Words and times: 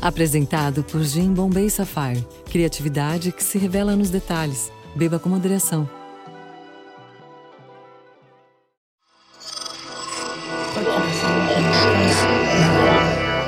Apresentado 0.00 0.84
por 0.84 1.02
Jim 1.02 1.32
Bombay 1.32 1.70
Sapphire. 1.70 2.24
Criatividade 2.50 3.32
que 3.32 3.42
se 3.42 3.58
revela 3.58 3.96
nos 3.96 4.10
detalhes. 4.10 4.70
Beba 4.94 5.18
com 5.18 5.28
moderação. 5.28 5.88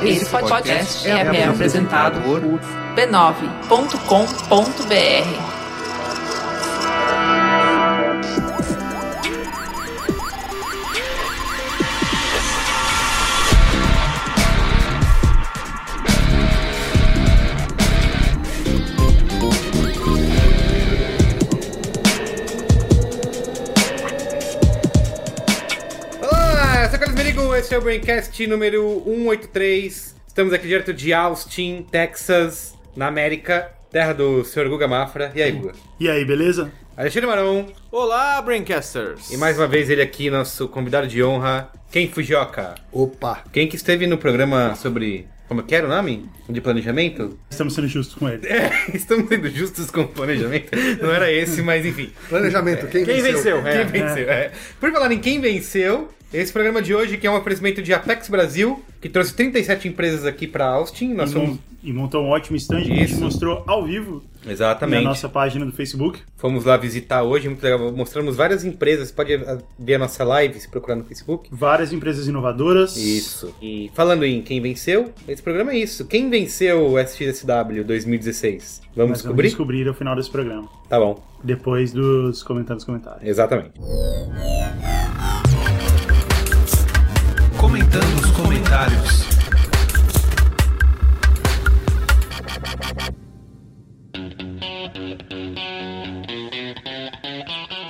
Esse 0.02 0.26
podcast 0.26 1.08
é, 1.08 1.44
apresentado 1.44 2.20
por 2.22 2.40
b9.com.br. 2.94 5.47
esse 27.68 27.74
é 27.74 27.78
o 27.78 27.82
Braincast 27.82 28.46
número 28.46 29.02
183. 29.04 30.16
Estamos 30.26 30.54
aqui 30.54 30.66
direto 30.66 30.94
de 30.94 31.12
Austin, 31.12 31.84
Texas, 31.90 32.72
na 32.96 33.08
América, 33.08 33.70
terra 33.92 34.14
do 34.14 34.42
Sr. 34.42 34.70
Guga 34.70 34.88
Mafra. 34.88 35.30
E 35.34 35.42
aí, 35.42 35.52
Guga? 35.52 35.74
E 36.00 36.08
aí, 36.08 36.24
beleza? 36.24 36.72
Alexandre 36.96 37.26
Maron. 37.28 37.66
Olá, 37.92 38.40
Braincasters! 38.40 39.30
E 39.30 39.36
mais 39.36 39.58
uma 39.58 39.66
vez 39.66 39.90
ele 39.90 40.00
aqui, 40.00 40.30
nosso 40.30 40.66
convidado 40.66 41.06
de 41.06 41.22
honra, 41.22 41.70
Ken 41.92 42.08
Fujioka. 42.08 42.74
Opa! 42.90 43.44
Quem 43.52 43.68
que 43.68 43.76
esteve 43.76 44.06
no 44.06 44.16
programa 44.16 44.74
sobre... 44.74 45.26
Como 45.46 45.62
que 45.62 45.74
era 45.74 45.84
o 45.84 45.90
nome? 45.90 46.26
De 46.48 46.62
planejamento? 46.62 47.38
Estamos 47.50 47.74
sendo 47.74 47.86
justos 47.88 48.14
com 48.16 48.30
ele. 48.30 48.46
É, 48.46 48.70
estamos 48.96 49.28
sendo 49.28 49.50
justos 49.50 49.90
com 49.90 50.00
o 50.02 50.08
planejamento. 50.08 50.70
Não 51.02 51.10
era 51.12 51.30
esse, 51.30 51.60
mas 51.60 51.84
enfim. 51.84 52.12
Planejamento, 52.30 52.86
quem, 52.86 53.04
Quem 53.04 53.20
venceu? 53.20 53.62
Quem 53.62 53.72
É. 53.72 53.84
venceu? 53.84 54.30
é. 54.30 54.52
Por 54.80 54.90
falar 54.90 55.12
em 55.12 55.18
quem 55.18 55.38
venceu, 55.40 56.08
esse 56.32 56.52
programa 56.52 56.82
de 56.82 56.94
hoje, 56.94 57.16
que 57.16 57.26
é 57.26 57.30
um 57.30 57.36
oferecimento 57.36 57.82
de 57.82 57.92
Apex 57.94 58.28
Brasil, 58.28 58.82
que 59.00 59.08
trouxe 59.08 59.32
37 59.34 59.88
empresas 59.88 60.24
aqui 60.26 60.46
para 60.46 60.66
Austin. 60.66 61.14
Nós 61.14 61.30
E, 61.30 61.32
somos. 61.32 61.48
mon- 61.50 61.58
e 61.82 61.92
montou 61.92 62.24
um 62.24 62.28
ótimo 62.30 62.56
stand 62.56 62.82
que 62.82 62.92
a 62.92 62.96
gente 62.96 63.12
Isso. 63.12 63.20
mostrou 63.20 63.62
ao 63.66 63.84
vivo 63.84 64.22
Exatamente. 64.46 65.04
na 65.04 65.10
nossa 65.10 65.28
página 65.28 65.64
do 65.64 65.72
Facebook. 65.72 66.18
Fomos 66.36 66.64
lá 66.64 66.76
visitar 66.76 67.22
hoje, 67.22 67.48
muito 67.48 67.62
legal. 67.62 67.92
Mostramos 67.92 68.34
várias 68.36 68.64
empresas. 68.64 69.08
Você 69.08 69.14
pode 69.14 69.40
ver 69.78 69.94
a 69.94 69.98
nossa 69.98 70.24
live 70.24 70.58
se 70.58 70.68
procurar 70.68 70.96
no 70.96 71.04
Facebook. 71.04 71.48
Várias 71.52 71.92
empresas 71.92 72.26
inovadoras. 72.26 72.96
Isso. 72.96 73.54
E 73.62 73.90
falando 73.94 74.24
em 74.24 74.42
quem 74.42 74.60
venceu, 74.60 75.12
esse 75.28 75.40
programa 75.42 75.70
é 75.72 75.78
isso. 75.78 76.04
Quem 76.04 76.28
venceu 76.28 76.84
o 76.88 76.98
SXSW 76.98 77.84
2016? 77.84 78.82
Vamos 78.94 78.94
Mas 78.94 78.96
vamos 78.96 79.12
descobrir? 79.18 79.48
descobrir 79.48 79.88
ao 79.88 79.94
final 79.94 80.16
desse 80.16 80.30
programa. 80.30 80.68
Tá 80.88 80.98
bom. 80.98 81.22
Depois 81.44 81.92
dos 81.92 82.42
comentários 82.42 82.84
comentários. 82.84 83.22
Exatamente. 83.26 83.70
Comentando 87.58 88.14
os 88.20 88.30
comentários. 88.30 89.26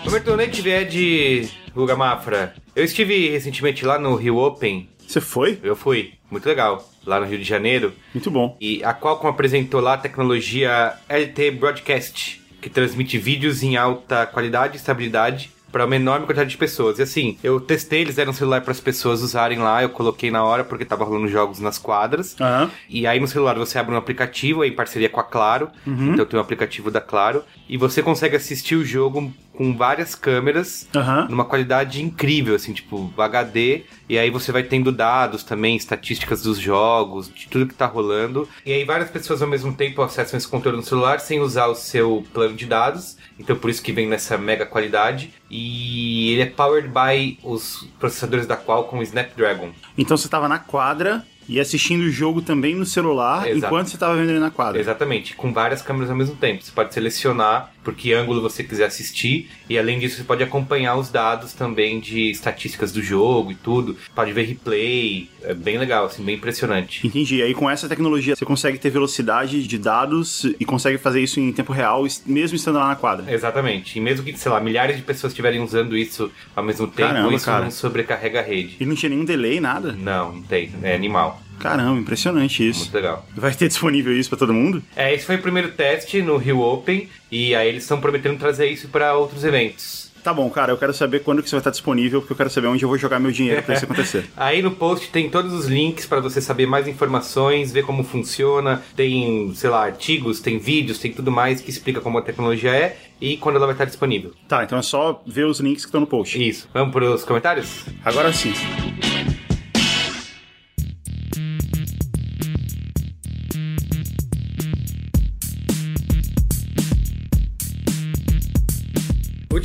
Roberto 0.04 0.34
Leite 0.34 0.70
é 0.70 0.84
de 0.84 1.48
Guga 1.74 1.94
Mafra. 1.94 2.54
Eu 2.74 2.82
estive 2.82 3.28
recentemente 3.28 3.84
lá 3.84 3.98
no 3.98 4.14
Rio 4.14 4.38
Open. 4.38 4.88
Você 5.06 5.20
foi? 5.20 5.58
Eu 5.62 5.76
fui. 5.76 6.14
Muito 6.30 6.48
legal. 6.48 6.90
Lá 7.04 7.20
no 7.20 7.26
Rio 7.26 7.38
de 7.38 7.44
Janeiro. 7.44 7.92
Muito 8.14 8.30
bom. 8.30 8.56
E 8.58 8.82
a 8.82 8.94
Qualcomm 8.94 9.28
apresentou 9.28 9.82
lá 9.82 9.94
a 9.94 9.98
tecnologia 9.98 10.94
LT 11.10 11.50
Broadcast, 11.50 12.42
que 12.62 12.70
transmite 12.70 13.18
vídeos 13.18 13.62
em 13.62 13.76
alta 13.76 14.24
qualidade 14.24 14.74
e 14.74 14.76
estabilidade 14.78 15.50
para 15.70 15.84
uma 15.84 15.96
enorme 15.96 16.26
quantidade 16.26 16.50
de 16.50 16.56
pessoas. 16.56 16.98
E 16.98 17.02
assim, 17.02 17.38
eu 17.42 17.60
testei, 17.60 18.00
eles 18.00 18.16
deram 18.16 18.30
um 18.30 18.34
celular 18.34 18.60
para 18.62 18.72
as 18.72 18.80
pessoas 18.80 19.22
usarem 19.22 19.58
lá, 19.58 19.82
eu 19.82 19.88
coloquei 19.90 20.30
na 20.30 20.42
hora 20.44 20.64
porque 20.64 20.84
tava 20.84 21.04
rolando 21.04 21.28
jogos 21.28 21.60
nas 21.60 21.78
quadras. 21.78 22.36
Aham. 22.40 22.70
E 22.88 23.06
aí 23.06 23.20
no 23.20 23.28
celular 23.28 23.56
você 23.58 23.78
abre 23.78 23.94
um 23.94 23.98
aplicativo 23.98 24.64
é 24.64 24.68
em 24.68 24.72
parceria 24.72 25.08
com 25.08 25.20
a 25.20 25.24
Claro. 25.24 25.68
Então 25.86 26.24
tem 26.24 26.38
um 26.38 26.42
aplicativo 26.42 26.90
da 26.90 27.00
Claro. 27.00 27.44
E 27.68 27.76
você 27.76 28.02
consegue 28.02 28.36
assistir 28.36 28.76
o 28.76 28.84
jogo 28.84 29.32
com 29.58 29.76
várias 29.76 30.14
câmeras 30.14 30.86
Aham. 30.94 31.26
numa 31.28 31.44
qualidade 31.44 32.00
incrível, 32.00 32.54
assim, 32.54 32.72
tipo 32.72 33.12
HD. 33.18 33.82
E 34.08 34.16
aí 34.16 34.30
você 34.30 34.52
vai 34.52 34.62
tendo 34.62 34.92
dados 34.92 35.42
também, 35.42 35.74
estatísticas 35.74 36.42
dos 36.42 36.60
jogos, 36.60 37.28
de 37.28 37.48
tudo 37.48 37.66
que 37.66 37.74
tá 37.74 37.84
rolando. 37.84 38.48
E 38.64 38.72
aí 38.72 38.84
várias 38.84 39.10
pessoas 39.10 39.42
ao 39.42 39.48
mesmo 39.48 39.74
tempo 39.74 40.00
acessam 40.00 40.38
esse 40.38 40.46
conteúdo 40.46 40.76
no 40.76 40.84
celular 40.84 41.18
sem 41.18 41.40
usar 41.40 41.66
o 41.66 41.74
seu 41.74 42.24
plano 42.32 42.54
de 42.54 42.66
dados. 42.66 43.16
Então 43.36 43.56
por 43.56 43.68
isso 43.68 43.82
que 43.82 43.90
vem 43.90 44.06
nessa 44.06 44.38
mega 44.38 44.64
qualidade. 44.64 45.34
E 45.50 46.30
ele 46.34 46.42
é 46.42 46.46
powered 46.46 46.88
by 46.88 47.40
os 47.42 47.84
processadores 47.98 48.46
da 48.46 48.56
Qualcomm 48.56 49.02
Snapdragon. 49.02 49.70
Então 49.96 50.16
você 50.16 50.28
tava 50.28 50.48
na 50.48 50.60
quadra 50.60 51.26
e 51.48 51.58
assistindo 51.58 52.02
o 52.02 52.10
jogo 52.10 52.42
também 52.42 52.74
no 52.74 52.84
celular 52.84 53.48
Exato. 53.48 53.66
enquanto 53.66 53.88
você 53.88 53.96
tava 53.96 54.14
vendo 54.16 54.30
ele 54.30 54.38
na 54.38 54.50
quadra. 54.50 54.78
Exatamente, 54.78 55.34
com 55.34 55.52
várias 55.52 55.80
câmeras 55.80 56.10
ao 56.10 56.16
mesmo 56.16 56.36
tempo. 56.36 56.62
Você 56.62 56.70
pode 56.70 56.92
selecionar 56.92 57.72
por 57.88 57.94
que 57.94 58.12
ângulo 58.12 58.42
você 58.42 58.62
quiser 58.62 58.84
assistir 58.84 59.48
e 59.66 59.78
além 59.78 59.98
disso 59.98 60.18
você 60.18 60.22
pode 60.24 60.42
acompanhar 60.42 60.96
os 60.96 61.08
dados 61.08 61.54
também 61.54 61.98
de 61.98 62.30
estatísticas 62.30 62.92
do 62.92 63.00
jogo 63.00 63.50
e 63.50 63.54
tudo. 63.54 63.96
Pode 64.14 64.30
ver 64.30 64.42
replay, 64.42 65.30
é 65.42 65.54
bem 65.54 65.78
legal, 65.78 66.04
assim, 66.04 66.22
bem 66.22 66.34
impressionante. 66.34 67.06
Entendi. 67.06 67.40
Aí 67.40 67.54
com 67.54 67.70
essa 67.70 67.88
tecnologia 67.88 68.36
você 68.36 68.44
consegue 68.44 68.76
ter 68.76 68.90
velocidade 68.90 69.66
de 69.66 69.78
dados 69.78 70.44
e 70.60 70.66
consegue 70.66 70.98
fazer 70.98 71.22
isso 71.22 71.40
em 71.40 71.50
tempo 71.50 71.72
real, 71.72 72.04
mesmo 72.26 72.56
estando 72.56 72.78
lá 72.78 72.88
na 72.88 72.96
quadra. 72.96 73.32
Exatamente, 73.32 73.98
e 73.98 74.02
mesmo 74.02 74.22
que, 74.22 74.38
sei 74.38 74.52
lá, 74.52 74.60
milhares 74.60 74.94
de 74.98 75.02
pessoas 75.02 75.32
estiverem 75.32 75.62
usando 75.62 75.96
isso 75.96 76.30
ao 76.54 76.62
mesmo 76.62 76.88
tempo, 76.88 77.14
Caramba, 77.14 77.34
isso 77.34 77.46
cara. 77.46 77.64
não 77.64 77.70
sobrecarrega 77.70 78.40
a 78.40 78.42
rede. 78.42 78.76
E 78.78 78.84
não 78.84 78.94
tinha 78.94 79.08
nenhum 79.08 79.24
delay, 79.24 79.60
nada? 79.60 79.92
Não, 79.92 80.34
não 80.34 80.42
tem, 80.42 80.70
é 80.82 80.94
animal, 80.94 81.40
Caramba, 81.58 81.98
impressionante 82.00 82.66
isso. 82.66 82.80
muito 82.80 82.94
legal. 82.94 83.26
Vai 83.36 83.54
ter 83.54 83.68
disponível 83.68 84.12
isso 84.16 84.28
pra 84.28 84.38
todo 84.38 84.54
mundo? 84.54 84.82
É, 84.96 85.14
esse 85.14 85.24
foi 85.24 85.36
o 85.36 85.42
primeiro 85.42 85.72
teste 85.72 86.22
no 86.22 86.36
Rio 86.36 86.60
Open 86.60 87.08
e 87.30 87.54
aí 87.54 87.68
eles 87.68 87.82
estão 87.82 88.00
prometendo 88.00 88.38
trazer 88.38 88.66
isso 88.66 88.88
para 88.88 89.14
outros 89.14 89.44
eventos. 89.44 90.08
Tá 90.22 90.34
bom, 90.34 90.50
cara, 90.50 90.72
eu 90.72 90.76
quero 90.76 90.92
saber 90.92 91.20
quando 91.20 91.40
que 91.40 91.46
isso 91.46 91.54
vai 91.56 91.60
estar 91.60 91.70
disponível, 91.70 92.20
porque 92.20 92.32
eu 92.32 92.36
quero 92.36 92.50
saber 92.50 92.66
onde 92.66 92.84
eu 92.84 92.88
vou 92.88 92.98
jogar 92.98 93.18
meu 93.18 93.30
dinheiro 93.30 93.62
pra 93.62 93.74
isso 93.74 93.84
acontecer. 93.86 94.26
Aí 94.36 94.60
no 94.60 94.72
post 94.72 95.08
tem 95.10 95.30
todos 95.30 95.52
os 95.52 95.66
links 95.66 96.06
para 96.06 96.20
você 96.20 96.40
saber 96.40 96.66
mais 96.66 96.86
informações, 96.88 97.72
ver 97.72 97.82
como 97.82 98.02
funciona. 98.02 98.82
Tem, 98.96 99.52
sei 99.54 99.70
lá, 99.70 99.84
artigos, 99.84 100.40
tem 100.40 100.58
vídeos, 100.58 100.98
tem 100.98 101.12
tudo 101.12 101.30
mais 101.30 101.60
que 101.60 101.70
explica 101.70 102.00
como 102.00 102.18
a 102.18 102.22
tecnologia 102.22 102.74
é 102.74 102.96
e 103.20 103.36
quando 103.36 103.56
ela 103.56 103.66
vai 103.66 103.74
estar 103.74 103.84
disponível. 103.84 104.32
Tá, 104.46 104.64
então 104.64 104.78
é 104.78 104.82
só 104.82 105.22
ver 105.26 105.46
os 105.46 105.60
links 105.60 105.84
que 105.84 105.88
estão 105.88 106.00
no 106.00 106.06
post. 106.06 106.46
Isso. 106.46 106.68
Vamos 106.74 106.92
para 106.92 107.10
os 107.10 107.24
comentários? 107.24 107.84
Agora 108.04 108.32
sim. 108.32 108.52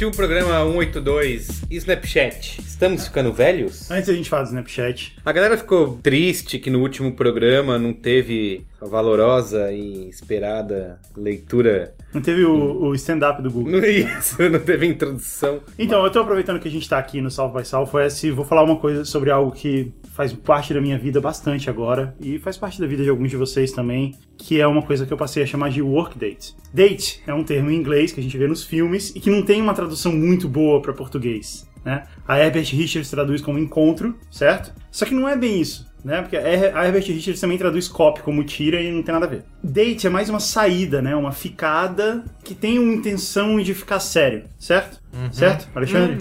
Último 0.03 0.17
programa 0.17 0.59
182, 0.65 1.61
Snapchat. 1.71 2.59
Estamos 2.59 3.05
ficando 3.07 3.31
velhos? 3.31 3.89
Antes 3.89 4.09
a 4.09 4.13
gente 4.13 4.29
fala 4.29 4.43
do 4.43 4.49
Snapchat. 4.49 5.15
A 5.23 5.31
galera 5.31 5.57
ficou 5.57 5.97
triste 6.03 6.59
que 6.59 6.69
no 6.69 6.81
último 6.81 7.13
programa 7.13 7.79
não 7.79 7.93
teve 7.93 8.65
a 8.81 8.85
valorosa 8.85 9.71
e 9.71 10.09
esperada 10.09 10.99
leitura. 11.15 11.95
Não 12.13 12.21
teve 12.21 12.45
o, 12.45 12.83
o 12.83 12.95
stand-up 12.95 13.41
do 13.41 13.49
Google. 13.49 13.71
Não 13.71 13.79
é 13.79 13.89
isso, 13.89 14.37
não 14.49 14.59
teve 14.59 14.85
introdução. 14.85 15.61
Então, 15.79 16.03
eu 16.03 16.11
tô 16.11 16.19
aproveitando 16.19 16.59
que 16.59 16.67
a 16.67 16.71
gente 16.71 16.87
tá 16.87 16.97
aqui 16.97 17.19
no 17.21 17.31
South 17.31 17.49
by 17.49 17.65
Southwest 17.65 18.23
e 18.23 18.31
vou 18.31 18.45
falar 18.45 18.63
uma 18.63 18.75
coisa 18.75 19.03
sobre 19.03 19.31
algo 19.31 19.51
que 19.51 19.91
faz 20.13 20.31
parte 20.31 20.73
da 20.73 20.79
minha 20.79 20.97
vida 20.97 21.19
bastante 21.19 21.69
agora 21.69 22.15
e 22.19 22.37
faz 22.37 22.55
parte 22.55 22.79
da 22.79 22.85
vida 22.85 23.03
de 23.03 23.09
alguns 23.09 23.31
de 23.31 23.37
vocês 23.37 23.71
também, 23.71 24.15
que 24.37 24.61
é 24.61 24.67
uma 24.67 24.83
coisa 24.83 25.05
que 25.05 25.11
eu 25.11 25.17
passei 25.17 25.41
a 25.41 25.45
chamar 25.45 25.69
de 25.69 25.81
work 25.81 26.17
date. 26.17 26.55
Date 26.71 27.21
é 27.25 27.33
um 27.33 27.43
termo 27.43 27.71
em 27.71 27.75
inglês 27.75 28.11
que 28.11 28.19
a 28.19 28.23
gente 28.23 28.37
vê 28.37 28.47
nos 28.47 28.63
filmes 28.63 29.11
e 29.15 29.19
que 29.19 29.31
não 29.31 29.41
tem 29.41 29.59
uma 29.59 29.73
tradução 29.73 30.13
muito 30.13 30.47
boa 30.47 30.81
para 30.81 30.93
português, 30.93 31.67
né? 31.83 32.03
A 32.27 32.39
Herbert 32.39 32.67
Richards 32.75 33.09
traduz 33.09 33.41
como 33.41 33.57
encontro, 33.57 34.15
certo? 34.29 34.71
Só 34.91 35.05
que 35.05 35.15
não 35.15 35.27
é 35.27 35.35
bem 35.35 35.59
isso. 35.59 35.91
Né? 36.03 36.21
Porque 36.21 36.35
a 36.35 36.41
Her- 36.41 36.75
a 36.75 36.85
Herbert 36.85 37.05
Richards 37.07 37.39
também 37.39 37.57
traduz 37.57 37.87
copy 37.87 38.21
como 38.21 38.43
tira 38.43 38.81
e 38.81 38.91
não 38.91 39.01
tem 39.01 39.13
nada 39.13 39.25
a 39.25 39.29
ver. 39.29 39.43
Date 39.63 40.05
é 40.05 40.09
mais 40.09 40.29
uma 40.29 40.39
saída, 40.41 41.01
né? 41.01 41.15
Uma 41.15 41.31
ficada 41.31 42.25
que 42.43 42.53
tem 42.53 42.77
uma 42.77 42.93
intenção 42.93 43.57
de 43.61 43.73
ficar 43.73 43.99
sério, 44.01 44.43
certo? 44.59 45.01
Certo, 45.31 45.69
Alexandre? 45.73 46.17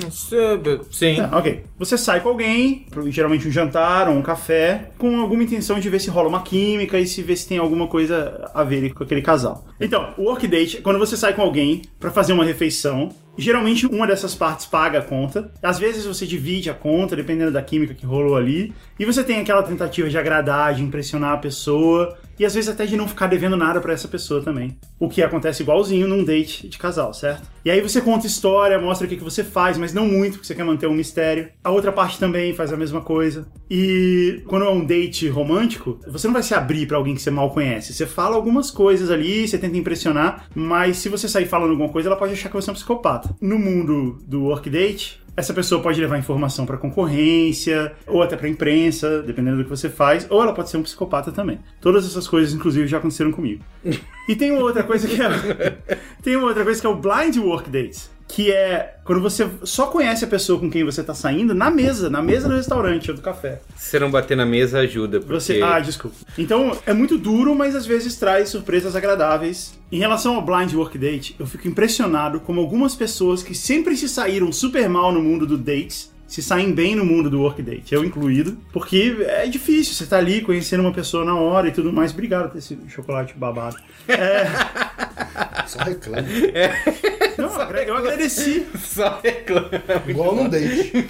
Sim. 0.90 1.16
Ah, 1.20 1.38
ok. 1.38 1.64
Você 1.78 1.98
sai 1.98 2.20
com 2.20 2.28
alguém, 2.28 2.86
geralmente 3.08 3.48
um 3.48 3.50
jantar 3.50 4.08
ou 4.08 4.14
um 4.14 4.22
café, 4.22 4.90
com 4.98 5.18
alguma 5.20 5.42
intenção 5.42 5.80
de 5.80 5.88
ver 5.88 5.98
se 5.98 6.10
rola 6.10 6.28
uma 6.28 6.42
química 6.42 6.98
e 7.00 7.06
se 7.06 7.20
ver 7.22 7.36
se 7.36 7.48
tem 7.48 7.58
alguma 7.58 7.88
coisa 7.88 8.50
a 8.54 8.62
ver 8.62 8.92
com 8.94 9.02
aquele 9.02 9.22
casal. 9.22 9.64
Então, 9.80 10.14
o 10.16 10.24
work 10.24 10.46
date 10.46 10.76
é 10.76 10.80
quando 10.80 10.98
você 10.98 11.16
sai 11.16 11.32
com 11.32 11.42
alguém 11.42 11.82
pra 11.98 12.10
fazer 12.12 12.32
uma 12.34 12.44
refeição. 12.44 13.08
Geralmente 13.36 13.86
uma 13.86 14.06
dessas 14.06 14.34
partes 14.34 14.66
paga 14.66 14.98
a 14.98 15.02
conta. 15.02 15.50
Às 15.62 15.78
vezes 15.78 16.04
você 16.04 16.26
divide 16.26 16.68
a 16.68 16.74
conta, 16.74 17.16
dependendo 17.16 17.50
da 17.50 17.62
química 17.62 17.94
que 17.94 18.04
rolou 18.04 18.36
ali. 18.36 18.74
E 18.98 19.04
você 19.04 19.24
tem 19.24 19.40
aquela 19.40 19.62
tentativa 19.62 20.08
de 20.08 20.18
agradar, 20.18 20.74
de 20.74 20.82
impressionar 20.82 21.32
a 21.32 21.38
pessoa. 21.38 22.16
E 22.38 22.44
às 22.44 22.54
vezes 22.54 22.70
até 22.70 22.86
de 22.86 22.96
não 22.96 23.08
ficar 23.08 23.26
devendo 23.26 23.56
nada 23.56 23.80
pra 23.80 23.92
essa 23.92 24.08
pessoa 24.08 24.42
também. 24.42 24.76
O 24.98 25.08
que 25.08 25.22
acontece 25.22 25.62
igualzinho 25.62 26.08
num 26.08 26.24
date 26.24 26.68
de 26.68 26.78
casal, 26.78 27.12
certo? 27.12 27.50
E 27.64 27.70
aí 27.70 27.80
você 27.80 28.00
conta 28.00 28.26
história, 28.26 28.78
mostra 28.78 29.06
o 29.06 29.08
que, 29.08 29.16
que 29.16 29.24
você 29.24 29.44
faz, 29.44 29.78
mas 29.78 29.92
não 29.92 30.06
muito, 30.06 30.34
porque 30.34 30.46
você 30.46 30.54
quer 30.54 30.64
manter 30.64 30.86
um 30.86 30.94
mistério. 30.94 31.48
A 31.62 31.70
outra 31.70 31.92
parte 31.92 32.18
também 32.18 32.54
faz 32.54 32.72
a 32.72 32.76
mesma 32.76 33.00
coisa. 33.00 33.46
E 33.70 34.42
quando 34.46 34.64
é 34.64 34.70
um 34.70 34.84
date 34.84 35.28
romântico, 35.28 36.00
você 36.06 36.26
não 36.26 36.34
vai 36.34 36.42
se 36.42 36.54
abrir 36.54 36.86
pra 36.86 36.96
alguém 36.96 37.14
que 37.14 37.22
você 37.22 37.30
mal 37.30 37.50
conhece. 37.50 37.92
Você 37.92 38.06
fala 38.06 38.34
algumas 38.34 38.70
coisas 38.70 39.10
ali, 39.10 39.46
você 39.46 39.58
tenta 39.58 39.76
impressionar, 39.76 40.48
mas 40.54 40.96
se 40.96 41.08
você 41.08 41.28
sair 41.28 41.46
falando 41.46 41.70
alguma 41.70 41.88
coisa, 41.88 42.08
ela 42.08 42.16
pode 42.16 42.32
achar 42.32 42.48
que 42.48 42.54
você 42.56 42.70
é 42.70 42.72
um 42.72 42.74
psicopata. 42.74 43.34
No 43.40 43.58
mundo 43.58 44.18
do 44.26 44.44
work 44.44 44.68
date, 44.68 45.21
essa 45.36 45.54
pessoa 45.54 45.82
pode 45.82 46.00
levar 46.00 46.18
informação 46.18 46.66
para 46.66 46.76
concorrência 46.76 47.92
ou 48.06 48.22
até 48.22 48.36
para 48.36 48.48
imprensa, 48.48 49.22
dependendo 49.22 49.58
do 49.58 49.64
que 49.64 49.70
você 49.70 49.88
faz, 49.88 50.26
ou 50.28 50.42
ela 50.42 50.52
pode 50.52 50.68
ser 50.68 50.76
um 50.76 50.82
psicopata 50.82 51.32
também. 51.32 51.58
Todas 51.80 52.06
essas 52.06 52.28
coisas, 52.28 52.52
inclusive, 52.54 52.86
já 52.86 52.98
aconteceram 52.98 53.32
comigo. 53.32 53.64
e 54.28 54.36
tem 54.36 54.50
uma 54.50 54.62
outra 54.62 54.82
coisa 54.82 55.08
que 55.08 55.20
é 55.20 55.78
tem 56.22 56.36
uma 56.36 56.48
outra 56.48 56.64
coisa 56.64 56.80
que 56.80 56.86
é 56.86 56.90
o 56.90 56.96
blind 56.96 57.36
work 57.38 57.70
dates, 57.70 58.10
que 58.32 58.50
é 58.50 58.94
quando 59.04 59.20
você 59.20 59.46
só 59.62 59.88
conhece 59.88 60.24
a 60.24 60.28
pessoa 60.28 60.58
com 60.58 60.70
quem 60.70 60.84
você 60.84 61.02
tá 61.02 61.12
saindo 61.12 61.54
na 61.54 61.70
mesa, 61.70 62.08
na 62.08 62.22
mesa 62.22 62.48
do 62.48 62.54
restaurante 62.54 63.10
ou 63.10 63.16
do 63.16 63.22
café. 63.22 63.60
Se 63.76 63.90
você 63.90 63.98
não 63.98 64.10
bater 64.10 64.36
na 64.36 64.46
mesa, 64.46 64.78
ajuda. 64.78 65.20
Porque... 65.20 65.34
Você, 65.34 65.60
ah, 65.60 65.78
desculpa. 65.78 66.16
Então 66.38 66.74
é 66.86 66.94
muito 66.94 67.18
duro, 67.18 67.54
mas 67.54 67.76
às 67.76 67.84
vezes 67.84 68.16
traz 68.16 68.48
surpresas 68.48 68.96
agradáveis. 68.96 69.78
Em 69.90 69.98
relação 69.98 70.36
ao 70.36 70.42
blind 70.42 70.72
work 70.72 70.96
date, 70.96 71.36
eu 71.38 71.46
fico 71.46 71.68
impressionado 71.68 72.40
como 72.40 72.58
algumas 72.58 72.94
pessoas 72.94 73.42
que 73.42 73.54
sempre 73.54 73.94
se 73.98 74.08
saíram 74.08 74.50
super 74.50 74.88
mal 74.88 75.12
no 75.12 75.20
mundo 75.20 75.46
do 75.46 75.58
dates 75.58 76.11
se 76.32 76.42
saem 76.42 76.72
bem 76.72 76.96
no 76.96 77.04
mundo 77.04 77.28
do 77.28 77.42
work 77.42 77.60
date, 77.60 77.94
eu 77.94 78.02
incluído, 78.02 78.56
porque 78.72 79.18
é 79.28 79.46
difícil, 79.46 79.92
você 79.92 80.06
tá 80.06 80.16
ali 80.16 80.40
conhecendo 80.40 80.80
uma 80.80 80.90
pessoa 80.90 81.26
na 81.26 81.34
hora 81.34 81.68
e 81.68 81.72
tudo 81.72 81.92
mais. 81.92 82.10
Obrigado 82.10 82.48
por 82.48 82.56
esse 82.56 82.78
chocolate 82.88 83.34
babado. 83.34 83.76
É, 84.08 84.46
Só 85.66 85.78
reclama. 85.80 86.26
não, 87.38 87.80
eu 87.80 87.96
agradeci. 87.96 88.66
Só 88.78 89.20
reclama. 89.22 89.70
Igual 90.06 90.34
num 90.34 90.48
date. 90.48 91.06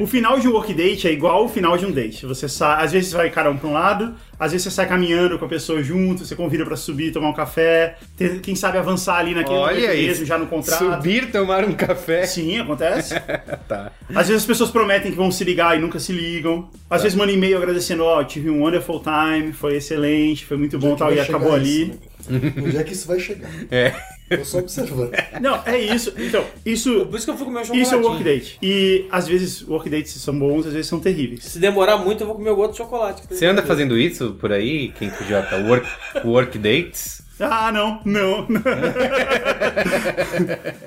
O 0.00 0.06
final 0.06 0.38
de 0.38 0.48
um 0.48 0.52
work 0.52 0.72
date 0.74 1.08
é 1.08 1.12
igual 1.12 1.44
o 1.44 1.48
final 1.48 1.76
de 1.76 1.86
um 1.86 1.90
date. 1.90 2.26
Você 2.26 2.48
sai, 2.48 2.84
às 2.84 2.92
vezes 2.92 3.12
vai 3.12 3.30
cada 3.30 3.50
um 3.50 3.56
pra 3.56 3.68
um 3.68 3.72
lado, 3.72 4.14
às 4.38 4.52
vezes 4.52 4.64
você 4.64 4.70
sai 4.70 4.86
caminhando 4.86 5.38
com 5.38 5.44
a 5.44 5.48
pessoa 5.48 5.82
junto, 5.82 6.24
você 6.24 6.34
convida 6.36 6.64
pra 6.64 6.76
subir, 6.76 7.12
tomar 7.12 7.28
um 7.30 7.32
café, 7.32 7.96
ter- 8.16 8.40
quem 8.40 8.54
sabe 8.54 8.78
avançar 8.78 9.16
ali 9.18 9.34
naquele 9.34 9.56
Olha 9.58 9.94
isso. 9.94 10.06
mesmo, 10.08 10.26
já 10.26 10.38
no 10.38 10.46
contrato. 10.46 10.78
Subir, 10.78 11.30
tomar 11.30 11.64
um 11.64 11.72
café. 11.72 12.26
Sim, 12.26 12.58
acontece. 12.60 13.14
Tá. 13.68 13.90
Às 14.10 14.28
vezes 14.28 14.42
as 14.42 14.46
pessoas 14.46 14.70
prometem 14.70 15.10
que 15.10 15.16
vão 15.16 15.30
se 15.30 15.42
ligar 15.42 15.76
e 15.76 15.80
nunca 15.80 15.98
se 15.98 16.12
ligam. 16.12 16.68
Às 16.88 17.02
vezes 17.02 17.16
mandam 17.18 17.34
e-mail 17.34 17.56
agradecendo, 17.56 18.04
ó, 18.04 18.22
tive 18.22 18.48
um 18.48 18.62
wonderful 18.62 19.02
time, 19.02 19.52
foi 19.52 19.76
excelente, 19.76 20.44
foi 20.46 20.56
muito 20.56 20.78
bom 20.78 20.94
tal, 20.94 21.12
e 21.12 21.18
acabou 21.18 21.48
isso, 21.48 21.56
ali. 21.56 21.84
né? 21.86 21.94
Onde 22.30 22.76
é 22.76 22.82
que 22.82 22.92
isso 22.92 23.06
vai 23.06 23.18
chegar? 23.18 23.50
É. 23.70 23.94
Tô 24.36 24.44
só 24.44 24.58
observando. 24.58 25.12
Não, 25.40 25.62
é 25.64 25.78
isso. 25.78 26.12
Então, 26.18 26.44
isso, 26.64 27.06
Por 27.06 27.16
isso 27.16 27.26
que 27.26 27.30
eu 27.30 27.36
fui 27.36 27.46
comer 27.46 27.60
um 27.60 27.64
chocolate. 27.64 27.86
isso 27.86 27.94
é 27.94 27.98
o 27.98 28.02
work 28.02 28.24
date. 28.24 28.58
E 28.60 29.06
às 29.10 29.28
vezes 29.28 29.62
work 29.62 29.88
dates 29.88 30.12
são 30.14 30.36
bons, 30.36 30.66
às 30.66 30.72
vezes 30.72 30.88
são 30.88 30.98
terríveis. 30.98 31.44
Se 31.44 31.60
demorar 31.60 31.98
muito, 31.98 32.22
eu 32.22 32.26
vou 32.26 32.34
comer 32.34 32.50
o 32.50 32.58
outro 32.58 32.76
chocolate. 32.76 33.22
Você 33.30 33.46
anda 33.46 33.62
fazendo 33.62 33.96
isso 33.96 34.36
por 34.40 34.50
aí, 34.50 34.88
quem 34.98 35.12
Jota? 35.28 35.56
Work, 35.58 35.88
work 36.24 36.58
dates? 36.58 37.22
Ah, 37.38 37.70
não, 37.70 38.00
não. 38.04 38.46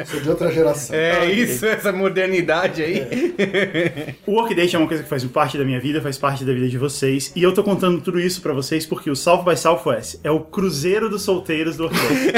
Sou 0.05 0.19
de 0.19 0.29
outra 0.29 0.51
geração. 0.51 0.95
É 0.95 1.25
isso, 1.31 1.65
essa 1.65 1.91
modernidade 1.91 2.81
aí. 2.81 3.35
O 4.25 4.33
Workdate 4.33 4.75
é 4.75 4.79
uma 4.79 4.87
coisa 4.87 5.03
que 5.03 5.09
faz 5.09 5.23
parte 5.25 5.57
da 5.57 5.63
minha 5.63 5.79
vida, 5.79 6.01
faz 6.01 6.17
parte 6.17 6.43
da 6.43 6.53
vida 6.53 6.67
de 6.67 6.77
vocês. 6.77 7.31
E 7.35 7.41
eu 7.43 7.53
tô 7.53 7.63
contando 7.63 8.01
tudo 8.01 8.19
isso 8.19 8.41
pra 8.41 8.53
vocês 8.53 8.85
porque 8.85 9.09
o 9.09 9.15
South 9.15 9.43
by 9.43 9.57
Southwest 9.57 10.17
é 10.23 10.29
o 10.31 10.39
cruzeiro 10.41 11.09
dos 11.09 11.21
solteiros 11.23 11.77
do 11.77 11.83
Workdate. 11.83 12.33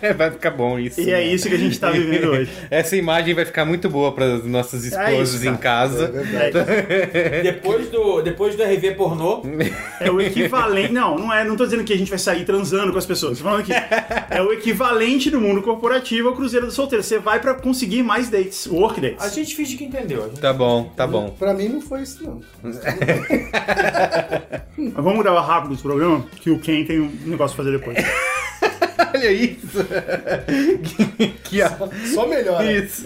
Vai 0.16 0.30
ficar 0.30 0.50
bom 0.50 0.78
isso. 0.78 1.00
e 1.00 1.10
é 1.12 1.22
isso 1.22 1.48
que 1.48 1.54
a 1.54 1.58
gente 1.58 1.78
tá 1.78 1.90
vivendo 1.90 2.30
hoje. 2.30 2.50
Essa 2.70 2.96
imagem 2.96 3.34
vai 3.34 3.44
ficar 3.44 3.64
muito 3.64 3.88
boa 3.88 4.12
para 4.12 4.36
os 4.36 4.44
nossos 4.44 4.84
esposos 4.84 5.34
isso, 5.34 5.48
em. 5.48 5.54
É 5.54 5.56
casa. 5.56 6.08
verdade. 6.08 7.42
Depois 7.42 7.88
do, 7.88 8.22
depois 8.22 8.56
do 8.56 8.62
RV 8.62 8.92
pornô, 8.92 9.42
É 10.00 10.10
o 10.10 10.20
equivalente. 10.20 10.92
Não, 10.92 11.18
não 11.18 11.32
é. 11.32 11.44
Não 11.44 11.56
tô 11.56 11.64
dizendo 11.64 11.84
que 11.84 11.92
a 11.92 11.96
gente 11.96 12.08
vai 12.08 12.18
sair 12.18 12.44
transando 12.44 12.92
com 12.92 12.99
as 13.00 13.06
pessoas. 13.06 13.38
Tô 13.38 13.44
falando 13.44 13.64
que 13.64 13.72
é 13.72 14.40
o 14.42 14.52
equivalente 14.52 15.28
do 15.30 15.40
mundo 15.40 15.60
corporativo 15.62 16.28
ao 16.28 16.36
cruzeiro 16.36 16.66
do 16.66 16.72
solteiro. 16.72 17.02
Você 17.02 17.18
vai 17.18 17.40
pra 17.40 17.54
conseguir 17.54 18.02
mais 18.02 18.28
dates, 18.30 18.66
work 18.66 19.00
dates. 19.00 19.24
a 19.24 19.28
gente 19.28 19.54
finge 19.56 19.76
que 19.76 19.84
entendeu. 19.84 20.28
Tá 20.40 20.52
bom, 20.52 20.92
tá 20.96 21.06
bom. 21.06 21.30
Pra 21.38 21.52
mim 21.52 21.68
não 21.68 21.80
foi 21.80 22.02
isso, 22.02 22.22
não. 22.24 22.40
Mas 24.76 25.04
vamos 25.04 25.22
gravar 25.22 25.42
rápido 25.42 25.74
esse 25.74 25.82
programa, 25.82 26.24
que 26.36 26.50
o 26.50 26.58
Ken 26.58 26.84
tem 26.84 27.00
um 27.00 27.10
negócio 27.26 27.54
pra 27.56 27.64
fazer 27.64 27.78
depois. 27.78 27.96
Olha 29.12 29.32
isso. 29.32 29.84
que, 31.18 31.28
que 31.44 31.62
a- 31.62 31.76
Só 32.14 32.26
melhora. 32.26 32.70
isso. 32.72 33.04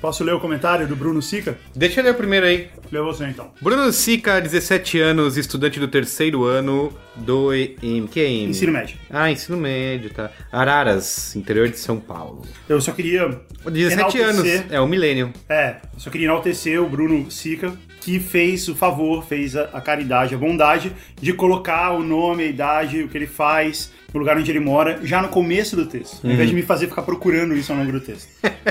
Posso 0.00 0.22
ler 0.22 0.34
o 0.34 0.40
comentário 0.40 0.86
do 0.86 0.94
Bruno 0.94 1.20
Sica? 1.22 1.58
Deixa 1.74 2.00
eu 2.00 2.04
ler 2.04 2.10
o 2.10 2.14
primeiro 2.14 2.46
aí. 2.46 2.68
Lê 2.92 3.00
você 3.00 3.24
então. 3.26 3.50
Bruno 3.60 3.90
Sica, 3.92 4.40
17 4.40 5.00
anos, 5.00 5.36
estudante 5.36 5.80
do 5.80 5.88
terceiro 5.88 6.44
ano 6.44 6.92
do 7.16 7.52
EM. 7.52 8.06
Que 8.10 8.20
é 8.20 8.30
EM? 8.30 8.50
Ensino 8.50 8.72
médio. 8.72 8.96
Ah, 9.10 9.30
ensino 9.30 9.56
médio, 9.56 10.10
tá. 10.10 10.30
Araras, 10.52 11.34
interior 11.34 11.68
de 11.68 11.78
São 11.78 11.98
Paulo. 11.98 12.42
Eu 12.68 12.80
só 12.80 12.92
queria 12.92 13.40
17 13.64 14.20
anos, 14.20 14.34
enaltecer- 14.44 14.66
é 14.70 14.80
o 14.80 14.86
milênio. 14.86 15.32
É, 15.48 15.76
eu 15.94 16.00
só 16.00 16.10
queria 16.10 16.26
enaltecer 16.26 16.80
o 16.80 16.88
Bruno 16.88 17.30
Sica, 17.30 17.72
que 18.06 18.20
fez 18.20 18.68
o 18.68 18.74
favor, 18.76 19.24
fez 19.26 19.56
a, 19.56 19.62
a 19.72 19.80
caridade, 19.80 20.32
a 20.32 20.38
bondade 20.38 20.92
de 21.20 21.32
colocar 21.32 21.90
o 21.90 22.04
nome, 22.04 22.44
a 22.44 22.46
idade, 22.46 23.02
o 23.02 23.08
que 23.08 23.18
ele 23.18 23.26
faz, 23.26 23.92
o 24.14 24.18
lugar 24.18 24.36
onde 24.38 24.48
ele 24.48 24.60
mora, 24.60 25.00
já 25.02 25.20
no 25.20 25.28
começo 25.28 25.74
do 25.74 25.86
texto. 25.86 26.24
Ao 26.24 26.30
invés 26.30 26.48
de 26.48 26.54
me 26.54 26.62
fazer 26.62 26.86
ficar 26.86 27.02
procurando 27.02 27.52
isso 27.56 27.72
ao 27.72 27.78
longo 27.78 27.90
do 27.90 28.00
texto. 28.00 28.28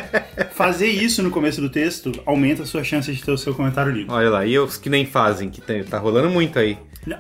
fazer 0.56 0.88
isso 0.88 1.22
no 1.22 1.30
começo 1.30 1.60
do 1.60 1.70
texto 1.70 2.14
aumenta 2.26 2.64
a 2.64 2.66
sua 2.66 2.82
chance 2.82 3.12
de 3.12 3.22
ter 3.22 3.30
o 3.32 3.38
seu 3.38 3.54
comentário 3.54 3.92
lido. 3.92 4.14
Olha 4.14 4.30
lá, 4.30 4.46
e 4.46 4.58
os 4.58 4.78
que 4.78 4.90
nem 4.90 5.06
fazem, 5.06 5.50
que 5.50 5.60
tem- 5.60 5.84
tá 5.84 5.98
rolando 5.98 6.30
muito 6.30 6.58
aí. 6.58 6.78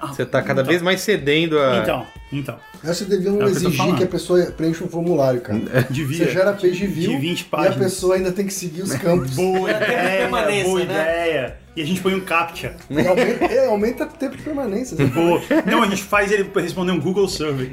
Você 0.07 0.25
tá 0.25 0.41
cada 0.41 0.61
então. 0.61 0.71
vez 0.71 0.81
mais 0.81 1.01
cedendo 1.01 1.59
a. 1.59 1.77
Então, 1.77 2.07
então. 2.31 2.59
Essa 2.83 3.05
deviam 3.05 3.41
É 3.41 3.45
exigir 3.45 3.95
que 3.95 4.03
a 4.03 4.07
pessoa 4.07 4.43
preencha 4.47 4.83
um 4.83 4.87
formulário, 4.87 5.41
cara. 5.41 5.59
Devia. 5.89 6.25
Você 6.25 6.31
gera 6.31 6.53
page 6.53 6.85
view 6.87 7.11
De 7.11 7.17
20 7.17 7.39
e 7.39 7.43
a 7.43 7.45
páginas. 7.49 7.77
pessoa 7.77 8.15
ainda 8.15 8.31
tem 8.31 8.45
que 8.45 8.53
seguir 8.53 8.81
os 8.81 8.93
campos. 8.95 9.31
Boa 9.31 9.69
ideia, 9.71 10.19
permanência, 10.21 10.63
boa 10.63 10.79
né? 10.79 10.85
ideia. 10.85 11.57
E 11.75 11.81
a 11.81 11.85
gente 11.85 11.99
põe 11.99 12.15
um 12.15 12.21
captcha. 12.21 12.73
Aumenta, 12.89 13.45
é, 13.45 13.65
aumenta 13.67 14.03
o 14.05 14.07
tempo 14.07 14.37
de 14.37 14.43
permanência. 14.43 14.95
Boa. 15.07 15.41
Não, 15.65 15.83
a 15.83 15.87
gente 15.87 16.03
faz 16.03 16.31
ele 16.31 16.49
responder 16.55 16.91
um 16.93 16.99
Google 17.01 17.27
Survey. 17.27 17.69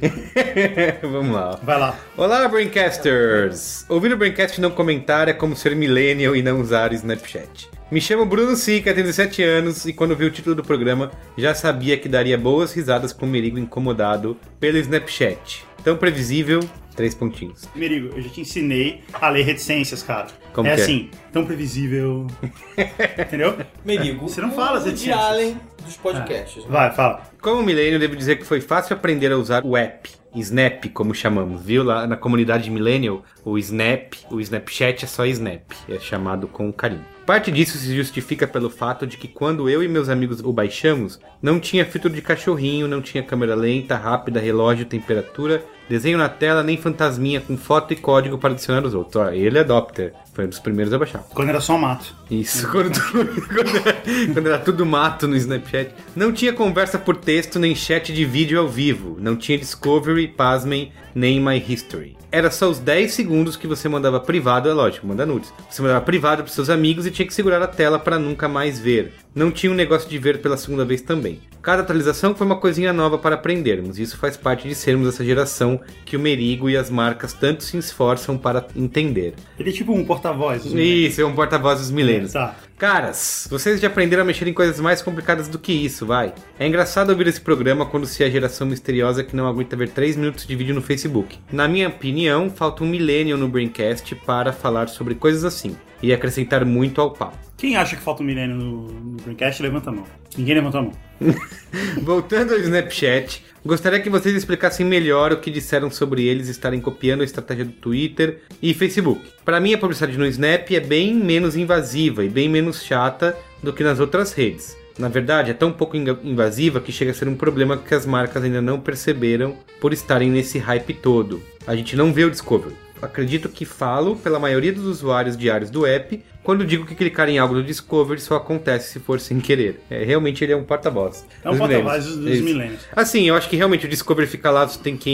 Vamos 1.03 1.33
lá. 1.33 1.59
Vai 1.63 1.79
lá. 1.79 1.97
Olá, 2.17 2.49
Braincasters! 2.49 3.85
Ouvir 3.89 4.13
o 4.13 4.17
Braincast 4.17 4.59
e 4.59 4.61
não 4.61 4.71
comentar 4.73 5.29
é 5.29 5.33
como 5.33 5.55
ser 5.55 5.77
millennial 5.77 6.35
e 6.35 6.43
não 6.43 6.61
usar 6.61 6.91
o 6.91 6.95
Snapchat. 6.95 7.71
Me 7.93 8.01
chamo 8.01 8.25
Bruno 8.25 8.57
Sica, 8.57 8.95
tenho 8.95 9.05
17 9.05 9.43
anos 9.43 9.85
e 9.85 9.93
quando 9.93 10.17
vi 10.17 10.25
o 10.25 10.31
título 10.31 10.57
do 10.57 10.63
programa 10.63 11.11
já 11.37 11.55
sabia 11.55 11.99
que 11.99 12.09
daria 12.09 12.39
boas 12.39 12.73
risadas 12.73 13.13
com 13.13 13.27
o 13.27 13.29
Merigo 13.29 13.59
incomodado 13.59 14.35
pelo 14.59 14.79
Snapchat. 14.79 15.67
Tão 15.85 15.95
previsível, 15.99 16.61
três 16.97 17.15
pontinhos. 17.15 17.69
Merigo, 17.75 18.17
eu 18.17 18.23
já 18.23 18.31
te 18.31 18.41
ensinei 18.41 19.03
a 19.13 19.29
ler 19.29 19.43
reticências, 19.43 20.03
cara. 20.03 20.29
Como 20.55 20.69
é 20.69 20.75
que 20.75 20.81
é? 20.81 20.85
assim, 20.85 21.11
tão 21.35 21.45
previsível. 21.45 22.27
Entendeu? 23.19 23.59
Merigo. 23.85 24.27
Você 24.27 24.41
não 24.41 24.53
fala 24.53 24.79
as 24.79 24.87
reticências. 24.87 25.19
Allen 25.19 25.61
dos 25.85 25.97
podcasts. 25.99 26.65
né? 26.65 26.71
Vai, 26.71 26.95
fala. 26.95 27.23
Como 27.43 27.63
milênio, 27.63 27.99
devo 27.99 28.17
dizer 28.17 28.37
que 28.37 28.47
foi 28.47 28.63
fácil 28.63 28.97
aprender 28.97 29.31
a 29.33 29.37
usar 29.37 29.67
o 29.67 29.77
app, 29.77 30.09
Snap, 30.35 30.87
como 30.95 31.15
chamamos, 31.15 31.63
viu? 31.63 31.85
Lá 31.85 32.07
na 32.07 32.17
comunidade 32.17 32.71
millennial, 32.71 33.23
o 33.45 33.59
Snap, 33.59 34.15
o 34.31 34.41
Snapchat 34.41 35.05
é 35.05 35.09
só 35.09 35.27
Snap, 35.27 35.71
é 35.91 35.99
chamado 35.99 36.49
com 36.49 36.73
carinho. 36.73 37.05
Parte 37.27 37.53
disso 37.53 37.79
se 37.79 37.95
justifica 37.95 38.47
pelo 38.47 38.69
fato 38.69 39.07
de 39.07 39.17
que 39.17 39.29
quando 39.29 39.69
eu 39.69 39.83
e 39.83 39.89
meus 39.89 40.09
amigos 40.09 40.41
o 40.41 40.53
baixamos, 40.53 41.21
não 41.41 41.61
tinha 41.61 41.87
filtro 41.87 42.11
de 42.11 42.21
cachorrinho, 42.21 42.89
não 42.89 43.01
tinha 43.01 43.23
câmera 43.23 43.55
lenta, 43.55 43.97
rápida, 43.97 44.41
relógio, 44.41 44.85
temperatura, 44.85 45.65
desenho 45.89 46.19
na 46.19 46.29
tela, 46.29 46.63
nem 46.63 46.77
fantasminha 46.77 47.41
com 47.41 47.57
foto 47.57 47.93
e 47.93 47.97
código 47.97 48.39
para 48.39 48.53
adicionar 48.53 48.85
os 48.85 48.95
outros. 48.95 49.17
Ó, 49.17 49.31
ele 49.31 49.59
é 49.59 49.61
adopter, 49.61 50.13
foi 50.33 50.47
um 50.47 50.49
dos 50.49 50.59
primeiros 50.59 50.93
a 50.93 50.99
baixar. 50.99 51.23
Quando 51.35 51.51
era 51.51 51.61
só 51.61 51.79
mato. 51.79 52.15
Isso, 52.31 52.69
quando, 52.73 52.99
quando, 53.01 53.77
era, 53.77 54.33
quando 54.33 54.47
era 54.47 54.59
tudo 54.59 54.87
mato 54.87 55.29
no 55.29 55.37
Snapchat. 55.37 55.95
Não 56.17 56.33
tinha 56.33 56.53
conversa 56.53 56.99
por 56.99 57.17
texto, 57.17 57.59
nem 57.59 57.75
chat 57.75 58.13
de 58.13 58.25
vídeo 58.25 58.59
ao 58.59 58.69
vivo. 58.69 59.17
Não 59.21 59.37
tinha 59.37 59.59
Discovery, 59.59 60.29
pasmem, 60.29 60.93
nem 61.15 61.41
My 61.41 61.63
History. 61.67 62.17
Era 62.33 62.51
só 62.51 62.71
os 62.71 62.79
10 62.79 63.13
segundos 63.13 63.57
que 63.57 63.67
você 63.67 63.91
mandava 63.91 64.19
privado, 64.19 64.67
é 64.67 64.73
lógico, 64.73 65.07
manda 65.07 65.27
nudes. 65.27 65.53
Você 65.69 65.83
mandava 65.83 66.01
privado 66.01 66.43
pros 66.43 66.55
seus 66.55 66.71
amigos 66.71 67.05
e 67.05 67.11
tinha 67.13 67.27
que 67.27 67.35
segurar 67.35 67.63
a 67.63 67.67
tela 67.67 67.99
para 67.99 68.19
nunca 68.19 68.49
mais 68.49 68.79
ver. 68.79 69.13
Não 69.35 69.51
tinha 69.51 69.73
um 69.73 69.75
negócio 69.75 70.09
de 70.11 70.19
ver 70.19 70.43
pela 70.43 70.57
segunda 70.57 70.85
vez 70.85 71.01
também. 71.01 71.41
Cada 71.63 71.83
atualização 71.83 72.35
foi 72.35 72.47
uma 72.47 72.57
coisinha 72.57 72.93
nova 72.93 73.17
para 73.17 73.37
aprendermos. 73.37 73.99
Isso 73.99 74.19
faz 74.19 74.37
parte 74.37 74.69
de 74.69 74.75
sermos 74.75 75.09
essa 75.09 75.25
geração 75.25 75.81
que 76.05 76.17
o 76.17 76.21
Merigo 76.21 76.69
e 76.69 76.77
as 76.77 76.91
marcas 76.91 77.33
tanto 77.33 77.63
se 77.63 77.79
esforçam 77.79 78.37
para 78.37 78.67
entender. 78.77 79.35
Ele 79.59 79.71
é 79.71 79.73
tipo 79.73 79.93
um 79.93 80.05
porta-voz. 80.05 80.67
Isso, 80.67 81.21
é 81.21 81.25
um 81.25 81.35
porta-voz 81.35 81.79
dos 81.79 81.91
milênios. 81.91 82.33
Tá. 82.33 82.57
Caras, 82.77 83.47
vocês 83.49 83.81
já 83.81 83.87
aprenderam 83.87 84.23
a 84.23 84.27
mexer 84.27 84.49
em 84.49 84.53
coisas 84.53 84.81
mais 84.81 85.01
complicadas 85.01 85.47
do 85.47 85.59
que 85.59 85.73
isso, 85.73 86.05
vai. 86.05 86.35
É 86.59 86.67
engraçado 86.67 87.11
ouvir 87.11 87.29
esse 87.29 87.41
programa 87.41 87.87
quando 87.87 88.07
se 88.07 88.25
é 88.25 88.27
a 88.27 88.31
geração 88.31 88.67
misteriosa 88.67 89.23
que 89.23 89.37
não 89.37 89.47
aguenta 89.47 89.77
ver 89.77 89.91
3 89.91 90.17
minutos 90.17 90.45
de 90.45 90.57
vídeo 90.57 90.75
no 90.75 90.83
Facebook. 90.83 91.39
Na 91.53 91.69
minha 91.69 91.89
opinião, 91.89 92.51
falta 92.51 92.83
um 92.83 92.89
millennial 92.89 93.39
no 93.39 93.49
Braincast 93.49 94.15
para 94.27 94.53
falar 94.53 94.89
sobre 94.89 95.15
coisas 95.15 95.45
assim 95.45 95.77
e 96.03 96.13
acrescentar 96.13 96.65
muito 96.65 97.01
ao 97.01 97.13
papo. 97.13 97.52
Quem 97.63 97.77
acha 97.77 97.95
que 97.95 98.03
falta 98.03 98.25
um 98.25 98.27
milênio 98.27 98.57
no, 98.57 98.89
no 98.89 99.17
Dreamcast, 99.19 99.63
levanta 99.63 99.91
a 99.91 99.93
mão. 99.93 100.05
Ninguém 100.37 100.57
levantou 100.57 100.81
a 100.81 100.83
mão. 100.83 100.93
Voltando 102.03 102.55
ao 102.55 102.59
Snapchat, 102.59 103.41
gostaria 103.65 104.01
que 104.01 104.11
vocês 104.11 104.35
explicassem 104.35 104.85
melhor 104.85 105.31
o 105.31 105.37
que 105.37 105.49
disseram 105.49 105.89
sobre 105.89 106.27
eles 106.27 106.49
estarem 106.49 106.81
copiando 106.81 107.21
a 107.21 107.25
estratégia 107.25 107.65
do 107.65 107.71
Twitter 107.71 108.41
e 108.61 108.75
Facebook. 108.75 109.21
Para 109.45 109.61
mim, 109.61 109.75
a 109.75 109.79
publicidade 109.79 110.19
no 110.19 110.27
Snap 110.27 110.73
é 110.73 110.81
bem 110.81 111.15
menos 111.15 111.55
invasiva 111.55 112.25
e 112.25 112.29
bem 112.29 112.49
menos 112.49 112.83
chata 112.83 113.39
do 113.63 113.73
que 113.73 113.85
nas 113.85 114.01
outras 114.01 114.33
redes. 114.33 114.77
Na 114.99 115.07
verdade, 115.07 115.53
é 115.53 115.55
tão 115.55 115.73
pouco 115.73 115.97
invasiva 115.97 116.81
que 116.81 116.91
chega 116.91 117.13
a 117.13 117.15
ser 117.15 117.29
um 117.29 117.37
problema 117.37 117.79
que 117.79 117.95
as 117.95 118.05
marcas 118.05 118.43
ainda 118.43 118.61
não 118.61 118.81
perceberam 118.81 119.57
por 119.81 119.93
estarem 119.93 120.29
nesse 120.29 120.59
hype 120.59 120.95
todo. 120.95 121.41
A 121.65 121.77
gente 121.77 121.95
não 121.95 122.13
vê 122.13 122.25
o 122.25 122.31
Discovery. 122.31 122.75
Acredito 123.03 123.49
que 123.49 123.65
falo 123.65 124.17
pela 124.17 124.39
maioria 124.39 124.73
dos 124.73 124.85
usuários 124.85 125.37
diários 125.37 125.71
do 125.71 125.85
app 125.85 126.23
quando 126.43 126.65
digo 126.65 126.85
que 126.85 126.95
clicar 126.97 127.29
em 127.29 127.39
algo 127.39 127.55
no 127.55 127.63
Discovery 127.63 128.21
só 128.21 128.35
acontece 128.37 128.93
se 128.93 128.99
for 129.01 129.21
sem 129.21 129.39
querer. 129.39 129.81
É, 129.89 130.03
realmente 130.05 130.43
ele 130.43 130.53
é 130.53 130.57
um 130.57 130.65
porta-voz. 130.65 131.25
É 131.45 131.49
um 131.51 131.53
porta-voz 131.59 132.05
dos, 132.05 132.17
dos 132.17 132.41
milênios. 132.41 132.81
Assim, 132.97 133.29
eu 133.29 133.37
acho 133.37 133.49
que 133.49 133.55
realmente 133.57 133.87
o 133.87 133.89
Discovery 133.89 134.27
fica 134.27 134.51
lá, 134.51 134.67
você 134.67 134.79
tem 134.81 134.97
que 134.97 135.09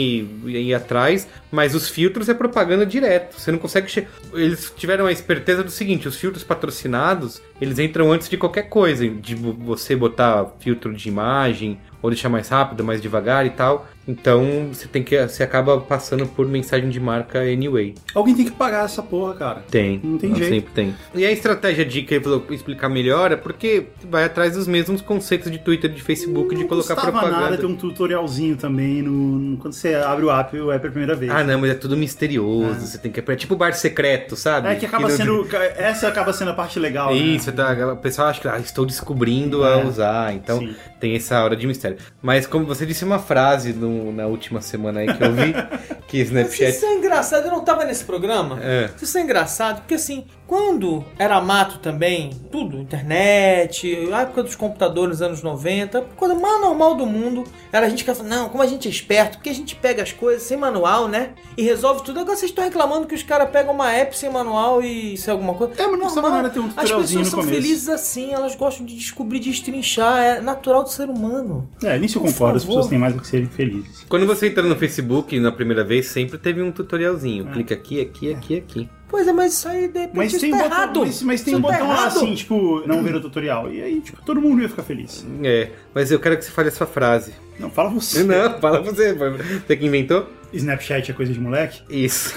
ir, 0.45 0.49
ir 0.57 0.73
atrás, 0.73 1.27
mas 1.51 1.75
os 1.75 1.87
filtros 1.87 2.29
é 2.29 2.33
propaganda 2.33 2.83
direto. 2.85 3.39
Você 3.39 3.51
não 3.51 3.59
consegue. 3.59 3.87
che- 3.91 4.07
Eles 4.33 4.73
tiveram 4.75 5.05
a 5.05 5.11
esperteza 5.11 5.63
do 5.63 5.69
seguinte: 5.69 6.07
os 6.07 6.15
filtros 6.15 6.43
patrocinados 6.43 7.41
eles 7.61 7.77
entram 7.77 8.11
antes 8.11 8.29
de 8.29 8.37
qualquer 8.37 8.63
coisa, 8.69 9.07
de 9.07 9.35
vo- 9.35 9.53
você 9.53 9.95
botar 9.95 10.47
filtro 10.59 10.93
de 10.93 11.09
imagem 11.09 11.77
ou 12.01 12.09
deixar 12.09 12.29
mais 12.29 12.47
rápido, 12.49 12.83
mais 12.83 13.01
devagar 13.01 13.45
e 13.45 13.49
tal. 13.51 13.87
Então 14.09 14.69
você 14.73 14.87
tem 14.87 15.03
que 15.03 15.21
você 15.27 15.43
acaba 15.43 15.79
passando 15.79 16.25
por 16.25 16.47
mensagem 16.47 16.89
de 16.89 16.99
marca 16.99 17.39
anyway. 17.41 17.93
Alguém 18.15 18.33
tem 18.35 18.45
que 18.45 18.51
pagar 18.51 18.85
essa 18.85 19.03
porra, 19.03 19.35
cara. 19.35 19.63
Tem. 19.69 19.99
Não 20.03 20.17
tem 20.17 20.33
jeito. 20.35 20.53
Sempre 20.55 20.71
tem. 20.73 20.95
E 21.13 21.23
a 21.25 21.31
estratégia 21.31 21.85
de 21.85 22.01
que 22.01 22.15
ele 22.15 22.23
falou 22.23 22.43
explicar 22.49 22.89
melhor 22.89 23.31
é 23.31 23.35
porque 23.35 23.85
vai 24.09 24.23
atrás 24.23 24.53
dos 24.53 24.67
mesmos 24.67 25.01
conceitos 25.01 25.51
de 25.51 25.59
Twitter 25.59 25.91
e 25.91 25.93
de 25.93 26.01
Facebook 26.01 26.55
de 26.55 26.61
não 26.61 26.67
colocar 26.67 26.95
custava 26.95 27.11
propaganda. 27.11 27.41
nada 27.41 27.57
ter 27.57 27.65
um 27.67 27.75
tutorialzinho 27.75 28.57
também 28.57 29.01
no, 29.03 29.11
no- 29.11 29.57
quando 29.57 29.73
você 29.73 29.93
abre 29.93 30.25
o 30.25 30.31
app, 30.31 30.57
o 30.57 30.71
app 30.71 30.83
é 30.85 30.87
a 30.87 30.91
primeira 30.91 31.15
vez. 31.15 31.31
Ah, 31.31 31.43
não, 31.43 31.59
mas 31.59 31.69
é 31.71 31.75
tudo 31.75 31.95
misterioso. 31.95 32.79
Você 32.87 32.97
tem 32.97 33.11
que 33.11 33.19
é 33.19 33.35
tipo 33.35 33.55
bar 33.55 33.73
secreto, 33.73 34.35
sabe? 34.35 34.69
É 34.69 34.75
que 34.75 34.85
acaba 34.85 35.07
não- 35.07 35.15
sendo. 35.15 35.47
Essa 35.77 36.07
acaba 36.07 36.33
sendo 36.33 36.51
a 36.51 36.53
parte 36.53 36.79
legal. 36.79 37.11
né? 37.13 37.17
Isso, 37.19 37.51
tá, 37.51 37.71
o 37.93 37.97
pessoal 37.97 38.29
acha 38.29 38.41
que 38.41 38.47
ah, 38.47 38.57
estou 38.59 38.85
descobrindo 38.85 39.63
a 39.63 39.79
É. 39.79 39.85
usar, 39.85 40.33
então 40.33 40.57
Sim. 40.59 40.75
tem 40.99 41.15
essa 41.15 41.43
hora 41.43 41.55
de 41.55 41.67
mistério. 41.67 41.97
Mas 42.21 42.47
como 42.47 42.65
você 42.65 42.85
disse 42.85 43.05
uma 43.05 43.19
frase 43.19 43.71
no- 44.03 44.11
na 44.11 44.25
última 44.27 44.61
semana 44.61 45.01
aí 45.01 45.13
que 45.13 45.23
eu 45.23 45.33
vi, 45.33 45.53
que 46.07 46.17
Mas 46.19 46.27
Snapchat. 46.27 46.69
Isso 46.75 46.85
é 46.85 46.93
engraçado, 46.95 47.45
eu 47.45 47.51
não 47.51 47.63
tava 47.63 47.83
nesse 47.85 48.03
programa. 48.03 48.59
É. 48.61 48.89
Isso 49.01 49.17
é 49.17 49.21
engraçado, 49.21 49.77
porque 49.81 49.95
assim, 49.95 50.25
quando 50.49 51.05
era 51.19 51.39
mato 51.39 51.77
também, 51.77 52.31
tudo, 52.51 52.79
internet, 52.79 54.09
a 54.11 54.21
época 54.21 54.41
dos 54.41 54.55
computadores 54.55 55.19
nos 55.19 55.21
anos 55.21 55.43
90, 55.43 55.99
a 55.99 56.01
coisa 56.01 56.33
mais 56.33 56.59
normal 56.59 56.95
do 56.95 57.05
mundo 57.05 57.43
era 57.71 57.85
a 57.85 57.89
gente 57.89 58.03
que 58.03 58.23
não, 58.23 58.49
como 58.49 58.63
a 58.63 58.65
gente 58.65 58.87
é 58.87 58.91
esperto, 58.91 59.37
porque 59.37 59.51
a 59.51 59.53
gente 59.53 59.75
pega 59.75 60.01
as 60.01 60.11
coisas 60.11 60.41
sem 60.41 60.57
manual, 60.57 61.07
né? 61.07 61.33
E 61.55 61.61
resolve 61.61 62.03
tudo. 62.03 62.19
Agora 62.19 62.35
vocês 62.35 62.49
estão 62.49 62.63
reclamando 62.63 63.05
que 63.05 63.13
os 63.13 63.21
caras 63.21 63.47
pegam 63.51 63.75
uma 63.75 63.91
app 63.91 64.17
sem 64.17 64.27
manual 64.31 64.81
e 64.81 65.13
isso 65.13 65.29
é 65.29 65.33
alguma 65.33 65.53
coisa. 65.53 65.73
É, 65.77 65.85
mas 65.85 65.99
não 65.99 66.15
Normal. 66.15 66.31
nada 66.31 66.49
ter 66.49 66.59
um 66.59 66.65
As 66.75 66.91
pessoas 66.91 67.27
são 67.27 67.39
começo. 67.41 67.61
felizes 67.61 67.87
assim, 67.87 68.33
elas 68.33 68.55
gostam 68.55 68.83
de 68.87 68.95
descobrir, 68.95 69.37
de 69.39 69.51
destrinchar, 69.51 70.19
é 70.19 70.41
natural 70.41 70.81
do 70.81 70.89
ser 70.89 71.11
humano. 71.11 71.69
É, 71.83 71.95
nisso 71.99 72.17
eu 72.17 72.23
concordo, 72.23 72.57
as 72.57 72.65
pessoas 72.65 72.87
têm 72.87 72.97
mais 72.97 73.13
do 73.13 73.21
que 73.21 73.27
serem 73.27 73.45
felizes. 73.45 74.03
Quando 74.09 74.25
você 74.25 74.47
entra 74.47 74.63
no 74.63 74.75
Facebook 74.75 75.39
na 75.39 75.51
primeira 75.51 75.83
vez, 75.83 76.07
sempre 76.07 76.39
teve 76.39 76.63
um 76.63 76.71
tutorialzinho. 76.71 77.47
É. 77.49 77.51
Clica 77.51 77.75
aqui, 77.75 78.01
aqui, 78.01 78.33
aqui, 78.33 78.57
aqui. 78.57 78.89
Pois 79.09 79.27
é, 79.27 79.33
mas 79.33 79.53
isso 79.53 79.67
aí 79.67 79.87
de 79.87 79.99
repente 79.99 80.15
Mas 80.17 80.31
isso 80.31 80.39
tem, 80.41 80.51
tá 80.51 80.57
um 80.57 80.61
errado. 80.65 80.87
botão, 80.89 81.05
mas, 81.05 81.21
mas 81.23 81.41
tem 81.41 81.53
Isso 81.55 81.59
um 81.59 81.65
tá 81.65 81.71
botão 81.73 81.87
lá 81.87 81.93
errado. 81.95 82.17
assim, 82.17 82.35
tipo, 82.35 82.83
não 82.87 83.03
ver 83.03 83.15
o 83.15 83.21
tutorial. 83.21 83.71
E 83.73 83.81
aí, 83.81 83.99
tipo, 84.01 84.21
todo 84.23 84.39
mundo 84.39 84.61
ia 84.61 84.69
ficar 84.69 84.83
feliz. 84.83 85.25
É, 85.43 85.71
mas 85.93 86.11
eu 86.11 86.19
quero 86.19 86.37
que 86.37 86.45
você 86.45 86.51
fale 86.51 86.69
a 86.69 86.71
sua 86.71 86.85
frase. 86.87 87.33
Não, 87.59 87.69
fala 87.69 87.89
você. 87.89 88.23
Não, 88.23 88.59
fala 88.61 88.81
você. 88.81 89.13
Você 89.13 89.75
que 89.75 89.85
inventou? 89.85 90.29
Snapchat 90.53 91.11
é 91.11 91.13
coisa 91.13 91.31
de 91.33 91.39
moleque? 91.39 91.81
Isso. 91.89 92.33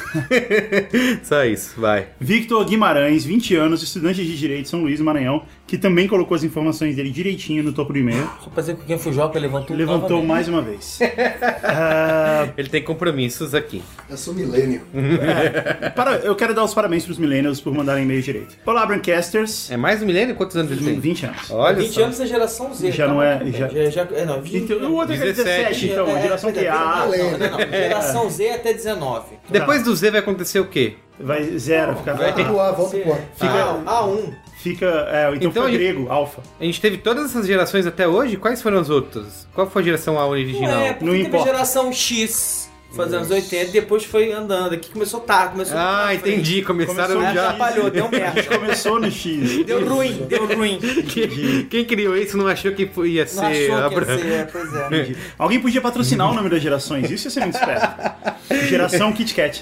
Só 1.22 1.44
isso, 1.44 1.80
vai. 1.80 2.08
Victor 2.20 2.64
Guimarães, 2.64 3.24
20 3.24 3.54
anos, 3.56 3.82
estudante 3.82 4.24
de 4.24 4.36
Direito, 4.36 4.68
São 4.68 4.82
Luís, 4.82 5.00
Maranhão, 5.00 5.44
que 5.72 5.78
também 5.78 6.06
colocou 6.06 6.34
as 6.34 6.44
informações 6.44 6.96
dele 6.96 7.08
direitinho 7.08 7.62
no 7.64 7.72
topo 7.72 7.94
do 7.94 7.98
e-mail. 7.98 8.28
Só 8.44 8.50
pra 8.50 8.60
dizer 8.60 8.76
que 8.76 8.84
quem 8.84 8.98
foi 8.98 9.10
Joca 9.10 9.38
levantou 9.38 9.74
Levantou 9.74 10.22
novamente. 10.22 10.28
mais 10.28 10.46
uma 10.48 10.60
vez. 10.60 10.98
Ah, 11.64 12.48
Ele 12.58 12.68
tem 12.68 12.82
compromissos 12.82 13.54
aqui. 13.54 13.82
Eu 14.10 14.18
sou 14.18 14.34
milênio. 14.34 14.82
para, 15.96 16.16
eu 16.16 16.36
quero 16.36 16.52
dar 16.54 16.62
os 16.62 16.74
parabéns 16.74 17.06
pros 17.06 17.16
millennials 17.16 17.58
por 17.58 17.72
mandarem 17.72 18.04
e-mail 18.04 18.20
direito. 18.20 18.54
Olá, 18.66 18.84
Brancasters. 18.84 19.70
É 19.70 19.76
mais 19.78 20.02
um 20.02 20.04
milênio? 20.06 20.34
Quantos 20.34 20.54
anos 20.58 20.70
ele 20.72 20.84
tem? 20.84 21.00
20 21.00 21.24
anos. 21.24 21.50
Olha 21.50 21.76
20 21.76 21.90
só. 21.94 22.04
anos 22.04 22.20
é 22.20 22.26
geração 22.26 22.74
Z. 22.74 22.92
Já 22.92 23.06
tá 23.06 23.12
não 23.14 23.22
é- 23.22 23.40
já- 23.46 23.68
já, 23.68 23.90
já- 23.90 24.08
é, 24.14 24.24
não, 24.26 24.42
20, 24.42 24.64
Então, 24.64 24.90
o 24.90 24.94
outro 24.96 25.14
é 25.14 25.18
17, 25.18 25.42
17, 25.42 25.86
então, 25.90 26.16
é, 26.18 26.20
geração 26.22 26.50
é, 26.50 26.52
que 26.52 26.58
é, 26.60 26.68
A. 26.68 27.06
não, 27.06 27.38
não, 27.38 27.38
não, 27.50 27.58
geração 27.70 28.28
Z 28.28 28.50
até 28.50 28.74
19. 28.74 29.38
Depois 29.48 29.82
do 29.82 29.96
Z 29.96 30.10
vai 30.10 30.20
acontecer 30.20 30.60
o 30.60 30.66
quê? 30.66 30.96
Vai 31.18 31.44
zero, 31.58 31.94
fica. 31.96 32.12
Volta 32.14 32.44
pro 32.44 32.60
A, 32.60 32.72
volta 32.72 32.98
pro 32.98 33.12
A. 33.14 33.16
Fica 33.36 33.82
A1. 33.86 34.34
Fica. 34.62 34.86
É, 35.10 35.34
então, 35.34 35.48
Então 35.50 35.64
gente- 35.68 35.78
grego, 35.78 36.06
alfa. 36.08 36.40
A 36.60 36.64
gente 36.64 36.80
teve 36.80 36.98
todas 36.98 37.26
essas 37.30 37.46
gerações 37.46 37.86
até 37.86 38.06
hoje? 38.06 38.36
Quais 38.36 38.62
foram 38.62 38.78
as 38.78 38.88
outras? 38.90 39.46
Qual 39.54 39.68
foi 39.68 39.82
a 39.82 39.84
geração 39.84 40.18
A 40.18 40.22
Não 40.22 40.30
original? 40.30 40.80
é, 40.80 40.92
porque 40.92 41.04
Não 41.04 41.12
teve 41.12 41.26
importa. 41.26 41.50
a 41.50 41.52
geração 41.52 41.92
X, 41.92 42.70
foi 42.92 43.06
nos 43.06 43.14
anos 43.14 43.30
80, 43.30 43.70
e 43.70 43.72
depois 43.72 44.04
foi 44.04 44.32
andando. 44.32 44.74
Aqui 44.74 44.90
começou 44.92 45.18
tá, 45.20 45.48
começou 45.48 45.76
Ah, 45.76 46.14
entendi. 46.14 46.62
Começaram 46.62 47.14
Começou 47.16 47.22
É, 47.22 47.34
já. 47.34 47.48
atrapalhou, 47.50 47.90
deu 47.90 48.04
A 48.06 48.10
gente 48.10 48.20
merda. 48.20 48.42
começou 48.58 49.00
no 49.00 49.10
X. 49.10 49.64
Deu 49.66 49.84
ruim, 49.88 50.26
deu 50.28 50.46
ruim. 50.46 50.78
Quem, 50.78 51.64
quem 51.68 51.84
criou 51.84 52.16
isso 52.16 52.36
não 52.36 52.46
achou 52.46 52.70
que 52.72 52.82
ia 52.82 52.88
Não 52.88 53.26
ser 53.28 53.72
achou 53.72 53.88
que 53.88 53.94
ia 54.10 54.18
ser, 54.18 54.26
é, 54.32 54.44
pois 54.44 54.74
é. 54.74 55.14
Alguém 55.38 55.60
podia 55.60 55.80
patrocinar 55.80 56.30
o 56.30 56.34
nome 56.34 56.48
das 56.48 56.62
gerações, 56.62 57.10
isso 57.10 57.26
ia 57.26 57.30
ser 57.30 57.40
muito 57.40 57.56
esperto. 57.56 57.88
Geração 58.68 59.12
Kit 59.12 59.34
Kat. 59.34 59.60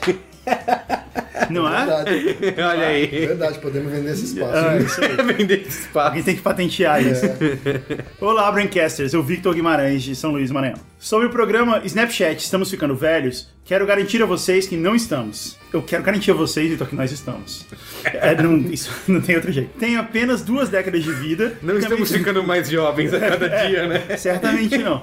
Não 1.51 1.67
é? 1.69 1.79
Verdade. 1.87 2.37
Olha 2.63 2.87
aí. 2.87 3.07
Verdade, 3.07 3.59
podemos 3.59 3.93
vender 3.93 4.11
esse 4.13 4.25
espaço. 4.25 4.53
Ah, 4.57 4.77
isso 4.79 5.01
aí. 5.05 5.17
Vender 5.37 5.61
esse 5.61 5.81
espaço. 5.81 6.09
Alguém 6.09 6.23
tem 6.23 6.37
que 6.37 6.43
patentear 6.43 7.03
isso. 7.05 7.25
Olá, 8.21 8.51
Braincasters. 8.51 9.13
Eu 9.13 9.23
Victor 9.23 9.55
Guimarães, 9.55 10.03
de 10.03 10.15
São 10.17 10.33
Luís, 10.33 10.51
Maranhão. 10.51 10.79
Sobre 10.99 11.27
o 11.29 11.31
programa 11.31 11.81
Snapchat 11.85 12.43
Estamos 12.43 12.71
Ficando 12.71 12.95
Velhos, 12.95 13.49
quero 13.65 13.87
garantir 13.87 14.23
a 14.23 14.27
vocês 14.27 14.67
que 14.67 14.77
não 14.77 14.95
estamos. 14.95 15.59
Eu 15.73 15.81
quero 15.83 16.03
garantir 16.03 16.33
a 16.33 16.35
vocês, 16.35 16.69
Vitor, 16.69 16.87
que 16.89 16.97
nós 16.97 17.11
estamos. 17.13 17.65
É, 18.05 18.35
não, 18.43 18.59
isso 18.59 18.91
não 19.09 19.21
tem 19.21 19.37
outro 19.37 19.51
jeito. 19.53 19.71
Tenho 19.79 20.01
apenas 20.01 20.43
duas 20.43 20.69
décadas 20.69 21.03
de 21.05 21.13
vida. 21.13 21.55
Não 21.63 21.75
Também- 21.75 21.83
estamos 21.83 22.11
ficando 22.13 22.43
mais 22.43 22.69
jovens 22.69 23.15
a 23.15 23.21
cada 23.21 23.49
dia, 23.49 23.87
né? 23.87 24.17
Certamente 24.19 24.77
não. 24.77 25.01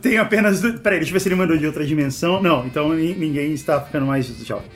Tenho 0.00 0.20
apenas. 0.22 0.60
Du... 0.60 0.74
Peraí, 0.80 0.98
deixa 0.98 1.10
eu 1.10 1.14
ver 1.14 1.20
se 1.20 1.28
ele 1.28 1.34
mandou 1.34 1.56
de 1.56 1.66
outra 1.66 1.84
dimensão. 1.84 2.42
Não, 2.42 2.66
então 2.66 2.90
ni- 2.92 3.14
ninguém 3.14 3.52
está 3.54 3.80
ficando 3.80 4.04
mais 4.06 4.26
jovem. 4.46 4.66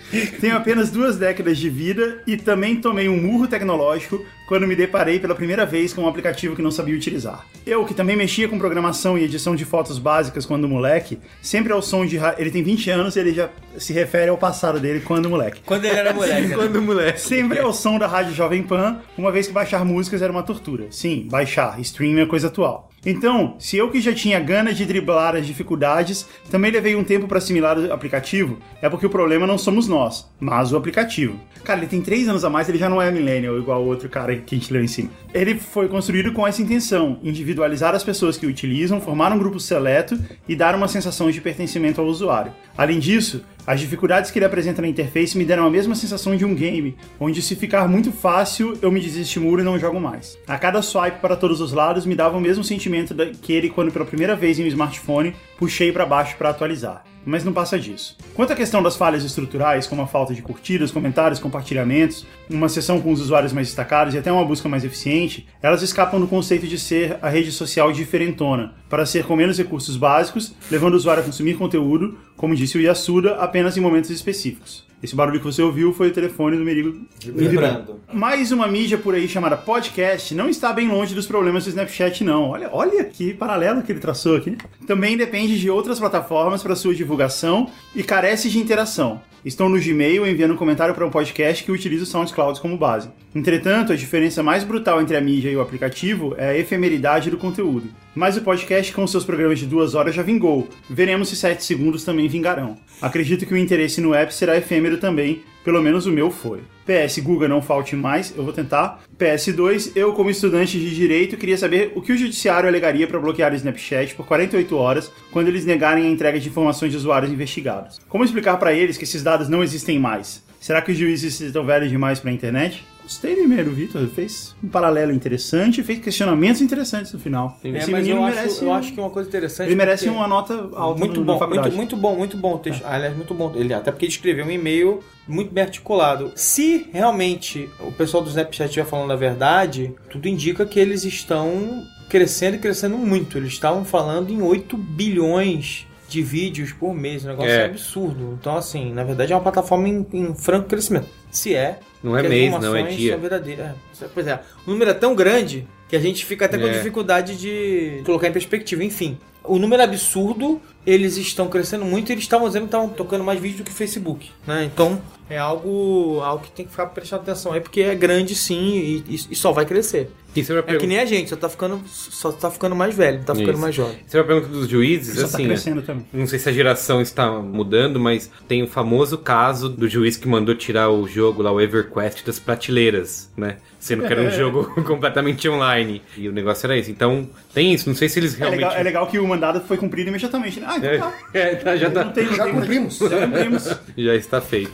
Tenho 0.41 0.54
apenas 0.55 0.91
duas 0.91 1.17
décadas 1.17 1.59
de 1.59 1.69
vida 1.69 2.23
e 2.27 2.37
também 2.37 2.77
tomei 2.77 3.09
um 3.09 3.21
murro 3.21 3.47
tecnológico 3.47 4.25
quando 4.47 4.67
me 4.67 4.77
deparei 4.77 5.19
pela 5.19 5.35
primeira 5.35 5.65
vez 5.65 5.93
com 5.93 6.03
um 6.03 6.09
aplicativo 6.09 6.55
que 6.55 6.63
não 6.63 6.71
sabia 6.71 6.95
utilizar. 6.95 7.47
Eu, 7.67 7.85
que 7.85 7.95
também 7.95 8.17
mexia 8.17 8.49
com 8.49 8.59
programação 8.59 9.17
e 9.17 9.25
edição 9.25 9.57
de 9.57 9.65
fotos 9.65 9.99
básicas 9.99 10.45
quando 10.45 10.69
moleque, 10.69 11.19
sempre 11.41 11.73
ao 11.73 11.81
som 11.81 12.05
de. 12.05 12.19
Ele 12.39 12.51
tem 12.51 12.63
20 12.63 12.91
anos 12.91 13.17
e 13.17 13.21
ele 13.21 13.33
já 13.33 13.49
se 13.79 13.93
refere 13.93 14.31
ao 14.31 14.37
passado 14.37 14.79
dele 14.79 15.01
quando 15.01 15.29
moleque. 15.29 15.63
Quando 15.65 15.85
ele 15.85 15.97
era 15.97 16.13
moleque. 16.13 16.49
Quando 16.55 16.83
moleque. 16.83 17.21
Sempre 17.21 17.59
ao 17.59 17.73
som 17.73 17.99
da 17.99 18.07
rádio 18.07 18.35
Jovem 18.35 18.63
Pan, 18.63 19.01
uma 19.17 19.33
vez 19.33 19.47
que 19.47 19.53
baixar 19.53 19.85
músicas 19.85 20.23
era 20.23 20.31
uma 20.31 20.43
tortura. 20.43 20.87
Sim, 20.91 21.27
baixar, 21.31 21.81
streaming 21.81 22.23
é 22.23 22.27
coisa 22.27 22.49
atual. 22.49 22.91
Então, 23.07 23.57
se 23.59 23.77
eu 23.77 23.91
que 23.91 24.01
já 24.01 24.13
tinha 24.13 24.41
ganas 24.41 24.77
de 24.77 24.87
driblar 24.87 25.37
as 25.37 25.47
dificuldades, 25.47 26.27
também 26.51 26.71
levei 26.71 26.97
um 26.97 27.05
tempo 27.05 27.29
para 27.29 27.39
assimilar 27.39 27.79
o 27.79 27.93
aplicativo, 27.93 28.59
é 28.81 28.89
porque 28.89 29.07
o 29.07 29.11
problema 29.11 29.47
não 29.47 29.59
somos 29.59 29.87
nós, 29.87 30.31
mas 30.41 30.73
o 30.73 30.77
aplicativo. 30.77 31.39
Cara, 31.63 31.81
ele 31.81 31.87
tem 31.87 32.03
três 32.03 32.29
anos 32.29 32.45
a 32.45 32.51
mais, 32.51 32.69
ele 32.69 32.79
já 32.79 32.89
não 32.89 33.01
é 33.01 33.11
millennial 33.11 33.59
igual 33.59 33.83
o 33.83 33.87
outro 33.87 34.09
cara 34.09 34.37
que 34.37 34.55
a 34.55 34.59
gente 34.59 34.73
leu 34.73 34.83
em 34.83 34.89
cima. 34.89 35.11
Ele 35.33 35.55
foi 35.55 35.89
construído 35.89 36.33
com 36.33 36.47
essa 36.47 36.63
intenção, 36.63 37.19
individualizar 37.23 37.95
as 37.95 38.05
pessoas 38.05 38.37
que 38.37 38.47
o 38.47 38.51
utilizam, 38.51 39.01
formar 39.01 39.33
um 39.33 39.39
grupo 39.39 39.59
seleto 39.59 40.19
e 40.49 40.55
dar 40.55 40.75
uma 40.75 40.89
sensação 40.89 41.31
de 41.31 41.41
pertencimento 41.41 42.01
ao 42.01 42.07
usuário. 42.07 42.53
Além 42.77 42.99
disso, 42.99 43.43
as 43.67 43.81
dificuldades 43.81 44.31
que 44.31 44.39
ele 44.39 44.45
apresenta 44.45 44.83
na 44.83 44.89
interface 44.89 45.39
me 45.39 45.45
deram 45.45 45.67
a 45.67 45.71
mesma 45.71 45.95
sensação 45.95 46.37
de 46.37 46.45
um 46.45 46.55
game, 46.55 46.97
onde 47.19 47.41
se 47.41 47.57
ficar 47.57 47.89
muito 47.89 48.13
fácil, 48.13 48.77
eu 48.83 48.93
me 48.93 49.01
desestimulo 49.01 49.61
e 49.61 49.65
não 49.65 49.79
jogo 49.79 49.99
mais. 49.99 50.37
A 50.47 50.59
cada 50.59 50.83
swipe 50.83 51.21
para 51.21 51.37
todos 51.37 51.61
os 51.61 51.73
lados 51.73 52.05
me 52.05 52.15
dava 52.15 52.37
o 52.37 52.41
mesmo 52.41 52.63
sentimento 52.63 53.15
daquele 53.15 53.71
quando 53.71 53.91
pela 53.91 54.05
primeira 54.05 54.37
vez 54.37 54.59
em 54.59 54.65
um 54.65 54.69
smartphone 54.69 55.35
puxei 55.59 55.91
para 55.93 56.05
baixo 56.05 56.37
para 56.37 56.51
atualizar. 56.51 57.14
Mas 57.25 57.45
não 57.45 57.53
passa 57.53 57.79
disso. 57.79 58.17
Quanto 58.35 58.53
à 58.53 58.57
questão 58.57 58.83
das 58.83 58.97
falhas 58.97 59.25
estruturais, 59.25 59.87
como 59.87 60.03
a 60.03 60.07
falta 60.07 60.35
de 60.35 60.43
curtidas, 60.43 60.91
comentários, 60.91 61.39
compartilhamentos, 61.39 62.27
uma 62.49 62.69
sessão 62.69 63.01
com 63.01 63.13
os 63.13 63.21
usuários 63.21 63.53
mais 63.53 63.69
destacados 63.69 64.15
e 64.15 64.19
até 64.19 64.31
uma 64.31 64.45
busca 64.45 64.69
mais 64.69 64.85
eficiente, 64.85 65.47
elas 65.63 65.83
escapam 65.83 66.21
do 66.21 66.29
conceito 66.29 66.67
de 66.67 66.79
ser 66.79 67.19
a 67.23 67.29
rede 67.29 67.53
social 67.53 67.93
diferentona, 67.93 68.75
para 68.89 69.07
ser 69.07 69.25
com 69.25 69.37
menos 69.37 69.59
recursos 69.59 69.97
básicos, 69.97 70.55
levando 70.71 70.95
o 70.95 70.97
usuário 70.97 71.23
a 71.23 71.27
consumir 71.27 71.55
conteúdo, 71.55 72.19
como 72.37 72.55
disse 72.55 72.77
o 72.77 72.81
Yasuda, 72.81 73.37
apenas 73.37 73.77
em 73.77 73.81
momentos 73.81 74.11
específicos. 74.11 74.84
Esse 75.05 75.15
barulho 75.15 75.39
que 75.39 75.45
você 75.45 75.61
ouviu 75.61 75.93
foi 75.93 76.09
o 76.09 76.11
telefone 76.11 76.57
do 76.57 76.65
Merigo 76.65 76.99
Vibrando. 77.23 78.01
mais 78.11 78.51
uma 78.51 78.67
mídia 78.67 78.97
por 78.97 79.15
aí 79.15 79.29
chamada 79.29 79.55
podcast 79.55 80.35
não 80.35 80.49
está 80.49 80.73
bem 80.73 80.89
longe 80.89 81.15
dos 81.15 81.27
problemas 81.27 81.65
do 81.65 81.69
Snapchat, 81.69 82.25
não. 82.25 82.49
Olha, 82.49 82.71
olha 82.73 83.05
que 83.05 83.35
paralelo 83.35 83.83
que 83.83 83.93
ele 83.93 84.01
traçou 84.01 84.35
aqui. 84.35 84.57
Também 84.87 85.15
depende 85.15 85.61
de 85.61 85.69
outras 85.69 85.99
plataformas 85.99 86.63
para 86.63 86.75
sua 86.75 86.95
divulgação 86.95 87.69
e 87.95 88.03
carece 88.03 88.49
de 88.49 88.59
interação. 88.59 89.21
Estão 89.45 89.69
no 89.69 89.79
Gmail 89.79 90.27
enviando 90.27 90.55
um 90.55 90.57
comentário 90.57 90.95
para 90.95 91.05
um 91.05 91.11
podcast 91.11 91.63
que 91.63 91.71
utiliza 91.71 92.05
o 92.05 92.07
SoundCloud 92.07 92.59
como 92.63 92.79
base. 92.79 93.11
Entretanto, 93.35 93.93
a 93.93 93.97
diferença 93.97 94.43
mais 94.43 94.63
brutal 94.63 95.03
entre 95.03 95.17
a 95.17 95.21
mídia 95.21 95.51
e 95.51 95.57
o 95.57 95.61
aplicativo 95.61 96.35
é 96.39 96.51
a 96.51 96.57
efemeridade 96.57 97.31
do 97.31 97.37
conteúdo. 97.37 97.89
Mas 98.15 98.37
o 98.37 98.43
podcast, 98.43 98.93
com 98.93 99.05
seus 99.09 99.25
programas 99.25 99.59
de 99.59 99.67
duas 99.67 99.97
horas, 99.97 100.15
já 100.15 100.23
vingou. 100.23 100.69
Veremos 100.89 101.31
se 101.31 101.37
7 101.37 101.65
segundos 101.65 102.05
também 102.05 102.29
vingarão. 102.29 102.77
Acredito 103.03 103.45
que 103.45 103.53
o 103.53 103.57
interesse 103.57 104.01
no 104.01 104.15
app 104.15 104.33
será 104.33 104.57
efêmero 104.57 104.99
também, 104.99 105.43
pelo 105.65 105.83
menos 105.83 106.07
o 106.07 106.13
meu 106.13 106.31
foi. 106.31 106.61
PS, 106.87 107.19
Guga, 107.19 107.49
não 107.49 107.61
falte 107.61 107.97
mais, 107.97 108.33
eu 108.37 108.45
vou 108.45 108.53
tentar. 108.53 109.03
PS2, 109.19 109.93
eu 109.97 110.13
como 110.13 110.31
estudante 110.31 110.79
de 110.79 110.95
direito 110.95 111.37
queria 111.37 111.59
saber 111.59 111.91
o 111.97 112.03
que 112.03 112.13
o 112.13 112.17
judiciário 112.17 112.69
alegaria 112.69 113.07
para 113.09 113.19
bloquear 113.19 113.53
o 113.53 113.57
Snapchat 113.57 114.15
por 114.15 114.27
48 114.27 114.77
horas 114.77 115.11
quando 115.33 115.49
eles 115.49 115.65
negarem 115.65 116.07
a 116.07 116.11
entrega 116.11 116.39
de 116.39 116.49
informações 116.49 116.93
de 116.93 116.99
usuários 116.99 117.33
investigados. 117.33 118.01
Como 118.09 118.23
explicar 118.23 118.59
para 118.59 118.75
eles 118.75 118.97
que 118.97 119.05
esses 119.05 119.25
dados 119.25 119.49
não 119.49 119.65
existem 119.65 119.99
mais? 119.99 120.45
Será 120.61 120.81
que 120.81 120.93
os 120.93 120.99
juízes 120.99 121.41
estão 121.41 121.65
velhos 121.65 121.91
demais 121.91 122.21
para 122.21 122.31
a 122.31 122.35
internet? 122.35 122.85
Gostei 123.05 123.37
primeiro, 123.37 123.71
Vitor. 123.73 124.07
Fez 124.09 124.57
um 124.65 124.69
paralelo 124.69 125.13
interessante, 125.13 125.83
fez 125.83 125.99
questionamentos 126.01 126.61
interessantes 126.61 127.13
no 127.13 127.21
final. 127.21 127.59
É, 127.63 127.69
Esse 127.69 127.91
mas 127.91 128.03
menino 128.03 128.21
eu 128.21 128.25
acho, 128.25 128.37
merece, 128.37 128.65
eu 128.65 128.73
acho 128.73 128.93
que 128.93 128.99
é 128.99 129.03
uma 129.03 129.11
coisa 129.11 129.29
interessante. 129.29 129.69
ele 129.69 129.77
merece 129.77 130.09
uma 130.09 130.27
nota 130.27 130.55
alta 130.75 130.99
muito 130.99 131.21
no- 131.21 131.27
bom, 131.27 131.47
muito, 131.49 131.73
muito 131.73 131.97
bom, 131.97 132.17
muito 132.17 132.37
bom 132.37 132.55
o 132.55 132.59
texto. 132.59 132.83
Aliás, 132.85 133.15
muito 133.15 133.35
bom. 133.35 133.53
Ele, 133.55 133.73
até 133.75 133.91
porque 133.93 134.07
ele 134.07 134.13
escreveu 134.13 134.47
um 134.47 134.51
e-mail 134.51 135.01
muito 135.29 135.53
bem 135.53 135.65
articulado. 135.65 136.33
Se 136.35 136.89
realmente 136.93 137.69
o 137.81 137.93
pessoal 137.93 138.23
do 138.23 138.31
Snapchat 138.31 138.69
estiver 138.69 138.87
falando 138.87 139.13
a 139.13 139.17
verdade, 139.17 139.95
tudo 140.11 140.27
indica 140.27 140.65
que 140.65 140.81
eles 140.81 141.05
estão 141.05 141.85
crescendo 142.09 142.57
e 142.57 142.59
crescendo 142.59 142.97
muito. 142.97 143.37
Eles 143.37 143.53
estavam 143.53 143.85
falando 143.85 144.31
em 144.31 144.41
8 144.41 144.77
bilhões 144.79 145.87
de 146.09 146.23
vídeos 146.23 146.73
por 146.73 146.95
mês. 146.95 147.25
O 147.25 147.29
negócio 147.29 147.51
é, 147.51 147.63
É. 147.63 147.65
absurdo. 147.67 148.37
Então, 148.41 148.57
assim, 148.57 148.93
na 148.93 149.05
verdade 149.05 149.33
é 149.33 149.37
uma 149.37 149.43
plataforma 149.43 149.89
em, 149.89 150.07
em 150.13 150.35
franco 150.35 150.69
crescimento. 150.69 151.09
Se 151.31 151.55
é. 151.55 151.81
Não 152.05 152.17
é 152.17 152.23
mês, 152.23 152.53
não, 152.61 152.77
é 152.77 152.83
dia. 152.83 153.13
são 153.13 153.21
verdadeiras. 153.21 153.67
É, 154.01 154.07
pois 154.13 154.27
é, 154.27 154.41
o 154.67 154.71
número 154.71 154.91
é 154.91 154.95
tão 154.95 155.15
grande 155.15 155.67
que 155.89 155.97
a 155.97 155.99
gente 156.01 156.25
fica 156.25 156.45
até 156.45 156.59
com 156.59 156.67
É. 156.67 156.73
dificuldade 156.73 157.37
de 157.37 158.03
colocar 158.05 158.29
em 158.29 158.33
perspectiva. 158.33 158.85
Enfim, 158.85 159.19
o 159.43 159.59
número 159.59 159.81
é 159.81 159.85
absurdo, 159.87 160.61
eles 160.87 161.17
estão 161.17 161.49
crescendo 161.49 161.85
muito 161.85 162.11
e 162.11 162.13
eles 162.13 162.25
estavam 162.25 162.47
dizendo 162.47 162.63
que 162.63 162.69
estavam 162.69 162.89
tocando 162.89 163.25
mais 163.25 163.41
vídeo 163.41 163.59
do 163.59 163.65
que 163.65 163.71
o 163.71 163.75
Facebook. 163.75 164.31
Né? 164.47 164.65
Então 164.65 165.01
é 165.29 165.39
algo, 165.39 166.21
algo 166.21 166.45
que 166.45 166.51
tem 166.51 166.65
que 166.65 166.71
ficar 166.71 166.87
prestando 166.87 167.23
atenção 167.23 167.53
aí, 167.53 167.61
porque 167.61 167.81
é 167.81 167.95
grande 167.95 168.35
sim 168.35 169.03
e, 169.09 169.17
e- 169.31 169.37
só 169.37 169.53
vai 169.53 169.65
crescer. 169.65 170.11
E 170.37 170.41
a 170.41 170.75
É 170.75 170.77
que 170.79 170.87
nem 170.87 170.99
a 170.99 171.05
gente, 171.07 171.31
só 171.31 171.37
tá 171.37 171.49
ficando, 171.49 171.81
só 171.87 172.33
tá 172.33 172.51
ficando 172.51 172.75
mais 172.75 172.95
velho, 172.95 173.23
tá 173.25 173.35
ficando 173.35 173.53
Isso. 173.53 173.61
mais 173.63 173.75
jovem. 173.75 173.99
sobre 174.07 174.21
a 174.21 174.25
pergunta 174.25 174.49
dos 174.49 174.69
juízes, 174.69 175.17
tá 175.17 175.25
assim, 175.27 175.43
né? 175.43 175.49
crescendo 175.51 175.81
também. 175.83 176.05
Não 176.13 176.27
sei 176.27 176.41
se 176.41 176.49
a 176.49 176.53
geração 176.53 177.01
está 177.01 177.31
mudando, 177.31 178.01
mas 178.01 178.29
tem 178.49 178.63
o 178.63 178.67
famoso 178.67 179.17
caso 179.17 179.69
do 179.69 179.89
juiz 179.89 180.17
que 180.17 180.27
mandou 180.27 180.55
tirar 180.57 180.91
o 180.91 181.07
jogo 181.07 181.41
lá, 181.41 181.53
o 181.53 181.61
EverQuest, 181.61 182.25
das 182.27 182.41
prateleiras, 182.41 183.31
né? 183.37 183.59
Sendo 183.85 184.07
que 184.07 184.13
era 184.15 184.23
um 184.23 184.29
É. 184.29 184.31
jogo 184.31 184.65
completamente 184.83 185.47
online. 185.47 186.01
E 186.17 186.27
o 186.27 186.33
negócio 186.33 186.67
era 186.67 186.75
esse. 186.79 186.91
Então, 186.91 187.29
tem 187.53 187.75
isso. 187.75 187.87
Não 187.87 187.95
sei 187.95 188.09
se 188.09 188.19
eles 188.19 188.35
É 188.35 188.39
realmente. 188.39 188.61
legal, 188.61 188.73
é 188.77 188.83
legal 188.83 189.07
que 189.07 189.19
o 189.19 189.29
mandado 189.29 189.61
foi 189.61 189.77
cumprido 189.77 190.09
imediatamente. 190.09 190.59
né? 190.59 190.67
Ah, 190.71 190.77
então 190.79 190.99
tá. 190.99 191.15
É, 191.39 191.55
tá, 191.57 191.77
já, 191.77 191.91
tá, 191.91 192.05
tem, 192.07 192.27
Já 192.35 192.49
cumprimos. 192.49 192.99
Já 192.99 193.27
cumprimos. 193.27 193.81
já 193.97 194.15
está 194.15 194.41
feito. 194.41 194.73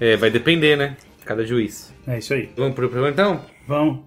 É, 0.00 0.16
vai 0.16 0.28
depender, 0.30 0.76
né? 0.76 0.96
Cada 1.24 1.46
juiz. 1.46 1.94
É 2.04 2.18
isso 2.18 2.34
aí. 2.34 2.50
Vamos 2.56 2.74
pro 2.74 2.88
programa 2.88 3.10
então? 3.12 3.40
Vamos. 3.68 4.00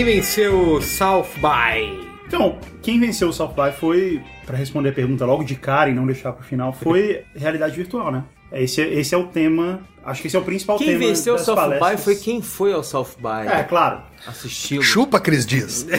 Quem 0.00 0.06
venceu 0.14 0.76
o 0.76 0.80
South 0.80 1.26
by? 1.36 2.00
Então, 2.26 2.58
quem 2.80 2.98
venceu 2.98 3.28
o 3.28 3.32
South 3.34 3.52
by 3.52 3.70
foi, 3.78 4.22
pra 4.46 4.56
responder 4.56 4.88
a 4.88 4.92
pergunta 4.94 5.26
logo 5.26 5.44
de 5.44 5.54
cara 5.56 5.90
e 5.90 5.94
não 5.94 6.06
deixar 6.06 6.32
pro 6.32 6.42
final, 6.42 6.72
foi 6.72 7.22
realidade 7.36 7.76
virtual, 7.76 8.10
né? 8.10 8.24
Esse, 8.50 8.80
é- 8.80 8.94
esse 8.94 9.14
é 9.14 9.18
o 9.18 9.26
tema, 9.26 9.80
acho 10.02 10.22
que 10.22 10.28
esse 10.28 10.36
é 10.38 10.40
o 10.40 10.42
principal 10.42 10.78
Quem 10.78 10.86
tema 10.86 11.00
venceu 11.00 11.34
o 11.34 11.38
South 11.38 11.54
by 11.54 11.60
palestras. 11.78 12.02
foi 12.04 12.16
quem 12.16 12.40
foi 12.40 12.72
ao 12.72 12.82
South 12.82 13.08
by. 13.18 13.46
É, 13.46 13.62
claro. 13.64 14.00
Assisti-lo. 14.26 14.82
Chupa, 14.82 15.20
Cris 15.20 15.44
Dias. 15.44 15.86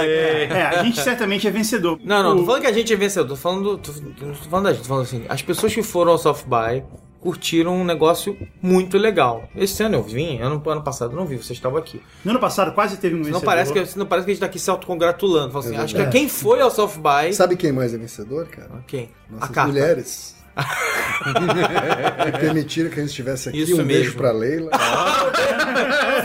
É, 0.00 0.66
a 0.78 0.82
gente 0.84 1.00
certamente 1.00 1.48
é 1.48 1.50
vencedor. 1.50 1.98
Não, 2.04 2.22
não, 2.22 2.32
O- 2.34 2.36
tô 2.36 2.44
falando 2.46 2.60
que 2.60 2.66
a 2.68 2.72
gente 2.72 2.92
é 2.92 2.96
vencedor, 2.96 3.28
tô 3.30 3.34
falando, 3.36 3.76
tô, 3.78 3.90
não 4.22 4.32
tô 4.34 4.48
falando 4.48 4.64
da 4.66 4.72
gente, 4.72 4.82
tô 4.82 4.88
falando 4.88 5.02
assim, 5.02 5.24
as 5.28 5.42
pessoas 5.42 5.74
que 5.74 5.82
foram 5.82 6.12
ao 6.12 6.18
South 6.18 6.44
by 6.46 6.84
curtiram 7.20 7.76
um 7.76 7.84
negócio 7.84 8.36
muito 8.62 8.96
legal. 8.96 9.48
Esse 9.56 9.82
ano 9.82 9.96
eu 9.96 10.02
vim, 10.02 10.40
ano, 10.40 10.62
ano 10.66 10.82
passado 10.82 11.12
eu 11.12 11.16
não 11.16 11.26
vi, 11.26 11.36
vocês 11.36 11.58
estavam 11.58 11.78
aqui. 11.78 12.00
No 12.24 12.30
ano 12.30 12.40
passado 12.40 12.72
quase 12.72 12.96
teve 12.96 13.14
um 13.14 13.18
Não 13.18 13.24
vencedor. 13.24 13.44
parece, 13.44 13.72
que, 13.72 13.98
não 13.98 14.06
parece 14.06 14.24
que 14.24 14.30
a 14.30 14.34
gente 14.34 14.40
tá 14.40 14.46
aqui 14.46 14.58
se 14.58 14.70
autocongratulando. 14.70 15.56
Assim, 15.58 15.76
acho 15.76 15.94
que 15.94 16.00
verdade. 16.00 16.16
quem 16.16 16.28
foi 16.28 16.60
ao 16.60 16.70
South 16.70 16.94
by... 16.96 17.32
Sabe 17.34 17.56
quem 17.56 17.72
mais 17.72 17.92
é 17.92 17.98
vencedor, 17.98 18.46
cara? 18.46 18.82
Quem? 18.86 19.10
Nossas 19.30 19.56
a 19.56 19.66
mulheres. 19.66 20.38
que 22.24 22.38
permitiram 22.38 22.90
que 22.90 22.96
a 22.96 23.02
gente 23.02 23.10
estivesse 23.10 23.48
aqui. 23.48 23.62
Isso 23.62 23.80
um 23.80 23.84
beijo 23.84 24.04
mesmo. 24.04 24.18
pra 24.18 24.32
Leila. 24.32 24.70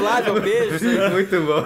Flávio, 0.03 0.35
um 0.37 0.39
beijo. 0.41 0.85
Muito 1.11 1.41
bom. 1.41 1.65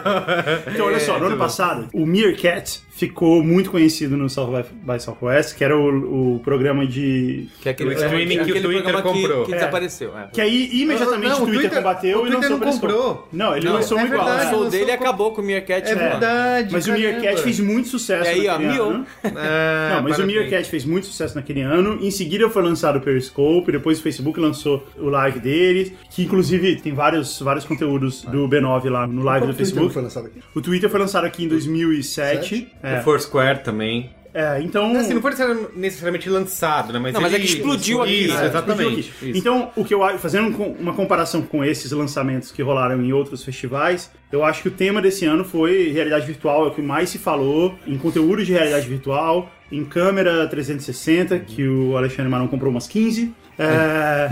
Então, 0.73 0.85
olha 0.87 0.99
só, 0.99 1.19
no 1.19 1.25
ano 1.27 1.37
passado, 1.37 1.87
o 1.93 2.05
Meerkat 2.05 2.81
ficou 2.97 3.43
muito 3.43 3.69
conhecido 3.69 4.17
no 4.17 4.27
South 4.27 4.47
by, 4.51 4.93
by 4.93 4.99
Southwest, 4.99 5.55
que 5.55 5.63
era 5.63 5.77
o, 5.77 6.35
o 6.37 6.39
programa 6.39 6.83
de... 6.87 7.47
Que 7.61 7.69
é 7.69 7.71
aquele, 7.71 7.89
O 7.91 7.93
streaming 7.93 8.37
que 8.43 8.51
o 8.51 8.61
Twitter 8.61 8.81
programa 8.83 9.01
que- 9.03 9.07
comprou. 9.21 9.45
Que, 9.45 9.51
É. 9.53 9.55
desapareceu. 9.55 10.17
É. 10.17 10.27
Que 10.33 10.41
aí, 10.41 10.69
imediatamente, 10.81 11.29
Não, 11.29 11.39
o 11.39 11.43
o 11.43 11.45
Twitter, 11.45 11.61
Twitter- 11.69 11.77
combateu 11.77 12.17
o 12.17 12.27
e 12.27 12.31
Twitter 12.31 12.49
lançou 12.49 12.57
não 12.65 12.71
comprou. 12.73 13.27
Não, 13.31 13.55
ele 13.55 13.65
Não, 13.67 13.73
lançou 13.73 13.99
é 13.99 14.03
um 14.03 14.05
igual. 14.07 14.27
O 14.27 14.49
show 14.49 14.69
dele 14.69 14.85
com- 14.87 14.93
acabou 14.93 15.31
com 15.31 15.41
o 15.41 15.45
Meerkat. 15.45 15.87
É 15.91 15.93
né? 15.95 16.09
verdade. 16.09 16.69
Mas 16.71 16.87
o 16.87 16.91
Meerkat 16.91 17.21
caramba. 17.23 17.41
fez 17.43 17.59
muito 17.59 17.87
sucesso 17.87 18.25
E 18.25 18.27
aí, 18.29 18.47
ó, 18.47 18.51
naquele 18.53 18.71
Mio. 18.73 18.83
ano. 18.83 19.05
Ah, 19.23 19.91
Não, 19.97 20.01
mas 20.03 20.17
o. 20.17 20.25
Meerkat 20.25 20.67
fez 20.67 20.83
muito 20.83 21.05
sucesso 21.05 21.35
naquele 21.35 21.61
ano. 21.61 21.99
Em 22.01 22.09
seguida 22.09 22.49
foi 22.49 22.63
lançado 22.63 22.97
o 22.97 23.01
Periscope, 23.01 23.71
depois 23.71 23.99
o 23.99 24.01
Facebook 24.01 24.39
lançou 24.39 24.83
o 24.97 25.07
live 25.09 25.39
deles, 25.39 25.91
que 26.09 26.23
inclusive 26.23 26.77
tem 26.81 26.93
vários, 26.93 27.39
vários 27.41 27.63
conteúdos 27.63 28.25
do 28.31 28.47
B9 28.47 28.89
lá 28.89 29.07
no 29.07 29.23
live 29.23 29.47
do 29.47 29.53
Twitter 29.53 29.65
Facebook. 29.65 29.93
foi 29.93 30.01
lançado 30.03 30.27
aqui? 30.27 30.39
O 30.55 30.61
Twitter 30.61 30.89
foi 30.89 30.99
lançado 30.99 31.25
aqui 31.25 31.43
em 31.45 31.47
2007. 31.47 32.67
É, 32.83 32.99
O 32.99 33.03
Foursquare 33.03 33.59
também. 33.63 34.09
é, 34.33 34.61
então. 34.61 34.95
Assim, 34.95 35.13
não 35.13 35.21
foi 35.21 35.31
necessariamente 35.75 36.29
lançado, 36.29 36.93
né? 36.93 36.99
Mas 36.99 37.13
Não, 37.13 37.21
mas 37.21 37.33
ele- 37.33 37.43
é 37.43 37.47
que 37.47 37.53
explodiu 37.53 38.01
aqui, 38.03 38.25
Isso, 38.25 38.35
né? 38.35 38.45
exatamente. 38.45 38.99
Explodiu 38.99 39.13
aqui. 39.17 39.29
Isso. 39.29 39.39
Então, 39.39 39.71
o 39.75 39.83
que 39.83 39.93
eu 39.93 40.03
acho, 40.03 40.17
fazendo 40.19 40.55
uma 40.79 40.93
comparação 40.93 41.41
com 41.41 41.63
esses 41.63 41.91
lançamentos 41.91 42.51
que 42.51 42.61
rolaram 42.61 43.01
em 43.01 43.11
outros 43.13 43.43
festivais, 43.43 44.11
eu 44.31 44.43
acho 44.43 44.61
que 44.61 44.67
o 44.67 44.71
tema 44.71 45.01
desse 45.01 45.25
ano 45.25 45.43
foi 45.43 45.89
realidade 45.91 46.25
virtual, 46.25 46.65
é 46.65 46.67
o 46.67 46.71
que 46.71 46.81
mais 46.81 47.09
se 47.09 47.17
falou 47.17 47.75
em 47.87 47.97
conteúdo 47.97 48.43
de 48.45 48.51
realidade 48.53 48.87
virtual, 48.87 49.51
em 49.71 49.83
câmera 49.83 50.47
360, 50.47 51.39
que 51.39 51.67
o 51.67 51.97
Alexandre 51.97 52.29
Maron 52.31 52.47
comprou 52.47 52.69
umas 52.71 52.87
15. 52.87 53.33
É, 53.59 54.29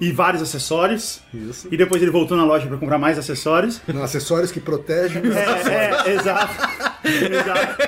e 0.00 0.10
vários 0.12 0.42
acessórios. 0.42 1.20
Isso. 1.32 1.68
E 1.70 1.76
depois 1.76 2.00
ele 2.00 2.10
voltou 2.10 2.36
na 2.36 2.44
loja 2.44 2.66
para 2.66 2.76
comprar 2.78 2.98
mais 2.98 3.18
acessórios. 3.18 3.80
Não, 3.86 4.02
acessórios 4.02 4.50
que 4.50 4.60
protegem. 4.60 5.22
É, 5.26 6.10
é, 6.10 6.14
exato. 6.14 6.93
Exato. 7.04 7.82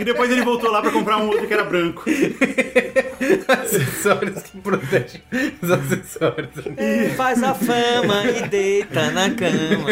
E 0.00 0.04
depois 0.04 0.30
ele 0.30 0.42
voltou 0.42 0.70
lá 0.70 0.80
para 0.80 0.90
comprar 0.90 1.18
um 1.18 1.26
outro 1.28 1.46
que 1.46 1.52
era 1.52 1.64
branco. 1.64 2.04
acessórios 3.48 4.42
que 4.42 4.58
protegem 4.60 5.20
os 5.62 5.70
acessórios. 5.70 6.50
Faz 7.16 7.42
a 7.42 7.54
fama 7.54 8.24
e 8.26 8.48
deita 8.48 9.10
na 9.10 9.30
cama. 9.30 9.90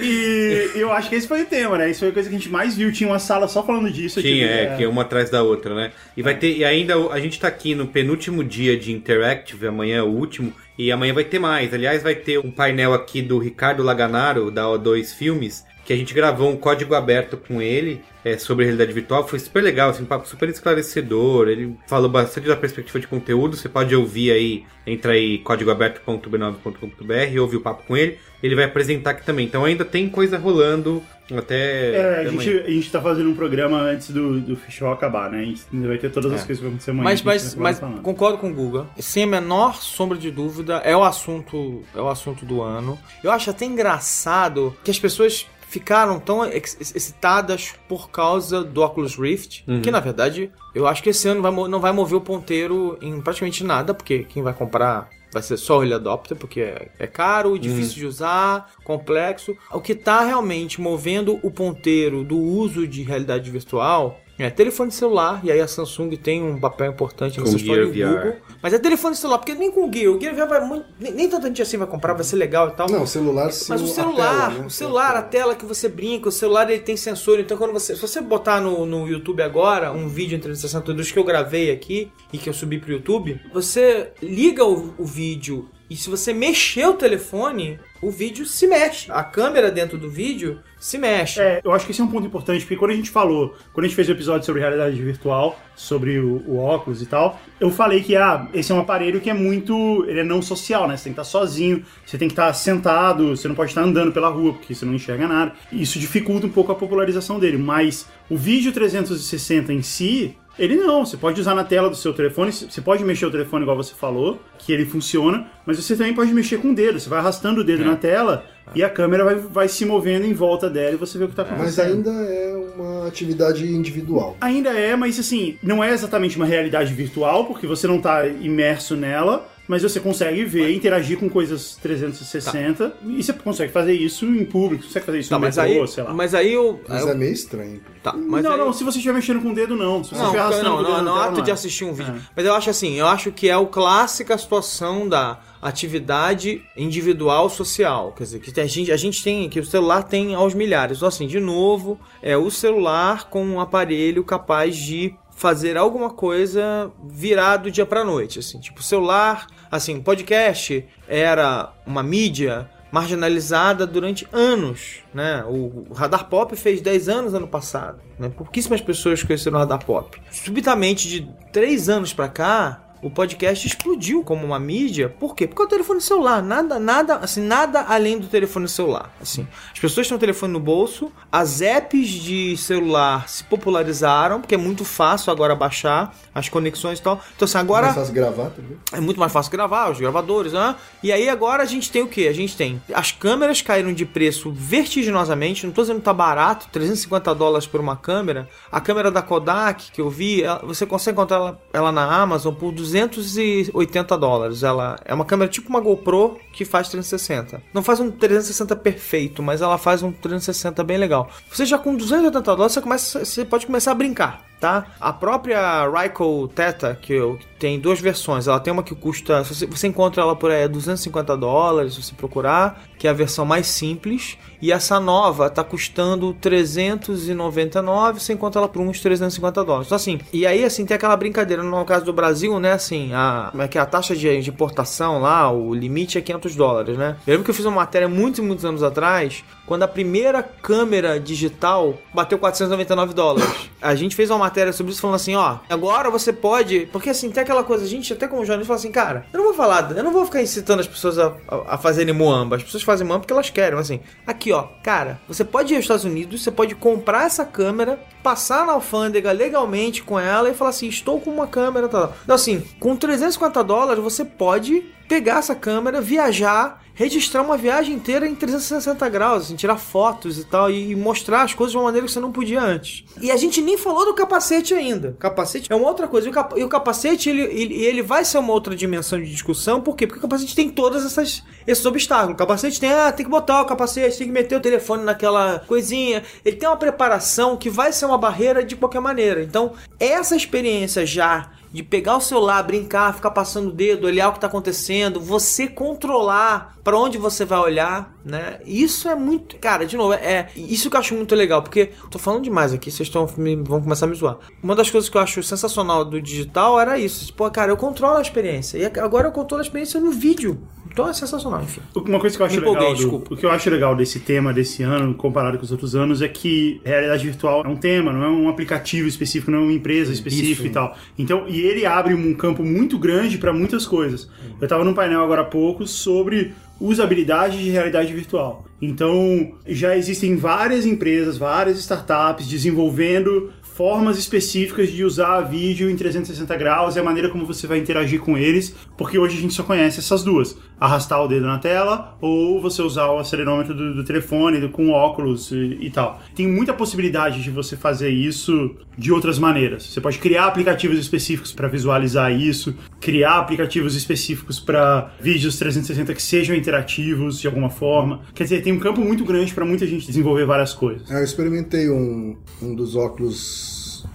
E 0.00 0.70
eu 0.74 0.92
acho 0.92 1.08
que 1.08 1.16
esse 1.16 1.26
foi 1.28 1.42
o 1.42 1.46
tema, 1.46 1.78
né? 1.78 1.90
Isso 1.90 2.00
foi 2.00 2.08
a 2.08 2.12
coisa 2.12 2.28
que 2.28 2.34
a 2.34 2.38
gente 2.38 2.50
mais 2.50 2.76
viu. 2.76 2.92
Tinha 2.92 3.08
uma 3.08 3.18
sala 3.18 3.48
só 3.48 3.62
falando 3.64 3.90
disso. 3.90 4.20
Tinha, 4.20 4.46
tipo, 4.48 4.72
é, 4.72 4.76
que 4.76 4.84
é 4.84 4.88
uma 4.88 5.02
atrás 5.02 5.30
da 5.30 5.42
outra, 5.42 5.74
né? 5.74 5.92
E 6.16 6.22
vai 6.22 6.34
ter, 6.36 6.56
e 6.56 6.64
ainda 6.64 6.98
o- 6.98 7.10
a 7.12 7.18
gente 7.20 7.38
tá 7.40 7.48
aqui 7.48 7.74
no 7.74 7.86
penúltimo 7.86 8.44
dia 8.44 8.76
de 8.76 8.92
Interactive, 8.92 9.66
amanhã 9.66 9.98
é 9.98 10.02
o 10.02 10.06
último, 10.08 10.52
E 10.80 10.92
amanhã 10.92 11.12
vai 11.12 11.24
ter 11.24 11.40
mais. 11.40 11.74
Aliás, 11.74 12.04
vai 12.04 12.14
ter 12.14 12.38
um 12.38 12.52
painel 12.52 12.94
aqui 12.94 13.20
do 13.20 13.36
Ricardo 13.38 13.82
Laganaro, 13.82 14.48
da 14.48 14.62
O2 14.66 15.12
Filmes, 15.12 15.64
que 15.88 15.92
a 15.94 15.96
gente 15.96 16.12
gravou 16.12 16.50
um 16.50 16.56
código 16.58 16.94
aberto 16.94 17.38
com 17.38 17.62
ele 17.62 18.02
é, 18.22 18.36
sobre 18.36 18.66
realidade 18.66 18.92
virtual. 18.92 19.26
Foi 19.26 19.38
super 19.38 19.62
legal, 19.62 19.88
assim, 19.88 20.02
um 20.02 20.06
papo 20.06 20.28
super 20.28 20.46
esclarecedor. 20.46 21.48
Ele 21.48 21.74
falou 21.86 22.10
bastante 22.10 22.46
da 22.46 22.54
perspectiva 22.54 23.00
de 23.00 23.06
conteúdo. 23.06 23.56
Você 23.56 23.70
pode 23.70 23.96
ouvir 23.96 24.30
aí, 24.30 24.64
entra 24.86 25.12
aí 25.12 25.38
códigoaberto.b9.com.br, 25.38 27.40
ouve 27.40 27.56
o 27.56 27.62
papo 27.62 27.84
com 27.86 27.96
ele. 27.96 28.18
Ele 28.42 28.54
vai 28.54 28.66
apresentar 28.66 29.12
aqui 29.12 29.24
também. 29.24 29.46
Então 29.46 29.64
ainda 29.64 29.82
tem 29.82 30.10
coisa 30.10 30.36
rolando 30.36 31.02
até. 31.34 31.94
É, 31.94 32.20
a 32.20 32.24
gente, 32.28 32.50
a 32.50 32.70
gente 32.70 32.92
tá 32.92 33.00
fazendo 33.00 33.30
um 33.30 33.34
programa 33.34 33.80
antes 33.80 34.10
do, 34.10 34.40
do 34.40 34.56
festival 34.56 34.92
acabar, 34.92 35.30
né? 35.30 35.40
A 35.40 35.44
gente 35.44 35.62
ainda 35.72 35.88
vai 35.88 35.96
ter 35.96 36.10
todas 36.10 36.30
as 36.34 36.42
É. 36.42 36.44
coisas 36.44 36.58
que 36.58 36.64
vão 36.64 36.72
acontecer 36.72 36.90
amanhã. 36.90 37.04
Mas, 37.04 37.22
mas, 37.22 37.54
mas 37.54 37.80
falando. 37.80 38.02
concordo 38.02 38.36
com 38.36 38.50
o 38.50 38.54
Guga. 38.54 38.86
Sem 38.98 39.22
a 39.22 39.26
menor 39.26 39.76
sombra 39.76 40.18
de 40.18 40.30
dúvida, 40.30 40.82
é 40.84 40.94
o 40.94 41.02
assunto, 41.02 41.82
é 41.96 42.00
o 42.00 42.10
assunto 42.10 42.44
do 42.44 42.60
ano. 42.60 42.98
Eu 43.24 43.30
acho 43.30 43.48
até 43.48 43.64
engraçado 43.64 44.76
que 44.84 44.90
as 44.90 44.98
pessoas 44.98 45.46
ficaram 45.68 46.18
tão 46.18 46.44
ex- 46.46 46.76
excitadas 46.94 47.74
por 47.88 48.10
causa 48.10 48.64
do 48.64 48.82
Oculus 48.82 49.16
Rift, 49.16 49.64
que 49.82 49.90
na 49.90 50.00
verdade 50.00 50.50
eu 50.74 50.86
acho 50.86 51.02
que 51.02 51.10
esse 51.10 51.28
ano 51.28 51.42
vai 51.42 51.52
não 51.68 51.80
vai 51.80 51.92
mover 51.92 52.16
o 52.16 52.20
ponteiro 52.20 52.98
em 53.02 53.20
praticamente 53.20 53.62
nada, 53.62 53.92
porque 53.94 54.24
quem 54.24 54.42
vai 54.42 54.54
comprar 54.54 55.08
vai 55.30 55.42
ser 55.42 55.58
só 55.58 55.76
o 55.78 55.82
early 55.82 55.92
adopter, 55.94 56.36
porque 56.38 56.60
é, 56.62 56.88
é 56.98 57.06
caro, 57.06 57.58
difícil 57.58 57.96
de 57.96 58.06
usar, 58.06 58.70
complexo. 58.82 59.54
O 59.70 59.78
que 59.78 59.92
está 59.92 60.22
realmente 60.24 60.80
movendo 60.80 61.38
o 61.42 61.50
ponteiro 61.50 62.24
do 62.24 62.38
uso 62.38 62.88
de 62.88 63.02
realidade 63.02 63.50
virtual 63.50 64.18
é 64.44 64.50
telefone 64.50 64.92
celular, 64.92 65.40
e 65.44 65.50
aí 65.50 65.60
a 65.60 65.66
Samsung 65.66 66.10
tem 66.10 66.42
um 66.42 66.58
papel 66.58 66.92
importante 66.92 67.40
nessa 67.40 67.56
história, 67.56 67.82
e 67.82 67.86
o 67.86 67.92
Gear 67.92 68.12
VR. 68.12 68.16
Google. 68.18 68.36
Mas 68.62 68.72
é 68.72 68.78
telefone 68.78 69.16
celular, 69.16 69.38
porque 69.38 69.54
nem 69.54 69.70
com 69.70 69.88
o 69.88 69.92
Gear, 69.92 70.12
o 70.12 70.20
Gear 70.20 70.48
vai 70.48 70.64
muito, 70.64 70.86
nem, 71.00 71.12
nem 71.12 71.28
tanta 71.28 71.48
gente 71.48 71.60
assim 71.60 71.76
vai 71.76 71.86
comprar, 71.86 72.14
vai 72.14 72.24
ser 72.24 72.36
legal 72.36 72.68
e 72.68 72.72
tal. 72.72 72.88
Não, 72.88 73.02
o 73.02 73.06
celular 73.06 73.50
sim. 73.52 73.66
Mas 73.68 73.82
o 73.82 73.84
a 73.84 73.88
celular, 73.88 74.48
tela, 74.50 74.60
né? 74.60 74.66
o 74.66 74.70
celular, 74.70 75.16
a 75.16 75.22
tela 75.22 75.54
que 75.54 75.64
você 75.64 75.88
brinca, 75.88 76.28
o 76.28 76.32
celular 76.32 76.70
ele 76.70 76.82
tem 76.82 76.96
sensor, 76.96 77.40
então 77.40 77.56
quando 77.56 77.72
você, 77.72 77.94
se 77.94 78.00
você 78.00 78.20
botar 78.20 78.60
no, 78.60 78.86
no 78.86 79.08
YouTube 79.08 79.42
agora 79.42 79.90
um 79.92 80.08
vídeo 80.08 80.36
em 80.36 80.40
360 80.40 80.94
dos 80.94 81.10
que 81.10 81.18
eu 81.18 81.24
gravei 81.24 81.70
aqui 81.70 82.12
e 82.32 82.38
que 82.38 82.48
eu 82.48 82.54
subi 82.54 82.78
pro 82.78 82.92
YouTube, 82.92 83.40
você 83.52 84.12
liga 84.22 84.64
o, 84.64 84.94
o 84.98 85.04
vídeo 85.04 85.68
e 85.90 85.96
se 85.96 86.10
você 86.10 86.34
mexer 86.34 86.86
o 86.86 86.94
telefone, 86.94 87.80
o 88.02 88.10
vídeo 88.10 88.44
se 88.44 88.66
mexe. 88.66 89.10
A 89.10 89.24
câmera 89.24 89.70
dentro 89.70 89.96
do 89.96 90.10
vídeo 90.10 90.60
se 90.78 90.98
mexe. 90.98 91.40
É, 91.40 91.60
eu 91.64 91.72
acho 91.72 91.84
que 91.84 91.92
esse 91.92 92.00
é 92.00 92.04
um 92.04 92.08
ponto 92.08 92.26
importante, 92.26 92.60
porque 92.60 92.76
quando 92.76 92.92
a 92.92 92.94
gente 92.94 93.10
falou, 93.10 93.56
quando 93.72 93.84
a 93.84 93.88
gente 93.88 93.96
fez 93.96 94.08
o 94.08 94.12
episódio 94.12 94.46
sobre 94.46 94.60
realidade 94.60 95.00
virtual, 95.00 95.58
sobre 95.74 96.18
o, 96.18 96.42
o 96.46 96.58
óculos 96.58 97.02
e 97.02 97.06
tal, 97.06 97.40
eu 97.60 97.70
falei 97.70 98.02
que, 98.02 98.16
ah, 98.16 98.48
esse 98.54 98.72
é 98.72 98.74
um 98.74 98.80
aparelho 98.80 99.20
que 99.20 99.30
é 99.30 99.34
muito, 99.34 100.04
ele 100.08 100.20
é 100.20 100.24
não 100.24 100.40
social, 100.40 100.86
né? 100.86 100.96
Você 100.96 101.04
tem 101.04 101.12
que 101.12 101.20
estar 101.20 101.30
sozinho, 101.30 101.84
você 102.04 102.18
tem 102.18 102.28
que 102.28 102.32
estar 102.32 102.52
sentado, 102.52 103.36
você 103.36 103.48
não 103.48 103.54
pode 103.54 103.70
estar 103.70 103.82
andando 103.82 104.12
pela 104.12 104.28
rua, 104.28 104.52
porque 104.54 104.74
você 104.74 104.84
não 104.84 104.94
enxerga 104.94 105.26
nada. 105.26 105.52
Isso 105.72 105.98
dificulta 105.98 106.46
um 106.46 106.50
pouco 106.50 106.72
a 106.72 106.74
popularização 106.74 107.38
dele, 107.38 107.58
mas 107.58 108.06
o 108.30 108.36
vídeo 108.36 108.72
360 108.72 109.72
em 109.72 109.82
si, 109.82 110.36
ele 110.58 110.76
não, 110.76 111.06
você 111.06 111.16
pode 111.16 111.40
usar 111.40 111.54
na 111.54 111.62
tela 111.62 111.88
do 111.88 111.96
seu 111.96 112.12
telefone, 112.12 112.52
você 112.52 112.80
pode 112.80 113.04
mexer 113.04 113.26
o 113.26 113.30
telefone 113.30 113.62
igual 113.62 113.76
você 113.76 113.94
falou, 113.94 114.42
que 114.58 114.72
ele 114.72 114.84
funciona, 114.84 115.46
mas 115.64 115.76
você 115.76 115.96
também 115.96 116.14
pode 116.14 116.32
mexer 116.32 116.58
com 116.58 116.72
o 116.72 116.74
dedo, 116.74 116.98
você 116.98 117.08
vai 117.08 117.20
arrastando 117.20 117.60
o 117.60 117.64
dedo 117.64 117.84
na 117.84 117.96
tela 117.96 118.44
e 118.74 118.82
a 118.82 118.90
câmera 118.90 119.24
vai, 119.24 119.34
vai 119.36 119.68
se 119.68 119.84
movendo 119.84 120.24
em 120.24 120.32
volta 120.32 120.68
dela 120.68 120.94
e 120.94 120.96
você 120.96 121.18
vê 121.18 121.24
o 121.24 121.28
que 121.28 121.34
tá 121.34 121.42
acontecendo. 121.42 121.64
Mas 121.64 121.78
ainda 121.78 122.10
é 122.10 122.54
uma 122.76 123.06
atividade 123.06 123.66
individual. 123.66 124.36
Ainda 124.40 124.70
é, 124.70 124.94
mas 124.96 125.18
assim, 125.18 125.58
não 125.62 125.82
é 125.82 125.92
exatamente 125.92 126.36
uma 126.36 126.46
realidade 126.46 126.92
virtual, 126.94 127.44
porque 127.44 127.66
você 127.66 127.86
não 127.86 128.00
tá 128.00 128.26
imerso 128.26 128.96
nela, 128.96 129.48
mas 129.68 129.82
você 129.82 130.00
consegue 130.00 130.44
ver, 130.44 130.74
interagir 130.74 131.18
com 131.18 131.28
coisas 131.28 131.76
360 131.82 132.94
e 133.06 133.22
você 133.22 133.32
consegue 133.34 133.70
fazer 133.72 133.92
isso 133.92 134.24
em 134.24 134.44
público, 134.44 134.82
você 134.82 134.88
consegue 134.88 135.06
fazer 135.06 135.18
isso 135.20 135.28
Tá, 135.30 135.36
no 135.36 135.42
mas 135.44 135.56
metrô, 135.56 135.82
aí, 135.82 135.88
sei 135.88 136.02
lá. 136.02 136.14
mas 136.14 136.34
aí 136.34 136.52
eu, 136.52 136.80
Mas 136.88 137.02
eu- 137.02 137.08
é 137.10 137.14
meio 137.14 137.32
estranho. 137.32 137.80
tá, 138.02 138.12
mas 138.14 138.42
não, 138.42 138.52
aí- 138.52 138.58
não, 138.58 138.72
se 138.72 138.82
você 138.82 138.98
estiver 138.98 139.14
mexendo 139.14 139.40
com 139.42 139.50
o 139.50 139.54
dedo, 139.54 139.76
não. 139.76 140.02
Se 140.02 140.10
você 140.10 140.16
Não, 140.16 140.24
estiver 140.24 140.40
arrastando 140.42 140.68
não, 140.70 140.74
o 140.76 140.78
dedo 140.78 140.88
não, 140.90 140.96
na 140.98 141.02
não, 141.02 141.16
ato 141.20 141.36
não 141.36 141.44
de 141.44 141.50
é. 141.50 141.54
assistir 141.54 141.84
um 141.84 141.92
vídeo. 141.92 142.14
É. 142.16 142.20
Mas 142.34 142.46
eu 142.46 142.54
acho 142.54 142.70
assim, 142.70 142.94
eu 142.98 143.06
acho 143.06 143.30
que 143.30 143.48
é 143.48 143.56
o 143.56 143.66
clássica 143.66 144.36
situação 144.38 145.08
da 145.08 145.40
atividade 145.60 146.62
individual 146.76 147.48
social. 147.50 148.12
Quer 148.16 148.24
dizer, 148.24 148.38
que 148.40 148.60
a 148.60 148.66
gente, 148.66 148.92
a 148.92 148.96
gente 148.96 149.22
tem, 149.22 149.48
que 149.48 149.60
o 149.60 149.64
celular 149.66 150.02
tem 150.02 150.34
aos 150.34 150.54
milhares. 150.54 150.96
Então, 150.98 151.08
assim, 151.08 151.26
de 151.26 151.40
novo, 151.40 151.98
é 152.22 152.36
o 152.36 152.50
celular 152.50 153.28
com 153.28 153.44
um 153.44 153.60
aparelho 153.60 154.22
capaz 154.24 154.76
de 154.76 155.14
fazer 155.34 155.76
alguma 155.76 156.10
coisa 156.10 156.90
virar 157.08 157.58
do 157.58 157.70
dia 157.70 157.86
pra 157.86 158.04
noite, 158.04 158.40
assim, 158.40 158.58
tipo 158.58 158.82
celular, 158.82 159.46
assim, 159.70 160.00
podcast 160.00 160.84
era 161.08 161.72
uma 161.86 162.02
mídia 162.02 162.68
marginalizada 162.90 163.86
durante 163.86 164.26
anos, 164.32 165.00
né? 165.12 165.44
O 165.46 165.86
Radar 165.94 166.26
Pop 166.28 166.54
fez 166.56 166.80
10 166.80 167.08
anos 167.08 167.34
ano 167.34 167.46
passado, 167.46 168.00
né? 168.18 168.30
Pouquíssimas 168.30 168.80
pessoas 168.80 169.22
conheceram 169.22 169.56
o 169.56 169.60
Radar 169.60 169.84
Pop. 169.84 170.20
Subitamente, 170.30 171.08
de 171.08 171.28
3 171.52 171.88
anos 171.88 172.12
pra 172.12 172.28
cá, 172.28 172.87
o 173.02 173.10
podcast 173.10 173.66
explodiu 173.66 174.22
como 174.22 174.44
uma 174.46 174.58
mídia. 174.58 175.08
Por 175.08 175.34
quê? 175.34 175.46
Porque 175.46 175.62
é 175.62 175.64
o 175.64 175.68
telefone 175.68 176.00
celular, 176.00 176.42
nada, 176.42 176.78
nada, 176.78 177.16
assim, 177.16 177.42
nada 177.42 177.82
além 177.88 178.18
do 178.18 178.26
telefone 178.26 178.68
celular. 178.68 179.10
Assim, 179.20 179.46
as 179.72 179.78
pessoas 179.78 180.08
têm 180.08 180.16
o 180.16 180.20
telefone 180.20 180.52
no 180.52 180.60
bolso, 180.60 181.10
as 181.30 181.60
apps 181.60 182.08
de 182.08 182.56
celular 182.56 183.28
se 183.28 183.44
popularizaram, 183.44 184.40
porque 184.40 184.54
é 184.54 184.58
muito 184.58 184.84
fácil 184.84 185.32
agora 185.32 185.54
baixar 185.54 186.14
as 186.34 186.48
conexões 186.48 186.98
e 186.98 187.02
tal. 187.02 187.20
Então, 187.36 187.46
assim, 187.46 187.58
agora 187.58 187.86
Mais 187.86 187.96
fácil 187.96 188.14
gravar 188.14 188.50
também. 188.50 188.76
é 188.92 189.00
muito 189.00 189.18
mais 189.20 189.32
fácil 189.32 189.50
gravar, 189.52 189.90
os 189.90 189.98
gravadores, 189.98 190.52
né? 190.52 190.74
E 191.02 191.12
aí 191.12 191.28
agora 191.28 191.62
a 191.62 191.66
gente 191.66 191.90
tem 191.90 192.02
o 192.02 192.08
que? 192.08 192.26
A 192.28 192.32
gente 192.32 192.56
tem. 192.56 192.80
As 192.94 193.12
câmeras 193.12 193.62
caíram 193.62 193.92
de 193.92 194.04
preço 194.04 194.50
vertiginosamente. 194.52 195.66
Não 195.66 195.72
tô 195.72 195.82
dizendo 195.82 195.98
que 195.98 196.04
tá 196.04 196.12
barato, 196.12 196.68
350 196.72 197.34
dólares 197.34 197.66
por 197.66 197.80
uma 197.80 197.96
câmera. 197.96 198.48
A 198.70 198.80
câmera 198.80 199.10
da 199.10 199.22
Kodak 199.22 199.90
que 199.92 200.00
eu 200.00 200.10
vi, 200.10 200.42
você 200.64 200.86
consegue 200.86 201.14
encontrar 201.16 201.36
ela, 201.36 201.60
ela 201.72 201.92
na 201.92 202.04
Amazon 202.04 202.54
por 202.54 202.72
280 202.90 204.16
dólares. 204.18 204.62
Ela 204.62 204.96
é 205.04 205.14
uma 205.14 205.24
câmera 205.24 205.50
tipo 205.50 205.68
uma 205.68 205.80
GoPro 205.80 206.38
que 206.52 206.64
faz 206.64 206.88
360. 206.88 207.62
Não 207.72 207.82
faz 207.82 208.00
um 208.00 208.10
360 208.10 208.74
perfeito, 208.76 209.42
mas 209.42 209.60
ela 209.62 209.78
faz 209.78 210.02
um 210.02 210.10
360 210.12 210.82
bem 210.84 210.98
legal. 210.98 211.28
Você 211.50 211.64
já 211.66 211.78
com 211.78 211.94
280 211.94 212.40
dólares, 212.42 212.72
você, 212.72 212.80
começa, 212.80 213.24
você 213.24 213.44
pode 213.44 213.66
começar 213.66 213.92
a 213.92 213.94
brincar 213.94 214.48
tá? 214.60 214.86
A 214.98 215.12
própria 215.12 215.88
Ryko 215.88 216.48
Theta, 216.48 216.98
que 217.00 217.12
eu- 217.12 217.38
tem 217.58 217.78
duas 217.78 218.00
versões, 218.00 218.46
ela 218.46 218.60
tem 218.60 218.72
uma 218.72 218.82
que 218.82 218.94
custa, 218.94 219.42
você, 219.42 219.86
encontra 219.86 220.22
ela 220.22 220.36
por 220.36 220.50
aí, 220.50 220.62
é 220.62 220.68
250 220.68 221.36
dólares, 221.36 221.94
se 221.94 222.02
você 222.02 222.14
procurar, 222.14 222.82
que 222.98 223.06
é 223.06 223.10
a 223.10 223.14
versão 223.14 223.44
mais 223.44 223.66
simples, 223.66 224.38
e 224.60 224.72
essa 224.72 225.00
nova 225.00 225.50
tá 225.50 225.64
custando 225.64 226.34
399, 226.34 228.20
você 228.20 228.32
encontra 228.32 228.60
ela 228.60 228.68
por 228.68 228.80
uns 228.80 229.00
350 229.00 229.64
dólares. 229.64 229.86
Então 229.86 229.96
assim, 229.96 230.20
e 230.32 230.46
aí 230.46 230.64
assim, 230.64 230.86
tem 230.86 230.94
aquela 230.94 231.16
brincadeira, 231.16 231.62
no 231.62 231.84
caso 231.84 232.04
do 232.04 232.12
Brasil, 232.12 232.58
né, 232.60 232.72
assim, 232.72 233.12
a, 233.12 233.48
como 233.50 233.62
é 233.62 233.68
que 233.68 233.78
é, 233.78 233.80
a 233.80 233.86
taxa 233.86 234.14
de, 234.14 234.40
de 234.40 234.50
importação 234.50 235.20
lá, 235.20 235.50
o 235.50 235.74
limite 235.74 236.18
é 236.18 236.20
500 236.20 236.56
dólares, 236.56 236.96
né? 236.96 237.16
Eu 237.26 237.32
lembro 237.32 237.44
que 237.44 237.50
eu 237.50 237.54
fiz 237.54 237.64
uma 237.64 237.76
matéria 237.76 238.08
muitos 238.08 238.44
muitos 238.44 238.64
anos 238.64 238.82
atrás, 238.82 239.44
quando 239.66 239.82
a 239.82 239.88
primeira 239.88 240.42
câmera 240.42 241.20
digital 241.20 241.94
bateu 242.14 242.38
499 242.38 243.14
dólares. 243.14 243.70
A 243.80 243.94
gente 243.94 244.16
fez 244.16 244.30
uma 244.30 244.38
matéria 244.38 244.72
sobre 244.72 244.92
isso 244.92 245.00
falando 245.00 245.16
assim, 245.16 245.34
ó, 245.34 245.58
agora 245.68 246.10
você 246.10 246.32
pode, 246.32 246.88
porque 246.90 247.10
assim, 247.10 247.30
tem 247.30 247.42
aquela 247.48 247.64
coisa, 247.64 247.84
a 247.84 247.88
gente 247.88 248.12
até 248.12 248.28
como 248.28 248.44
jornalista 248.44 248.68
fala 248.68 248.78
assim, 248.78 248.92
cara, 248.92 249.24
eu 249.32 249.38
não 249.38 249.46
vou 249.46 249.54
falar, 249.54 249.90
eu 249.96 250.04
não 250.04 250.12
vou 250.12 250.26
ficar 250.26 250.42
incitando 250.42 250.80
as 250.80 250.86
pessoas 250.86 251.18
a, 251.18 251.32
a, 251.48 251.74
a 251.74 251.78
fazerem 251.78 252.12
muamba, 252.12 252.56
as 252.56 252.62
pessoas 252.62 252.82
fazem 252.82 253.06
muamba 253.06 253.20
porque 253.20 253.32
elas 253.32 253.48
querem, 253.48 253.78
assim, 253.78 254.00
aqui 254.26 254.52
ó, 254.52 254.64
cara, 254.82 255.18
você 255.26 255.44
pode 255.44 255.72
ir 255.72 255.76
aos 255.76 255.84
Estados 255.84 256.04
Unidos, 256.04 256.42
você 256.42 256.50
pode 256.50 256.74
comprar 256.74 257.24
essa 257.24 257.44
câmera, 257.44 257.98
passar 258.22 258.66
na 258.66 258.72
alfândega 258.72 259.32
legalmente 259.32 260.02
com 260.02 260.20
ela 260.20 260.50
e 260.50 260.54
falar 260.54 260.70
assim, 260.70 260.88
estou 260.88 261.20
com 261.20 261.30
uma 261.30 261.46
câmera, 261.46 261.88
tal. 261.88 262.14
Então 262.22 262.34
assim, 262.34 262.62
com 262.78 262.94
350 262.94 263.64
dólares 263.64 264.02
você 264.02 264.24
pode 264.24 264.84
pegar 265.08 265.38
essa 265.38 265.54
câmera, 265.54 266.00
viajar, 266.00 266.82
registrar 266.94 267.42
uma 267.42 267.56
viagem 267.56 267.94
inteira 267.94 268.26
em 268.26 268.34
360 268.34 269.08
graus, 269.08 269.44
assim, 269.44 269.56
tirar 269.56 269.76
fotos 269.76 270.36
e 270.38 270.44
tal, 270.44 270.68
e, 270.70 270.94
mostrar 270.96 271.42
as 271.42 271.54
coisas 271.54 271.70
de 271.70 271.78
uma 271.78 271.84
maneira 271.84 272.06
que 272.06 272.12
você 272.12 272.18
não 272.18 272.32
podia 272.32 272.60
antes. 272.60 273.04
E 273.20 273.30
a 273.30 273.36
gente 273.36 273.62
nem 273.62 273.78
falou 273.78 274.04
do 274.04 274.14
capacete 274.14 274.74
ainda. 274.74 275.16
Capacete 275.18 275.72
é 275.72 275.76
uma 275.76 275.86
outra 275.88 276.08
coisa. 276.08 276.26
E 276.26 276.30
o, 276.30 276.32
capa- 276.32 276.58
e 276.58 276.64
o 276.64 276.68
capacete, 276.68 277.30
ele, 277.30 277.42
ele, 277.42 277.74
ele 277.84 278.02
vai 278.02 278.24
ser 278.24 278.38
uma 278.38 278.52
outra 278.52 278.74
dimensão 278.74 279.18
de 279.20 279.30
discussão, 279.30 279.80
por 279.80 279.94
quê? 279.96 280.06
Porque 280.06 280.18
o 280.18 280.22
capacete 280.22 280.54
tem 280.56 280.74
essas, 280.96 281.44
esses 281.66 281.86
obstáculos. 281.86 282.34
O 282.34 282.36
capacete 282.36 282.80
tem, 282.80 282.90
ah, 282.92 283.12
tem 283.12 283.24
que 283.24 283.30
botar 283.30 283.62
o 283.62 283.64
capacete, 283.64 284.18
tem 284.18 284.26
que 284.26 284.32
meter 284.32 284.56
o 284.56 284.60
telefone 284.60 285.04
naquela 285.04 285.60
coisinha. 285.60 286.22
Ele 286.44 286.56
tem 286.56 286.68
uma 286.68 286.76
preparação 286.76 287.56
que 287.56 287.70
vai 287.70 287.92
ser 287.92 288.06
uma 288.06 288.18
barreira 288.18 288.64
de 288.64 288.74
qualquer 288.74 289.00
maneira. 289.00 289.42
Então, 289.42 289.72
essa 290.00 290.34
experiência 290.34 291.06
já 291.06 291.50
de 291.72 291.82
pegar 291.82 292.16
o 292.16 292.20
celular, 292.20 292.62
brincar, 292.62 293.14
ficar 293.14 293.30
passando 293.30 293.68
o 293.68 293.72
dedo, 293.72 294.06
olhar 294.06 294.28
o 294.28 294.32
que 294.32 294.40
tá 294.40 294.46
acontecendo, 294.46 295.20
você 295.20 295.68
controlar 295.68 296.76
para 296.82 296.98
onde 296.98 297.18
você 297.18 297.44
vai 297.44 297.58
olhar, 297.58 298.14
né? 298.24 298.60
Isso 298.64 299.08
é 299.08 299.14
muito, 299.14 299.56
cara, 299.58 299.84
de 299.84 299.96
novo, 299.96 300.14
é 300.14 300.48
isso 300.56 300.88
que 300.88 300.96
eu 300.96 301.00
acho 301.00 301.14
muito 301.14 301.34
legal, 301.34 301.62
porque 301.62 301.90
tô 302.10 302.18
falando 302.18 302.44
demais 302.44 302.72
aqui, 302.72 302.90
vocês 302.90 303.08
estão 303.08 303.26
vão 303.26 303.82
começar 303.82 304.06
a 304.06 304.08
me 304.08 304.14
zoar. 304.14 304.38
Uma 304.62 304.74
das 304.74 304.90
coisas 304.90 305.10
que 305.10 305.16
eu 305.16 305.20
acho 305.20 305.42
sensacional 305.42 306.04
do 306.04 306.20
digital 306.20 306.80
era 306.80 306.98
isso, 306.98 307.26
tipo, 307.26 307.48
cara, 307.50 307.70
eu 307.70 307.76
controlo 307.76 308.16
a 308.16 308.22
experiência. 308.22 308.78
E 308.78 308.84
agora 309.00 309.28
eu 309.28 309.32
controlo 309.32 309.62
a 309.62 309.64
experiência 309.64 310.00
no 310.00 310.10
vídeo. 310.10 310.60
Então 310.90 311.08
é 311.08 311.12
sensacional, 311.12 311.62
enfim. 311.62 311.80
Uma 311.94 312.18
coisa 312.18 312.36
que 312.36 312.42
eu 312.42 312.46
acho 312.46 312.56
empolguei, 312.56 312.80
legal, 312.80 312.94
do- 312.94 312.98
desculpa. 312.98 313.34
o 313.34 313.36
que 313.36 313.46
eu 313.46 313.50
acho 313.50 313.70
legal 313.70 313.94
desse 313.96 314.20
tema 314.20 314.52
desse 314.52 314.82
ano, 314.82 315.14
comparado 315.14 315.58
com 315.58 315.64
os 315.64 315.70
outros 315.72 315.94
anos, 315.94 316.22
é 316.22 316.28
que 316.28 316.80
realidade 316.84 317.24
virtual 317.24 317.62
é 317.64 317.68
um 317.68 317.76
tema, 317.76 318.12
não 318.12 318.22
é 318.24 318.28
um 318.28 318.48
aplicativo 318.48 319.06
específico, 319.08 319.50
não 319.50 319.58
é 319.58 319.62
uma 319.62 319.72
empresa 319.72 320.12
específica 320.12 320.66
e 320.66 320.70
tal. 320.70 320.96
Então, 321.18 321.44
e 321.48 321.60
ele 321.60 321.86
abre 321.86 322.14
um 322.14 322.34
campo 322.34 322.62
muito 322.64 322.98
grande 322.98 323.38
para 323.38 323.52
muitas 323.52 323.86
coisas. 323.86 324.28
Eu 324.60 324.66
tava 324.68 324.84
num 324.84 324.94
painel 324.94 325.22
agora 325.22 325.42
há 325.42 325.44
pouco 325.44 325.86
sobre 325.86 326.52
usabilidade 326.80 327.62
de 327.62 327.70
realidade 327.70 328.12
virtual. 328.12 328.64
Então, 328.80 329.52
já 329.66 329.96
existem 329.96 330.36
várias 330.36 330.86
empresas, 330.86 331.36
várias 331.36 331.78
startups 331.80 332.46
desenvolvendo 332.46 333.50
formas 333.78 334.18
específicas 334.18 334.90
de 334.90 335.04
usar 335.04 335.40
vídeo 335.42 335.88
em 335.88 335.94
360 335.94 336.56
graus 336.56 336.96
e 336.96 336.98
a 336.98 337.02
maneira 337.04 337.28
como 337.28 337.46
você 337.46 337.64
vai 337.64 337.78
interagir 337.78 338.18
com 338.20 338.36
eles, 338.36 338.74
porque 338.96 339.16
hoje 339.16 339.38
a 339.38 339.40
gente 339.40 339.54
só 339.54 339.62
conhece 339.62 340.00
essas 340.00 340.24
duas: 340.24 340.56
arrastar 340.80 341.22
o 341.22 341.28
dedo 341.28 341.46
na 341.46 341.58
tela 341.58 342.18
ou 342.20 342.60
você 342.60 342.82
usar 342.82 343.06
o 343.06 343.20
acelerômetro 343.20 343.72
do, 343.74 343.94
do 343.94 344.02
telefone 344.04 344.58
do- 344.58 344.68
com 344.70 344.90
óculos 344.90 345.52
e, 345.52 345.78
e 345.80 345.90
tal. 345.90 346.20
Tem 346.34 346.44
muita 346.48 346.72
possibilidade 346.74 347.40
de 347.40 347.52
você 347.52 347.76
fazer 347.76 348.10
isso 348.10 348.74
de 348.98 349.12
outras 349.12 349.38
maneiras. 349.38 349.84
Você 349.84 350.00
pode 350.00 350.18
criar 350.18 350.46
aplicativos 350.46 350.98
específicos 350.98 351.52
para 351.52 351.68
visualizar 351.68 352.32
isso, 352.32 352.74
criar 353.00 353.38
aplicativos 353.38 353.94
específicos 353.94 354.58
para 354.58 355.12
vídeos 355.20 355.56
360 355.56 356.12
que 356.14 356.22
sejam 356.22 356.56
interativos 356.56 357.40
de 357.40 357.46
alguma 357.46 357.70
forma. 357.70 358.22
Quer 358.34 358.42
dizer, 358.42 358.60
tem 358.62 358.72
um 358.72 358.80
campo 358.80 359.00
muito 359.00 359.24
grande 359.24 359.54
para 359.54 359.64
muita 359.64 359.86
gente 359.86 360.04
desenvolver 360.04 360.46
várias 360.46 360.74
coisas. 360.74 361.08
É, 361.08 361.20
Eu 361.20 361.22
experimentei 361.22 361.88
um, 361.88 362.36
um 362.60 362.74
dos 362.74 362.96
óculos 362.96 363.67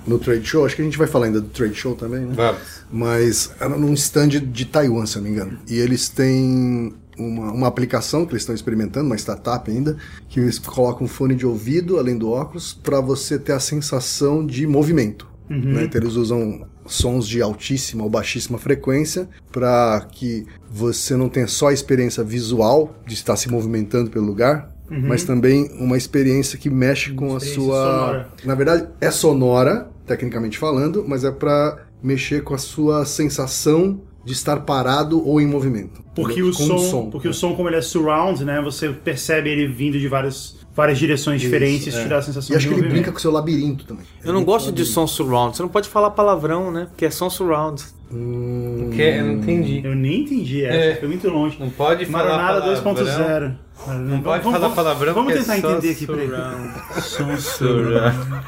no 0.06 0.20
trade 0.20 0.46
show, 0.46 0.66
acho 0.66 0.76
que 0.76 0.82
a 0.82 0.86
gente 0.86 0.98
vai 0.98 1.08
falar 1.08 1.28
ainda 1.28 1.42
do 1.42 1.48
trade 1.50 1.76
show 1.76 1.96
também, 1.96 2.22
né? 2.22 2.34
Vamos. 2.36 2.62
Mas 2.92 3.52
era 3.60 3.76
num 3.78 3.94
stand 3.94 4.30
de 4.30 4.66
Taiwan, 4.66 5.06
se 5.06 5.18
eu 5.18 5.22
não 5.22 5.30
me 5.30 5.36
engano. 5.36 5.58
E 5.68 5.78
eles 5.80 6.10
têm 6.10 6.94
uma, 7.18 7.52
uma 7.52 7.68
aplicação 7.68 8.26
que 8.26 8.34
eles 8.34 8.42
estão 8.44 8.54
experimentando, 8.56 9.06
uma 9.06 9.16
startup 9.16 9.70
ainda, 9.70 9.98
que 10.30 10.40
eles 10.40 10.60
colocam 10.60 11.06
um 11.06 11.08
fone 11.08 11.36
de 11.36 11.46
ouvido, 11.46 11.98
além 11.98 12.18
do 12.18 12.30
óculos, 12.30 12.74
para 12.74 13.00
você 13.00 13.38
ter 13.40 13.54
a 13.54 13.60
sensação 13.60 14.46
de 14.46 14.66
movimento. 14.68 15.28
né? 15.50 15.84
Então 15.86 16.02
eles 16.02 16.16
usam 16.16 16.66
sons 16.86 17.28
de 17.28 17.42
altíssima 17.42 18.04
ou 18.04 18.10
baixíssima 18.10 18.58
frequência 18.58 19.30
para 19.52 20.06
que 20.12 20.46
você 20.70 21.16
não 21.16 21.30
tenha 21.30 21.48
só 21.48 21.68
a 21.70 21.74
experiência 21.74 22.24
visual 22.24 22.94
de 23.08 23.14
estar 23.14 23.36
se 23.38 23.50
movimentando 23.50 24.10
pelo 24.10 24.26
lugar, 24.26 24.70
mas 24.90 25.24
também 25.24 25.72
uma 25.80 25.98
experiência 25.98 26.58
que 26.58 26.70
mexe 26.70 27.14
com 27.14 27.36
a 27.36 27.40
sua. 27.40 27.56
sonora. 27.86 28.28
Na 28.44 28.54
verdade, 28.54 28.88
é 29.02 29.10
sonora, 29.10 29.90
tecnicamente 30.06 30.58
falando, 30.58 31.04
mas 31.08 31.24
é 31.24 31.32
para 31.32 31.86
mexer 32.02 32.44
com 32.44 32.54
a 32.54 32.58
sua 32.58 33.06
sensação 33.06 34.02
de 34.26 34.32
estar 34.34 34.62
parado 34.62 35.26
ou 35.28 35.42
em 35.42 35.46
movimento. 35.48 36.02
Porque 36.16 36.42
o 36.42 36.54
Com 36.54 36.78
som, 36.80 37.10
porque 37.10 37.28
é. 37.28 37.32
o 37.32 37.34
som 37.34 37.56
como 37.56 37.68
ele 37.68 37.76
é 37.78 37.82
surround, 37.82 38.44
né, 38.46 38.62
você 38.62 38.90
percebe 38.90 39.50
ele 39.50 39.68
vindo 39.68 40.00
de 40.00 40.08
várias 40.08 40.62
várias 40.76 40.98
direções 40.98 41.40
diferentes, 41.40 41.88
Isso, 41.88 42.00
é. 42.00 42.04
te 42.04 42.10
dá 42.10 42.18
a 42.18 42.22
sensação 42.22 42.54
E 42.54 42.58
acho 42.58 42.68
de 42.68 42.74
que 42.74 42.80
ele 42.80 42.90
brinca 42.90 43.12
com 43.12 43.18
o 43.18 43.22
seu 43.22 43.32
labirinto 43.32 43.86
também. 43.86 44.06
Eu 44.24 44.34
não 44.34 44.44
gosto 44.44 44.72
de 44.72 44.84
som 44.86 45.06
surround. 45.06 45.56
Você 45.56 45.62
não 45.62 45.70
pode 45.70 45.88
falar 45.88 46.10
palavrão, 46.12 46.72
né? 46.72 46.88
Porque 46.90 47.06
é 47.06 47.12
som 47.12 47.30
surround. 47.30 47.84
Que, 48.10 49.02
eu 49.02 49.26
não 49.26 49.34
entendi. 49.34 49.82
Eu 49.84 49.96
nem 49.96 50.22
entendi 50.22 50.64
essa, 50.66 50.78
É. 50.78 50.96
foi 50.96 51.08
muito 51.08 51.30
longe. 51.30 51.58
Não 51.60 51.70
pode 51.70 52.06
falar 52.06 52.38
palavrão. 52.48 52.94
2.0. 52.96 53.56
Não 54.00 54.22
pode 54.22 54.44
falar 54.44 54.70
palavrão 54.70 55.14
Vamos 55.14 55.34
porque 55.34 55.46
tentar 55.46 55.56
é 55.56 55.72
entender 55.72 55.92
aqui, 55.92 56.08
peraí. 56.08 56.28
surround. 56.28 57.02
Som 57.02 57.38
surround. 57.38 58.44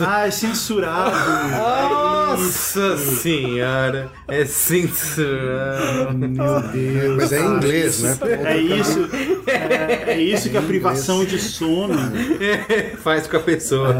Ah, 0.00 0.26
é 0.26 0.30
censurado. 0.30 1.16
Nossa 1.50 2.96
senhora, 2.96 4.10
é 4.26 4.44
censurado. 4.44 6.18
Meu 6.18 6.60
Deus. 6.60 7.16
Mas 7.16 7.32
é 7.32 7.40
em 7.40 7.46
inglês, 7.46 8.02
né? 8.02 8.18
É 8.44 8.56
isso, 8.56 9.08
é, 9.46 10.12
é 10.12 10.20
isso 10.20 10.50
que 10.50 10.56
a 10.56 10.62
privação 10.62 11.24
de 11.24 11.38
sono. 11.38 11.94
Faz 12.98 13.28
com 13.28 13.36
a 13.36 13.40
pessoa. 13.40 13.94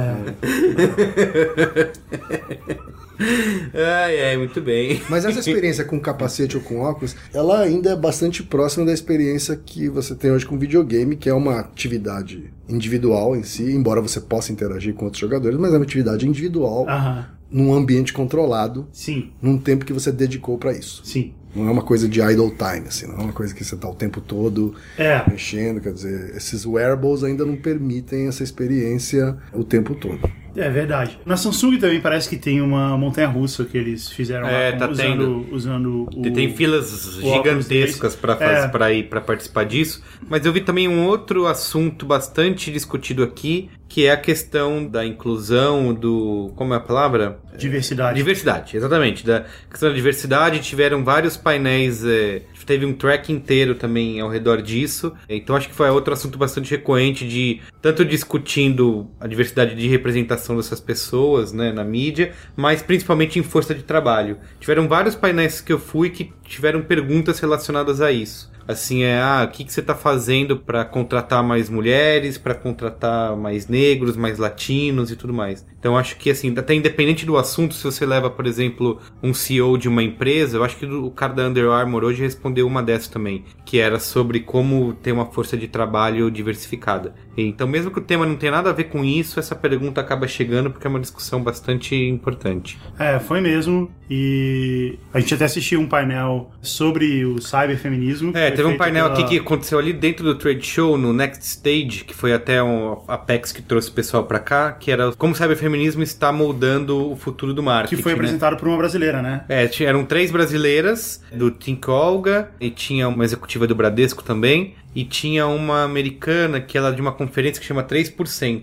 Ai, 3.18 4.30
ai, 4.30 4.36
muito 4.36 4.60
bem. 4.60 5.00
Mas 5.08 5.24
essa 5.24 5.38
experiência 5.38 5.84
com 5.84 5.98
capacete 6.00 6.56
ou 6.56 6.62
com 6.62 6.80
óculos, 6.80 7.16
ela 7.32 7.60
ainda 7.60 7.90
é 7.90 7.96
bastante 7.96 8.42
próxima 8.42 8.86
da 8.86 8.92
experiência 8.92 9.56
que 9.56 9.88
você 9.88 10.14
tem 10.14 10.30
hoje 10.30 10.46
com 10.46 10.58
videogame, 10.58 11.16
que 11.16 11.28
é 11.28 11.34
uma 11.34 11.60
atividade 11.60 12.52
individual 12.68 13.36
em 13.36 13.42
si, 13.42 13.64
embora 13.64 14.00
você 14.00 14.20
possa 14.20 14.52
interagir 14.52 14.94
com 14.94 15.04
outros 15.04 15.20
jogadores, 15.20 15.58
mas 15.58 15.72
é 15.72 15.76
uma 15.76 15.84
atividade 15.84 16.26
individual 16.26 16.88
Aham, 16.88 17.26
num 17.50 17.72
ambiente 17.72 18.12
controlado, 18.12 18.88
sim, 18.92 19.30
num 19.40 19.58
tempo 19.58 19.84
que 19.84 19.92
você 19.92 20.10
dedicou 20.10 20.58
pra 20.58 20.72
isso. 20.72 21.02
sim. 21.04 21.34
Não 21.54 21.68
é 21.68 21.70
uma 21.70 21.82
coisa 21.82 22.08
de 22.08 22.20
idle 22.20 22.50
time, 22.50 22.88
assim, 22.88 23.06
não 23.06 23.14
é 23.18 23.22
uma 23.24 23.32
coisa 23.32 23.54
que 23.54 23.64
você 23.64 23.76
tá 23.76 23.88
o 23.88 23.94
tempo 23.94 24.20
todo 24.20 24.74
É, 24.98 25.22
mexendo, 25.30 25.80
quer 25.80 25.92
dizer, 25.92 26.34
esses 26.36 26.64
wearables 26.66 27.22
ainda 27.22 27.44
não 27.44 27.56
permitem 27.56 28.26
essa 28.28 28.42
experiência 28.42 29.36
o 29.52 29.62
tempo 29.64 29.94
todo. 29.94 30.20
é 30.56 30.70
verdade. 30.70 31.18
Na 31.26 31.36
Samsung 31.36 31.78
também 31.78 32.00
parece 32.00 32.28
que 32.28 32.36
tem 32.36 32.60
uma 32.60 32.96
montanha 32.96 33.26
russa 33.28 33.64
que 33.64 33.76
eles 33.76 34.08
fizeram 34.08 34.46
É, 34.48 34.70
lá 34.70 34.76
tá 34.78 34.88
usando, 34.90 35.08
tendo. 35.44 35.54
usando 35.54 36.08
o. 36.16 36.22
Tem 36.32 36.54
filas 36.54 37.18
gigantescas 37.20 38.14
para 38.16 38.34
É. 38.40 38.68
para 38.68 38.92
ir 38.92 39.08
para 39.08 39.20
participar 39.20 39.64
disso, 39.64 40.02
mas 40.28 40.44
eu 40.46 40.52
vi 40.52 40.60
também 40.60 40.88
um 40.88 41.06
outro 41.06 41.46
assunto 41.46 42.06
bastante 42.06 42.70
discutido 42.72 43.22
aqui, 43.22 43.68
que 43.88 44.06
é 44.06 44.12
a 44.12 44.16
questão 44.16 44.86
da 44.86 45.04
inclusão 45.06 45.92
do, 45.94 46.52
como 46.56 46.74
é 46.74 46.76
a 46.76 46.80
palavra? 46.80 47.38
Diversidade. 47.56 48.16
Diversidade, 48.16 48.76
exatamente. 48.76 49.24
Da 49.24 49.44
questão 49.70 49.88
da 49.90 49.94
diversidade, 49.94 50.60
tiveram 50.60 51.04
vários 51.04 51.36
painéis, 51.44 52.04
é, 52.04 52.42
teve 52.64 52.86
um 52.86 52.94
track 52.94 53.30
inteiro 53.30 53.74
também 53.74 54.20
ao 54.20 54.28
redor 54.28 54.62
disso. 54.62 55.12
Então 55.28 55.54
acho 55.54 55.68
que 55.68 55.74
foi 55.74 55.88
outro 55.90 56.12
assunto 56.12 56.38
bastante 56.38 56.70
recorrente 56.70 57.28
de 57.28 57.60
tanto 57.80 58.04
discutindo 58.04 59.10
a 59.20 59.26
diversidade 59.26 59.74
de 59.74 59.86
representação 59.86 60.56
dessas 60.56 60.80
pessoas, 60.80 61.52
né, 61.52 61.72
na 61.72 61.84
mídia, 61.84 62.32
mas 62.56 62.82
principalmente 62.82 63.38
em 63.38 63.42
força 63.42 63.74
de 63.74 63.82
trabalho. 63.82 64.38
Tiveram 64.58 64.88
vários 64.88 65.14
painéis 65.14 65.60
que 65.60 65.72
eu 65.72 65.78
fui 65.78 66.10
que 66.10 66.32
tiveram 66.44 66.82
perguntas 66.82 67.38
relacionadas 67.38 68.00
a 68.00 68.10
isso. 68.10 68.53
Assim, 68.66 69.02
é, 69.02 69.20
ah, 69.20 69.46
o 69.48 69.52
que, 69.52 69.64
que 69.64 69.72
você 69.72 69.80
está 69.80 69.94
fazendo 69.94 70.56
para 70.56 70.84
contratar 70.84 71.42
mais 71.42 71.68
mulheres, 71.68 72.38
para 72.38 72.54
contratar 72.54 73.36
mais 73.36 73.68
negros, 73.68 74.16
mais 74.16 74.38
latinos 74.38 75.10
e 75.10 75.16
tudo 75.16 75.32
mais. 75.32 75.66
Então, 75.78 75.96
acho 75.98 76.16
que, 76.16 76.30
assim, 76.30 76.54
até 76.56 76.74
independente 76.74 77.26
do 77.26 77.36
assunto, 77.36 77.74
se 77.74 77.84
você 77.84 78.06
leva, 78.06 78.30
por 78.30 78.46
exemplo, 78.46 78.98
um 79.22 79.34
CEO 79.34 79.76
de 79.76 79.88
uma 79.88 80.02
empresa, 80.02 80.56
eu 80.56 80.64
acho 80.64 80.76
que 80.76 80.86
o 80.86 81.10
cara 81.10 81.34
da 81.34 81.46
Under 81.46 81.70
Armour 81.70 82.04
hoje 82.04 82.22
respondeu 82.22 82.66
uma 82.66 82.82
dessas 82.82 83.08
também, 83.08 83.44
que 83.66 83.78
era 83.78 83.98
sobre 83.98 84.40
como 84.40 84.94
ter 84.94 85.12
uma 85.12 85.26
força 85.26 85.56
de 85.56 85.68
trabalho 85.68 86.30
diversificada. 86.30 87.14
Então, 87.36 87.66
mesmo 87.66 87.90
que 87.90 87.98
o 87.98 88.02
tema 88.02 88.24
não 88.24 88.36
tenha 88.36 88.52
nada 88.52 88.70
a 88.70 88.72
ver 88.72 88.84
com 88.84 89.04
isso, 89.04 89.38
essa 89.38 89.54
pergunta 89.54 90.00
acaba 90.00 90.26
chegando 90.26 90.70
porque 90.70 90.86
é 90.86 90.90
uma 90.90 91.00
discussão 91.00 91.42
bastante 91.42 91.94
importante. 91.94 92.78
É, 92.98 93.18
foi 93.18 93.40
mesmo. 93.40 93.90
E 94.08 94.98
a 95.12 95.20
gente 95.20 95.34
até 95.34 95.44
assistiu 95.44 95.80
um 95.80 95.86
painel 95.86 96.50
sobre 96.60 97.24
o 97.24 97.40
cyberfeminismo. 97.40 98.32
É, 98.36 98.50
teve 98.54 98.68
um 98.68 98.76
painel 98.76 99.06
aqui 99.06 99.24
que 99.24 99.38
aconteceu 99.38 99.78
ali 99.78 99.92
dentro 99.92 100.24
do 100.24 100.34
trade 100.34 100.64
show, 100.64 100.96
no 100.96 101.12
Next 101.12 101.44
Stage, 101.44 102.04
que 102.04 102.14
foi 102.14 102.32
até 102.32 102.62
um 102.62 103.02
Apex 103.08 103.52
que 103.52 103.62
trouxe 103.62 103.90
o 103.90 103.92
pessoal 103.92 104.24
pra 104.24 104.38
cá, 104.38 104.72
que 104.72 104.90
era 104.90 105.12
como 105.12 105.32
o 105.32 105.36
cyberfeminismo 105.36 106.02
está 106.02 106.32
moldando 106.32 107.10
o 107.10 107.16
futuro 107.16 107.52
do 107.52 107.62
marketing. 107.62 107.96
Que 107.96 108.02
foi 108.02 108.12
né? 108.12 108.18
apresentado 108.18 108.56
por 108.56 108.68
uma 108.68 108.76
brasileira, 108.76 109.20
né? 109.20 109.44
É, 109.48 109.68
eram 109.82 110.04
três 110.04 110.30
brasileiras, 110.30 111.22
do 111.32 111.50
Think 111.50 111.88
Olga, 111.90 112.50
e 112.60 112.70
tinha 112.70 113.08
uma 113.08 113.24
executiva 113.24 113.66
do 113.66 113.74
Bradesco 113.74 114.22
também, 114.22 114.74
e 114.94 115.04
tinha 115.04 115.46
uma 115.46 115.82
americana 115.84 116.60
que 116.60 116.76
ela 116.78 116.88
é 116.90 116.92
de 116.92 117.00
uma 117.00 117.12
conferência 117.12 117.60
que 117.60 117.66
chama 117.66 117.82
3%. 117.82 118.62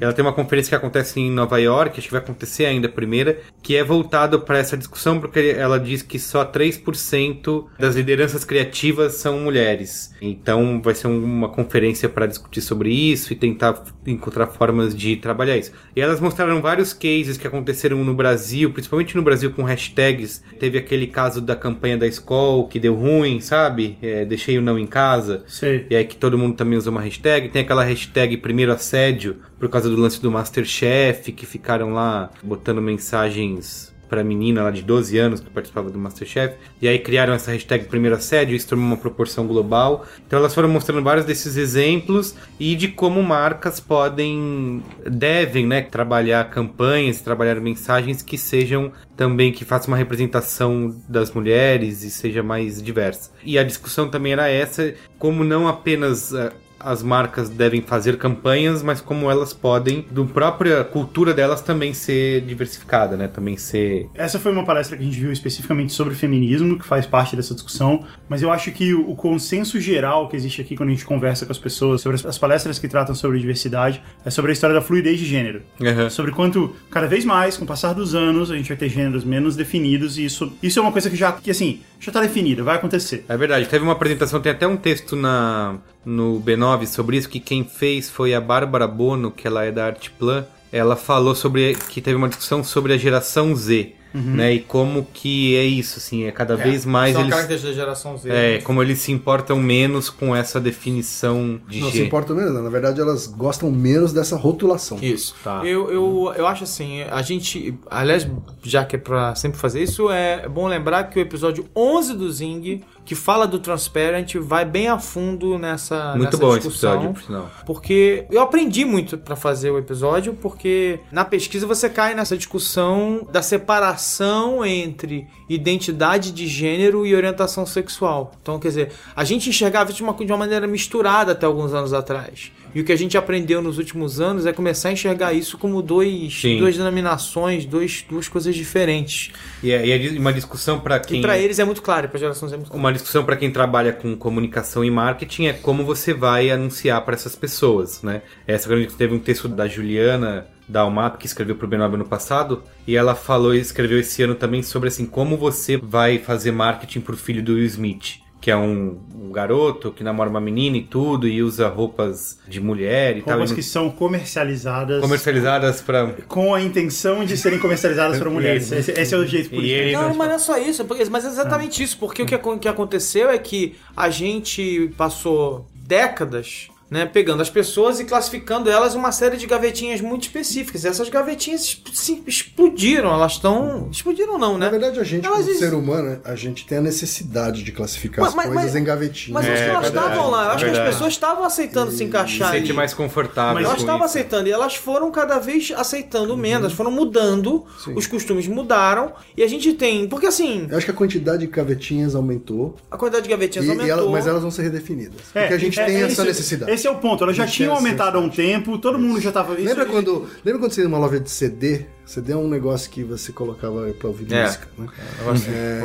Ela 0.00 0.12
tem 0.12 0.24
uma 0.24 0.32
conferência 0.32 0.70
que 0.70 0.74
acontece 0.76 1.18
em 1.20 1.30
Nova 1.30 1.58
York, 1.60 1.98
acho 1.98 2.06
que 2.08 2.12
vai 2.14 2.20
acontecer 2.22 2.66
ainda 2.66 2.86
a 2.86 2.90
primeira, 2.90 3.38
que 3.62 3.74
é 3.76 3.82
voltado 3.82 4.40
para 4.40 4.58
essa 4.58 4.76
discussão, 4.76 5.18
porque 5.20 5.54
ela 5.58 5.78
diz 5.78 6.02
que 6.02 6.18
só 6.18 6.44
3% 6.44 7.66
das 7.78 7.96
lideranças 7.96 8.44
criativas 8.44 9.14
são 9.14 9.40
mulheres. 9.40 10.14
Então 10.20 10.80
vai 10.82 10.94
ser 10.94 11.08
um- 11.08 11.22
uma 11.24 11.48
conferência 11.48 12.08
para 12.08 12.26
discutir 12.26 12.60
sobre 12.60 12.90
isso 12.92 13.32
e 13.32 13.36
tentar 13.36 13.82
encontrar 14.06 14.46
formas 14.46 14.94
de 14.94 15.16
trabalhar 15.16 15.56
isso. 15.56 15.72
E 15.94 16.00
elas 16.00 16.20
mostraram 16.20 16.60
vários 16.62 16.92
cases 16.92 17.36
que 17.36 17.46
aconteceram 17.46 18.04
no 18.04 18.14
Brasil, 18.14 18.70
principalmente 18.70 19.16
no 19.16 19.22
Brasil 19.22 19.50
com 19.50 19.62
hashtags. 19.62 20.42
Teve 20.58 20.78
aquele 20.78 21.06
caso 21.08 21.40
da 21.40 21.56
campanha 21.56 21.96
da 21.98 22.06
escola 22.06 22.68
que 22.68 22.78
deu 22.78 22.94
ruim, 22.94 23.40
sabe? 23.40 23.98
É, 24.00 24.24
deixei 24.24 24.58
o 24.58 24.62
não 24.62 24.78
em 24.78 24.86
casa. 24.86 25.42
Sei. 25.66 25.86
E 25.90 25.96
aí 25.96 26.04
que 26.04 26.16
todo 26.16 26.38
mundo 26.38 26.56
também 26.56 26.78
usa 26.78 26.90
uma 26.90 27.00
hashtag. 27.00 27.48
Tem 27.48 27.62
aquela 27.62 27.82
hashtag 27.82 28.36
primeiro 28.36 28.72
assédio, 28.72 29.36
por 29.58 29.68
causa 29.68 29.90
do 29.90 29.96
lance 29.96 30.20
do 30.20 30.30
Masterchef, 30.30 31.32
que 31.32 31.44
ficaram 31.44 31.92
lá 31.92 32.30
botando 32.42 32.80
mensagens 32.80 33.95
pra 34.08 34.24
menina 34.24 34.62
lá 34.62 34.70
de 34.70 34.82
12 34.82 35.18
anos 35.18 35.40
que 35.40 35.50
participava 35.50 35.90
do 35.90 35.98
Masterchef. 35.98 36.54
E 36.80 36.88
aí 36.88 36.98
criaram 36.98 37.32
essa 37.32 37.50
hashtag 37.50 37.86
primeiro 37.86 38.16
assédio, 38.16 38.56
isso 38.56 38.68
tomou 38.68 38.86
uma 38.86 38.96
proporção 38.96 39.46
global. 39.46 40.06
Então 40.26 40.38
elas 40.38 40.54
foram 40.54 40.68
mostrando 40.68 41.02
vários 41.02 41.26
desses 41.26 41.56
exemplos 41.56 42.34
e 42.58 42.74
de 42.74 42.88
como 42.88 43.22
marcas 43.22 43.80
podem, 43.80 44.82
devem, 45.08 45.66
né, 45.66 45.82
trabalhar 45.82 46.48
campanhas, 46.50 47.20
trabalhar 47.20 47.60
mensagens 47.60 48.22
que 48.22 48.38
sejam 48.38 48.92
também, 49.16 49.52
que 49.52 49.64
façam 49.64 49.88
uma 49.88 49.96
representação 49.96 50.94
das 51.08 51.30
mulheres 51.30 52.02
e 52.02 52.10
seja 52.10 52.42
mais 52.42 52.82
diversa. 52.82 53.30
E 53.44 53.58
a 53.58 53.64
discussão 53.64 54.08
também 54.08 54.32
era 54.32 54.48
essa, 54.48 54.94
como 55.18 55.42
não 55.42 55.66
apenas 55.66 56.34
eh, 56.34 56.52
as 56.78 57.02
marcas 57.02 57.48
devem 57.48 57.82
fazer 57.82 58.16
campanhas, 58.18 58.82
mas 58.82 59.00
como 59.00 59.30
elas 59.30 59.52
podem, 59.52 60.06
do 60.10 60.26
própria 60.26 60.84
cultura 60.84 61.32
delas 61.32 61.60
também 61.60 61.92
ser 61.94 62.42
diversificada, 62.42 63.16
né? 63.16 63.28
Também 63.28 63.56
ser. 63.56 64.08
Essa 64.14 64.38
foi 64.38 64.52
uma 64.52 64.64
palestra 64.64 64.96
que 64.96 65.02
a 65.02 65.06
gente 65.06 65.18
viu 65.18 65.32
especificamente 65.32 65.92
sobre 65.92 66.14
feminismo, 66.14 66.78
que 66.78 66.86
faz 66.86 67.06
parte 67.06 67.36
dessa 67.36 67.54
discussão, 67.54 68.04
mas 68.28 68.42
eu 68.42 68.50
acho 68.50 68.70
que 68.72 68.94
o 68.94 69.14
consenso 69.14 69.80
geral 69.80 70.28
que 70.28 70.36
existe 70.36 70.60
aqui 70.60 70.76
quando 70.76 70.90
a 70.90 70.92
gente 70.92 71.04
conversa 71.04 71.46
com 71.46 71.52
as 71.52 71.58
pessoas 71.58 72.00
sobre 72.00 72.20
as 72.26 72.38
palestras 72.38 72.78
que 72.78 72.88
tratam 72.88 73.14
sobre 73.14 73.38
diversidade 73.38 74.02
é 74.24 74.30
sobre 74.30 74.50
a 74.50 74.54
história 74.54 74.74
da 74.74 74.82
fluidez 74.82 75.18
de 75.18 75.26
gênero. 75.26 75.62
Uhum. 75.80 76.10
Sobre 76.10 76.32
quanto, 76.32 76.74
cada 76.90 77.06
vez 77.06 77.24
mais, 77.24 77.56
com 77.56 77.64
o 77.64 77.66
passar 77.66 77.92
dos 77.92 78.14
anos, 78.14 78.50
a 78.50 78.56
gente 78.56 78.68
vai 78.68 78.76
ter 78.76 78.88
gêneros 78.88 79.24
menos 79.24 79.56
definidos 79.56 80.18
e 80.18 80.24
isso, 80.24 80.52
isso 80.62 80.78
é 80.78 80.82
uma 80.82 80.92
coisa 80.92 81.10
que 81.10 81.16
já, 81.16 81.32
que 81.32 81.50
assim, 81.50 81.80
já 81.98 82.12
tá 82.12 82.20
definida, 82.20 82.62
vai 82.62 82.76
acontecer. 82.76 83.24
É 83.28 83.36
verdade, 83.36 83.66
teve 83.66 83.82
uma 83.82 83.92
apresentação, 83.92 84.40
tem 84.40 84.52
até 84.52 84.66
um 84.66 84.76
texto 84.76 85.16
na, 85.16 85.78
no 86.06 86.40
B9 86.40 86.86
sobre 86.86 87.16
isso, 87.18 87.28
que 87.28 87.40
quem 87.40 87.64
fez 87.64 88.08
foi 88.08 88.32
a 88.32 88.40
Bárbara 88.40 88.86
Bono, 88.86 89.30
que 89.30 89.46
ela 89.46 89.64
é 89.64 89.72
da 89.72 89.86
Artplan. 89.86 90.46
Ela 90.72 90.94
falou 90.96 91.34
sobre 91.34 91.74
que 91.74 92.00
teve 92.00 92.16
uma 92.16 92.28
discussão 92.28 92.62
sobre 92.64 92.92
a 92.92 92.96
geração 92.96 93.54
Z, 93.56 93.92
né? 94.14 94.54
E 94.54 94.60
como 94.60 95.06
que 95.12 95.54
é 95.56 95.64
isso, 95.64 95.98
assim, 95.98 96.24
é 96.24 96.30
cada 96.32 96.56
vez 96.56 96.86
mais 96.86 97.12
São 97.12 97.20
eles. 97.22 97.32
características 97.34 97.76
da 97.76 97.82
geração 97.82 98.16
Z. 98.16 98.30
É, 98.30 98.58
como 98.62 98.82
eles 98.82 98.98
se 99.00 99.12
importam 99.12 99.58
menos 99.58 100.08
com 100.08 100.34
essa 100.34 100.58
definição 100.58 101.60
de 101.68 101.80
Não 101.80 101.88
se 101.88 101.92
gênero. 101.94 102.06
importa 102.06 102.34
menos, 102.34 102.54
não. 102.54 102.62
na 102.62 102.70
verdade 102.70 102.98
elas 103.00 103.26
gostam 103.26 103.70
menos 103.70 104.12
dessa 104.14 104.34
rotulação. 104.36 104.98
Isso. 105.02 105.34
Tá. 105.44 105.62
Eu, 105.66 105.90
eu, 105.90 106.32
eu 106.36 106.46
acho 106.46 106.64
assim, 106.64 107.02
a 107.02 107.20
gente, 107.20 107.74
aliás, 107.90 108.26
já 108.62 108.84
que 108.84 108.96
é 108.96 108.98
pra 108.98 109.34
sempre 109.34 109.58
fazer 109.58 109.82
isso, 109.82 110.10
é 110.10 110.48
bom 110.48 110.66
lembrar 110.66 111.04
que 111.04 111.18
o 111.18 111.22
episódio 111.22 111.66
11 111.76 112.14
do 112.14 112.30
Zing, 112.32 112.82
que 113.06 113.14
fala 113.14 113.46
do 113.46 113.60
Transparent, 113.60 114.34
vai 114.40 114.64
bem 114.64 114.88
a 114.88 114.98
fundo 114.98 115.56
nessa 115.56 116.10
Muito 116.16 116.24
nessa 116.24 116.36
bom 116.36 116.56
esse 116.56 116.66
discussão. 116.66 116.94
episódio, 116.94 117.14
por 117.14 117.22
sinal. 117.22 117.50
Porque 117.64 118.26
eu 118.30 118.42
aprendi 118.42 118.84
muito 118.84 119.16
pra 119.16 119.36
fazer 119.36 119.70
o 119.70 119.78
episódio, 119.78 120.34
porque 120.34 120.98
na 121.12 121.24
pesquisa 121.24 121.66
você 121.68 121.88
cai 121.88 122.16
nessa 122.16 122.36
discussão 122.36 123.26
da 123.30 123.40
separação 123.40 124.66
entre 124.66 125.28
identidade 125.48 126.32
de 126.32 126.48
gênero 126.48 127.06
e 127.06 127.14
orientação 127.14 127.64
sexual. 127.64 128.32
Então, 128.42 128.58
quer 128.58 128.68
dizer, 128.68 128.92
a 129.14 129.22
gente 129.22 129.48
enxergava 129.48 129.90
isso 129.90 129.98
de 129.98 130.02
uma, 130.02 130.12
de 130.12 130.32
uma 130.32 130.38
maneira 130.38 130.66
misturada 130.66 131.30
até 131.30 131.46
alguns 131.46 131.72
anos 131.72 131.92
atrás. 131.92 132.50
E 132.76 132.80
o 132.82 132.84
que 132.84 132.92
a 132.92 132.96
gente 132.96 133.16
aprendeu 133.16 133.62
nos 133.62 133.78
últimos 133.78 134.20
anos 134.20 134.44
é 134.44 134.52
começar 134.52 134.90
a 134.90 134.92
enxergar 134.92 135.32
isso 135.32 135.56
como 135.56 135.80
dois, 135.80 136.42
Sim. 136.42 136.58
duas 136.58 136.76
denominações, 136.76 137.64
dois, 137.64 138.04
duas 138.06 138.28
coisas 138.28 138.54
diferentes. 138.54 139.32
E 139.62 139.72
é, 139.72 139.86
e 139.86 140.16
é 140.16 140.18
uma 140.20 140.30
discussão 140.30 140.78
para 140.78 141.00
quem. 141.00 141.22
Pra 141.22 141.38
eles 141.38 141.58
é 141.58 141.64
muito 141.64 141.80
claro, 141.80 142.06
pra 142.06 142.20
gerações 142.20 142.52
é 142.52 142.56
muito 142.56 142.68
claro. 142.68 142.78
Uma 142.78 142.92
discussão 142.92 143.24
para 143.24 143.34
quem 143.34 143.50
trabalha 143.50 143.94
com 143.94 144.14
comunicação 144.14 144.84
e 144.84 144.90
marketing 144.90 145.46
é 145.46 145.54
como 145.54 145.86
você 145.86 146.12
vai 146.12 146.50
anunciar 146.50 147.02
para 147.02 147.14
essas 147.14 147.34
pessoas, 147.34 148.02
né? 148.02 148.20
Essa 148.46 148.68
grande 148.68 148.92
teve 148.92 149.14
um 149.14 149.20
texto 149.20 149.48
da 149.48 149.66
Juliana 149.66 150.46
Dalmato 150.68 151.16
que 151.16 151.24
escreveu 151.24 151.56
pro 151.56 151.66
B9 151.66 151.94
ano 151.94 152.04
passado 152.04 152.62
e 152.86 152.94
ela 152.94 153.14
falou 153.14 153.54
e 153.54 153.58
escreveu 153.58 153.98
esse 153.98 154.22
ano 154.22 154.34
também 154.34 154.62
sobre 154.62 154.90
assim 154.90 155.06
como 155.06 155.38
você 155.38 155.78
vai 155.78 156.18
fazer 156.18 156.52
marketing 156.52 157.00
pro 157.00 157.16
filho 157.16 157.42
do 157.42 157.54
Will 157.54 157.64
Smith. 157.64 158.25
Que 158.46 158.50
é 158.52 158.56
um, 158.56 159.00
um 159.12 159.32
garoto 159.32 159.90
que 159.90 160.04
namora 160.04 160.30
uma 160.30 160.40
menina 160.40 160.76
e 160.76 160.82
tudo, 160.82 161.26
e 161.26 161.42
usa 161.42 161.66
roupas 161.66 162.38
de 162.46 162.60
mulher 162.60 163.16
e 163.16 163.22
tal. 163.22 163.34
Roupas 163.34 163.50
que 163.50 163.60
são 163.60 163.90
comercializadas 163.90 165.00
comercializadas 165.00 165.80
para 165.80 166.12
com 166.28 166.54
a 166.54 166.62
intenção 166.62 167.24
de 167.24 167.36
serem 167.36 167.58
comercializadas 167.58 168.20
para 168.20 168.30
mulheres. 168.30 168.70
Esse, 168.70 168.92
esse 168.92 169.12
é 169.12 169.18
o 169.18 169.26
jeito 169.26 169.50
por 169.50 169.64
isso. 169.64 169.74
ele- 169.74 169.92
Não, 169.92 170.14
mas 170.14 170.28
não 170.28 170.34
é 170.36 170.38
só 170.38 170.56
isso, 170.58 170.86
mas 171.10 171.24
é 171.24 171.28
exatamente 171.28 171.82
isso, 171.82 171.98
porque 171.98 172.22
o 172.22 172.58
que 172.60 172.68
aconteceu 172.68 173.28
é 173.30 173.36
que 173.36 173.74
a 173.96 174.08
gente 174.10 174.92
passou 174.96 175.66
décadas 175.74 176.68
né, 176.90 177.04
pegando 177.04 177.42
as 177.42 177.50
pessoas 177.50 177.98
e 178.00 178.04
classificando 178.04 178.70
elas 178.70 178.94
em 178.94 178.98
uma 178.98 179.10
série 179.12 179.36
de 179.36 179.46
gavetinhas 179.46 180.00
muito 180.00 180.22
específicas. 180.24 180.84
E 180.84 180.88
essas 180.88 181.08
gavetinhas 181.08 181.82
se 181.92 182.22
explodiram, 182.26 183.12
elas 183.12 183.32
estão. 183.32 183.88
Explodiram 183.90 184.38
não, 184.38 184.56
né? 184.56 184.66
Na 184.66 184.70
verdade, 184.70 185.00
a 185.00 185.04
gente, 185.04 185.26
Elas 185.26 185.38
como 185.40 185.50
ex- 185.50 185.58
ser 185.58 185.74
humano, 185.74 186.20
a 186.24 186.34
gente 186.36 186.64
tem 186.66 186.78
a 186.78 186.80
necessidade 186.80 187.62
de 187.62 187.72
classificar 187.72 188.20
Mas- 188.20 188.28
as 188.30 188.34
mas- 188.36 188.46
coisas 188.46 188.64
mas- 188.72 188.76
em 188.76 188.84
gavetinhas. 188.84 189.32
Mas 189.32 189.44
acho 189.52 189.62
É, 189.62 189.64
que 189.64 189.70
elas 189.70 189.82
verdade, 189.82 190.06
estavam 190.12 190.30
lá, 190.30 190.44
eu 190.44 190.50
acho 190.52 190.64
que 190.64 190.70
as 190.70 190.88
pessoas 190.88 191.12
estavam 191.12 191.44
aceitando 191.44 191.90
se 191.90 191.96
se 191.98 192.04
encaixar 192.04 192.50
sente 192.52 192.64
ali. 192.64 192.72
mais 192.72 192.94
confortável. 192.94 193.54
Mas 193.54 193.64
elas 193.64 193.80
estavam 193.80 194.04
aceitando 194.04 194.48
e 194.48 194.52
elas 194.52 194.74
foram 194.76 195.10
cada 195.10 195.38
vez 195.38 195.72
aceitando 195.76 196.36
menos, 196.36 196.60
elas 196.66 196.72
foram 196.72 196.90
mudando, 196.90 197.64
Sim. 197.84 197.94
os 197.96 198.06
costumes 198.06 198.46
mudaram 198.46 199.12
e 199.36 199.42
a 199.42 199.48
gente 199.48 199.72
tem. 199.74 200.06
Porque 200.08 200.26
assim, 200.26 200.66
Eu 200.70 200.76
acho 200.76 200.86
que 200.86 200.92
a 200.92 200.94
quantidade 200.94 201.40
de 201.40 201.46
gavetinhas 201.48 202.14
aumentou, 202.14 202.76
a 202.90 202.96
quantidade 202.96 203.24
de 203.24 203.30
gavetinhas 203.30 203.66
e- 203.66 203.68
e 203.68 203.72
aumentou. 203.72 203.98
ela- 203.98 204.10
mas 204.10 204.26
elas 204.26 204.42
vão 204.42 204.50
ser 204.50 204.62
redefinidas. 204.62 205.20
É, 205.34 205.40
porque 205.42 205.54
a 205.54 205.58
gente 205.58 205.80
é- 205.80 205.84
tem 205.84 205.96
é 205.96 206.00
essa 206.02 206.12
isso- 206.12 206.24
necessidade. 206.24 206.75
Esse 206.76 206.86
é 206.86 206.90
o 206.90 206.96
ponto. 206.96 207.24
Elas 207.24 207.34
já 207.36 207.46
tinham 207.46 207.72
essa 207.72 207.80
aumentado 207.80 208.18
há 208.18 208.20
um 208.20 208.28
tempo, 208.28 208.78
todo 208.78 208.98
mundo 208.98 209.20
já 209.20 209.32
tava. 209.32 209.54
isso- 209.54 209.64
Lembra 209.64 209.86
quando, 209.86 210.26
lembra 210.44 210.60
quando 210.60 210.72
você 210.72 210.82
ia 210.82 210.88
numa 210.88 210.98
loja 210.98 211.18
de 211.18 211.30
CD? 211.30 211.86
CD 212.04 212.32
é 212.32 212.36
um 212.36 212.48
negócio 212.48 212.90
que 212.90 213.02
você 213.02 213.32
colocava 213.32 213.88
pra 213.98 214.08
ouvir 214.08 214.32
É. 214.32 214.44
música, 214.44 214.68
né? 214.78 214.86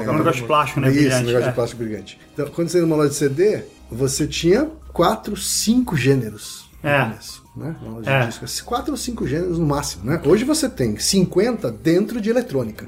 É 0.06 0.10
um 0.10 0.17
negócio 0.17 0.41
de 0.41 0.47
plástico, 0.47 0.80
né? 0.80 0.88
Isso, 0.89 0.97
brilhante. 0.99 1.23
um 1.23 1.27
negócio 1.27 1.45
É. 1.45 1.49
de 1.49 1.56
plástico 1.56 1.84
brilhante. 1.84 2.19
Então, 2.34 2.47
quando 2.47 2.69
você 2.69 2.77
ia 2.77 2.82
numa 2.84 2.95
loja 2.95 3.10
de 3.10 3.15
CD, 3.15 3.63
você 3.91 4.27
tinha 4.27 4.69
quatro, 4.93 5.36
cinco 5.38 5.95
gêneros. 5.97 6.69
no 6.84 6.89
É. 6.89 7.04
começo, 7.04 7.43
Né? 7.56 7.75
Uma 7.82 7.97
loja 7.97 8.10
É. 8.10 8.19
de 8.21 8.39
disco. 8.39 8.65
Quatro 8.65 8.91
ou 8.91 8.97
cinco 8.97 9.27
gêneros 9.27 9.60
no 9.60 9.65
máximo, 9.67 10.04
né? 10.06 10.19
Hoje 10.25 10.43
você 10.43 10.67
tem 10.67 10.97
50 10.97 11.69
dentro 11.69 12.19
de 12.19 12.30
eletrônica. 12.32 12.88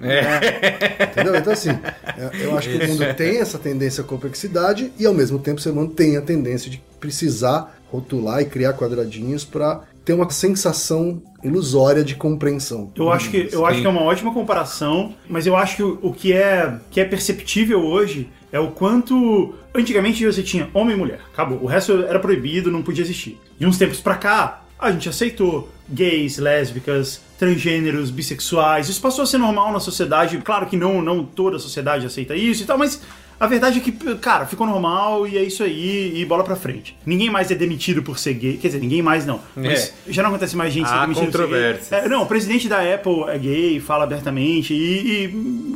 Entendeu? 1.12 1.36
Então, 1.36 1.54
assim, 1.54 1.70
é, 1.70 2.44
eu 2.46 2.58
acho 2.58 2.70
que 2.70 2.78
o 2.78 2.88
mundo 2.88 3.14
tem 3.16 3.38
essa 3.40 3.60
tendência 3.60 4.02
à 4.04 4.08
complexidade 4.08 4.92
e, 4.98 5.06
ao 5.06 5.14
mesmo 5.14 5.38
tempo, 5.38 5.60
o 5.60 5.62
ser 5.62 5.70
humano 5.70 5.90
tem 5.90 6.18
a 6.18 6.22
tendência 6.22 6.72
de 6.72 6.82
precisar 7.00 7.76
rotular 7.94 8.42
e 8.42 8.46
criar 8.46 8.74
quadradinhos 8.74 9.46
para 9.46 9.82
ter 10.04 10.14
uma 10.14 10.28
sensação 10.32 11.22
ilusória 11.44 12.04
de 12.04 12.16
compreensão. 12.16 12.92
Eu 12.96 13.12
acho 13.12 13.30
que 13.30 13.50
eu 13.52 13.66
acho 13.66 13.82
que 13.82 13.86
é 13.86 13.90
uma 13.90 14.02
ótima 14.02 14.34
comparação, 14.34 15.14
mas 15.30 15.46
eu 15.46 15.56
acho 15.56 15.76
que 15.76 15.84
o, 15.84 16.12
que 16.12 16.34
é 16.34 16.80
que 16.90 17.00
é 17.00 17.06
perceptível 17.06 17.80
hoje 17.86 18.30
é 18.52 18.60
o 18.60 18.72
quanto 18.72 19.54
antigamente 19.74 20.26
você 20.26 20.42
tinha 20.42 20.70
homem 20.74 20.96
e 20.96 21.00
mulher, 21.00 21.20
acabou. 21.32 21.60
O 21.62 21.68
resto 21.68 22.04
era 22.04 22.20
proibido, 22.20 22.72
não 22.72 22.82
podia 22.82 23.04
existir. 23.04 23.40
De 23.60 23.66
uns 23.66 23.78
tempos 23.78 24.00
pra 24.00 24.16
cá, 24.16 24.64
a 24.80 24.92
gente 24.92 25.08
aceitou 25.08 25.70
gays, 25.88 26.38
lésbicas, 26.38 27.22
transgêneros, 27.38 28.10
bissexuais. 28.10 28.90
Isso 28.90 29.02
passou 29.02 29.24
a 29.24 29.28
ser 29.28 29.38
normal 29.38 29.72
na 29.72 29.80
sociedade. 29.80 30.38
Claro 30.40 30.66
que 30.66 30.76
não 30.76 31.02
não 31.02 31.24
toda 31.24 31.58
a 31.58 31.60
sociedade 31.60 32.06
aceita 32.06 32.36
isso 32.36 32.64
e 32.64 32.66
tal, 32.66 32.78
mas 32.78 33.02
a 33.40 33.48
verdade 33.48 33.80
é 33.80 33.82
que, 33.82 33.92
cara, 34.16 34.46
ficou 34.46 34.66
normal 34.66 35.28
e 35.28 35.38
é 35.38 35.44
isso 35.44 35.64
aí, 35.64 36.14
e 36.20 36.26
bola 36.26 36.44
pra 36.44 36.56
frente. 36.56 36.96
Ninguém 37.06 37.30
mais 37.30 37.52
é 37.52 37.56
demitido 37.56 38.02
por 38.04 38.18
ser 38.18 38.34
gay. 38.36 38.58
Quer 38.58 38.68
dizer, 38.68 38.80
ninguém 38.80 39.02
mais 39.02 39.26
não. 39.26 39.40
Mas 39.56 39.94
já 40.08 40.22
não 40.24 40.30
acontece 40.30 40.56
mais 40.56 40.74
gente 40.74 40.88
ser 40.90 41.00
demitida 41.00 41.32
por 41.32 41.50
ser 41.50 41.50
gay. 41.50 41.80
É, 42.00 42.08
não, 42.10 42.24
o 42.24 42.26
presidente 42.26 42.68
da 42.70 42.80
Apple 42.82 43.24
é 43.28 43.38
gay, 43.38 43.80
fala 43.80 44.04
abertamente, 44.04 44.74
e, 44.74 45.26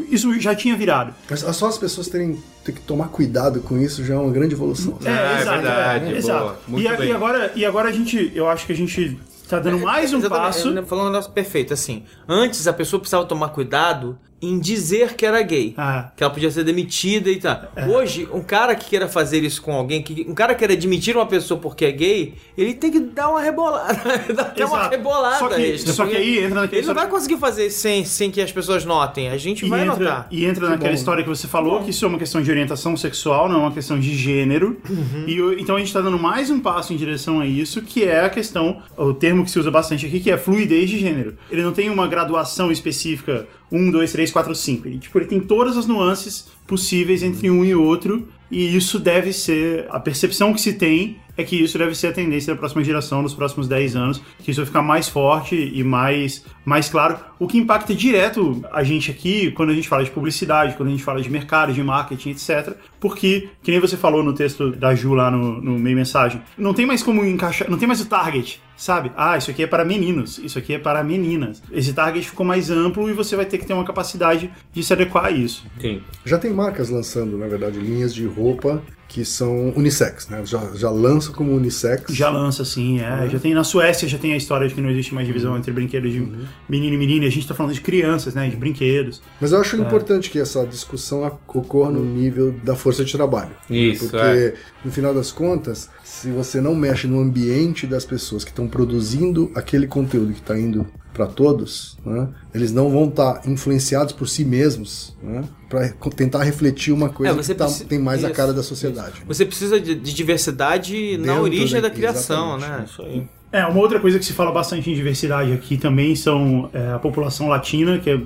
e 0.09 0.15
isso 0.15 0.39
já 0.39 0.55
tinha 0.55 0.75
virado. 0.75 1.13
Mas 1.29 1.39
só 1.41 1.67
as 1.67 1.77
pessoas 1.77 2.07
terem 2.07 2.37
ter 2.63 2.71
que 2.73 2.81
tomar 2.81 3.07
cuidado 3.09 3.61
com 3.61 3.77
isso 3.77 4.03
já 4.03 4.15
é 4.15 4.17
uma 4.17 4.31
grande 4.31 4.53
evolução. 4.53 4.97
Ah, 5.05 5.09
é 5.09 5.45
verdade, 5.45 6.05
boa. 6.05 6.17
exato. 6.17 6.55
Muito 6.67 6.83
e, 6.83 6.87
a- 6.87 6.95
bem. 6.97 7.09
e 7.09 7.11
agora, 7.13 7.51
e 7.55 7.65
agora 7.65 7.89
a 7.89 7.91
gente, 7.91 8.31
eu 8.35 8.47
acho 8.49 8.65
que 8.65 8.73
a 8.73 8.75
gente 8.75 9.17
tá 9.47 9.59
dando 9.59 9.79
mais 9.79 10.13
um 10.13 10.17
Exatamente, 10.17 10.45
passo. 10.45 10.85
Falando 10.85 11.07
um 11.07 11.11
negócio 11.11 11.31
perfeito, 11.31 11.73
assim. 11.73 12.03
Antes 12.27 12.67
a 12.67 12.73
pessoa 12.73 12.99
precisava 12.99 13.25
tomar 13.25 13.49
cuidado 13.49 14.17
em 14.41 14.59
dizer 14.59 15.15
que 15.15 15.25
era 15.25 15.41
gay. 15.41 15.73
Ah. 15.77 16.11
Que 16.15 16.23
ela 16.23 16.31
podia 16.31 16.51
ser 16.51 16.63
demitida 16.63 17.29
e 17.29 17.37
tal. 17.37 17.71
Hoje, 17.89 18.27
um 18.31 18.41
cara 18.41 18.75
que 18.75 18.89
queira 18.89 19.07
fazer 19.07 19.43
isso 19.43 19.61
com 19.61 19.71
alguém, 19.73 20.01
que, 20.01 20.25
um 20.29 20.33
cara 20.35 20.53
que 20.53 20.59
queira 20.59 20.73
admitir 20.73 21.15
uma 21.15 21.25
pessoa 21.25 21.59
porque 21.59 21.85
é 21.85 21.91
gay, 21.91 22.33
ele 22.57 22.73
tem 22.73 22.91
que 22.91 22.99
dar 22.99 23.29
uma 23.29 23.41
rebolada. 23.41 23.93
dar 24.35 24.43
até 24.43 24.65
uma 24.65 24.87
rebolada 24.89 25.39
Só 25.39 25.47
que- 25.49 25.61
extra, 25.61 25.93
só 25.93 26.05
que 26.05 26.15
aí 26.15 26.39
entra 26.39 26.61
naquele- 26.61 26.81
Ele 26.81 26.87
não 26.87 26.93
vai 26.95 27.07
conseguir 27.07 27.37
fazer 27.37 27.69
sem, 27.71 28.05
sem 28.05 28.29
que 28.29 28.39
as 28.41 28.51
pessoas 28.51 28.85
notem. 28.85 29.29
A 29.29 29.37
gente 29.37 29.65
E 29.65 29.69
vai 29.69 29.81
entra, 29.81 29.95
notar. 29.97 30.27
e 30.29 30.45
entra 30.45 30.69
naquela 30.69 30.93
história 30.93 31.23
que 31.23 31.29
você 31.29 31.47
falou, 31.47 31.83
que 31.83 31.89
isso 31.89 32.05
é 32.05 32.07
uma 32.07 32.19
questão 32.19 32.41
de 32.41 32.51
orientação 32.51 32.95
sexual, 32.95 33.49
não 33.49 33.55
é 33.55 33.59
uma 33.61 33.71
questão 33.71 33.99
de 33.99 34.15
gênero. 34.15 34.79
Uhum. 34.89 35.25
E 35.27 35.61
então 35.61 35.75
a 35.75 35.79
gente 35.79 35.91
tá 35.91 36.01
dando 36.01 36.19
mais 36.19 36.49
um 36.51 36.59
passo 36.59 36.93
em 36.93 36.97
direção 36.97 37.39
a 37.39 37.45
isso, 37.47 37.81
que 37.81 38.03
é 38.03 38.23
a 38.25 38.29
questão, 38.29 38.81
o 38.95 39.13
termo 39.13 39.43
que 39.43 39.49
se 39.51 39.57
usa 39.59 39.71
bastante 39.71 40.05
aqui, 40.05 40.19
que 40.19 40.29
é 40.29 40.37
fluidez 40.37 40.89
de 40.89 40.99
gênero. 40.99 41.35
Ele 41.49 41.63
não 41.63 41.71
tem 41.71 41.89
uma 41.89 42.07
graduação 42.07 42.71
específica, 42.71 43.47
1, 43.71 43.91
2, 43.91 44.11
3, 44.11 44.31
4, 44.31 44.55
5. 44.55 44.87
Ele, 44.87 44.99
tipo, 44.99 45.17
ele 45.17 45.25
tem 45.25 45.39
todas 45.39 45.77
as 45.77 45.87
nuances 45.87 46.47
possíveis 46.65 47.23
entre 47.23 47.49
um 47.49 47.63
e 47.63 47.75
outro, 47.75 48.27
e 48.49 48.75
isso 48.75 48.99
deve 48.99 49.33
ser 49.33 49.85
a 49.89 49.99
percepção 49.99 50.53
que 50.53 50.61
se 50.61 50.73
tem 50.73 51.17
é 51.37 51.43
que 51.43 51.55
isso 51.55 51.77
deve 51.77 51.93
ser 51.93 52.07
a 52.07 52.11
tendência 52.11 52.53
da 52.53 52.59
próxima 52.59 52.83
geração, 52.83 53.21
nos 53.21 53.33
próximos 53.33 53.67
10 53.67 53.95
anos, 53.95 54.21
que 54.39 54.51
isso 54.51 54.59
vai 54.59 54.65
ficar 54.65 54.81
mais 54.81 55.07
forte 55.07 55.55
e 55.55 55.83
mais, 55.83 56.43
mais 56.65 56.89
claro, 56.89 57.17
o 57.39 57.47
que 57.47 57.57
impacta 57.57 57.93
direto 57.93 58.63
a 58.71 58.83
gente 58.83 59.11
aqui 59.11 59.51
quando 59.51 59.69
a 59.69 59.73
gente 59.73 59.87
fala 59.87 60.03
de 60.03 60.09
publicidade, 60.09 60.75
quando 60.75 60.89
a 60.89 60.91
gente 60.91 61.03
fala 61.03 61.21
de 61.21 61.29
mercado, 61.29 61.71
de 61.71 61.83
marketing, 61.83 62.31
etc. 62.31 62.73
Porque, 62.99 63.49
que 63.61 63.69
nem 63.69 63.79
você 63.79 63.95
falou 63.95 64.23
no 64.23 64.33
texto 64.33 64.71
da 64.71 64.95
Ju 64.95 65.13
lá 65.13 65.29
no, 65.29 65.61
no 65.61 65.77
meio 65.77 65.95
mensagem, 65.95 66.41
não 66.57 66.73
tem 66.73 66.85
mais 66.85 67.03
como 67.03 67.23
encaixar, 67.23 67.69
não 67.69 67.77
tem 67.77 67.87
mais 67.87 68.01
o 68.01 68.05
target, 68.07 68.59
sabe? 68.75 69.11
Ah, 69.15 69.37
isso 69.37 69.51
aqui 69.51 69.61
é 69.61 69.67
para 69.67 69.85
meninos, 69.85 70.39
isso 70.39 70.57
aqui 70.57 70.73
é 70.73 70.79
para 70.79 71.03
meninas. 71.03 71.61
Esse 71.71 71.93
target 71.93 72.27
ficou 72.27 72.45
mais 72.45 72.71
amplo 72.71 73.07
e 73.09 73.13
você 73.13 73.35
vai 73.35 73.45
ter 73.45 73.59
que 73.59 73.65
ter 73.65 73.73
uma 73.73 73.85
capacidade 73.85 74.51
de 74.73 74.83
se 74.83 74.91
adequar 74.91 75.25
a 75.25 75.31
isso. 75.31 75.65
Sim. 75.79 76.01
Já 76.25 76.39
tem 76.39 76.51
marcas 76.51 76.89
lançando, 76.89 77.37
na 77.37 77.47
verdade, 77.47 77.79
linhas 77.79 78.13
de 78.13 78.25
roupa 78.25 78.81
que 79.07 79.23
são 79.23 79.69
unissex, 79.75 80.27
né? 80.27 80.41
Já, 80.45 80.61
já 80.75 80.89
lançam 80.89 81.33
como 81.33 81.55
unissex. 81.55 82.13
Já 82.13 82.29
lança, 82.29 82.65
sim, 82.65 82.99
é. 82.99 83.29
Já 83.29 83.39
tem 83.39 83.53
na 83.53 83.63
Suécia, 83.63 84.07
já 84.07 84.17
tem 84.17 84.33
a 84.33 84.37
história 84.37 84.67
de 84.67 84.73
que 84.73 84.81
não 84.81 84.89
existe 84.89 85.13
mais 85.13 85.25
divisão 85.25 85.57
entre 85.57 85.71
brinquedos 85.71 86.11
de 86.11 86.19
menino 86.67 86.95
e 86.95 86.97
menina. 86.97 87.25
A 87.25 87.29
gente 87.29 87.47
tá 87.47 87.55
falando 87.55 87.73
de 87.73 87.81
crianças, 87.81 88.35
né? 88.35 88.49
De 88.49 88.55
brinquedos. 88.57 89.21
Mas 89.39 89.51
eu 89.51 89.61
acho 89.61 89.77
importante 89.77 90.29
que 90.29 90.39
essa 90.39 90.65
discussão 90.65 91.25
ocorra 91.47 91.91
no 91.91 92.03
nível 92.03 92.53
da 92.63 92.75
força 92.75 93.05
de 93.05 93.11
trabalho. 93.11 93.51
Isso, 93.69 94.09
Porque, 94.09 94.17
é. 94.17 94.53
no 94.83 94.91
final 94.91 95.13
das 95.13 95.31
contas, 95.31 95.89
se 96.21 96.31
você 96.31 96.59
não 96.61 96.73
mexe 96.75 97.07
no 97.07 97.19
ambiente 97.19 97.85
das 97.87 98.05
pessoas 98.05 98.43
que 98.43 98.49
estão 98.51 98.67
produzindo 98.67 99.51
aquele 99.55 99.87
conteúdo 99.87 100.33
que 100.33 100.39
está 100.39 100.57
indo 100.57 100.85
para 101.13 101.25
todos, 101.25 101.97
né, 102.05 102.27
eles 102.53 102.71
não 102.71 102.91
vão 102.91 103.05
estar 103.09 103.41
influenciados 103.47 104.13
por 104.13 104.27
si 104.29 104.45
mesmos 104.45 105.15
né, 105.21 105.43
para 105.67 105.89
tentar 106.15 106.43
refletir 106.43 106.91
uma 106.93 107.09
coisa 107.09 107.33
É, 107.33 107.35
que 107.43 107.53
tá- 107.55 107.65
precisa- 107.65 107.85
tem 107.85 107.97
mais 107.99 108.23
a 108.23 108.27
isso, 108.27 108.35
cara 108.35 108.53
da 108.53 108.61
sociedade. 108.61 109.23
Você 109.27 109.43
precisa 109.45 109.79
de, 109.79 109.95
de 109.95 110.13
diversidade 110.13 111.17
na 111.17 111.25
Dentro 111.33 111.41
origem 111.43 111.81
da, 111.81 111.87
da- 111.87 111.93
criação, 111.93 112.57
né? 112.59 112.85
Isso 112.87 113.01
aí. 113.01 113.27
É, 113.51 113.65
uma 113.65 113.79
outra 113.79 113.99
coisa 113.99 114.19
que 114.19 114.25
se 114.25 114.33
fala 114.33 114.51
bastante 114.51 114.91
em 114.91 114.93
diversidade 114.93 115.53
aqui 115.53 115.77
também 115.77 116.15
são 116.15 116.69
é, 116.73 116.91
a 116.93 116.99
população 116.99 117.47
latina, 117.47 117.97
que 117.97 118.09
é 118.09 118.19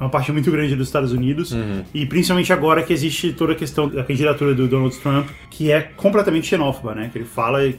uma 0.00 0.08
parte 0.08 0.32
muito 0.32 0.50
grande 0.50 0.74
dos 0.74 0.88
Estados 0.88 1.12
Unidos, 1.12 1.54
e 1.92 2.06
principalmente 2.06 2.52
agora 2.52 2.82
que 2.82 2.92
existe 2.92 3.32
toda 3.32 3.52
a 3.52 3.54
questão 3.54 3.86
da 3.88 4.02
candidatura 4.02 4.54
do 4.54 4.66
Donald 4.66 4.96
Trump, 4.98 5.28
que 5.50 5.70
é 5.70 5.82
completamente 5.82 6.46
xenófoba, 6.46 6.94
né? 6.94 7.10
Que 7.12 7.18
ele 7.18 7.26
fala, 7.26 7.62
ele, 7.62 7.78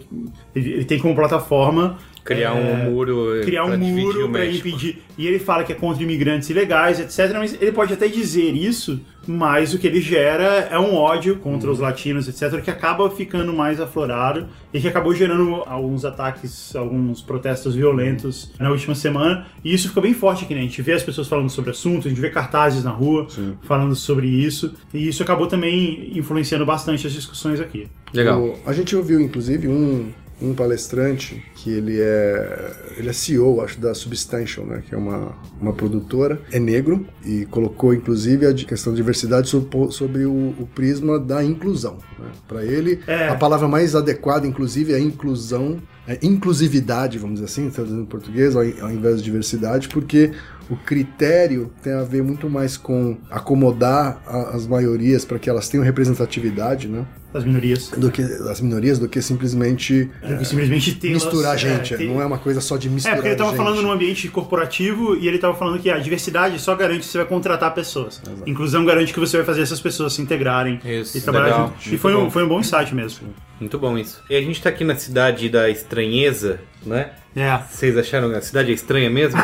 ele 0.56 0.86
tem 0.86 1.00
como 1.00 1.16
plataforma 1.16 1.98
Criar 2.24 2.56
é, 2.56 2.62
um 2.88 2.92
muro. 2.92 3.42
criar 3.44 3.66
um 3.66 3.78
muro 3.78 4.30
para 4.30 4.46
impedir. 4.46 5.04
E 5.18 5.28
ele 5.28 5.40
fala 5.40 5.64
que 5.64 5.72
é 5.74 5.76
contra 5.76 6.02
imigrantes 6.02 6.50
ilegais, 6.50 7.00
etc. 7.00 7.34
Mas 7.38 7.54
ele 7.62 7.72
pode 7.72 7.94
até 7.94 8.08
dizer 8.08 8.56
isso, 8.56 9.00
mas 9.28 9.74
o 9.74 9.78
que 9.78 9.86
ele 9.86 10.00
gera 10.02 10.68
é 10.72 10.80
um 10.80 10.96
ódio 10.96 11.36
contra 11.38 11.70
os 11.70 11.80
latinos, 11.80 12.28
etc., 12.28 12.62
que 12.62 12.72
acaba 12.72 13.10
ficando 13.12 13.54
mais 13.54 13.80
aflorado 13.82 14.48
e 14.74 14.80
que 14.80 14.88
acabou 14.88 15.14
gerando 15.14 15.64
alguns 15.68 16.06
ataques, 16.06 16.74
alguns 16.76 17.22
protestos 17.22 17.76
violentos 17.76 18.52
na 18.58 18.72
última 18.72 18.96
semana. 18.96 19.46
E 19.64 19.74
isso 19.74 19.90
ficou 19.90 20.02
bem 20.02 20.14
forte 20.14 20.46
aqui, 20.46 20.54
né? 20.56 20.62
A 20.62 20.64
gente 20.64 20.82
vê 20.82 20.94
as 20.94 21.04
pessoas 21.04 21.28
falando 21.28 21.50
sobre 21.50 21.72
assuntos, 21.72 22.06
a 22.06 22.10
gente 22.10 22.22
vê 22.22 22.30
cartazes 22.30 22.84
na 22.86 22.92
rua 22.92 23.28
falando 23.64 23.96
sobre 23.96 24.28
isso. 24.28 24.74
E 24.94 25.08
isso 25.10 25.22
acabou 25.22 25.46
também 25.48 26.18
influenciando 26.18 26.66
bastante 26.66 27.06
as 27.06 27.12
discussões 27.14 27.60
aqui. 27.60 27.88
Legal. 28.14 28.42
O- 28.42 28.56
a 28.66 28.72
gente 28.74 28.96
ouviu, 28.96 29.20
inclusive, 29.20 29.68
um, 29.68 30.10
um 30.44 30.54
palestrante 30.54 31.42
que 31.56 31.72
ele 31.72 32.00
é, 32.00 32.72
ele 32.98 33.10
é 33.10 33.14
CEO, 33.14 33.62
acho, 33.62 33.80
da 33.80 33.94
Substantial, 33.96 34.66
né, 34.66 34.84
que 34.88 34.94
é 34.94 34.98
uma, 34.98 35.34
uma 35.60 35.72
produtora, 35.72 36.42
é 36.52 36.60
negro 36.60 37.06
e 37.26 37.46
colocou, 37.46 37.94
inclusive, 37.94 38.46
a 38.46 38.54
questão 38.54 38.92
de 38.92 38.98
diversidade 38.98 39.48
sobre, 39.48 39.92
sobre 39.92 40.26
o, 40.26 40.54
o 40.60 40.68
prisma 40.76 41.18
da 41.18 41.44
inclusão. 41.44 41.98
Né. 42.20 42.26
Para 42.48 42.64
ele, 42.66 43.00
É. 43.08 43.30
a 43.30 43.36
palavra 43.36 43.68
mais 43.68 43.96
adequada, 43.96 44.46
inclusive, 44.46 44.94
é 44.94 45.00
inclusão, 45.00 45.78
é 46.06 46.20
inclusividade, 46.22 47.18
vamos 47.18 47.36
dizer 47.40 47.46
assim, 47.46 47.70
traduzindo 47.70 48.02
em 48.02 48.06
português, 48.06 48.56
ao, 48.56 48.64
ao 48.82 48.92
invés 48.92 49.18
de 49.18 49.24
diversidade, 49.24 49.88
porque 49.88 50.32
o 50.74 50.78
critério 50.86 51.72
tem 51.82 51.94
a 51.94 52.04
ver 52.04 52.22
muito 52.24 52.50
mais 52.50 52.76
com 52.78 53.18
acomodar 53.30 54.22
a- 54.26 54.56
as 54.56 54.66
maiorias 54.68 55.24
para 55.26 55.38
que 55.40 55.50
elas 55.50 55.70
tenham 55.70 55.84
representatividade, 55.86 56.88
né? 56.88 57.06
Das 57.34 57.44
minorias. 57.44 57.90
do 57.90 58.12
que 58.12 58.22
as 58.22 58.62
minorias 58.62 59.00
do 59.00 59.10
que 59.10 59.20
simplesmente 59.20 60.04
Do 60.22 60.38
que 60.38 60.46
simplesmente 60.46 60.94
ter 60.94 61.10
misturar 61.10 61.58
gente. 61.58 61.98
ter- 61.98 62.08
Não 62.08 62.22
é 62.22 62.26
uma 62.28 62.38
coisa 62.38 62.62
só 62.62 62.78
de 62.78 62.88
É, 62.88 62.92
misturar 62.92 63.16
porque 63.18 63.30
ele 63.30 63.36
tava 63.36 63.50
gente. 63.50 63.58
falando 63.58 63.82
num 63.82 63.92
ambiente 63.92 64.28
corporativo 64.30 65.16
e 65.16 65.28
ele 65.28 65.40
tava 65.40 65.56
falando 65.56 65.80
que 65.82 65.90
a 65.90 65.98
diversidade 65.98 66.60
só 66.60 66.76
garante 66.76 67.00
que 67.00 67.06
você 67.08 67.18
vai 67.18 67.26
contratar 67.26 67.74
pessoas. 67.74 68.22
Inclusão 68.46 68.86
garante 68.86 69.12
que 69.12 69.20
você 69.20 69.38
vai 69.38 69.46
fazer 69.48 69.64
essas 69.64 69.82
pessoas 69.82 70.14
se 70.14 70.22
integrarem 70.22 70.80
Isso, 70.86 71.18
e 71.18 71.22
trabalhar 71.22 71.46
legal. 71.46 71.68
junto. 71.70 71.86
E 71.86 71.90
Muito 71.90 72.02
foi 72.02 72.16
um, 72.16 72.24
bom. 72.26 72.30
foi 72.30 72.44
um 72.44 72.48
bom 72.50 72.60
insight 72.60 72.94
mesmo. 72.94 73.28
Muito 73.60 73.80
bom 73.80 73.98
isso. 73.98 74.22
E 74.30 74.36
a 74.36 74.42
gente 74.42 74.62
tá 74.62 74.70
aqui 74.70 74.84
na 74.84 74.96
cidade 74.96 75.50
da 75.50 75.68
estranheza, 75.72 76.60
né? 76.86 77.14
É. 77.36 77.58
Vocês 77.68 77.98
acharam 77.98 78.30
que 78.30 78.36
a 78.36 78.42
cidade 78.42 78.70
é 78.70 78.76
estranha 78.76 79.10
mesmo? 79.10 79.42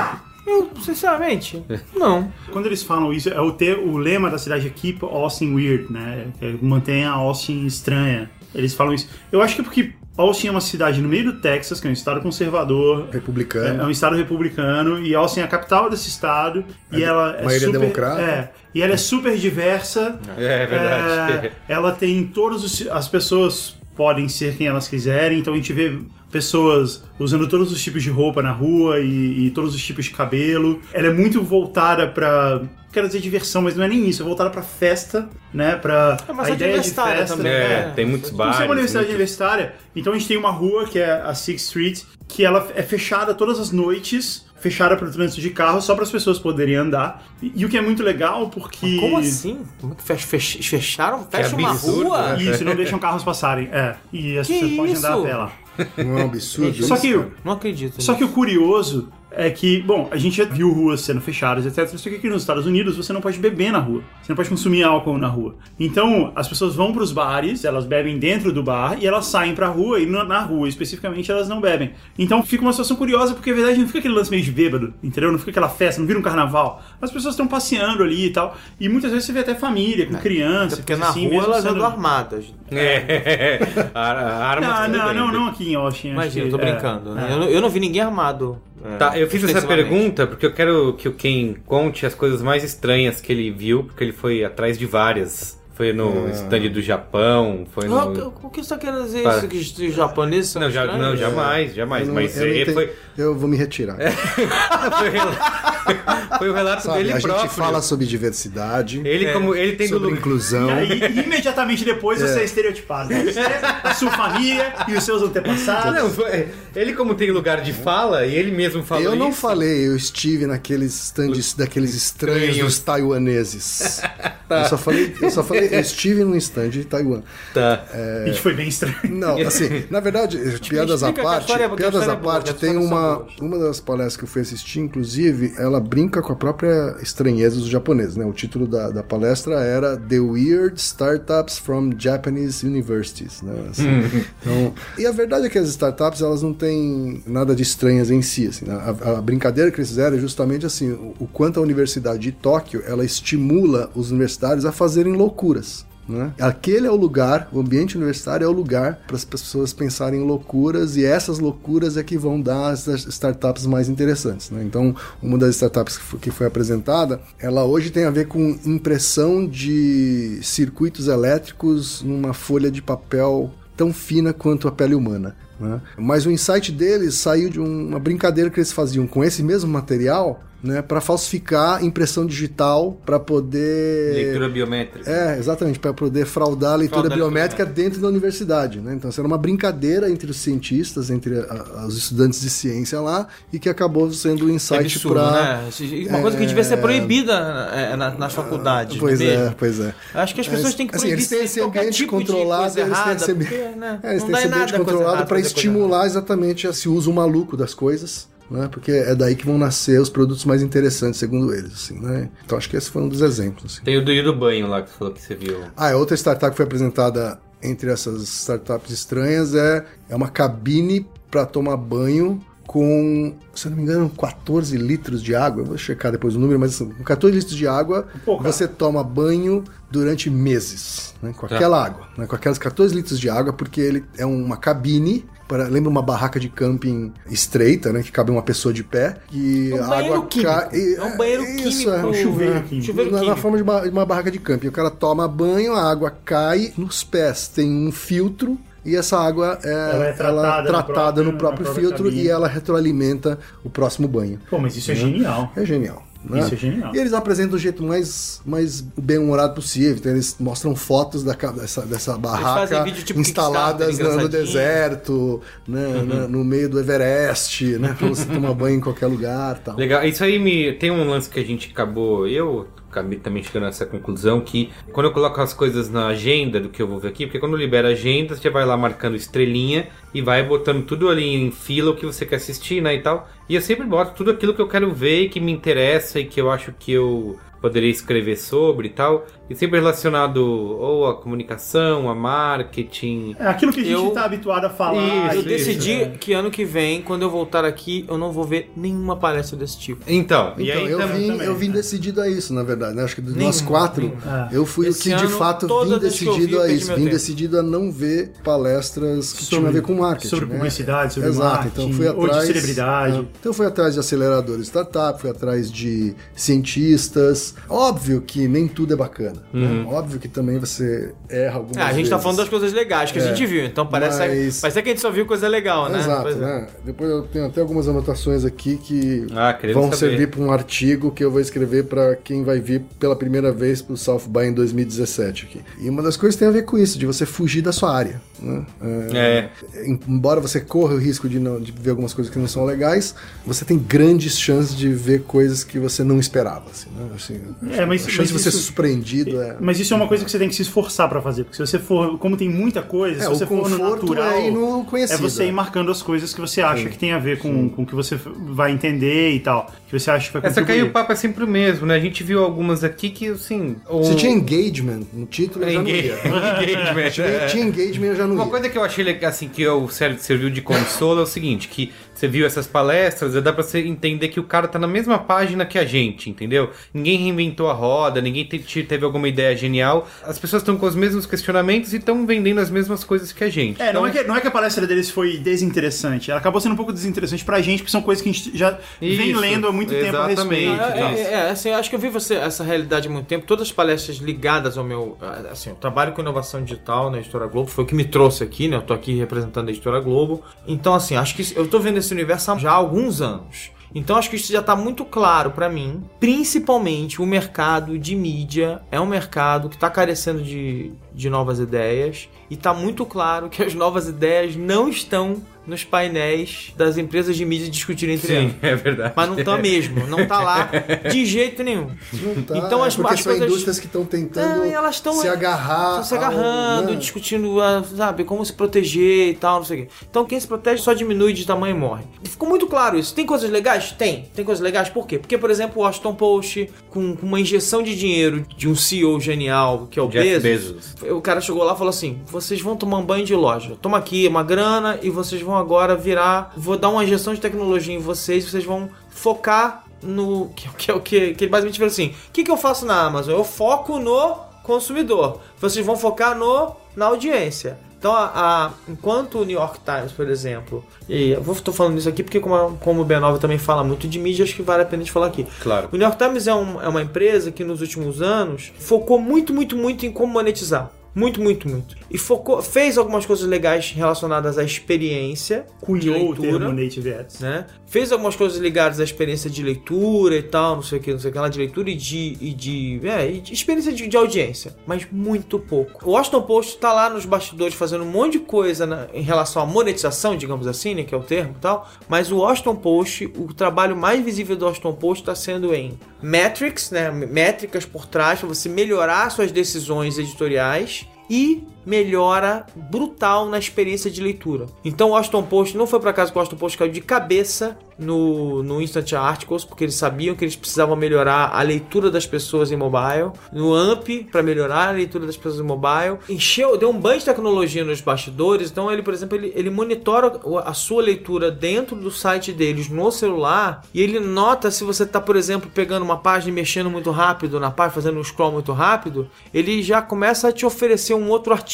Eu, 0.50 0.70
sinceramente, 0.82 1.64
não. 1.96 2.32
Quando 2.52 2.66
eles 2.66 2.82
falam 2.82 3.14
isso, 3.14 3.30
é 3.30 3.40
o, 3.40 3.52
ter, 3.52 3.78
o 3.78 3.98
lema 3.98 4.30
da 4.30 4.38
cidade 4.38 4.66
é 4.68 4.70
Keep 4.70 5.04
Austin 5.06 5.54
Weird, 5.54 5.92
né? 5.92 6.28
É, 6.42 6.54
mantenha 6.62 7.10
Austin 7.12 7.66
estranha. 7.66 8.30
Eles 8.54 8.74
falam 8.74 8.94
isso. 8.94 9.08
Eu 9.32 9.42
acho 9.42 9.54
que 9.56 9.62
é 9.62 9.64
porque 9.64 9.94
Austin 10.18 10.48
é 10.48 10.52
uma 10.52 10.60
cidade 10.62 11.02
no 11.02 11.08
meio 11.08 11.26
do 11.26 11.34
Texas, 11.40 11.80
que 11.80 11.88
é 11.88 11.90
um 11.90 11.94
estado 11.94 12.20
conservador, 12.20 13.06
É, 13.06 13.10
é 13.10 13.14
republicano. 13.14 13.84
um 13.86 13.90
estado 13.92 14.16
republicano 14.16 15.00
e 15.06 15.14
Austin 15.16 15.42
é 15.42 15.44
a 15.44 15.48
capital 15.48 15.90
desse 15.90 16.10
estado 16.10 16.66
e 16.92 17.04
ela 17.04 17.38
é 17.38 17.44
maioria 17.46 17.68
super 17.68 17.80
democrata. 17.80 18.22
É, 18.22 18.52
e 18.74 18.82
ela 18.82 18.94
é 18.94 18.98
super 18.98 19.38
diversa. 19.38 20.20
É 20.36 20.66
verdade. 20.66 21.48
É, 21.48 21.52
ela 21.70 21.92
tem 21.92 22.26
todos 22.26 22.64
os 22.64 22.88
as 22.90 23.08
pessoas 23.08 23.78
podem 23.96 24.28
ser 24.28 24.56
quem 24.56 24.66
elas 24.68 24.88
quiserem, 24.88 25.40
então 25.40 25.54
a 25.54 25.58
gente 25.58 25.74
vê 25.74 25.98
pessoas 26.32 27.04
usando 27.20 27.48
todos 27.48 27.72
os 27.72 27.82
tipos 27.82 28.04
de 28.04 28.10
roupa 28.10 28.42
na 28.42 28.52
rua 28.52 29.00
e, 29.00 29.48
e 29.48 29.52
todos 29.52 29.74
os 29.76 29.84
tipos 29.84 30.06
de 30.06 30.12
cabelo. 30.12 30.80
Ela 30.94 31.08
é 31.08 31.14
muito 31.14 31.42
voltada 31.44 32.08
pra 32.08 32.62
quero 32.92 33.06
dizer 33.06 33.20
diversão, 33.20 33.62
mas 33.62 33.76
não 33.76 33.84
é 33.84 33.88
nem 33.88 34.10
isso, 34.10 34.24
é 34.24 34.26
voltada 34.26 34.50
pra 34.50 34.64
festa, 34.64 35.30
né, 35.54 35.76
Pra 35.76 36.18
É 36.28 36.32
a 36.42 36.50
ideia 36.50 36.80
de 36.80 36.90
festa. 36.90 37.36
também, 37.38 37.52
É, 37.52 37.56
É. 37.56 37.92
tem 37.96 38.04
muitos 38.04 38.32
bares. 38.32 38.56
ser 38.58 38.64
uma 38.64 38.72
universidade 38.72 39.06
muito- 39.06 39.16
universitária, 39.16 39.76
então 39.96 40.12
a 40.12 40.18
gente 40.18 40.28
tem 40.28 40.38
uma 40.38 40.50
rua 40.50 40.86
que 40.88 40.98
é 40.98 41.12
a 41.22 41.34
Sixth 41.36 41.66
Street, 41.68 42.02
que 42.28 42.44
ela 42.44 42.68
é 42.76 42.82
fechada 42.82 43.32
todas 43.36 43.60
as 43.60 43.72
noites, 43.72 44.44
fechada 44.60 44.98
para 44.98 45.08
o 45.08 45.12
trânsito 45.12 45.40
de 45.40 45.52
carro, 45.52 45.80
só 45.82 45.94
para 45.94 46.04
as 46.04 46.10
pessoas 46.12 46.40
poderem 46.40 46.76
andar. 46.76 47.24
E, 47.44 47.52
e 47.58 47.64
o 47.64 47.70
que 47.70 47.78
é 47.78 47.82
muito 47.82 48.02
legal, 48.02 48.50
porque. 48.50 48.98
Como 48.98 49.20
assim? 49.20 49.60
Como 49.80 49.94
que 49.96 50.02
fech- 50.04 50.26
fech- 50.26 50.64
fecharam? 50.68 51.28
Fecha 51.30 51.56
uma 51.56 51.70
absurdo, 51.70 52.10
rua? 52.10 52.34
né? 52.36 52.44
Isso, 52.44 52.66
não 52.66 52.76
deixam 52.76 52.98
carros 52.98 53.24
passarem. 53.24 53.70
É. 53.72 53.96
E 54.12 54.36
as 54.38 54.48
Que 54.48 54.54
pessoas 54.54 54.72
podem 54.76 54.96
andar 54.96 55.14
a 55.14 55.16
isso? 55.18 55.24
pé 55.28 55.34
lá. 55.36 55.52
Não 55.98 56.18
é 56.18 56.24
um 56.24 56.26
absurdo 56.28 56.84
Só 56.84 56.96
isso, 56.96 57.02
que, 57.02 57.14
cara? 57.14 57.32
Não 57.44 57.52
acredito. 57.54 58.02
só 58.02 58.14
que 58.14 58.24
o 58.24 58.30
curioso 58.30 59.10
é 59.32 59.50
que, 59.50 59.82
bom, 59.82 60.08
a 60.12 60.18
gente 60.18 60.38
já 60.38 60.44
viu 60.46 60.72
ruas 60.72 61.02
sendo 61.02 61.22
fechadas, 61.22 61.66
etc. 61.66 61.88
Só 61.98 62.10
que 62.10 62.16
aqui 62.16 62.28
nos 62.30 62.42
Estados 62.42 62.66
Unidos 62.66 62.98
você 62.98 63.14
não 63.14 63.22
pode 63.22 63.38
beber 63.40 63.72
na 63.72 63.80
rua. 63.80 64.02
Você 64.22 64.32
não 64.32 64.36
pode 64.36 64.50
consumir 64.50 64.84
álcool 64.84 65.18
na 65.18 65.28
rua. 65.28 65.56
Então, 65.80 66.32
as 66.36 66.48
pessoas 66.48 66.76
vão 66.76 66.92
pros 66.94 67.12
bares, 67.12 67.64
elas 67.64 67.86
bebem 67.86 68.18
dentro 68.18 68.52
do 68.52 68.64
bar 68.64 68.98
e 69.00 69.06
elas 69.08 69.26
saem 69.26 69.54
pra 69.54 69.68
rua 69.68 70.00
e 70.00 70.06
na, 70.06 70.42
rua, 70.42 70.68
especificamente, 70.68 71.32
elas 71.32 71.48
não 71.48 71.62
bebem. 71.62 71.92
Então 72.18 72.42
fica 72.44 72.64
uma 72.64 72.74
situação 72.74 72.98
curiosa 72.98 73.34
porque, 73.34 73.52
na 73.52 73.58
verdade, 73.58 73.80
não 73.80 73.88
fica 73.88 74.00
aquele 74.00 74.14
lance 74.14 74.32
meio 74.32 74.44
de 74.44 74.52
bêbado, 74.52 74.94
entendeu? 75.04 75.32
Não 75.32 75.40
fica 75.40 75.52
aquela 75.52 75.70
festa, 75.70 76.00
não 76.02 76.08
vira 76.08 76.18
um 76.20 76.24
carnaval. 76.24 76.82
As 77.02 77.12
pessoas 77.12 77.34
estão 77.34 77.48
passeando 77.48 78.04
ali 78.04 78.26
e 78.26 78.30
tal. 78.32 78.58
E 78.80 78.90
muitas 78.90 79.12
vezes 79.12 79.26
você 79.26 79.34
vê 79.34 79.40
até 79.40 79.54
família, 79.56 80.06
com 80.08 80.16
criança. 80.16 80.76
Até 80.76 80.76
porque 80.78 80.96
na 80.96 81.10
assim, 81.10 81.28
rua 81.30 81.44
elas 81.44 81.64
sendo- 81.64 81.76
andam 81.76 81.86
armadas. 81.86 82.46
É, 82.72 83.60
Ar- 83.94 84.18
armas 84.18 84.70
Não, 84.70 84.86
tudo 84.86 84.98
não, 84.98 85.14
não, 85.14 85.32
não 85.40 85.48
aqui 85.48 85.72
em 85.72 85.76
Austin. 85.76 86.10
Imagina, 86.10 86.48
que- 86.48 86.54
eu 86.54 86.58
tô 86.58 86.64
é, 86.66 86.72
brincando. 86.72 87.14
né? 87.16 87.28
é. 87.30 87.34
Eu, 87.34 87.40
não, 87.40 87.46
eu 87.48 87.62
não 87.62 87.70
vi 87.70 87.80
ninguém 87.80 88.02
armado. 88.02 88.60
É, 88.84 88.98
Tá, 88.98 89.18
eu 89.18 89.30
fiz 89.30 89.44
essa 89.44 89.66
pergunta 89.66 90.26
porque 90.26 90.46
eu 90.46 90.54
quero 90.54 90.94
que 90.94 91.08
o 91.08 91.14
Ken 91.14 91.56
conte 91.66 92.06
as 92.06 92.16
coisas 92.16 92.42
mais 92.42 92.64
estranhas 92.64 93.20
que 93.22 93.32
ele 93.32 93.52
viu, 93.52 93.84
porque 93.84 94.04
ele 94.04 94.14
foi 94.14 94.44
atrás 94.44 94.78
de 94.78 94.86
várias. 94.86 95.59
Foi 95.80 95.94
no 95.94 96.26
Ah. 96.28 96.32
stand 96.32 96.68
do 96.74 96.82
Japão, 96.82 97.66
foi 97.74 97.86
Ah, 97.86 97.88
no. 97.88 98.26
O 98.28 98.48
o 98.48 98.50
que 98.50 98.62
você 98.62 98.68
tá 98.72 98.78
querendo 98.78 99.02
dizer 99.06 99.24
Para. 99.24 99.38
isso? 99.38 99.48
Que 99.48 99.58
os- 99.88 99.96
japoneses 99.96 100.52
são 100.52 100.62
Não, 100.62 100.70
já, 100.70 100.86
não, 100.86 101.16
jamais, 101.16 101.74
jamais. 101.74 102.02
Eu 102.02 102.08
não- 102.08 102.16
mas 102.16 102.36
eu, 102.38 102.74
foi, 102.74 102.92
eu 103.18 103.34
vou 103.34 103.48
me 103.48 103.56
retirar. 103.56 103.96
foi, 105.00 105.08
o 105.08 105.12
relato, 105.14 105.38
foi 106.38 106.50
o 106.50 106.54
relato 106.54 106.84
Sabe, 106.84 106.98
dele 106.98 107.14
a 107.14 107.22
próprio. 107.22 107.44
gente 107.44 107.56
fala 107.56 107.82
sobre 107.82 108.06
diversidade, 108.06 109.02
Ele, 109.06 109.32
como 109.32 109.56
ele 109.56 109.78
tem 109.78 109.88
do 109.88 109.94
sobre 109.94 110.08
lugar. 110.10 110.20
inclusão. 110.20 110.70
E 110.84 111.02
aí, 111.02 111.20
imediatamente 111.24 111.86
depois, 111.86 112.20
você 112.20 112.42
é 112.42 112.44
estereotipado. 112.44 113.14
Você, 113.14 113.40
a 113.40 113.94
sua 113.94 114.12
família 114.12 114.74
e 114.90 114.96
os 114.96 115.04
seus 115.06 115.22
antepassados. 115.24 115.94
Não, 115.96 116.10
foi- 116.10 116.50
ele 116.76 116.92
como 116.92 117.16
tem 117.16 117.32
lugar 117.32 117.62
de 117.62 117.72
fala 117.72 118.26
e 118.26 118.36
ele 118.36 118.52
mesmo 118.52 118.84
falou 118.84 119.04
Eu 119.06 119.16
não 119.16 119.30
isso. 119.30 119.40
falei, 119.40 119.88
eu 119.88 119.96
estive 119.96 120.46
naqueles 120.46 120.94
stands 121.06 121.54
daqueles 121.54 121.96
estranhos 121.96 122.42
Estranhos. 122.50 122.66
dos 122.66 122.80
taiwaneses. 122.80 124.02
Eu 124.50 124.66
só 124.66 124.80
falei, 124.80 125.16
eu 125.22 125.30
só 125.30 125.44
falei 125.44 125.69
eu 125.72 125.80
estive 125.80 126.24
num 126.24 126.36
stand 126.36 126.70
de 126.70 126.86
Taiwan. 126.86 127.22
Tá. 127.54 127.86
A 127.94 128.28
gente 128.28 128.42
foi 128.42 128.54
bem 128.54 128.68
estranho. 128.68 128.96
Não, 129.10 129.38
assim, 129.40 129.86
na 129.90 130.00
verdade, 130.00 130.38
piadas 130.68 131.04
à 131.04 131.10
a 131.10 131.14
parte, 131.14 131.42
história 131.42 131.64
é- 131.64 131.70
piadas 131.70 132.08
à 132.08 132.14
é 132.14 132.16
boa, 132.16 132.34
parte, 132.34 132.54
que 132.54 132.66
a 132.66 132.70
tem 132.70 132.78
uma, 132.78 133.26
uma 133.42 133.58
das 133.58 133.80
palestras 133.80 134.18
que 134.18 134.24
eu 134.24 134.28
fui 134.28 134.42
assistir, 134.42 134.80
inclusive, 134.80 135.54
ela 135.58 135.80
brinca 135.80 136.22
com 136.22 136.34
a 136.34 136.36
própria 136.36 136.96
estranheza 137.02 137.58
dos 137.58 137.68
japoneses, 137.68 138.16
né? 138.16 138.26
O 138.26 138.34
título 138.34 138.68
da, 138.68 138.90
da 138.90 139.04
palestra 139.04 139.56
era 139.56 139.98
The 139.98 140.20
Weird 140.20 140.80
Startups 140.80 141.58
from 141.58 141.92
Japanese 141.98 142.66
Universities, 142.66 143.42
né? 143.42 143.54
Assim, 143.70 144.24
então, 144.42 144.74
e 144.98 145.06
a 145.06 145.12
verdade 145.12 145.48
é 145.48 145.50
que 145.50 145.58
as 145.58 145.70
startups, 145.70 146.22
elas 146.22 146.42
não 146.42 146.54
têm 146.54 147.24
nada 147.26 147.56
de 147.56 147.64
estranhas 147.64 148.10
em 148.12 148.22
si, 148.22 148.48
assim, 148.48 148.66
né? 148.66 148.74
a, 148.74 149.18
a 149.18 149.22
brincadeira 149.22 149.72
que 149.72 149.78
eles 149.78 149.90
fizeram 149.90 150.18
é 150.18 150.20
justamente 150.20 150.66
assim, 150.66 150.92
o, 150.92 151.16
o 151.20 151.28
quanto 151.28 151.60
a 151.60 151.64
Universidade 151.64 152.20
de 152.20 152.32
Tóquio, 152.32 152.84
ela 152.86 153.04
estimula 153.04 153.90
os 153.96 154.12
universitários 154.12 154.66
a 154.66 154.72
fazerem 154.72 155.14
loucuras. 155.60 155.90
Né? 156.08 156.34
Aquele 156.40 156.88
é 156.88 156.92
o 156.92 156.96
lugar, 156.96 157.48
o 157.52 157.60
ambiente 157.60 157.96
universitário 157.96 158.44
é 158.44 158.48
o 158.48 158.52
lugar 158.52 159.00
para 159.06 159.16
as 159.16 159.24
pessoas 159.24 159.72
pensarem 159.74 160.20
em 160.20 160.26
loucuras 160.26 160.98
e 160.98 161.06
essas 161.06 161.38
loucuras 161.38 161.98
é 161.98 162.04
que 162.04 162.18
vão 162.18 162.42
dar 162.42 162.70
as 162.72 162.88
startups 162.88 163.68
mais 163.68 163.88
interessantes. 163.88 164.50
Né? 164.50 164.64
Então, 164.64 164.96
uma 165.22 165.38
das 165.38 165.52
startups 165.52 165.98
que 165.98 166.04
foi, 166.04 166.20
que 166.20 166.32
foi 166.32 166.48
apresentada, 166.48 167.22
ela 167.38 167.64
hoje 167.64 167.92
tem 167.92 168.06
a 168.06 168.10
ver 168.10 168.28
com 168.28 168.58
impressão 168.66 169.46
de 169.46 170.40
circuitos 170.42 171.08
elétricos 171.08 172.02
numa 172.02 172.34
folha 172.34 172.72
de 172.72 172.82
papel 172.82 173.52
tão 173.78 173.94
fina 173.94 174.34
quanto 174.34 174.68
a 174.68 174.72
pele 174.72 174.96
humana. 174.96 175.36
né? 175.60 175.80
Mas 175.96 176.26
o 176.26 176.32
insight 176.32 176.72
deles 176.72 177.16
saiu 177.16 177.50
de 177.50 177.60
um- 177.60 177.90
uma 177.90 178.00
brincadeira 178.00 178.50
que 178.50 178.60
eles 178.60 178.72
faziam 178.72 179.06
com 179.06 179.24
esse 179.24 179.44
mesmo 179.44 179.70
material 179.70 180.42
né, 180.62 180.82
para 180.82 181.00
falsificar 181.00 181.84
impressão 181.84 182.26
digital, 182.26 182.98
para 183.06 183.18
poder 183.20 184.14
Leitura 184.14 184.50
biométrica. 184.50 185.10
é, 185.10 185.38
exatamente, 185.40 185.80
para 185.80 185.94
poder 185.94 186.26
fraudar 186.26 186.74
a 186.74 186.76
leitura 186.76 187.02
Fraudar 187.02 187.18
a 187.18 187.22
biométrica 187.22 187.66
dentro 187.66 188.02
da 188.02 188.08
universidade, 188.10 188.80
né? 188.82 188.94
Então, 188.94 189.10
isso 189.10 189.22
era 189.22 189.28
uma 189.28 189.38
brincadeira 189.38 190.10
entre 190.10 190.30
os 190.30 190.38
cientistas, 190.38 191.10
entre 191.10 191.40
a- 191.40 191.66
a- 191.78 191.86
os 191.88 191.98
estudantes 191.98 192.42
de 192.42 192.50
ciência 192.50 193.00
lá, 193.00 193.28
e 193.54 193.60
que 193.60 193.70
acabou 193.70 194.12
sendo 194.12 194.46
um 194.46 194.50
É 194.50 194.54
insight 194.54 194.82
absurdo, 194.82 195.16
para 195.20 195.32
né? 195.32 195.70
Uma 196.10 196.22
coisa 196.22 196.38
que 196.38 196.46
devia 196.46 196.64
ser 196.64 196.78
proibida 196.78 197.34
é, 197.74 197.96
na- 197.96 198.12
nas 198.12 198.34
faculdades. 198.34 198.98
Pois 198.98 199.22
é, 199.22 199.56
pois 199.58 199.80
é. 199.80 199.94
Acho 200.14 200.36
que 200.36 200.42
as 200.42 200.48
pessoas 200.48 200.74
É, 200.74 200.78
têm 200.78 200.88
que 200.88 200.96
assim, 200.96 201.08
proibir 201.08 201.34
eles 201.34 201.54
têm 201.54 201.64
ambiente 201.64 201.92
tipo 201.98 202.18
de 202.20 202.26
controlado, 202.26 202.62
coisa 202.64 202.80
eles 202.82 202.92
têm 202.92 203.02
errada, 203.02 203.16
esse 203.24 203.34
porque, 203.34 203.56
né, 203.78 204.00
É, 204.04 204.12
eles 204.12 204.24
têm 204.24 204.36
esse 204.36 204.48
ambiente 204.48 204.74
controlado 204.74 205.12
errada 205.14 205.26
para 205.26 205.40
estimular 205.40 206.06
exatamente 206.06 206.68
esse 206.68 206.90
uso 206.90 207.14
maluco 207.14 207.56
das 207.56 207.74
coisas. 207.74 208.28
Né? 208.50 208.68
Porque 208.72 208.92
é 208.92 209.14
daí 209.14 209.36
que 209.36 209.46
vão 209.46 209.58
nascer 209.58 210.00
os 210.02 210.10
produtos 210.10 210.44
mais 210.46 210.62
interessantes, 210.62 211.20
segundo 211.20 211.54
eles. 211.54 211.74
Assim, 211.74 212.00
né? 212.00 212.30
Então 212.46 212.58
acho 212.58 212.70
que 212.70 212.76
esse 212.78 212.90
foi 212.90 213.02
um 213.04 213.08
dos 213.10 213.22
exemplos. 213.22 213.74
assim. 213.76 213.84
Tem 213.84 213.98
o 213.98 214.04
do, 214.04 214.24
do 214.24 214.36
banho 214.36 214.68
lá 214.68 214.82
que 214.82 214.90
você 214.90 214.96
falou 214.98 215.14
que 215.14 215.22
você 215.22 215.36
viu. 215.36 215.60
Ah, 215.78 215.90
é 215.90 215.96
outra 215.96 216.16
startup 216.18 216.52
que 216.52 216.58
foi 216.58 216.66
apresentada 216.66 217.40
entre 217.62 217.92
essas 217.92 218.22
startups 218.24 218.92
estranhas 218.92 219.54
é, 219.54 219.86
é 220.10 220.16
uma 220.16 220.30
cabine 220.30 221.06
para 221.30 221.46
tomar 221.46 221.78
banho 221.78 222.42
com, 222.66 223.34
se 223.56 223.66
eu 223.66 223.72
não 223.72 223.78
me 223.78 223.84
engano, 223.84 224.10
14 224.12 224.78
litros 224.78 225.24
de 225.24 225.34
água. 225.36 225.62
Eu 225.64 225.66
vou 225.66 225.78
checar 225.78 226.12
depois 226.12 226.36
o 226.36 226.40
número, 226.40 226.60
mas 226.60 226.76
assim, 226.76 226.88
com 226.90 227.04
14 227.04 227.36
litros 227.36 227.56
de 227.58 227.68
água 227.68 228.08
você 228.42 228.68
toma 228.68 229.04
banho 229.04 229.64
durante 229.90 230.30
meses, 230.30 231.16
né, 231.22 231.34
com 231.36 231.48
Tá. 231.48 231.56
aquela 231.56 231.84
água, 231.84 232.08
né, 232.16 232.28
com 232.28 232.36
aquelas 232.36 232.60
14 232.60 232.94
litros 232.94 233.20
de 233.20 233.28
água, 233.28 233.52
porque 233.54 233.82
ele 233.82 234.06
é 234.18 234.26
uma 234.26 234.56
cabine. 234.56 235.26
Para, 235.50 235.64
lembra 235.68 235.90
uma 235.90 236.02
barraca 236.04 236.40
de 236.40 236.48
camping 236.48 237.12
estreita, 237.30 237.92
né? 237.92 238.04
Que 238.04 238.12
cabe 238.12 238.30
uma 238.30 238.44
pessoa 238.44 238.72
de 238.72 238.84
pé. 238.84 239.16
E 239.34 239.72
É 239.74 239.76
um 239.76 239.84
a 239.84 239.88
banheiro 239.88 240.16
água 240.16 240.30
cai. 240.44 240.70
e- 240.80 240.96
É 240.96 241.04
um 241.04 241.18
banheiro 241.18 241.44
isso, 241.44 241.64
químico, 241.80 241.90
é, 241.90 242.06
um 242.06 242.14
chuveiro 242.14 242.54
é, 242.54 242.62
químico. 242.62 242.86
Chuveiro 242.86 243.12
na, 243.12 243.24
na 243.24 243.36
forma 243.36 243.58
de 243.58 243.64
uma, 243.64 243.82
de 243.82 243.90
uma 243.90 244.06
barraca 244.06 244.30
de 244.30 244.38
camping. 244.40 244.68
O 244.68 244.72
cara 244.72 244.92
toma 244.92 245.28
banho, 245.28 245.74
a 245.74 245.90
água 245.90 246.16
cai 246.24 246.72
nos 246.78 247.04
pés. 247.04 247.48
Tem 247.48 247.68
um 247.88 247.92
filtro 247.92 248.60
e 248.86 248.96
essa 248.96 249.20
água 249.20 249.58
é, 249.64 249.72
Ela 249.72 250.06
é 250.06 250.12
tratada 250.14 250.38
ela 250.48 250.54
no 250.54 250.64
tratada 250.86 250.86
próprio- 251.24 251.24
no 251.32 251.38
próprio 251.38 251.66
filtro 251.74 252.04
cabine. 252.06 252.22
e 252.22 252.30
ela 252.30 252.48
retroalimenta 252.48 253.40
o 253.64 253.70
próximo 253.72 254.08
banho. 254.08 254.40
Pô, 254.52 254.60
mas 254.60 254.78
isso 254.78 254.92
é 254.92 254.96
genial. 254.96 255.52
É 255.56 255.66
genial. 255.66 256.04
Né? 256.24 256.40
Isso 256.40 256.54
é 256.54 256.58
genial. 256.58 256.94
E 256.96 256.98
eles 257.00 257.14
apresentam 257.14 257.52
do 257.52 257.58
jeito 257.58 257.82
mais, 257.84 258.42
mais 258.46 258.82
bem-humorado 258.82 259.54
possível. 259.56 259.96
Então 259.98 260.12
eles 260.12 260.36
mostram 260.40 260.76
fotos 260.76 261.24
da, 261.24 261.34
dessa, 261.34 261.82
dessa 261.84 262.18
barraca 262.18 262.84
vídeo 262.84 263.04
tipo 263.04 263.20
instaladas 263.20 263.98
no, 264.00 264.28
deserto, 264.28 265.42
né, 265.68 265.86
Uhum. 265.88 266.06
na- 266.06 266.28
no 266.28 266.44
meio 266.44 266.70
do 266.70 266.80
Everest, 266.80 267.78
né? 267.78 267.96
Pra 267.98 268.08
você 268.10 268.26
tomar 268.26 268.54
banho 268.54 268.78
em 268.78 268.82
qualquer 268.82 269.08
lugar 269.08 269.60
tal. 269.60 269.76
Legal, 269.78 270.04
isso 270.04 270.24
aí 270.24 270.38
me. 270.40 270.74
Tem 270.74 270.92
um 270.92 271.08
lance 271.10 271.30
que 271.30 271.40
a 271.40 271.44
gente 271.46 271.70
acabou. 271.72 272.28
Eu 272.28 272.68
acabei 272.90 273.20
também 273.20 273.44
chegando 273.44 273.64
nessa 273.64 273.86
conclusão 273.86 274.42
que 274.42 274.70
quando 274.92 275.06
eu 275.08 275.14
coloco 275.14 275.40
as 275.40 275.54
coisas 275.54 275.90
na 275.90 276.08
agenda 276.08 276.60
do 276.60 276.70
que 276.70 276.82
eu 276.82 276.88
vou 276.88 277.00
ver 277.00 277.10
aqui, 277.10 277.26
porque 277.26 277.40
quando 277.40 277.56
libera 277.56 277.90
a 277.90 277.92
agenda, 277.92 278.36
você 278.36 278.50
vai 278.50 278.66
lá 278.66 278.76
marcando 278.76 279.16
estrelinha 279.16 279.88
e 280.14 280.22
vai 280.22 280.44
botando 280.44 280.86
tudo 280.86 281.10
ali 281.10 281.36
em 281.36 281.52
fila 281.52 281.92
o 281.92 281.96
que 281.96 282.06
você 282.06 282.26
quer 282.26 282.38
assistir, 282.38 282.82
né? 282.82 282.96
E 282.96 283.02
tal. 283.02 283.30
E 283.48 283.56
eu 283.56 283.62
sempre 283.62 283.86
boto 283.86 284.16
tudo 284.16 284.32
aquilo 284.32 284.54
que 284.54 284.62
eu 284.62 284.68
quero 284.68 284.92
ver 284.92 285.24
e 285.24 285.30
que 285.30 285.40
me 285.40 285.52
interessa 285.52 286.20
e 286.20 286.26
que 286.26 286.42
eu 286.42 286.52
acho 286.52 286.74
que 286.74 286.92
eu 286.92 287.40
poderia 287.62 287.90
escrever 287.90 288.38
sobre 288.38 288.88
e 288.88 288.92
tal. 288.92 289.26
E 289.50 289.56
sempre 289.56 289.80
relacionado 289.80 290.38
ou 290.46 291.08
a 291.08 291.16
comunicação, 291.16 292.08
a 292.10 292.14
marketing. 292.16 293.36
É 293.40 293.48
aquilo 293.48 293.72
que 293.74 293.80
a 293.80 293.84
gente 293.84 293.94
Eu- 293.94 294.12
tá 294.12 294.26
habituado 294.26 294.66
a 294.66 294.70
falar. 294.70 295.28
Isso, 295.28 295.36
Eu 295.38 295.44
decidi 295.44 295.92
é. 295.94 296.06
que 296.10 296.34
ano 296.34 296.52
que 296.52 296.64
vem, 296.64 297.02
quando 297.02 297.24
eu 297.24 297.30
voltar 297.30 297.66
aqui, 297.66 298.06
eu 298.08 298.18
não 298.18 298.32
vou 298.32 298.44
ver 298.44 298.72
nenhuma 298.78 299.16
palestra 299.16 299.58
desse 299.58 299.80
tipo. 299.80 300.04
Então, 300.08 300.54
e 300.58 300.70
Então, 300.70 300.82
aí 300.84 300.92
eu, 300.92 300.98
também. 301.00 301.18
vim, 301.22 301.28
também, 301.32 301.48
eu 301.48 301.56
vim 301.56 301.68
né? 301.70 301.74
decidido 301.74 302.22
a 302.22 302.30
isso, 302.30 302.54
na 302.54 302.62
verdade. 302.64 302.96
né? 302.96 303.04
Acho 303.04 303.16
que 303.16 303.22
dos 303.22 303.34
Nenhum, 303.34 303.48
nós 303.48 303.62
quatro, 303.62 304.04
nenhum. 304.04 304.18
Ah. 304.26 304.50
eu 304.52 304.66
fui 304.66 304.88
Esse 304.88 305.00
o 305.00 305.04
que 305.14 305.18
de 305.18 305.26
ano, 305.26 305.38
fato 305.38 305.68
toda 305.68 305.86
vim 305.86 305.94
vi, 305.96 306.00
decidido 306.00 306.56
eu 306.58 306.62
a 306.62 306.68
isso. 306.72 306.88
Vim 306.90 306.96
tempo. 306.96 307.10
decidido 307.10 307.60
a 307.60 307.64
não 307.64 307.92
ver 307.92 308.34
palestras 308.44 309.34
que 309.34 309.46
tinham 309.48 309.66
a 309.66 309.72
ver 309.72 309.82
com 309.82 309.96
marketing. 309.96 310.28
sobre 310.30 310.46
né? 310.46 310.56
publicidade, 310.56 311.14
sobre 311.14 311.30
Exato, 311.30 311.56
marketing, 311.56 311.82
então 311.88 311.94
fui 311.94 312.08
ou 312.08 312.20
de 312.20 312.26
atrás, 312.30 312.46
celebridade. 312.48 313.16
é, 313.16 313.20
então 313.20 313.50
eu 313.50 313.54
fui 313.54 313.66
atrás 313.66 313.94
de 313.94 314.00
aceleradores 314.00 314.62
de 314.62 314.68
startup, 314.68 315.20
fui 315.20 315.30
atrás 315.30 315.72
de 315.72 316.14
cientistas. 316.36 317.56
Óbvio 317.68 318.22
que 318.22 318.48
nem 318.48 318.68
tudo 318.68 318.94
é 318.94 318.96
bacana. 318.96 319.39
Né? 319.54 319.86
Óbvio 319.88 320.20
que 320.20 320.28
também 320.28 320.58
você 320.60 321.14
erra 321.30 321.58
algumas 321.58 321.78
Ah, 321.78 321.88
a 321.88 321.94
gente 321.94 322.10
tá 322.10 322.16
vezes. 322.16 322.24
falando 322.24 322.38
das 322.38 322.50
coisas 322.50 322.74
legais 322.74 323.12
que 323.12 323.20
a 323.20 323.22
É, 323.22 323.28
gente 323.28 323.46
viu, 323.46 323.66
então 323.66 323.86
parece, 323.86 324.20
mas- 324.20 324.62
parece 324.62 324.82
que 324.82 324.90
a 324.90 324.92
gente 324.92 325.02
só 325.02 325.12
viu 325.12 325.26
coisa 325.26 325.48
legal, 325.48 325.90
né? 325.90 326.00
Exato, 326.00 326.30
é. 326.30 326.36
né? 326.36 326.68
Depois 326.86 327.10
eu 327.10 327.22
tenho 327.24 327.46
até 327.46 327.62
algumas 327.62 327.88
anotações 327.88 328.46
aqui 328.46 328.78
que 328.78 329.28
Ah, 329.32 329.58
vão 329.74 329.84
saber. 329.86 329.96
servir 329.98 330.28
para 330.30 330.42
um 330.42 330.52
artigo 330.52 331.12
que 331.12 331.24
eu 331.24 331.32
vou 331.32 331.42
escrever 331.42 331.86
para 331.86 332.16
quem 332.16 332.44
vai 332.44 332.60
vir 332.60 332.82
pela 333.00 333.16
primeira 333.16 333.52
vez 333.52 333.82
para 333.82 333.94
o 333.94 333.98
South 333.98 334.24
by 334.28 334.46
em 334.46 334.54
2017 334.54 335.46
aqui. 335.46 335.62
E 335.80 335.90
uma 335.90 336.02
das 336.02 336.16
coisas 336.18 336.38
tem 336.38 336.48
a 336.48 336.52
ver 336.52 336.64
com 336.64 336.78
isso, 336.78 336.98
de 337.00 337.06
você 337.06 337.26
fugir 337.26 337.62
da 337.62 337.72
sua 337.72 337.96
área. 337.96 338.22
Né? 338.42 338.66
É. 339.14 339.50
em- 339.86 340.00
Embora 340.08 340.40
você 340.40 340.60
corra 340.62 340.94
o 340.94 340.98
risco 340.98 341.28
de, 341.28 341.40
não, 341.40 341.60
de 341.60 341.72
ver 341.74 341.90
algumas 341.92 342.14
coisas 342.14 342.32
que 342.34 342.40
não 342.40 342.48
são 342.48 342.64
legais, 342.66 343.14
você 343.46 343.66
tem 343.66 343.78
grandes 343.78 344.38
chances 344.40 344.76
de 344.76 344.90
ver 344.94 345.24
coisas 345.24 345.64
que 345.64 345.78
você 345.78 346.04
não 346.04 346.20
esperava. 346.20 346.66
Assim, 346.72 346.90
né? 346.96 347.10
Assim, 347.16 347.40
É, 347.72 347.86
mas- 347.86 348.02
a 348.06 348.10
chance 348.10 348.18
mas 348.20 348.28
de 348.28 348.34
você 348.34 348.50
isso- 348.50 348.58
ser 348.60 348.64
surpreendido 348.66 349.29
é. 349.38 349.58
Mas 349.60 349.80
isso 349.80 349.94
é 349.94 349.98
uma 349.98 350.08
coisa 350.08 350.24
que 350.26 350.32
você 350.32 350.40
tem 350.40 350.48
que 350.50 350.56
se 350.56 350.62
esforçar 350.62 351.08
pra 351.10 351.22
fazer. 351.22 351.44
Porque 351.44 351.58
se 351.58 351.66
você 351.66 351.80
for. 351.80 352.18
Como 352.18 352.36
tem 352.38 352.50
muita 352.50 352.82
coisa, 352.82 353.20
É, 353.22 353.24
se 353.24 353.30
você 353.30 353.46
for 353.46 353.70
no 353.70 353.78
natural. 353.78 354.32
é 354.34 354.52
no 354.52 354.86
é 354.96 355.18
você 355.18 355.46
ir 355.46 355.50
é. 355.50 355.52
marcando 355.52 355.92
as 355.92 356.02
coisas 356.02 356.34
que 356.34 356.42
você 356.42 356.62
acha 356.62 356.90
que 356.90 356.98
tem 356.98 357.12
a 357.12 357.20
ver 357.20 357.40
com, 357.40 357.70
com 357.70 357.84
o 357.84 357.86
que 357.86 357.96
você 357.96 358.18
vai 358.24 358.72
entender 358.72 359.32
e 359.32 359.40
tal. 359.40 359.72
Que 359.88 359.98
você 360.00 360.12
acha 360.12 360.28
que 360.32 360.38
vai 360.40 360.50
Essa 360.50 360.64
caiu 360.64 360.86
o 360.88 360.90
papo 360.92 361.12
é 361.12 361.16
sempre 361.16 361.44
o 361.44 361.48
mesmo, 361.48 361.86
né? 361.86 361.96
A 361.96 362.00
gente 362.00 362.24
viu 362.24 362.44
algumas 362.44 362.84
aqui 362.84 363.10
que, 363.10 363.28
assim. 363.28 363.76
O... 363.90 364.04
Se 364.04 364.16
tinha 364.16 364.32
engagement 364.32 365.02
no 365.14 365.26
título, 365.26 365.66
eu 365.66 365.72
já 365.74 365.82
não 365.82 365.90
ia. 365.90 366.14
engagement. 366.64 367.10
Tinha, 367.12 367.48
tinha 367.48 367.64
engagement, 367.66 368.08
eu 368.08 368.16
já 368.16 368.28
não 368.28 368.36
Uma 368.36 368.44
ia. 368.46 368.50
coisa 368.50 368.70
que 368.70 368.78
eu 368.78 368.84
achei 368.84 369.10
assim 369.26 369.48
que 369.48 369.62
eu 369.62 369.88
ser- 369.90 370.18
serviu 370.20 370.50
de 370.50 370.62
consolo 370.62 371.20
é 371.22 371.24
o 371.24 371.26
seguinte, 371.26 371.68
que 371.68 371.92
você 372.14 372.28
viu 372.28 372.46
essas 372.46 372.68
palestras, 372.68 373.34
dá 373.42 373.54
pra 373.54 373.64
você 373.64 373.80
entender 373.80 374.28
que 374.28 374.40
o 374.40 374.44
cara 374.44 374.68
tá 374.68 374.78
na 374.78 374.88
mesma 374.88 375.18
página 375.18 375.66
que 375.66 375.78
a 375.80 375.86
gente, 375.86 376.30
entendeu? 376.30 376.70
Ninguém 376.94 377.18
reinventou 377.18 377.70
a 377.70 377.74
roda, 377.74 378.22
ninguém 378.22 378.44
te- 378.46 378.60
te- 378.60 378.84
teve 378.84 379.06
alguma 379.06 379.19
ideia 379.28 379.56
genial. 379.56 380.08
As 380.24 380.38
pessoas 380.38 380.62
estão 380.62 380.78
com 380.78 380.86
os 380.86 380.96
mesmos 380.96 381.26
questionamentos 381.26 381.94
e 381.94 381.98
estão 381.98 382.26
vendendo 382.26 382.60
as 382.60 382.70
mesmas 382.70 383.04
coisas 383.04 383.32
que 383.32 383.44
a 383.44 383.50
gente. 383.50 383.82
É, 383.82 383.92
não, 383.94 384.02
Então, 384.02 384.08
é 384.08 384.12
que, 384.12 384.28
não 384.28 384.36
é 384.36 384.42
que 384.42 384.48
a 384.48 384.52
palestra 384.52 384.86
deles 384.88 385.10
foi 385.10 385.38
desinteressante. 385.38 386.32
Ela 386.32 386.40
acabou 386.40 386.62
sendo 386.62 386.74
um 386.74 386.76
pouco 386.76 386.94
desinteressante 386.94 387.44
pra 387.44 387.62
gente, 387.62 387.80
porque 387.80 387.92
são 387.92 388.02
coisas 388.02 388.22
que 388.22 388.30
a 388.30 388.34
gente 388.34 388.58
já 388.58 388.78
vem 389.00 389.32
Isso, 389.32 389.40
lendo 389.40 389.68
há 389.68 389.72
muito 389.72 389.90
tempo 389.90 390.18
a 390.18 390.32
exatamente. 390.32 390.70
respeito. 390.70 390.82
É, 390.82 391.14
Isso. 391.14 391.22
é, 391.22 391.34
é, 391.34 391.50
assim, 391.52 391.70
eu 391.70 391.76
acho 391.76 391.90
que 391.90 391.96
eu 391.96 392.00
vi 392.00 392.10
você, 392.10 392.36
essa 392.36 392.64
realidade 392.64 393.08
há 393.08 393.12
muito 393.12 393.28
tempo. 393.28 393.46
Todas 393.46 393.68
as 393.68 393.72
palestras 393.72 394.18
ligadas 394.18 394.78
ao 394.78 394.84
meu. 394.84 395.18
Assim, 395.52 395.70
eu 395.72 395.76
trabalho 395.76 396.12
com 396.14 396.22
inovação 396.22 396.64
digital 396.64 397.10
na 397.10 397.20
Editora 397.20 397.48
Globo, 397.48 397.70
foi 397.70 397.84
o 397.84 397.88
que 397.88 397.96
me 397.96 398.06
trouxe 398.06 398.44
aqui, 398.44 398.68
né? 398.68 398.78
Eu 398.78 398.82
tô 398.82 398.94
aqui 398.94 399.16
representando 399.18 399.68
a 399.68 399.72
Editora 399.72 400.00
Globo. 400.00 400.44
Então, 400.68 400.94
assim, 400.94 401.16
acho 401.16 401.36
que 401.36 401.54
eu 401.56 401.68
tô 401.68 401.80
vendo 401.80 401.98
esse 401.98 402.14
universo 402.14 402.52
há 402.52 402.58
já 402.58 402.72
há 402.72 402.76
alguns 402.76 403.22
anos. 403.22 403.72
Então 403.94 404.16
acho 404.16 404.30
que 404.30 404.36
isso 404.36 404.52
já 404.52 404.62
tá 404.62 404.76
muito 404.76 405.04
claro 405.04 405.52
pra 405.52 405.70
mim. 405.70 406.04
Principalmente 406.20 407.22
o 407.22 407.26
mercado 407.26 407.98
de 407.98 408.16
mídia 408.16 408.82
é 408.92 409.00
um 409.00 409.06
mercado 409.06 409.70
que 409.70 409.78
tá 409.78 409.90
carecendo 409.90 410.42
de, 410.42 410.92
de 411.14 411.30
novas 411.30 411.60
ideias 411.60 412.30
e 412.50 412.56
tá 412.56 412.74
muito 412.74 413.06
claro 413.06 413.50
que 413.50 413.64
as 413.64 413.74
novas 413.74 414.08
ideias 414.08 414.56
não 414.56 414.90
estão 414.90 415.42
nos 415.70 415.84
painéis 415.84 416.74
das 416.76 416.98
empresas 416.98 417.36
de 417.38 417.46
mídia 417.46 417.70
discutirem 417.70 418.16
entre 418.16 418.34
elas. 418.34 418.52
Sim, 418.52 418.58
é 418.62 418.76
verdade. 418.76 419.14
Mas 419.16 419.30
não 419.30 419.44
tá 419.44 419.58
mesmo, 419.58 420.08
não 420.08 420.26
tá 420.28 420.40
lá 420.42 420.70
de 421.12 421.26
jeito 421.28 421.64
nenhum. 421.64 421.88
Não 422.14 422.44
tá, 422.44 422.58
Então 422.58 422.84
é 422.84 422.88
as- 422.88 422.96
porque 422.96 423.14
as 423.14 423.20
são 423.22 423.32
coisas- 423.32 423.48
indústrias 423.50 423.80
que 423.80 423.86
estão 423.86 424.04
tentando 424.04 424.66
e 424.66 424.72
elas 424.72 424.96
estão 424.96 425.14
se 425.14 425.28
agarrar. 425.28 426.02
Estão 426.02 426.04
se 426.04 426.14
ao- 426.16 426.20
agarrando, 426.24 426.92
né? 426.92 426.98
discutindo, 426.98 427.62
ah, 427.62 427.84
sabe, 427.96 428.24
como 428.24 428.44
se 428.46 428.54
proteger 428.54 429.30
e 429.30 429.34
tal, 429.36 429.60
não 429.60 429.66
sei 429.66 429.82
o 429.82 429.86
quê. 429.86 429.92
Então 430.10 430.26
quem 430.26 430.40
se 430.40 430.48
protege 430.48 430.82
só 430.82 430.94
diminui 430.94 431.34
de 431.34 431.46
tamanho 431.46 431.76
e 431.76 431.80
morre. 431.80 432.04
E 432.24 432.28
ficou 432.30 432.50
muito 432.50 432.68
claro 432.68 432.98
isso. 432.98 433.14
Tem 433.14 433.26
coisas 433.26 433.50
legais? 433.50 433.92
Tem. 433.92 434.26
Tem 434.34 434.44
coisas 434.44 434.62
legais 434.64 434.90
por 434.90 435.06
quê? 435.06 435.18
Porque, 435.20 435.38
por 435.38 435.50
exemplo, 435.52 435.82
o 435.82 435.86
Washington 435.86 436.16
Post, 436.16 436.70
com, 436.90 437.16
com 437.16 437.26
uma 437.26 437.40
injeção 437.40 437.84
de 437.84 437.96
dinheiro 437.98 438.46
de 438.58 438.68
um 438.68 438.76
CEO 438.76 439.20
genial, 439.20 439.88
que 439.90 440.00
é 440.00 440.02
o 440.02 440.08
Jeff 440.08 440.40
Bezos, 440.40 440.94
Bezos. 441.02 441.12
o 441.12 441.22
cara 441.22 441.40
chegou 441.42 441.64
lá 441.64 441.74
e 441.74 441.78
falou 441.78 441.90
assim: 441.90 442.20
vocês 442.26 442.62
vão 442.62 442.76
tomar 442.76 442.98
um 442.98 443.06
banho 443.06 443.26
de 443.26 443.36
loja. 443.36 443.78
Toma 443.82 443.98
aqui 443.98 444.28
uma 444.28 444.44
grana 444.44 444.98
e 445.02 445.10
vocês 445.10 445.42
vão 445.42 445.56
agora 445.60 445.96
virar. 445.96 446.54
Vou 446.58 446.78
dar 446.78 446.90
uma 446.90 447.04
injeção 447.04 447.34
de 447.34 447.42
tecnologia 447.42 447.94
em 447.94 448.00
vocês, 448.00 448.46
vocês 448.50 448.64
vão 448.66 448.90
focar 449.10 449.84
no. 450.02 450.50
Que, 450.56 450.70
que 450.78 450.92
é 450.92 450.94
o 450.94 451.00
que, 451.02 451.34
que 451.36 451.44
ele 451.46 451.52
basicamente 451.52 451.78
falou 451.80 451.92
assim: 451.92 452.08
o 452.30 452.32
que, 452.32 452.44
que 452.44 452.52
eu 452.52 452.58
faço 452.58 452.86
na 452.86 453.02
Amazon? 453.02 453.34
Eu 453.36 453.44
foco 453.44 454.00
no 454.00 454.36
consumidor. 454.64 455.40
Vocês 455.60 455.86
vão 455.86 455.98
focar 455.98 456.38
no, 456.38 456.76
na 456.96 457.08
audiência. 457.08 457.78
Então, 457.98 458.14
a, 458.16 458.32
a- 458.34 458.72
enquanto 458.88 459.40
o 459.40 459.44
New 459.46 459.58
York 459.60 459.80
Times, 459.84 460.14
por 460.14 460.30
exemplo, 460.30 460.86
e 461.10 461.32
eu 461.32 461.42
estou 461.52 461.74
falando 461.74 461.98
isso 461.98 462.08
aqui 462.08 462.24
porque, 462.24 462.40
como, 462.40 462.78
como 462.78 463.02
o 463.02 463.06
B9 463.06 463.40
também 463.40 463.58
fala 463.58 463.84
muito 463.84 464.08
de 464.08 464.18
mídia, 464.18 464.46
acho 464.46 464.56
que 464.56 464.62
vale 464.62 464.84
a 464.84 464.86
pena 464.86 465.02
a 465.02 465.06
gente 465.06 465.12
falar 465.12 465.28
aqui. 465.28 465.46
Claro. 465.62 465.90
O 465.92 465.98
New 465.98 466.06
York 466.08 466.18
Times 466.18 466.48
é, 466.48 466.56
um- 466.56 466.82
é 466.82 466.88
uma 466.88 467.02
empresa 467.02 467.52
que 467.52 467.62
nos 467.66 467.82
últimos 467.82 468.22
anos 468.22 468.72
focou 468.80 469.20
muito, 469.20 469.54
muito, 469.54 469.76
muito 469.76 470.06
em 470.06 470.12
como 470.14 470.32
monetizar. 470.32 470.90
Muito, 471.20 471.42
muito, 471.42 471.68
muito. 471.68 471.98
E 472.10 472.18
focou, 472.18 472.62
fez 472.62 472.98
algumas 472.98 473.26
coisas 473.26 473.46
legais 473.48 473.92
relacionadas 473.92 474.58
à 474.58 474.64
experiência 474.64 475.66
de 475.68 475.86
Cunhou 475.86 476.30
o 476.30 476.36
termo 476.36 476.60
leitura. 476.60 476.74
Native 476.74 477.14
Ads. 477.14 477.40
Né? 477.42 477.66
Fez 477.90 478.12
algumas 478.12 478.36
coisas 478.36 478.60
ligadas 478.60 479.00
à 479.00 479.04
experiência 479.04 479.50
de 479.50 479.64
leitura 479.64 480.36
e 480.36 480.44
tal, 480.44 480.76
não 480.76 480.84
sei 480.84 481.00
o 481.00 481.02
que, 481.02 481.12
não 481.12 481.20
sei 481.20 481.32
o 481.32 481.34
que 481.34 481.40
lá, 481.40 481.50
de 481.50 481.58
leitura 481.58 481.90
e 481.90 481.96
de. 481.96 482.38
E 482.40 482.54
de 482.54 483.02
é, 483.04 483.32
e 483.32 483.42
de 483.42 483.52
experiência 483.52 483.92
de, 483.92 484.08
de 484.08 484.16
audiência. 484.16 484.76
Mas 484.86 485.08
muito 485.12 485.58
pouco. 485.58 486.08
O 486.08 486.12
Washington 486.12 486.44
Post 486.44 486.78
tá 486.78 486.94
lá 486.94 487.10
nos 487.10 487.26
bastidores 487.26 487.74
fazendo 487.74 488.04
um 488.04 488.10
monte 488.12 488.34
de 488.34 488.40
coisa 488.40 488.86
na- 488.86 489.08
em 489.12 489.24
relação 489.24 489.62
à 489.62 489.66
monetização, 489.66 490.38
digamos 490.38 490.68
assim, 490.68 490.94
né? 490.94 491.04
Que 491.04 491.16
é 491.16 491.18
o 491.18 491.24
termo 491.24 491.56
e 491.58 491.62
tal. 491.62 491.90
Mas 492.08 492.32
o 492.32 492.38
Washington 492.38 492.76
Post, 492.76 493.26
o 493.36 493.54
trabalho 493.54 493.98
mais 493.98 494.24
visível 494.24 494.56
do 494.56 494.66
Washington 494.66 494.94
Post 494.94 495.24
está 495.24 495.34
sendo 495.34 495.74
em 495.74 495.98
metrics, 496.22 496.92
né? 496.92 497.10
Métricas 497.10 497.86
por 497.86 498.06
trás, 498.06 498.40
para 498.40 498.48
você 498.50 498.70
melhorar 498.70 499.32
suas 499.32 499.52
decisões 499.52 500.20
editoriais 500.20 501.08
e 501.28 501.64
melhora 501.86 502.66
brutal 502.76 503.48
na 503.48 503.58
experiência 503.58 504.10
de 504.10 504.22
leitura. 504.22 504.68
Então 504.84 505.10
o 505.10 505.12
Washington 505.12 505.44
Post 505.44 505.78
não 505.78 505.88
foi 505.88 506.00
para 506.00 506.14
casa 506.14 506.32
que 506.32 506.38
o 506.38 506.40
Washington 506.40 506.58
Post 506.58 506.78
caiu 506.78 506.92
de 506.92 507.02
cabeça 507.02 507.78
no, 507.98 508.64
no 508.64 508.82
Instant 508.82 509.14
Articles, 509.14 509.66
porque 509.66 509.84
eles 509.84 509.96
sabiam 509.96 510.36
que 510.36 510.46
eles 510.46 510.56
precisavam 510.56 510.96
melhorar 510.96 511.52
a 511.54 511.62
leitura 511.62 512.10
das 512.10 512.26
pessoas 512.26 512.72
em 512.72 512.78
mobile, 512.78 513.32
no 513.52 513.74
AMP 513.74 514.30
para 514.32 514.42
melhorar 514.42 514.88
a 514.88 514.92
leitura 514.92 515.26
das 515.26 515.36
pessoas 515.36 515.60
em 515.60 515.64
mobile. 515.64 516.18
Encheu, 516.30 516.78
deu 516.78 516.90
um 516.90 517.00
banho 517.00 517.20
de 517.20 517.26
tecnologia 517.26 517.84
nos 517.84 518.00
bastidores, 518.00 518.72
então 518.72 518.92
ele, 518.92 519.04
por 519.04 519.14
exemplo, 519.14 519.38
ele, 519.38 519.52
ele 519.56 519.70
monitora 519.70 520.40
a 520.64 520.74
sua 520.74 521.02
leitura 521.02 521.52
dentro 521.52 521.96
do 521.96 522.10
site 522.10 522.54
deles 522.54 522.90
no 522.90 523.12
celular 523.12 523.84
e 523.94 524.02
ele 524.02 524.20
nota 524.20 524.72
se 524.72 524.84
você 524.84 525.04
está, 525.04 525.20
por 525.20 525.36
exemplo, 525.36 525.70
pegando 525.74 526.04
uma 526.04 526.18
página 526.18 526.52
e 526.52 526.54
mexendo 526.54 526.90
muito 526.90 527.12
rápido 527.12 527.60
na 527.60 527.70
página, 527.72 527.96
fazendo 527.96 528.20
um 528.20 528.24
scroll 528.24 528.52
muito 528.52 528.72
rápido, 528.72 529.30
ele 529.54 529.84
já 529.84 530.02
começa 530.02 530.48
a 530.48 530.52
te 530.52 530.66
oferecer 530.66 531.14
um 531.14 531.30
outro 531.30 531.52
artigo 531.52 531.69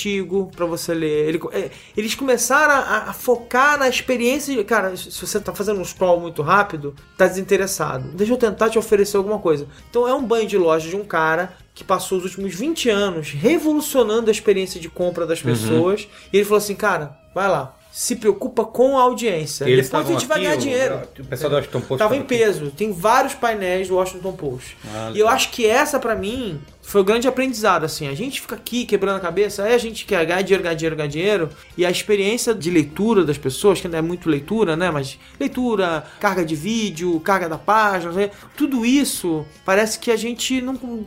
para 0.55 0.65
você 0.65 0.93
ler. 0.93 1.27
Ele- 1.29 1.39
é, 1.51 1.69
eles 1.95 2.15
começaram 2.15 2.73
a, 2.73 3.09
a 3.09 3.13
focar 3.13 3.77
na 3.77 3.87
experiência 3.87 4.55
de, 4.55 4.63
cara, 4.63 4.95
se 4.97 5.09
você 5.11 5.39
tá 5.39 5.53
fazendo 5.53 5.79
um 5.79 5.85
scroll 5.85 6.19
muito 6.19 6.41
rápido, 6.41 6.95
tá 7.17 7.27
desinteressado. 7.27 8.09
Deixa 8.13 8.33
eu 8.33 8.37
tentar 8.37 8.69
te 8.69 8.77
oferecer 8.77 9.17
alguma 9.17 9.39
coisa. 9.39 9.67
Então 9.89 10.07
é 10.07 10.13
um 10.13 10.23
banho 10.23 10.47
de 10.47 10.57
loja 10.57 10.89
de 10.89 10.95
um 10.95 11.03
cara 11.05 11.53
que 11.73 11.83
passou 11.83 12.17
os 12.19 12.23
últimos 12.23 12.53
20 12.55 12.89
anos 12.89 13.31
revolucionando 13.31 14.29
a 14.29 14.31
experiência 14.31 14.79
de 14.79 14.89
compra 14.89 15.25
das 15.25 15.41
pessoas. 15.41 16.07
E 16.31 16.37
ele 16.37 16.45
falou 16.45 16.57
assim, 16.57 16.75
cara, 16.75 17.17
vai 17.33 17.47
lá. 17.49 17.75
Se 17.91 18.17
preocupa 18.17 18.65
com 18.65 18.97
a 18.97 19.01
audiência. 19.03 19.63
Eles 19.69 19.85
Depois 19.87 20.05
a 20.09 20.11
gente 20.11 20.25
vai 20.25 20.41
ganhar 20.41 20.57
dinheiro. 20.57 20.99
O 21.17 21.23
pessoal 21.25 21.49
do 21.49 21.55
Washington 21.55 21.79
Post 21.79 21.97
Tava 21.99 22.15
em 22.15 22.21
tava 22.23 22.33
aqui. 22.33 22.43
peso. 22.43 22.71
Tem 22.71 22.91
vários 22.91 23.33
painéis 23.33 23.87
do 23.87 23.95
Washington 23.95 24.33
Post. 24.33 24.77
Ah, 24.93 25.11
e 25.13 25.19
eu 25.19 25.29
acho 25.29 25.49
que 25.51 25.65
essa, 25.65 25.97
pra 25.97 26.13
mim, 26.13 26.59
foi 26.88 27.01
o 27.01 27.03
grande 27.03 27.27
aprendizado, 27.27 27.83
assim. 27.83 28.07
A 28.07 28.13
gente 28.13 28.41
fica 28.41 28.55
aqui 28.55 28.86
quebrando 28.86 29.17
a 29.17 29.19
cabeça, 29.19 29.63
aí 29.63 29.73
a 29.73 29.77
gente 29.77 30.05
quer 30.05 30.25
ganhar 30.25 30.41
dinheiro, 30.41 30.63
ganhar 30.63 30.75
dinheiro, 30.75 30.95
ganhar 30.95 31.09
dinheiro. 31.09 31.49
E 31.77 31.86
a 31.86 31.89
experiência 31.91 32.53
de 32.53 32.69
leitura 32.69 33.23
das 33.25 33.38
pessoas, 33.38 33.81
que 33.81 33.88
não 33.88 33.97
é 33.99 34.01
muito 34.01 34.29
leitura, 34.29 34.75
né? 34.75 34.91
Mas 34.91 35.17
leitura, 35.39 36.03
carga 36.19 36.45
de 36.45 36.55
vídeo, 36.55 37.19
carga 37.19 37.49
da 37.49 37.57
página, 37.57 38.11
né? 38.11 38.29
tudo 38.55 38.86
isso 38.86 39.45
parece 39.65 39.99
que 39.99 40.11
a 40.11 40.15
gente 40.15 40.61
não. 40.61 40.75
Como 40.77 41.05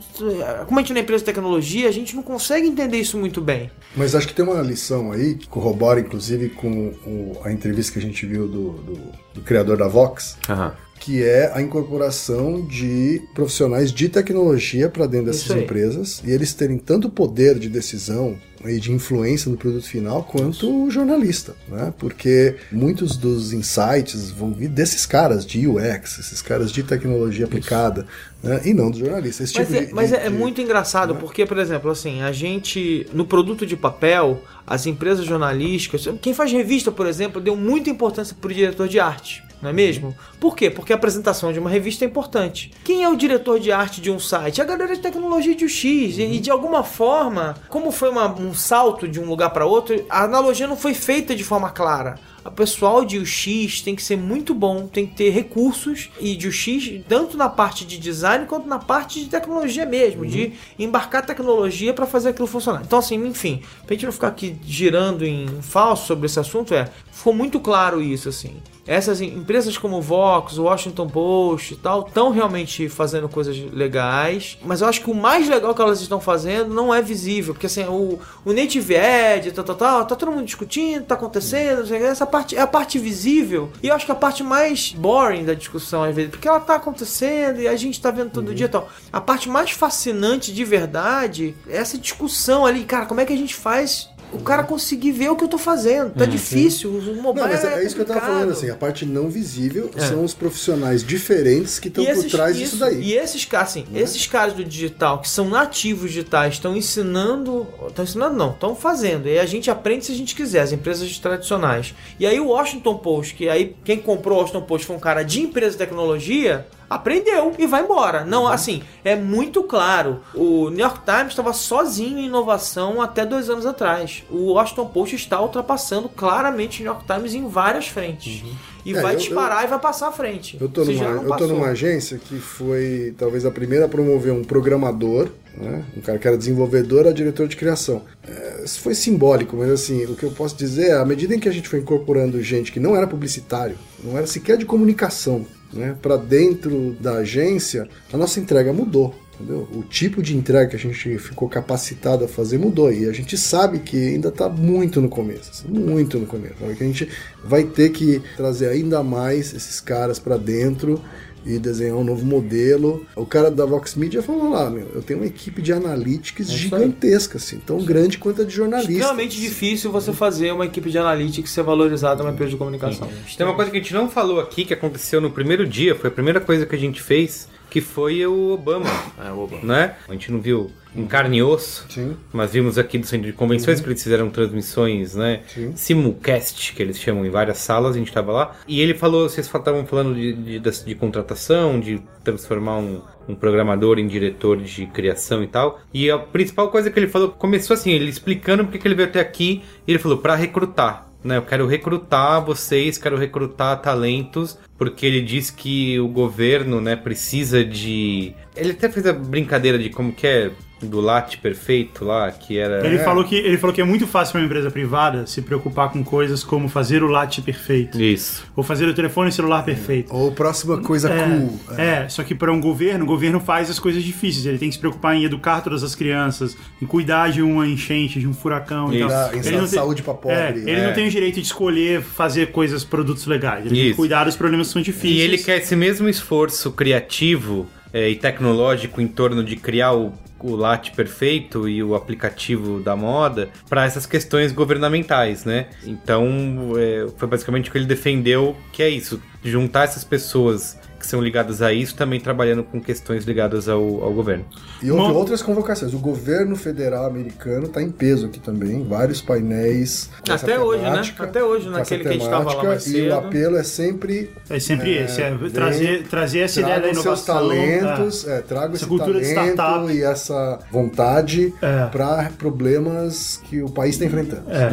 a 0.71 0.81
gente 0.81 0.91
não 0.93 0.99
é 0.99 1.01
empresa 1.03 1.21
de 1.21 1.25
tecnologia, 1.25 1.87
a 1.87 1.91
gente 1.91 2.15
não 2.15 2.23
consegue 2.23 2.67
entender 2.67 2.97
isso 2.97 3.17
muito 3.17 3.41
bem. 3.41 3.71
Mas 3.95 4.13
acho 4.15 4.27
que 4.27 4.33
tem 4.33 4.45
uma 4.45 4.61
lição 4.61 5.11
aí 5.11 5.35
que 5.35 5.47
corrobora, 5.47 5.99
inclusive, 5.99 6.49
com 6.49 6.89
o- 7.05 7.37
a 7.43 7.51
entrevista 7.51 7.93
que 7.93 7.99
a 7.99 8.01
gente 8.01 8.25
viu 8.25 8.47
do, 8.47 8.71
do- 8.73 9.11
do 9.35 9.41
criador 9.41 9.77
da 9.77 9.87
Vox, 9.87 10.37
Aham. 10.49 10.73
Que 10.99 11.23
é 11.23 11.51
a 11.53 11.61
incorporação 11.61 12.61
de 12.65 13.21
profissionais 13.33 13.91
de 13.91 14.09
tecnologia 14.09 14.89
para 14.89 15.05
dentro 15.07 15.27
dessas 15.27 15.47
empresas 15.63 16.21
e 16.25 16.31
eles 16.31 16.53
terem 16.53 16.77
tanto 16.77 17.09
poder 17.09 17.57
de 17.57 17.69
decisão 17.69 18.37
e 18.65 18.77
de 18.77 18.91
influência 18.91 19.49
no 19.49 19.55
produto 19.57 19.85
final 19.87 20.21
quanto 20.23 20.83
o 20.83 20.91
jornalista, 20.91 21.55
né? 21.69 21.93
Porque 21.97 22.57
muitos 22.69 23.15
dos 23.15 23.53
insights 23.53 24.29
vão 24.31 24.51
vir 24.53 24.67
desses 24.67 25.05
caras 25.05 25.45
de 25.45 25.65
UX, 25.65 26.19
esses 26.19 26.41
caras 26.41 26.69
de 26.69 26.83
tecnologia 26.83 27.45
aplicada, 27.45 28.05
né? 28.43 28.59
E 28.65 28.73
não 28.73 28.91
dos 28.91 28.99
jornalistas. 28.99 29.53
Mas, 29.55 29.65
tipo 29.67 29.77
é, 29.81 29.85
de- 29.85 29.93
mas 29.93 30.09
de- 30.09 30.15
é, 30.15 30.25
é 30.25 30.29
de- 30.29 30.35
muito 30.35 30.59
engraçado, 30.59 31.15
porque, 31.15 31.45
por 31.45 31.57
exemplo, 31.57 31.89
assim, 31.89 32.21
a 32.21 32.33
gente, 32.33 33.07
no 33.13 33.25
produto 33.25 33.65
de 33.65 33.77
papel, 33.77 34.43
as 34.67 34.85
empresas 34.85 35.25
jornalísticas, 35.25 36.05
quem 36.21 36.33
faz 36.33 36.51
revista, 36.51 36.91
por 36.91 37.07
exemplo, 37.07 37.39
deu 37.39 37.55
muita 37.55 37.89
importância 37.89 38.35
pro 38.39 38.53
diretor 38.53 38.89
de 38.89 38.99
arte. 38.99 39.41
Não 39.61 39.69
é 39.69 39.73
mesmo? 39.73 40.15
Por 40.39 40.55
quê? 40.55 40.69
Porque 40.69 40.93
a 40.93 40.95
apresentação 40.95 41.51
de 41.51 41.59
uma 41.59 41.69
revista 41.69 42.05
é 42.05 42.07
importante. 42.07 42.71
Quem 42.83 43.03
é 43.03 43.09
o 43.09 43.15
diretor 43.15 43.59
de 43.59 43.71
arte 43.71 43.99
de 43.99 44.09
um 44.09 44.17
site? 44.19 44.61
A 44.61 44.65
galera 44.65 44.95
de 44.95 45.01
tecnologia 45.01 45.53
de 45.53 45.65
UX. 45.65 45.83
E, 45.83 46.21
e 46.21 46.39
de 46.39 46.49
alguma 46.49 46.83
forma, 46.83 47.55
como 47.67 47.91
foi 47.91 48.09
uma- 48.09 48.27
um 48.39 48.53
salto 48.53 49.07
de 49.07 49.19
um 49.19 49.25
lugar 49.25 49.49
para 49.49 49.65
outro, 49.65 50.01
a 50.09 50.23
analogia 50.23 50.65
não 50.67 50.77
foi 50.77 50.93
feita 50.93 51.35
de 51.35 51.43
forma 51.43 51.69
clara. 51.69 52.15
O 52.49 52.55
pessoal 52.55 53.05
de 53.05 53.17
UX 53.19 53.81
tem 53.81 53.95
que 53.95 54.03
ser 54.03 54.17
muito 54.17 54.53
bom, 54.53 54.87
tem 54.87 55.05
que 55.05 55.15
ter 55.15 55.29
recursos 55.29 56.09
e 56.19 56.35
de 56.35 56.47
UX, 56.47 57.01
tanto 57.07 57.37
na 57.37 57.47
parte 57.49 57.85
de 57.85 57.97
design 57.97 58.45
quanto 58.45 58.67
na 58.67 58.79
parte 58.79 59.21
de 59.23 59.29
tecnologia 59.29 59.85
mesmo, 59.85 60.25
de 60.25 60.53
embarcar 60.77 61.25
tecnologia 61.25 61.93
para 61.93 62.05
fazer 62.05 62.29
aquilo 62.29 62.47
funcionar. 62.47 62.81
Então, 62.85 62.99
assim, 62.99 63.15
enfim, 63.25 63.61
pra 63.85 63.93
gente 63.95 64.05
não 64.05 64.11
ficar 64.11 64.27
aqui 64.29 64.55
girando 64.63 65.25
em 65.25 65.47
falso 65.61 66.07
sobre 66.07 66.25
esse 66.25 66.39
assunto, 66.39 66.73
é, 66.73 66.89
ficou 67.11 67.33
muito 67.33 67.59
claro 67.59 68.01
isso, 68.01 68.29
assim. 68.29 68.57
Essas 68.87 69.21
em- 69.21 69.27
empresas 69.35 69.77
como 69.77 70.01
Vox, 70.01 70.57
o 70.57 70.63
Washington 70.63 71.07
Post 71.07 71.73
e 71.75 71.77
tal, 71.77 72.07
estão 72.07 72.31
realmente 72.31 72.89
fazendo 72.89 73.29
coisas 73.29 73.55
legais, 73.71 74.57
mas 74.65 74.81
eu 74.81 74.87
acho 74.87 75.01
que 75.01 75.11
o 75.11 75.13
mais 75.13 75.47
legal 75.47 75.75
que 75.75 75.81
elas 75.81 76.01
estão 76.01 76.19
fazendo 76.19 76.73
não 76.73 76.91
é 76.93 76.99
visível, 76.99 77.53
porque 77.53 77.67
assim, 77.67 77.83
o, 77.83 78.17
o 78.43 78.51
Native 78.51 78.95
Ad, 78.97 79.51
tal, 79.51 79.63
tal, 79.63 79.75
tal, 79.75 80.05
tá 80.05 80.15
todo 80.15 80.31
mundo 80.31 80.45
discutindo, 80.45 81.05
tá 81.05 81.13
acontecendo, 81.13 81.93
essa 81.93 82.25
parte 82.25 82.38
é 82.51 82.61
a 82.61 82.67
parte 82.67 82.97
visível, 82.99 83.71
e 83.81 83.87
eu 83.87 83.95
acho 83.95 84.05
que 84.05 84.11
a 84.11 84.15
parte 84.15 84.43
mais 84.43 84.91
boring 84.91 85.45
da 85.45 85.53
discussão 85.53 86.03
às 86.03 86.15
vezes, 86.15 86.31
porque 86.31 86.47
ela 86.47 86.59
tá 86.59 86.75
acontecendo 86.75 87.61
e 87.61 87.67
a 87.67 87.75
gente 87.75 88.01
tá 88.01 88.11
vendo 88.11 88.31
todo 88.31 88.53
dia 88.53 88.65
e 88.65 88.69
tal. 88.69 88.89
A 89.11 89.21
parte 89.21 89.49
mais 89.49 89.71
fascinante 89.71 90.53
de 90.53 90.63
verdade 90.63 91.55
é 91.67 91.77
essa 91.77 91.97
discussão 91.97 92.65
ali, 92.65 92.83
cara, 92.83 93.05
como 93.05 93.21
é 93.21 93.25
que 93.25 93.33
a 93.33 93.37
gente 93.37 93.55
faz 93.55 94.09
o 94.31 94.39
cara 94.39 94.63
conseguir 94.63 95.11
ver 95.11 95.29
o 95.29 95.35
que 95.35 95.43
eu 95.43 95.47
tô 95.47 95.57
fazendo? 95.57 96.11
Tá 96.13 96.25
difícil, 96.25 96.89
o 96.91 97.15
mobile 97.21 97.45
Não, 97.45 97.51
mas 97.51 97.63
é, 97.63 97.81
é 97.81 97.85
isso 97.85 97.95
que 97.95 98.01
eu 98.01 98.05
tava 98.05 98.21
falando, 98.21 98.51
assim, 98.51 98.69
a 98.69 98.75
parte 98.75 99.05
não 99.05 99.29
visível 99.29 99.89
É. 99.95 100.01
são 100.01 100.23
os 100.23 100.33
profissionais 100.33 101.03
diferentes 101.03 101.79
que 101.79 101.87
estão 101.87 102.05
por 102.05 102.25
trás 102.25 102.55
isso- 102.55 102.63
disso 102.65 102.77
daí. 102.77 103.01
E 103.01 103.13
esses 103.13 103.45
caras, 103.45 103.69
assim, 103.69 103.85
esses 103.93 104.27
caras 104.27 104.53
do 104.53 104.63
digital 104.63 105.19
que 105.21 105.29
são 105.29 105.49
nativos 105.49 106.11
digitais 106.11 106.53
estão 106.55 106.75
ensinando. 106.75 107.67
Estão 107.87 108.03
ensinando, 108.05 108.35
não, 108.35 108.51
estão 108.51 108.75
fazendo. 108.75 109.27
E 109.27 109.39
a 109.39 109.45
gente 109.45 109.69
aprende 109.71 110.05
se 110.05 110.11
a 110.11 110.15
gente 110.15 110.35
quiser, 110.35 110.61
as 110.61 110.71
empresas 110.71 111.17
tradicionais. 111.19 111.93
E 112.19 112.25
aí 112.25 112.39
o 112.39 112.47
Washington 112.47 112.97
Post, 112.97 113.35
que 113.35 113.49
aí 113.49 113.75
quem 113.83 113.97
comprou 113.99 114.37
o 114.37 114.41
Washington 114.41 114.61
Post 114.61 114.85
foi 114.87 114.95
um 114.95 114.99
cara 114.99 115.23
de 115.23 115.41
empresa 115.41 115.71
de 115.71 115.77
tecnologia. 115.77 116.65
Aprendeu 116.89 117.53
e 117.57 117.65
vai 117.67 117.83
embora. 117.83 118.25
Não, 118.25 118.47
assim, 118.47 118.81
é 119.03 119.15
muito 119.15 119.63
claro. 119.63 120.21
O 120.33 120.69
New 120.69 120.79
York 120.79 120.99
Times 121.05 121.29
estava 121.29 121.53
sozinho 121.53 122.17
em 122.17 122.25
inovação 122.25 123.01
até 123.01 123.25
dois 123.25 123.49
anos 123.49 123.65
atrás. 123.65 124.23
O 124.29 124.53
Washington 124.53 124.85
Post 124.87 125.15
está 125.15 125.41
ultrapassando 125.41 126.09
claramente 126.09 126.81
o 126.81 126.83
New 126.85 126.93
York 126.93 127.05
Times 127.05 127.33
em 127.33 127.47
várias 127.47 127.87
frentes. 127.87 128.43
E 128.85 128.95
É, 128.95 129.01
vai 129.01 129.13
eu- 129.15 129.19
disparar 129.19 129.63
e 129.65 129.67
vai 129.67 129.77
passar 129.77 130.07
à 130.07 130.11
frente. 130.11 130.57
Eu 130.59 130.69
tô, 130.69 130.85
Se 130.85 130.93
numa, 130.93 131.05
eu 131.23 131.37
tô 131.37 131.47
numa 131.47 131.67
agência 131.67 132.17
que 132.17 132.39
foi 132.39 133.13
talvez 133.17 133.45
a 133.45 133.51
primeira 133.51 133.85
a 133.85 133.89
promover 133.89 134.31
um 134.33 134.43
programador, 134.43 135.27
né? 135.55 135.83
um 135.97 136.01
cara 136.01 136.17
que 136.17 136.25
era 136.27 136.37
desenvolvedor 136.37 137.05
a 137.05 137.11
diretor 137.11 137.47
de 137.47 137.57
criação. 137.57 138.03
É, 138.25 138.61
isso 138.63 138.79
foi 138.79 138.95
simbólico, 138.95 139.57
mas 139.57 139.69
assim, 139.69 140.05
o 140.05 140.15
que 140.15 140.23
eu 140.23 140.31
posso 140.31 140.55
dizer 140.55 140.91
é, 140.91 140.93
à 140.97 141.05
medida 141.05 141.35
em 141.35 141.39
que 141.39 141.49
a 141.49 141.51
gente 141.51 141.67
foi 141.67 141.79
incorporando 141.79 142.41
gente 142.41 142.71
que 142.71 142.79
não 142.79 142.95
era 142.95 143.05
publicitário, 143.05 143.77
não 144.03 144.17
era 144.17 144.25
sequer 144.25 144.57
de 144.57 144.65
comunicação, 144.65 145.45
né? 145.73 145.95
para 146.01 146.17
dentro 146.17 146.95
da 146.99 147.17
agência, 147.17 147.87
a 148.11 148.17
nossa 148.17 148.39
entrega 148.39 148.73
mudou. 148.73 149.13
Entendeu? 149.39 149.65
O 149.73 149.83
tipo 149.83 150.21
de 150.21 150.35
entrega 150.35 150.71
que 150.71 150.75
a 150.75 150.79
gente 150.79 151.17
ficou 151.17 151.47
capacitado 151.47 152.25
a 152.25 152.27
fazer 152.27 152.57
mudou 152.57 152.91
e 152.91 153.07
a 153.07 153.13
gente 153.13 153.37
sabe 153.37 153.79
que 153.79 153.95
ainda 153.95 154.27
está 154.27 154.49
muito 154.49 154.99
no 154.99 155.07
começo, 155.07 155.49
assim, 155.49 155.67
muito 155.69 156.19
no 156.19 156.25
começo. 156.25 156.55
Que 156.55 156.83
a 156.83 156.87
gente 156.87 157.07
vai 157.41 157.63
ter 157.63 157.89
que 157.91 158.21
trazer 158.35 158.67
ainda 158.67 159.01
mais 159.01 159.53
esses 159.53 159.79
caras 159.79 160.19
para 160.19 160.35
dentro 160.35 161.01
e 161.45 161.57
desenhar 161.57 161.95
um 161.95 162.03
novo 162.03 162.25
modelo. 162.25 163.05
O 163.15 163.25
cara 163.25 163.49
da 163.49 163.65
Vox 163.65 163.95
Media 163.95 164.21
falou 164.21 164.49
lá, 164.49 164.69
meu, 164.69 164.87
eu 164.93 165.01
tenho 165.01 165.19
uma 165.19 165.25
equipe 165.25 165.61
de 165.61 165.73
analytics 165.73 166.49
gigantesca, 166.51 167.37
assim, 167.37 167.59
tão 167.59 167.83
grande 167.83 168.17
quanto 168.17 168.41
a 168.41 168.45
de 168.45 168.53
jornalistas. 168.53 168.95
Extremamente 168.95 169.39
difícil 169.39 169.91
você 169.91 170.13
fazer 170.13 170.51
uma 170.51 170.65
equipe 170.65 170.89
de 170.89 170.97
analytics 170.97 171.51
ser 171.51 171.63
valorizada 171.63 172.23
numa 172.23 172.33
empresa 172.33 172.51
de 172.51 172.57
comunicação. 172.57 173.07
Tem 173.37 173.45
uma 173.45 173.55
coisa 173.55 173.71
que 173.71 173.77
a 173.77 173.79
gente 173.79 173.93
não 173.93 174.09
falou 174.09 174.39
aqui, 174.39 174.65
que 174.65 174.73
aconteceu 174.73 175.21
no 175.21 175.31
primeiro 175.31 175.67
dia, 175.67 175.95
foi 175.95 176.09
a 176.09 176.13
primeira 176.13 176.39
coisa 176.39 176.65
que 176.65 176.75
a 176.75 176.79
gente 176.79 177.01
fez, 177.01 177.47
que 177.69 177.81
foi 177.81 178.25
o 178.25 178.51
Obama. 178.51 178.89
É, 179.23 179.31
o 179.31 179.39
Obama. 179.39 179.63
Né? 179.63 179.95
A 180.07 180.13
gente 180.13 180.31
não 180.31 180.39
viu 180.41 180.71
em 180.95 181.05
carne 181.05 181.37
e 181.37 181.43
osso, 181.43 181.85
Sim. 181.89 182.17
mas 182.33 182.51
vimos 182.51 182.77
aqui 182.79 182.97
do 182.97 183.05
centro 183.05 183.27
de 183.27 183.33
convenções 183.33 183.79
que 183.79 183.87
eles 183.87 184.01
fizeram 184.01 184.29
transmissões, 184.31 185.13
né? 185.15 185.41
Sim. 185.47 185.71
Simulcast, 185.75 186.73
que 186.73 186.81
eles 186.81 186.97
chamam 186.99 187.25
em 187.25 187.29
várias 187.29 187.59
salas, 187.59 187.95
a 187.95 187.99
gente 187.99 188.11
tava 188.11 188.31
lá. 188.31 188.55
E 188.67 188.81
ele 188.81 188.93
falou, 188.95 189.29
vocês 189.29 189.45
estavam 189.45 189.85
falando 189.85 190.15
de, 190.15 190.33
de, 190.33 190.59
das- 190.59 190.83
de 190.83 190.95
contratação, 190.95 191.79
de 191.79 192.01
transformar 192.23 192.77
um, 192.77 193.01
um 193.27 193.35
programador 193.35 193.99
em 193.99 194.07
diretor 194.07 194.57
de 194.57 194.87
criação 194.87 195.43
e 195.43 195.47
tal. 195.47 195.79
E 195.93 196.09
a 196.09 196.17
principal 196.17 196.69
coisa 196.69 196.89
que 196.89 196.97
ele 196.99 197.07
falou, 197.07 197.29
começou 197.29 197.75
assim, 197.75 197.91
ele 197.91 198.09
explicando 198.09 198.63
porque 198.63 198.79
que 198.79 198.87
ele 198.87 198.95
veio 198.95 199.09
até 199.09 199.19
aqui, 199.19 199.61
e 199.87 199.91
ele 199.91 199.99
falou, 199.99 200.17
para 200.17 200.33
recrutar. 200.35 201.08
Né, 201.21 201.35
eu 201.35 201.41
quero 201.41 201.67
recrutar 201.67 202.43
vocês, 202.43 202.97
quero 202.97 203.17
recrutar 203.17 203.81
talentos, 203.81 204.57
porque 204.77 205.05
ele 205.05 205.21
diz 205.21 205.51
que 205.51 205.99
o 205.99 206.07
governo, 206.07 206.79
né, 206.79 206.95
precisa 206.95 207.63
de. 207.63 208.33
Ele 208.55 208.71
até 208.71 208.87
fez 208.87 209.05
a 209.05 209.11
brincadeira 209.11 209.77
de 209.77 209.89
como 209.89 210.13
que 210.13 210.25
é 210.25 210.51
do 210.81 211.01
latte 211.01 211.37
perfeito 211.37 212.05
lá, 212.05 212.31
que 212.31 212.57
era. 212.57 212.85
Ele, 212.85 212.99
falou 212.99 213.23
que, 213.23 213.35
ele 213.35 213.57
falou 213.57 213.73
que 213.73 213.81
é 213.81 213.83
muito 213.83 214.07
fácil 214.07 214.31
para 214.33 214.41
uma 214.41 214.45
empresa 214.45 214.71
privada 214.71 215.27
se 215.27 215.41
preocupar 215.41 215.91
com 215.91 216.03
coisas 216.03 216.43
como 216.43 216.67
fazer 216.69 217.03
o 217.03 217.07
latte 217.07 217.41
perfeito. 217.41 218.01
Isso. 218.01 218.45
Ou 218.55 218.63
fazer 218.63 218.85
o 218.87 218.93
telefone 218.93 219.31
celular 219.31 219.63
perfeito. 219.63 220.13
Ou 220.15 220.31
próxima 220.31 220.77
coisa 220.79 221.09
cool. 221.09 221.59
É, 221.77 222.07
só 222.09 222.23
que 222.23 222.33
para 222.33 222.51
um 222.51 222.61
governo, 222.61 223.03
o 223.03 223.07
governo 223.07 223.39
faz 223.39 223.69
as 223.69 223.79
coisas 223.79 224.03
difíceis. 224.03 224.45
Ele 224.45 224.57
tem 224.57 224.69
que 224.69 224.75
se 224.75 224.79
preocupar 224.79 225.15
em 225.15 225.23
educar 225.25 225.61
todas 225.61 225.83
as 225.83 225.95
crianças, 225.95 226.55
em 226.81 226.85
cuidar 226.85 227.29
de 227.31 227.41
uma 227.41 227.67
enchente, 227.67 228.19
de 228.19 228.27
um 228.27 228.33
furacão 228.33 228.93
e 228.93 229.01
Isso. 229.01 229.07
em 229.33 229.39
Ele 229.39 229.51
não 229.57 229.59
tem- 229.67 229.67
saúde 229.79 230.01
pra 230.01 230.13
pobre, 230.13 230.37
É, 230.37 230.49
ele 230.49 230.71
é. 230.71 230.87
não 230.87 230.93
tem 230.93 231.07
o 231.07 231.09
direito 231.11 231.35
de 231.35 231.41
escolher 231.41 232.01
fazer 232.01 232.51
coisas, 232.51 232.83
produtos 232.83 233.25
legais. 233.25 233.65
Ele 233.65 233.69
tem 233.69 233.79
que 233.83 233.87
Isso. 233.89 233.95
cuidar 233.97 234.23
dos 234.23 234.35
problemas 234.35 234.67
que 234.67 234.73
são 234.73 234.81
difíceis. 234.81 235.17
E 235.17 235.21
ele 235.21 235.37
quer 235.37 235.57
esse 235.57 235.75
mesmo 235.75 236.07
esforço 236.07 236.71
criativo 236.71 237.67
eh, 237.93 238.09
e 238.09 238.15
tecnológico 238.15 239.01
em 239.01 239.07
torno 239.07 239.43
de 239.43 239.55
criar 239.55 239.93
o, 239.93 240.13
o 240.39 240.55
latte 240.55 240.91
perfeito 240.91 241.67
e 241.67 241.83
o 241.83 241.95
aplicativo 241.95 242.79
da 242.79 242.95
moda 242.95 243.49
para 243.67 243.85
essas 243.85 244.05
questões 244.05 244.51
governamentais, 244.51 245.45
né? 245.45 245.67
Então, 245.85 246.73
eh, 246.77 247.07
foi 247.17 247.27
basicamente 247.27 247.69
o 247.69 247.71
que 247.71 247.77
ele 247.77 247.85
defendeu, 247.85 248.55
que 248.71 248.81
é 248.81 248.89
isso, 248.89 249.21
juntar 249.43 249.83
essas 249.83 250.03
pessoas 250.03 250.78
são 251.09 251.21
ligadas 251.21 251.61
a 251.61 251.73
isso 251.73 251.95
também 251.95 252.19
trabalhando 252.19 252.63
com 252.63 252.79
questões 252.79 253.25
ligadas 253.25 253.67
ao, 253.67 253.81
ao 254.03 254.13
governo. 254.13 254.45
E 254.81 254.89
houve 254.91 255.03
Uma- 255.03 255.13
outras 255.13 255.41
convocações. 255.41 255.93
O 255.93 255.99
governo 255.99 256.55
federal 256.55 257.05
americano 257.05 257.65
está 257.65 257.81
em 257.81 257.89
peso 257.91 258.27
aqui 258.27 258.39
também, 258.39 258.83
vários 258.87 259.21
painéis. 259.21 260.09
Até 260.29 260.59
hoje, 260.59 260.83
né? 260.83 260.89
temática, 260.91 261.23
Até 261.23 261.43
hoje, 261.43 261.69
naquele 261.69 262.03
que 262.03 262.09
a 262.09 262.13
gente 262.13 262.29
tava 262.29 262.37
lá 262.43 262.49
temática, 262.51 262.67
mais 262.67 262.87
E 262.87 262.91
cedo. 262.91 263.11
o 263.11 263.17
apelo 263.17 263.57
é 263.57 263.63
sempre 263.63 264.31
É 264.49 264.59
sempre 264.59 264.93
esse, 264.97 265.21
é 265.21 265.31
vem, 265.35 265.49
trazer, 265.49 266.03
trazer 266.07 266.39
essa 266.39 266.59
ideia 266.61 266.75
da 266.75 266.81
tragam 266.87 267.01
seus 267.01 267.27
inovação. 267.27 267.35
talentos, 267.35 268.27
é, 268.27 268.41
traga 268.41 268.65
Essa 268.67 268.75
esse 268.75 268.85
cultura 268.85 269.19
de 269.21 269.33
talento 269.33 269.53
startup. 269.55 269.91
e 269.93 270.03
essa 270.03 270.59
vontade 270.71 271.53
É. 271.61 271.85
para 271.87 272.31
problemas 272.37 273.41
que 273.49 273.61
o 273.61 273.69
país 273.69 273.95
está 273.95 274.05
enfrentando. 274.05 274.43
É. 274.49 274.69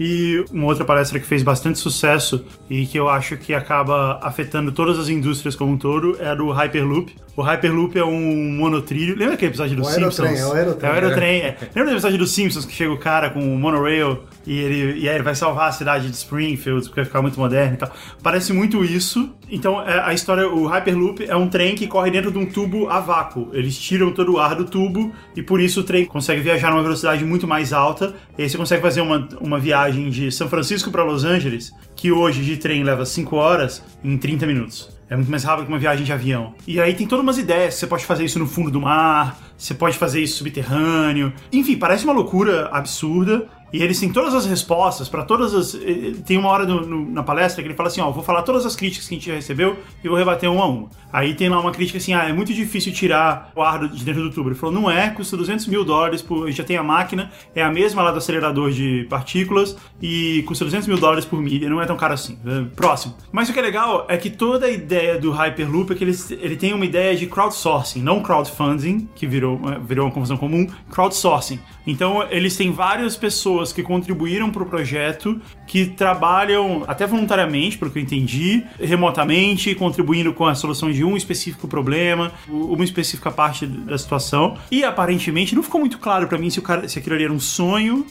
E 0.00 0.44
uma 0.52 0.66
outra 0.66 0.84
palestra 0.84 1.18
que 1.18 1.26
fez 1.26 1.42
bastante 1.42 1.78
sucesso 1.78 2.44
e 2.70 2.86
que 2.86 2.98
eu 2.98 3.08
acho 3.08 3.36
que 3.36 3.52
acaba 3.54 4.18
afetando 4.22 4.72
todas 4.72 4.98
as 4.98 5.08
indústrias 5.08 5.54
como 5.54 5.73
um 5.74 5.78
todo 5.78 6.16
é 6.20 6.28
a 6.28 6.34
do 6.34 6.50
Hyperloop. 6.50 7.14
O 7.36 7.42
Hyperloop 7.42 7.98
é 7.98 8.04
um 8.04 8.52
monotrilho. 8.52 9.16
Lembra 9.16 9.34
aquele 9.34 9.50
episódio 9.50 9.76
dos 9.76 9.88
O 9.88 9.90
aerotrem, 9.90 10.28
Simpsons? 10.28 10.40
é 10.40 10.46
o 10.46 10.52
aerotrem. 10.52 10.88
É 10.88 10.92
o 10.92 10.94
aerotrem, 10.94 11.40
é. 11.40 11.56
Lembra 11.74 11.90
do 11.90 11.94
episódio 11.96 12.18
dos 12.18 12.30
Simpsons 12.30 12.64
que 12.64 12.72
chega 12.72 12.92
o 12.92 12.98
cara 12.98 13.28
com 13.30 13.40
o 13.40 13.58
monorail 13.58 14.20
e 14.46 14.56
ele, 14.56 15.00
e 15.00 15.08
aí 15.08 15.16
ele 15.16 15.24
vai 15.24 15.34
salvar 15.34 15.68
a 15.68 15.72
cidade 15.72 16.08
de 16.08 16.16
Springfield 16.16 16.82
porque 16.84 17.00
vai 17.00 17.04
ficar 17.04 17.20
muito 17.22 17.38
moderno 17.40 17.74
e 17.74 17.76
tal? 17.76 17.90
Parece 18.22 18.52
muito 18.52 18.84
isso. 18.84 19.34
Então 19.50 19.82
é, 19.82 20.00
a 20.00 20.14
história, 20.14 20.48
o 20.48 20.66
Hyperloop 20.66 21.24
é 21.24 21.34
um 21.34 21.48
trem 21.48 21.74
que 21.74 21.88
corre 21.88 22.08
dentro 22.10 22.30
de 22.30 22.38
um 22.38 22.46
tubo 22.46 22.88
a 22.88 23.00
vácuo. 23.00 23.48
Eles 23.52 23.76
tiram 23.76 24.12
todo 24.12 24.34
o 24.34 24.38
ar 24.38 24.54
do 24.54 24.64
tubo 24.64 25.12
e 25.34 25.42
por 25.42 25.60
isso 25.60 25.80
o 25.80 25.82
trem 25.84 26.04
consegue 26.04 26.40
viajar 26.40 26.70
numa 26.70 26.84
velocidade 26.84 27.24
muito 27.24 27.48
mais 27.48 27.72
alta. 27.72 28.14
E 28.38 28.42
aí 28.44 28.48
você 28.48 28.56
consegue 28.56 28.80
fazer 28.80 29.00
uma, 29.00 29.28
uma 29.40 29.58
viagem 29.58 30.08
de 30.08 30.30
São 30.30 30.48
Francisco 30.48 30.88
para 30.88 31.02
Los 31.02 31.24
Angeles, 31.24 31.72
que 31.96 32.12
hoje 32.12 32.44
de 32.44 32.56
trem 32.58 32.84
leva 32.84 33.04
5 33.04 33.34
horas, 33.34 33.82
em 34.04 34.16
30 34.16 34.46
minutos. 34.46 34.93
É 35.14 35.16
muito 35.16 35.30
mais 35.30 35.44
rápido 35.44 35.66
que 35.66 35.72
uma 35.72 35.78
viagem 35.78 36.04
de 36.04 36.12
avião. 36.12 36.54
E 36.66 36.80
aí 36.80 36.92
tem 36.92 37.06
todas 37.06 37.22
umas 37.22 37.38
ideias. 37.38 37.74
Você 37.74 37.86
pode 37.86 38.04
fazer 38.04 38.24
isso 38.24 38.36
no 38.36 38.48
fundo 38.48 38.68
do 38.68 38.80
mar, 38.80 39.38
você 39.56 39.72
pode 39.72 39.96
fazer 39.96 40.20
isso 40.20 40.38
subterrâneo. 40.38 41.32
Enfim, 41.52 41.76
parece 41.76 42.02
uma 42.02 42.12
loucura 42.12 42.68
absurda. 42.72 43.46
E 43.74 43.82
eles 43.82 43.98
têm 43.98 44.08
todas 44.12 44.32
as 44.34 44.46
respostas 44.46 45.08
para 45.08 45.24
todas 45.24 45.52
as. 45.52 45.74
eh, 45.74 46.12
Tem 46.24 46.38
uma 46.38 46.48
hora 46.48 46.64
no- 46.64 46.86
no- 46.86 47.10
na 47.10 47.24
palestra 47.24 47.60
que 47.60 47.66
ele 47.68 47.74
fala 47.74 47.88
assim: 47.88 48.00
ó, 48.00 48.08
vou 48.12 48.22
falar 48.22 48.42
todas 48.42 48.64
as 48.64 48.76
críticas 48.76 49.08
que 49.08 49.14
a 49.14 49.18
gente 49.18 49.30
recebeu 49.32 49.76
e 50.02 50.08
vou 50.08 50.16
rebater 50.16 50.48
uma 50.50 50.62
a 50.64 50.68
uma. 50.68 50.88
Aí 51.12 51.34
tem 51.34 51.48
lá 51.48 51.58
uma 51.60 51.72
crítica 51.72 51.98
assim: 51.98 52.14
ah, 52.14 52.28
é 52.28 52.32
muito 52.32 52.54
difícil 52.54 52.92
tirar 52.92 53.50
o 53.56 53.60
ar 53.60 53.88
de 53.88 54.04
dentro 54.04 54.22
do 54.22 54.30
tubo. 54.30 54.48
Ele 54.50 54.54
falou: 54.54 54.72
não 54.74 54.88
é, 54.88 55.10
custa 55.10 55.36
200 55.36 55.66
mil 55.66 55.84
dólares, 55.84 56.22
por, 56.22 56.44
a 56.44 56.46
gente 56.46 56.58
já 56.58 56.64
tem 56.64 56.76
a 56.76 56.84
máquina, 56.84 57.32
é 57.52 57.62
a 57.64 57.70
mesma 57.70 58.00
lá 58.00 58.12
do 58.12 58.18
acelerador 58.18 58.70
de 58.70 59.06
partículas 59.10 59.76
e 60.00 60.44
custa 60.46 60.64
200 60.64 60.86
mil 60.86 60.96
dólares 60.98 61.24
por 61.24 61.40
milha, 61.42 61.68
não 61.68 61.82
é 61.82 61.86
tão 61.86 61.96
caro 61.96 62.14
assim. 62.14 62.38
É, 62.46 62.64
próximo. 62.76 63.14
Mas 63.32 63.48
o 63.48 63.52
que 63.52 63.58
é 63.58 63.62
legal 63.62 64.06
é 64.08 64.16
que 64.16 64.30
toda 64.30 64.66
a 64.66 64.70
ideia 64.70 65.18
do 65.18 65.32
Hyperloop 65.32 65.92
é 65.92 65.96
que 65.96 66.04
ele, 66.04 66.16
ele 66.40 66.54
tem 66.56 66.72
uma 66.72 66.84
ideia 66.84 67.16
de 67.16 67.26
crowdsourcing, 67.26 68.02
não 68.02 68.22
crowdfunding, 68.22 69.08
que 69.16 69.26
virou, 69.26 69.60
eh, 69.68 69.80
virou 69.84 70.06
uma 70.06 70.12
confusão 70.12 70.36
comum, 70.36 70.66
crowdsourcing. 70.92 71.58
Então 71.86 72.26
eles 72.30 72.56
têm 72.56 72.70
várias 72.72 73.16
pessoas 73.16 73.72
que 73.72 73.82
contribuíram 73.82 74.50
para 74.50 74.62
o 74.62 74.66
projeto, 74.66 75.40
que 75.66 75.86
trabalham 75.86 76.84
até 76.86 77.06
voluntariamente, 77.06 77.78
pelo 77.78 77.90
que 77.90 77.98
eu 77.98 78.02
entendi, 78.02 78.64
remotamente, 78.80 79.74
contribuindo 79.74 80.32
com 80.32 80.46
a 80.46 80.54
solução 80.54 80.90
de 80.90 81.04
um 81.04 81.16
específico 81.16 81.68
problema, 81.68 82.32
uma 82.48 82.84
específica 82.84 83.30
parte 83.30 83.66
da 83.66 83.98
situação. 83.98 84.56
E 84.70 84.84
aparentemente 84.84 85.54
não 85.54 85.62
ficou 85.62 85.80
muito 85.80 85.98
claro 85.98 86.26
para 86.26 86.38
mim 86.38 86.50
se, 86.50 86.58
o 86.58 86.62
cara, 86.62 86.88
se 86.88 86.98
aquilo 86.98 87.14
ali 87.14 87.24
era 87.24 87.32
um 87.32 87.40
sonho. 87.40 88.06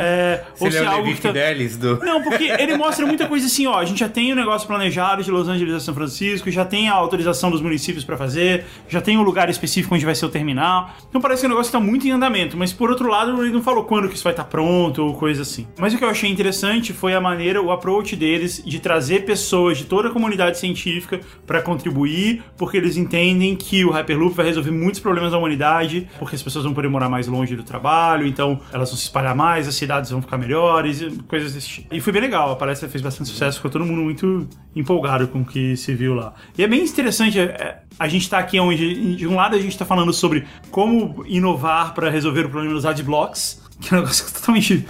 É, 0.00 0.44
ou 0.58 0.70
se 0.70 0.76
é 0.76 0.82
o 0.82 0.88
algo 0.88 1.14
que 1.14 1.20
tá- 1.20 1.28
Fidelis 1.28 1.76
do... 1.76 1.98
não, 2.04 2.22
porque 2.22 2.44
ele 2.44 2.76
mostra 2.76 3.06
muita 3.06 3.26
coisa 3.26 3.46
assim, 3.46 3.66
ó. 3.66 3.78
A 3.78 3.84
gente 3.84 4.00
já 4.00 4.08
tem 4.08 4.32
o 4.32 4.36
negócio 4.36 4.66
planejado 4.66 5.22
de 5.22 5.30
Los 5.30 5.48
Angeles 5.48 5.74
a 5.74 5.80
São 5.80 5.94
Francisco, 5.94 6.50
já 6.50 6.64
tem 6.64 6.88
a 6.88 6.94
autorização 6.94 7.50
dos 7.50 7.60
municípios 7.60 8.04
pra 8.04 8.16
fazer, 8.16 8.64
já 8.88 9.00
tem 9.00 9.16
o 9.18 9.22
lugar 9.22 9.48
específico 9.48 9.94
onde 9.94 10.04
vai 10.04 10.14
ser 10.14 10.26
o 10.26 10.28
terminal. 10.28 10.90
Então 11.08 11.20
parece 11.20 11.40
que 11.42 11.46
o 11.46 11.50
negócio 11.50 11.72
tá 11.72 11.80
muito 11.80 12.06
em 12.06 12.10
andamento, 12.10 12.56
mas 12.56 12.72
por 12.72 12.90
outro 12.90 13.08
lado, 13.08 13.42
ele 13.42 13.52
não 13.52 13.62
falou 13.62 13.84
quando 13.84 14.08
que 14.08 14.14
isso 14.14 14.24
vai 14.24 14.32
estar 14.32 14.44
pronto 14.44 15.02
ou 15.04 15.14
coisa 15.14 15.42
assim. 15.42 15.66
Mas 15.78 15.94
o 15.94 15.98
que 15.98 16.04
eu 16.04 16.10
achei 16.10 16.30
interessante 16.30 16.92
foi 16.92 17.14
a 17.14 17.20
maneira, 17.20 17.60
o 17.62 17.70
approach 17.72 18.14
deles 18.16 18.62
de 18.64 18.78
trazer 18.78 19.24
pessoas 19.24 19.78
de 19.78 19.84
toda 19.84 20.08
a 20.08 20.10
comunidade 20.10 20.58
científica 20.58 21.20
pra 21.46 21.62
contribuir, 21.62 22.42
porque 22.56 22.76
eles 22.76 22.96
entendem 22.96 23.54
que 23.56 23.84
o 23.84 23.90
Hyperloop 23.90 24.34
vai 24.34 24.46
resolver 24.46 24.70
muitos 24.70 25.00
problemas 25.00 25.32
da 25.32 25.38
humanidade, 25.38 26.08
porque 26.18 26.34
as 26.36 26.42
pessoas 26.42 26.64
vão 26.64 26.74
poder 26.74 26.88
morar 26.88 27.08
mais 27.08 27.26
longe 27.26 27.54
do 27.56 27.62
trabalho, 27.62 28.26
então 28.26 28.60
elas 28.72 28.90
vão 28.90 28.98
se 28.98 29.04
espalhar 29.04 29.34
mais, 29.34 29.55
as 29.56 29.74
cidades 29.74 30.10
vão 30.10 30.20
ficar 30.20 30.36
melhores, 30.36 31.02
coisas 31.28 31.54
desse 31.54 31.68
tipo. 31.68 31.94
E 31.94 32.00
foi 32.00 32.12
bem 32.12 32.22
legal, 32.22 32.52
a 32.52 32.56
palestra 32.56 32.88
fez 32.88 33.02
bastante 33.02 33.30
sucesso, 33.30 33.58
ficou 33.58 33.70
todo 33.70 33.84
mundo 33.84 34.02
muito 34.02 34.48
empolgado 34.74 35.28
com 35.28 35.42
o 35.42 35.44
que 35.44 35.76
se 35.76 35.94
viu 35.94 36.14
lá. 36.14 36.34
E 36.58 36.64
é 36.64 36.66
bem 36.66 36.82
interessante, 36.82 37.38
é, 37.38 37.82
a 37.98 38.08
gente 38.08 38.28
tá 38.28 38.38
aqui 38.38 38.58
onde, 38.60 39.16
de 39.16 39.26
um 39.26 39.36
lado 39.36 39.56
a 39.56 39.60
gente 39.60 39.78
tá 39.78 39.84
falando 39.84 40.12
sobre 40.12 40.44
como 40.70 41.24
inovar 41.26 41.94
para 41.94 42.10
resolver 42.10 42.46
o 42.46 42.50
problema 42.50 42.74
dos 42.74 42.84
adblocks, 42.84 43.62
que 43.80 43.94
é 43.94 43.96
um 43.96 44.00
negócio 44.00 44.26
totalmente 44.32 44.86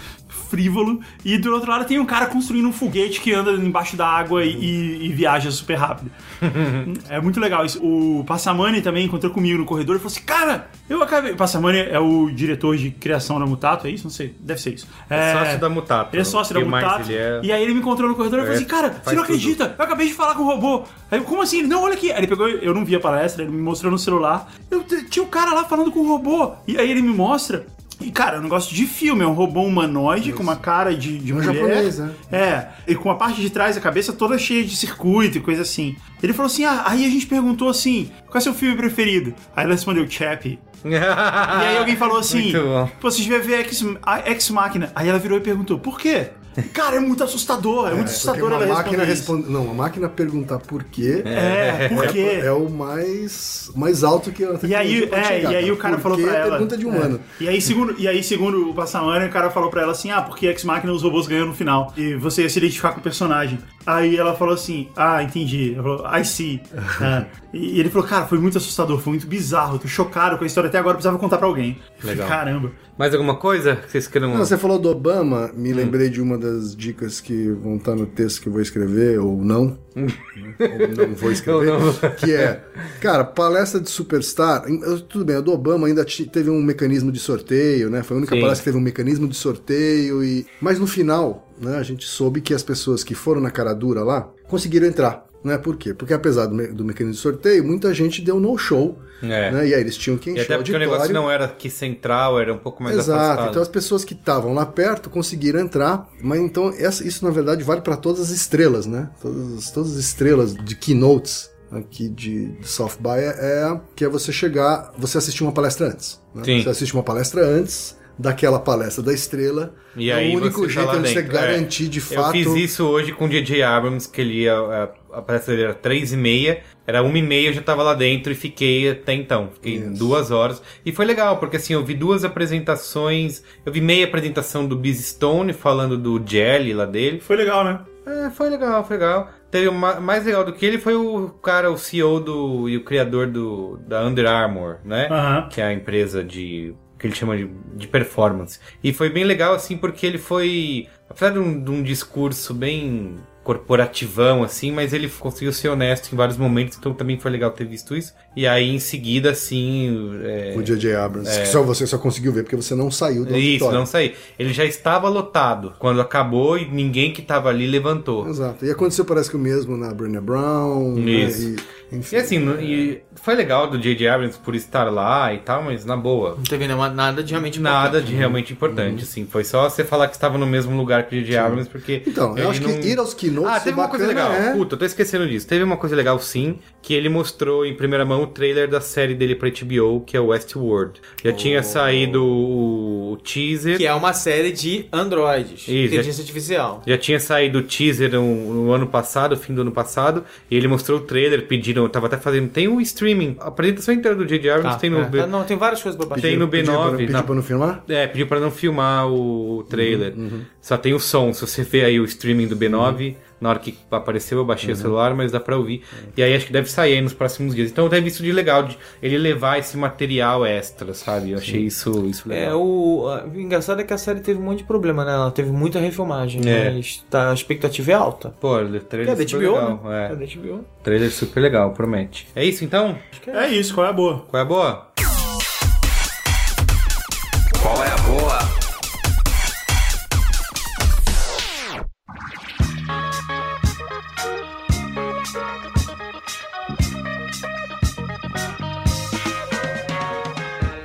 frívolo. 0.48 1.00
E 1.24 1.36
do 1.38 1.52
outro 1.52 1.70
lado 1.70 1.84
tem 1.84 1.98
um 1.98 2.04
cara 2.06 2.26
construindo 2.26 2.66
um 2.68 2.72
foguete 2.72 3.20
que 3.20 3.32
anda 3.32 3.52
embaixo 3.52 3.96
da 3.96 4.06
água 4.06 4.44
e, 4.44 4.50
e- 4.54 5.06
e 5.06 5.08
viaja 5.12 5.50
super 5.50 5.74
rápido. 5.76 6.10
é 7.08 7.20
muito 7.20 7.40
legal 7.40 7.64
isso. 7.64 7.80
O 7.84 8.24
Passamani 8.26 8.80
também 8.82 9.04
encontrou 9.06 9.32
comigo 9.32 9.58
no 9.58 9.64
corredor 9.64 9.96
e 9.96 9.98
falou 9.98 10.12
assim: 10.12 10.22
Cara, 10.24 10.68
eu 10.88 11.02
acabei. 11.02 11.32
O 11.32 11.36
Passamani 11.36 11.78
é 11.78 11.98
o 11.98 12.30
diretor 12.30 12.76
de 12.76 12.90
criação 12.90 13.38
da 13.38 13.46
Mutato, 13.46 13.86
é 13.86 13.90
isso? 13.90 14.04
Não 14.04 14.10
sei, 14.10 14.34
deve 14.40 14.60
ser 14.60 14.74
isso. 14.74 14.86
É 15.10 15.32
sócio 15.32 15.58
da 15.60 15.68
Mutato. 15.68 16.14
Ele 16.14 16.22
é 16.22 16.24
sócio 16.24 16.54
da 16.54 16.60
O 16.60 16.66
Mutato. 16.68 17.10
é- 17.10 17.40
E 17.42 17.52
aí 17.52 17.62
ele 17.62 17.74
me 17.74 17.80
encontrou 17.80 18.08
no 18.08 18.14
corredor 18.14 18.38
e 18.40 18.42
falou 18.42 18.54
É, 18.54 18.56
assim: 18.56 18.66
Cara, 18.66 18.88
você 19.02 19.14
não 19.14 19.22
tudo. 19.22 19.34
acredita? 19.34 19.74
Eu 19.78 19.84
acabei 19.84 20.06
de 20.08 20.14
falar 20.14 20.34
com 20.34 20.42
o 20.42 20.46
robô. 20.46 20.84
Aí 21.10 21.18
eu, 21.18 21.24
como 21.24 21.42
assim? 21.42 21.58
Ele, 21.60 21.68
não, 21.68 21.82
olha 21.84 21.94
aqui. 21.94 22.10
Aí 22.12 22.18
ele 22.18 22.26
pegou, 22.26 22.48
eu 22.48 22.74
não 22.74 22.84
vi 22.84 22.94
a 22.96 23.00
palestra, 23.00 23.42
ele 23.42 23.52
me 23.52 23.60
mostrou 23.62 23.90
no 23.90 23.98
celular. 23.98 24.52
Eu 24.70 24.84
tinha 25.10 25.24
um 25.24 25.28
cara 25.28 25.52
lá 25.54 25.64
falando 25.64 25.90
com 25.92 26.00
o 26.00 26.08
robô. 26.08 26.52
E 26.66 26.76
aí 26.78 26.90
ele 26.90 27.02
me 27.02 27.12
mostra. 27.12 27.66
E, 28.06 28.10
cara, 28.12 28.36
é 28.36 28.38
um 28.38 28.44
negócio 28.44 28.72
de 28.74 28.86
filme, 28.86 29.24
é 29.24 29.26
um 29.26 29.32
robô 29.32 29.62
humanoide 29.62 30.32
com 30.32 30.40
uma 30.42 30.54
cara 30.54 30.94
de, 30.94 31.18
de 31.18 31.32
É 31.32 31.34
mulher. 31.34 31.54
japonês, 31.54 31.98
né? 31.98 32.10
É, 32.30 32.66
e 32.86 32.94
com 32.94 33.10
a 33.10 33.16
parte 33.16 33.40
de 33.40 33.50
trás, 33.50 33.76
a 33.76 33.80
cabeça 33.80 34.12
toda 34.12 34.38
cheia 34.38 34.64
de 34.64 34.76
circuito 34.76 35.38
e 35.38 35.40
coisa 35.40 35.62
assim. 35.62 35.96
Ele 36.22 36.32
falou 36.32 36.46
assim: 36.46 36.64
ah, 36.64 36.84
aí 36.86 37.04
a 37.04 37.08
gente 37.08 37.26
perguntou 37.26 37.68
assim: 37.68 38.08
qual 38.26 38.38
é 38.38 38.40
seu 38.40 38.54
filme 38.54 38.76
preferido? 38.76 39.34
Aí 39.56 39.64
ele 39.66 39.72
respondeu: 39.72 40.08
Chappie. 40.08 40.58
E 40.84 40.94
aí 40.94 41.78
alguém 41.78 41.96
falou 41.96 42.18
assim. 42.18 42.52
Pô, 43.00 43.10
vocês 43.10 43.26
devem 43.26 43.46
ver 43.46 43.66
a 44.04 44.30
Ex 44.30 44.50
Machina. 44.50 44.92
Aí 44.94 45.08
ela 45.08 45.18
virou 45.18 45.36
e 45.36 45.40
perguntou: 45.40 45.78
por 45.80 45.98
quê? 45.98 46.28
Cara, 46.72 46.96
é 46.96 47.00
muito 47.00 47.22
assustador, 47.22 47.88
é, 47.88 47.90
muito 47.90 48.04
Porque 48.04 48.10
assustador 48.10 48.50
uma 48.52 48.62
ela 48.64 48.74
máquina 48.74 49.04
responder. 49.04 49.50
Não, 49.50 49.70
a 49.70 49.74
máquina 49.74 50.08
perguntar 50.08 50.58
por 50.58 50.84
quê 50.84 51.22
É, 51.24 51.88
por 51.88 52.06
quê? 52.08 52.40
é 52.42 52.52
o 52.52 52.68
mais, 52.70 53.70
mais 53.74 54.02
alto 54.02 54.32
que 54.32 54.42
ela 54.42 54.58
E 54.62 54.74
aí, 54.74 55.04
é, 55.12 55.24
chegar, 55.24 55.52
e 55.52 55.56
aí 55.56 55.62
cara. 55.62 55.72
o 55.72 55.76
cara 55.76 55.94
Por 55.96 56.02
falou 56.02 56.18
pra 56.18 56.32
é 56.34 56.40
ela. 56.40 56.50
pergunta 56.52 56.76
de 56.76 56.86
humano. 56.86 57.20
É. 57.40 57.44
E 57.44 57.48
aí, 57.48 57.60
segundo, 57.60 57.94
e 57.98 58.08
aí, 58.08 58.22
segundo 58.22 58.70
o 58.70 58.74
Passamani, 58.74 59.26
o 59.26 59.30
cara 59.30 59.50
falou 59.50 59.70
pra 59.70 59.82
ela 59.82 59.92
assim: 59.92 60.10
ah, 60.10 60.22
porque 60.22 60.46
Ex 60.46 60.64
Machina 60.64 60.92
os 60.92 61.02
robôs 61.02 61.26
ganham 61.26 61.46
no 61.46 61.54
final. 61.54 61.92
E 61.96 62.14
você 62.14 62.42
ia 62.42 62.48
se 62.48 62.58
identificar 62.58 62.92
com 62.92 63.00
o 63.00 63.02
personagem. 63.02 63.58
Aí 63.86 64.16
ela 64.16 64.34
falou 64.34 64.54
assim: 64.54 64.88
ah, 64.96 65.22
entendi. 65.22 65.74
Ela 65.74 65.82
falou, 65.82 66.18
I 66.20 66.24
see. 66.24 66.60
É. 67.00 67.26
E 67.52 67.80
ele 67.80 67.88
falou, 67.88 68.06
cara, 68.06 68.26
foi 68.26 68.38
muito 68.38 68.58
assustador, 68.58 68.98
foi 68.98 69.12
muito 69.12 69.26
bizarro. 69.26 69.78
Tô 69.78 69.88
chocado 69.88 70.36
com 70.36 70.44
a 70.44 70.46
história 70.46 70.68
até 70.68 70.78
agora, 70.78 70.92
eu 70.92 70.96
precisava 70.96 71.18
contar 71.18 71.38
pra 71.38 71.46
alguém. 71.46 71.78
Legal. 72.02 72.28
Caramba. 72.28 72.72
Mais 72.98 73.12
alguma 73.14 73.36
coisa 73.36 73.76
que 73.76 73.90
vocês 73.90 74.06
queiram... 74.06 74.30
Não, 74.30 74.38
você 74.38 74.56
falou 74.56 74.78
do 74.78 74.90
Obama, 74.90 75.50
me 75.54 75.72
lembrei 75.72 76.08
de 76.08 76.20
uma 76.20 76.36
das 76.36 76.74
dicas 76.74 77.20
que 77.20 77.50
vão 77.52 77.76
estar 77.76 77.94
no 77.94 78.06
texto 78.06 78.42
que 78.42 78.48
eu 78.48 78.52
vou 78.52 78.60
escrever, 78.60 79.20
ou 79.20 79.42
não. 79.42 79.78
ou 79.96 81.06
não 81.06 81.14
vou 81.14 81.30
escrever. 81.30 81.66
Não. 81.66 81.92
Que 82.16 82.32
é, 82.32 82.62
cara, 83.00 83.24
palestra 83.24 83.80
de 83.80 83.88
superstar. 83.88 84.64
Tudo 85.08 85.24
bem, 85.24 85.36
a 85.36 85.40
do 85.40 85.52
Obama 85.52 85.86
ainda 85.86 86.04
teve 86.04 86.50
um 86.50 86.62
mecanismo 86.62 87.12
de 87.12 87.18
sorteio, 87.18 87.88
né? 87.90 88.02
Foi 88.02 88.16
a 88.16 88.18
única 88.18 88.34
Sim. 88.34 88.40
palestra 88.40 88.64
que 88.64 88.70
teve 88.70 88.78
um 88.78 88.84
mecanismo 88.84 89.28
de 89.28 89.36
sorteio. 89.36 90.22
e 90.24 90.46
Mas 90.60 90.78
no 90.78 90.86
final, 90.86 91.45
né, 91.60 91.76
a 91.78 91.82
gente 91.82 92.06
soube 92.06 92.40
que 92.40 92.52
as 92.54 92.62
pessoas 92.62 93.02
que 93.04 93.14
foram 93.14 93.40
na 93.40 93.50
cara 93.50 93.72
dura 93.74 94.02
lá 94.02 94.28
conseguiram 94.48 94.86
entrar. 94.86 95.24
Né? 95.44 95.56
Por 95.58 95.76
quê? 95.76 95.94
Porque 95.94 96.12
apesar 96.12 96.46
do, 96.46 96.54
me- 96.56 96.66
do 96.68 96.84
mecanismo 96.84 97.14
de 97.14 97.20
sorteio, 97.20 97.62
muita 97.64 97.94
gente 97.94 98.20
deu 98.20 98.40
no 98.40 98.56
show. 98.58 98.98
É. 99.22 99.50
Né? 99.52 99.68
E 99.68 99.74
aí 99.74 99.80
eles 99.80 99.96
tinham 99.96 100.18
que 100.18 100.28
E 100.30 100.32
encher 100.32 100.42
até 100.44 100.54
o 100.54 100.58
porque 100.58 100.74
o 100.74 100.78
negócio 100.78 101.12
não 101.12 101.30
era 101.30 101.44
aqui 101.44 101.70
central, 101.70 102.38
era 102.40 102.52
um 102.52 102.58
pouco 102.58 102.82
mais 102.82 102.96
Exato, 102.96 103.20
afastado. 103.20 103.50
então 103.50 103.62
as 103.62 103.68
pessoas 103.68 104.04
que 104.04 104.12
estavam 104.12 104.52
lá 104.52 104.66
perto 104.66 105.08
conseguiram 105.08 105.60
entrar, 105.60 106.08
mas 106.20 106.40
então 106.40 106.74
essa- 106.76 107.06
isso 107.06 107.24
na 107.24 107.30
verdade 107.30 107.62
vale 107.62 107.80
para 107.80 107.96
todas 107.96 108.20
as 108.22 108.30
estrelas, 108.30 108.86
né? 108.86 109.08
Todas, 109.22 109.70
todas 109.70 109.92
as 109.92 109.98
estrelas 109.98 110.52
de 110.54 110.74
keynotes 110.74 111.48
aqui 111.70 112.08
de, 112.08 112.46
de 112.58 112.68
South 112.68 112.92
by 113.00 113.10
é, 113.18 113.36
é 113.72 113.80
que 113.94 114.04
é 114.04 114.08
você 114.08 114.32
chegar, 114.32 114.92
você 114.98 115.16
assistir 115.18 115.44
uma 115.44 115.52
palestra 115.52 115.86
antes. 115.88 116.20
né? 116.34 116.42
Sim. 116.44 116.62
Você 116.62 116.68
assiste 116.70 116.92
uma 116.92 117.02
palestra 117.02 117.44
antes 117.46 117.96
daquela 118.18 118.58
palestra 118.58 119.02
da 119.02 119.12
estrela. 119.12 119.74
E 119.94 120.10
é 120.10 120.14
aí 120.14 120.34
o 120.34 120.38
único 120.38 120.60
você 120.60 120.66
tá 120.66 120.72
jeito 120.72 120.86
lá 120.86 120.92
de 120.98 121.08
você 121.08 121.14
dentro, 121.14 121.32
garantir 121.32 121.86
é. 121.86 121.88
de 121.88 121.98
Eu 121.98 122.04
fato. 122.04 122.32
fiz 122.32 122.54
isso 122.54 122.84
hoje 122.86 123.12
com 123.12 123.26
o 123.26 123.28
DJ 123.28 123.62
Abrams, 123.62 124.08
que 124.08 124.20
ele 124.20 124.42
ia. 124.42 124.54
A, 124.54 125.18
a 125.18 125.22
palestra 125.22 125.54
dele 125.54 125.68
era 125.68 125.74
3 125.74 126.12
e 126.12 126.16
meia, 126.16 126.62
era 126.86 127.02
1 127.02 127.16
e 127.16 127.22
meia, 127.22 127.48
eu 127.48 127.52
já 127.52 127.62
tava 127.62 127.82
lá 127.82 127.94
dentro 127.94 128.32
e 128.32 128.34
fiquei 128.34 128.90
até 128.90 129.14
então. 129.14 129.50
Fiquei 129.54 129.76
Isso. 129.76 129.98
duas 129.98 130.30
horas. 130.30 130.62
E 130.84 130.92
foi 130.92 131.04
legal, 131.04 131.38
porque 131.38 131.56
assim, 131.56 131.72
eu 131.72 131.84
vi 131.84 131.94
duas 131.94 132.24
apresentações. 132.24 133.42
Eu 133.64 133.72
vi 133.72 133.80
meia 133.80 134.04
apresentação 134.04 134.66
do 134.66 134.76
Biz 134.76 135.06
Stone 135.06 135.52
falando 135.52 135.96
do 135.96 136.22
Jelly 136.24 136.74
lá 136.74 136.84
dele. 136.84 137.20
Foi 137.20 137.36
legal, 137.36 137.64
né? 137.64 137.80
É, 138.06 138.30
foi 138.30 138.48
legal, 138.48 138.84
foi 138.84 138.98
legal. 138.98 139.30
Teve 139.50 139.68
uma, 139.68 139.98
mais 140.00 140.24
legal 140.24 140.44
do 140.44 140.52
que 140.52 140.64
ele 140.64 140.78
foi 140.78 140.94
o 140.94 141.28
cara, 141.42 141.70
o 141.70 141.76
CEO 141.76 142.20
do, 142.20 142.68
e 142.68 142.76
o 142.76 142.84
criador 142.84 143.26
do, 143.26 143.78
da 143.78 144.04
Under 144.04 144.26
Armour, 144.26 144.78
né? 144.84 145.08
Aham. 145.10 145.48
Que 145.48 145.60
é 145.60 145.64
a 145.64 145.72
empresa 145.72 146.22
de. 146.22 146.74
Que 146.98 147.06
ele 147.06 147.14
chama 147.14 147.36
de, 147.36 147.50
de 147.74 147.86
performance. 147.88 148.58
E 148.82 148.92
foi 148.92 149.10
bem 149.10 149.24
legal, 149.24 149.54
assim, 149.54 149.76
porque 149.76 150.06
ele 150.06 150.18
foi. 150.18 150.88
Apesar 151.08 151.30
de 151.30 151.38
um, 151.38 151.62
de 151.62 151.70
um 151.70 151.82
discurso 151.82 152.52
bem 152.52 153.16
corporativão, 153.44 154.42
assim, 154.42 154.72
mas 154.72 154.92
ele 154.92 155.08
conseguiu 155.08 155.52
ser 155.52 155.68
honesto 155.68 156.12
em 156.12 156.16
vários 156.16 156.36
momentos, 156.36 156.76
então 156.76 156.92
também 156.92 157.16
foi 157.16 157.30
legal 157.30 157.52
ter 157.52 157.64
visto 157.64 157.96
isso. 157.96 158.12
E 158.36 158.46
aí, 158.46 158.68
em 158.68 158.78
seguida, 158.78 159.30
assim. 159.30 160.10
é, 160.22 160.54
O 160.54 160.62
J.J. 160.62 160.94
Abrams, 160.94 161.40
que 161.40 161.46
só 161.48 161.62
você 161.62 161.86
só 161.86 161.96
conseguiu 161.96 162.32
ver 162.32 162.42
porque 162.42 162.54
você 162.56 162.74
não 162.74 162.90
saiu 162.90 163.24
do 163.24 163.34
isso, 163.36 163.64
auditório. 163.64 163.78
não 163.78 163.86
saí. 163.86 164.14
Ele 164.38 164.52
já 164.52 164.64
estava 164.64 165.08
lotado 165.08 165.72
quando 165.78 166.00
acabou 166.02 166.58
e 166.58 166.66
ninguém 166.70 167.12
que 167.12 167.22
estava 167.22 167.48
ali 167.48 167.66
levantou. 167.66 168.28
Exato. 168.28 168.64
E 168.64 168.70
aconteceu 168.70 169.04
parece 169.06 169.30
que 169.30 169.36
o 169.36 169.38
mesmo 169.38 169.76
na 169.76 169.92
Brené 169.94 170.20
Brown. 170.20 170.94
né? 170.96 171.10
Isso. 171.10 171.56
E, 171.90 171.96
enfim. 171.96 172.16
E 172.16 172.18
assim, 172.18 172.38
no- 172.38 172.60
e 172.60 173.00
foi 173.14 173.34
legal 173.34 173.70
do 173.70 173.78
J.J. 173.78 174.06
Abrams 174.08 174.38
por 174.38 174.54
estar 174.54 174.84
lá 174.92 175.32
e 175.32 175.38
tal, 175.38 175.62
mas 175.62 175.84
na 175.86 175.96
boa. 175.96 176.34
Não 176.36 176.44
teve 176.44 176.66
nenhuma- 176.66 176.90
nada 176.90 177.22
de 177.22 177.30
realmente 177.30 177.58
Nada 177.58 177.86
importante. 177.88 178.06
de 178.10 178.14
realmente 178.14 178.52
importante, 178.52 179.02
assim. 179.04 179.24
Foi 179.24 179.44
só 179.44 179.68
você 179.70 179.82
falar 179.82 180.08
que 180.08 180.14
estava 180.14 180.36
no 180.36 180.46
mesmo 180.46 180.76
lugar 180.76 181.06
que 181.06 181.16
o 181.16 181.18
J.J. 181.20 181.38
Abrams, 181.38 181.70
porque. 181.70 182.02
Então, 182.06 182.36
eu 182.36 182.50
acho 182.50 182.62
não- 182.62 182.78
que 182.80 182.88
ir 182.88 182.98
aos 182.98 183.14
keynotes 183.14 183.50
Ah, 183.50 183.60
teve 183.60 183.78
uma 183.80 183.88
coisa 183.88 184.06
legal. 184.06 184.30
é- 184.32 184.52
Puta, 184.52 184.74
eu 184.74 184.78
tô 184.78 184.84
esquecendo 184.84 185.26
disso. 185.26 185.46
Teve 185.46 185.64
uma 185.64 185.76
coisa 185.78 185.96
legal, 185.96 186.18
sim, 186.18 186.58
que 186.82 186.92
ele 186.92 187.08
mostrou 187.08 187.64
em 187.64 187.74
primeira 187.74 188.04
mão 188.04 188.25
o 188.26 188.30
trailer 188.30 188.68
da 188.68 188.80
série 188.80 189.14
dele 189.14 189.34
pra 189.34 189.48
HBO, 189.48 190.00
que 190.06 190.16
é 190.16 190.20
Westworld. 190.20 191.00
Já 191.24 191.32
tinha 191.32 191.62
saído 191.62 192.24
o, 192.24 193.16
teaser. 193.22 193.76
Que 193.76 193.86
é 193.86 193.94
uma 193.94 194.12
série 194.12 194.52
de 194.52 194.86
androides. 194.92 195.68
inteligência 195.68 196.20
artificial. 196.22 196.82
Já 196.86 196.98
tinha 196.98 197.18
saído 197.20 197.58
o 197.58 197.62
teaser 197.62 198.12
no, 198.12 198.22
no 198.64 198.72
ano 198.72 198.86
passado, 198.86 199.36
fim 199.36 199.54
do 199.54 199.60
ano 199.62 199.72
passado, 199.72 200.24
e 200.50 200.56
ele 200.56 200.68
mostrou 200.68 200.98
o 200.98 201.02
trailer, 201.02 201.46
pediram, 201.46 201.82
eu 201.84 201.88
tava 201.88 202.06
até 202.06 202.16
fazendo, 202.16 202.48
tem 202.48 202.68
o 202.68 202.80
streaming, 202.80 203.36
a 203.40 203.48
apresentação 203.48 203.94
inteira 203.94 204.16
do 204.16 204.24
J.J. 204.26 204.50
Abrams 204.50 204.74
Tá, 204.76 204.80
tem 204.80 204.90
no... 204.90 205.00
é. 205.00 205.04
B- 205.04 205.20
Ah, 205.20 205.26
não, 205.26 205.44
tem 205.44 205.56
várias 205.56 205.82
coisas 205.82 205.98
pra 205.98 206.06
baixar. 206.08 206.22
Tem 206.28 206.36
no 206.36 206.48
Pediu 206.48 206.72
B9. 206.72 206.88
pra- 206.88 206.96
Pediu 206.98 207.12
na- 207.12 207.22
pra 207.22 207.34
não 207.34 207.42
filmar? 207.42 207.84
É, 207.88 208.06
pediu 208.06 208.26
pra 208.26 208.40
não 208.40 208.50
filmar 208.50 209.06
o 209.10 209.64
trailer. 209.68 210.14
Uhum, 210.16 210.40
Só 210.60 210.76
tem 210.76 210.94
o 210.94 210.98
som. 211.00 211.32
Se 211.32 211.40
você 211.46 211.62
vê 211.62 211.84
aí 211.84 212.00
o 212.00 212.04
streaming 212.04 212.46
do 212.48 212.56
B9, 212.56 213.08
Uhum. 213.10 213.14
Na 213.40 213.50
hora 213.50 213.58
que 213.58 213.76
apareceu 213.90 214.38
eu 214.38 214.44
baixei 214.44 214.72
o 214.72 214.76
celular, 214.76 215.14
mas 215.14 215.30
dá 215.32 215.38
pra 215.40 215.56
ouvir. 215.56 215.82
E 216.16 216.22
aí 216.22 216.34
acho 216.34 216.46
que 216.46 216.52
deve 216.52 216.70
sair 216.70 216.94
aí 216.94 217.00
nos 217.00 217.12
próximos 217.12 217.54
dias. 217.54 217.70
Então 217.70 217.84
eu 217.84 217.90
tenho 217.90 218.02
visto 218.02 218.22
de 218.22 218.32
legal 218.32 218.62
de 218.62 218.78
ele 219.02 219.18
levar 219.18 219.58
esse 219.58 219.76
material 219.76 220.44
extra, 220.46 220.94
sabe? 220.94 221.32
Eu 221.32 221.38
achei 221.38 221.60
isso, 221.62 222.06
isso 222.06 222.30
É, 222.32 222.40
legal. 222.46 222.62
o, 222.62 223.08
a- 223.08 223.24
o 223.24 223.40
engraçado 223.40 223.80
é 223.80 223.84
que 223.84 223.92
a 223.92 223.98
série 223.98 224.20
teve 224.20 224.40
um 224.40 224.42
monte 224.42 224.58
de 224.58 224.64
problema, 224.64 225.04
né? 225.04 225.12
Ela 225.12 225.30
teve 225.30 225.50
muita 225.50 225.78
refilmagem, 225.78 226.40
É. 226.48 226.70
mas 226.70 227.04
tá, 227.10 227.30
a 227.30 227.34
expectativa 227.34 227.90
é 227.90 227.94
alta. 227.94 228.30
Pô, 228.40 228.56
o 228.58 228.80
trailer 228.80 229.12
é 229.12 229.16
super 229.26 229.36
HBO, 229.38 229.52
legal. 229.52 229.80
né? 229.84 230.08
É. 230.18 230.24
É 230.24 230.26
HBO. 230.36 230.64
Trailer 230.82 231.10
super 231.12 231.40
legal, 231.40 231.70
promete. 231.72 232.26
É 232.34 232.44
isso 232.44 232.64
então? 232.64 232.96
É 233.26 233.48
isso, 233.48 233.74
qual 233.74 233.86
é 233.86 233.90
a 233.90 233.92
boa? 233.92 234.24
Qual 234.28 234.38
é 234.38 234.42
a 234.42 234.48
boa? 234.48 234.86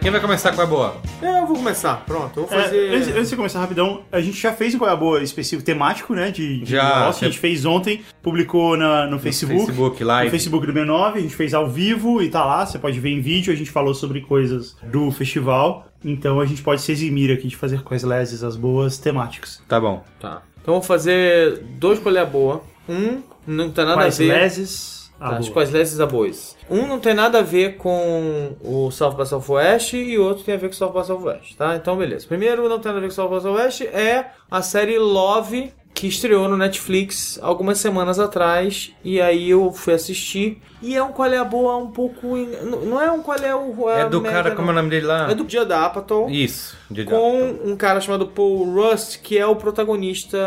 Quem 0.01 0.09
vai 0.09 0.19
começar 0.19 0.51
com 0.53 0.61
a 0.61 0.65
boa? 0.65 0.95
É, 1.21 1.41
eu 1.41 1.45
vou 1.45 1.55
começar. 1.57 2.03
Pronto, 2.07 2.39
eu 2.39 2.45
vou 2.47 2.57
É, 2.57 2.63
fazer. 2.63 2.89
antes, 2.95 3.07
antes 3.09 3.29
de 3.29 3.35
começar 3.35 3.59
rapidão, 3.59 4.01
a 4.11 4.19
gente 4.19 4.35
já 4.41 4.51
fez 4.51 4.73
um 4.73 4.79
Qual 4.79 4.89
é 4.89 4.93
a 4.93 4.95
Boa 4.95 5.21
específico 5.21 5.63
temático, 5.63 6.15
né? 6.15 6.31
De, 6.31 6.61
de 6.61 6.71
Já, 6.71 7.07
a 7.07 7.11
gente 7.11 7.37
fez 7.37 7.65
ontem, 7.65 8.01
publicou 8.21 8.75
na, 8.75 9.05
no, 9.05 9.19
Facebook. 9.19 9.67
Facebook 9.67 10.03
Live. 10.03 10.25
No 10.25 10.31
Facebook 10.31 10.65
do 10.65 10.73
B9, 10.73 11.13
a 11.15 11.19
gente 11.19 11.35
fez 11.35 11.53
ao 11.53 11.69
vivo 11.69 12.19
e 12.21 12.29
tá 12.29 12.43
lá, 12.43 12.65
você 12.65 12.79
pode 12.79 12.99
ver 12.99 13.09
em 13.11 13.21
vídeo, 13.21 13.53
a 13.53 13.55
gente 13.55 13.69
falou 13.69 13.93
sobre 13.93 14.21
coisas 14.21 14.75
do 14.83 15.11
festival. 15.11 15.85
Então 16.03 16.39
a 16.39 16.47
gente 16.47 16.63
pode 16.63 16.81
se 16.81 16.91
eximir 16.91 17.31
aqui 17.31 17.47
de 17.47 17.55
fazer 17.55 17.83
coisas 17.83 18.09
leses, 18.09 18.43
as 18.43 18.55
boas 18.55 18.97
temáticas. 18.97 19.61
Tá 19.67 19.79
bom. 19.79 20.03
Tá. 20.19 20.41
Então 20.59 20.73
eu 20.73 20.79
vou 20.79 20.87
fazer 20.87 21.59
dois 21.77 21.99
colher 21.99 22.25
boa. 22.25 22.63
Um 22.89 23.21
não 23.45 23.69
tem 23.69 23.85
nada 23.85 23.97
Quais 23.97 24.15
a 24.15 24.23
ver. 24.23 24.33
leses, 24.33 25.00
Tá, 25.21 25.37
as 25.37 25.45
boa. 25.45 25.53
quais 25.53 25.69
leses 25.69 25.99
a 25.99 26.07
boas. 26.07 26.57
Um 26.67 26.87
não 26.87 26.99
tem 26.99 27.13
nada 27.13 27.37
a 27.37 27.41
ver 27.43 27.77
com 27.77 28.53
o 28.63 28.89
South 28.89 29.13
by 29.13 29.27
Southwest 29.27 29.93
e 29.93 30.17
o 30.17 30.23
outro 30.23 30.43
tem 30.43 30.55
a 30.55 30.57
ver 30.57 30.67
com 30.67 30.73
o 30.73 30.77
South 30.77 30.93
by 30.93 31.05
Southwest, 31.05 31.55
tá? 31.55 31.75
Então 31.75 31.95
beleza. 31.95 32.25
Primeiro 32.27 32.67
não 32.67 32.79
tem 32.79 32.91
nada 32.91 32.97
a 32.97 33.01
ver 33.01 33.07
com 33.07 33.11
o 33.11 33.15
South 33.15 33.29
by 33.29 33.41
Southwest 33.41 33.81
é 33.81 34.31
a 34.49 34.63
série 34.63 34.97
Love 34.97 35.71
que 35.93 36.07
estreou 36.07 36.47
no 36.47 36.57
Netflix 36.57 37.37
algumas 37.41 37.77
semanas 37.77 38.17
atrás. 38.19 38.91
E 39.03 39.19
aí 39.21 39.49
eu 39.49 39.71
fui 39.71 39.93
assistir. 39.93 40.61
E 40.81 40.95
é 40.95 41.03
um 41.03 41.11
qual 41.11 41.31
é 41.31 41.37
a 41.37 41.43
boa 41.43 41.77
um 41.77 41.91
pouco. 41.91 42.35
in- 42.37 42.49
Não 42.87 42.99
é 43.01 43.11
um 43.11 43.21
qual 43.21 43.37
é 43.37 43.53
o. 43.55 43.89
É 43.89 44.01
a 44.03 44.07
do 44.07 44.21
cara, 44.21 44.51
como 44.51 44.69
é 44.69 44.71
o 44.71 44.73
não. 44.75 44.81
nome 44.81 44.89
dele 44.89 45.05
lá? 45.05 45.29
É 45.29 45.35
do 45.35 45.43
Dia 45.43 45.63
da 45.65 45.85
Apatow. 45.85 46.29
Isso, 46.29 46.75
de 46.89 47.03
Com 47.03 47.41
um 47.65 47.75
cara 47.75 47.99
chamado 48.01 48.27
Paul 48.27 48.65
Rust, 48.73 49.19
que 49.21 49.37
é 49.37 49.45
o 49.45 49.55
protagonista. 49.55 50.37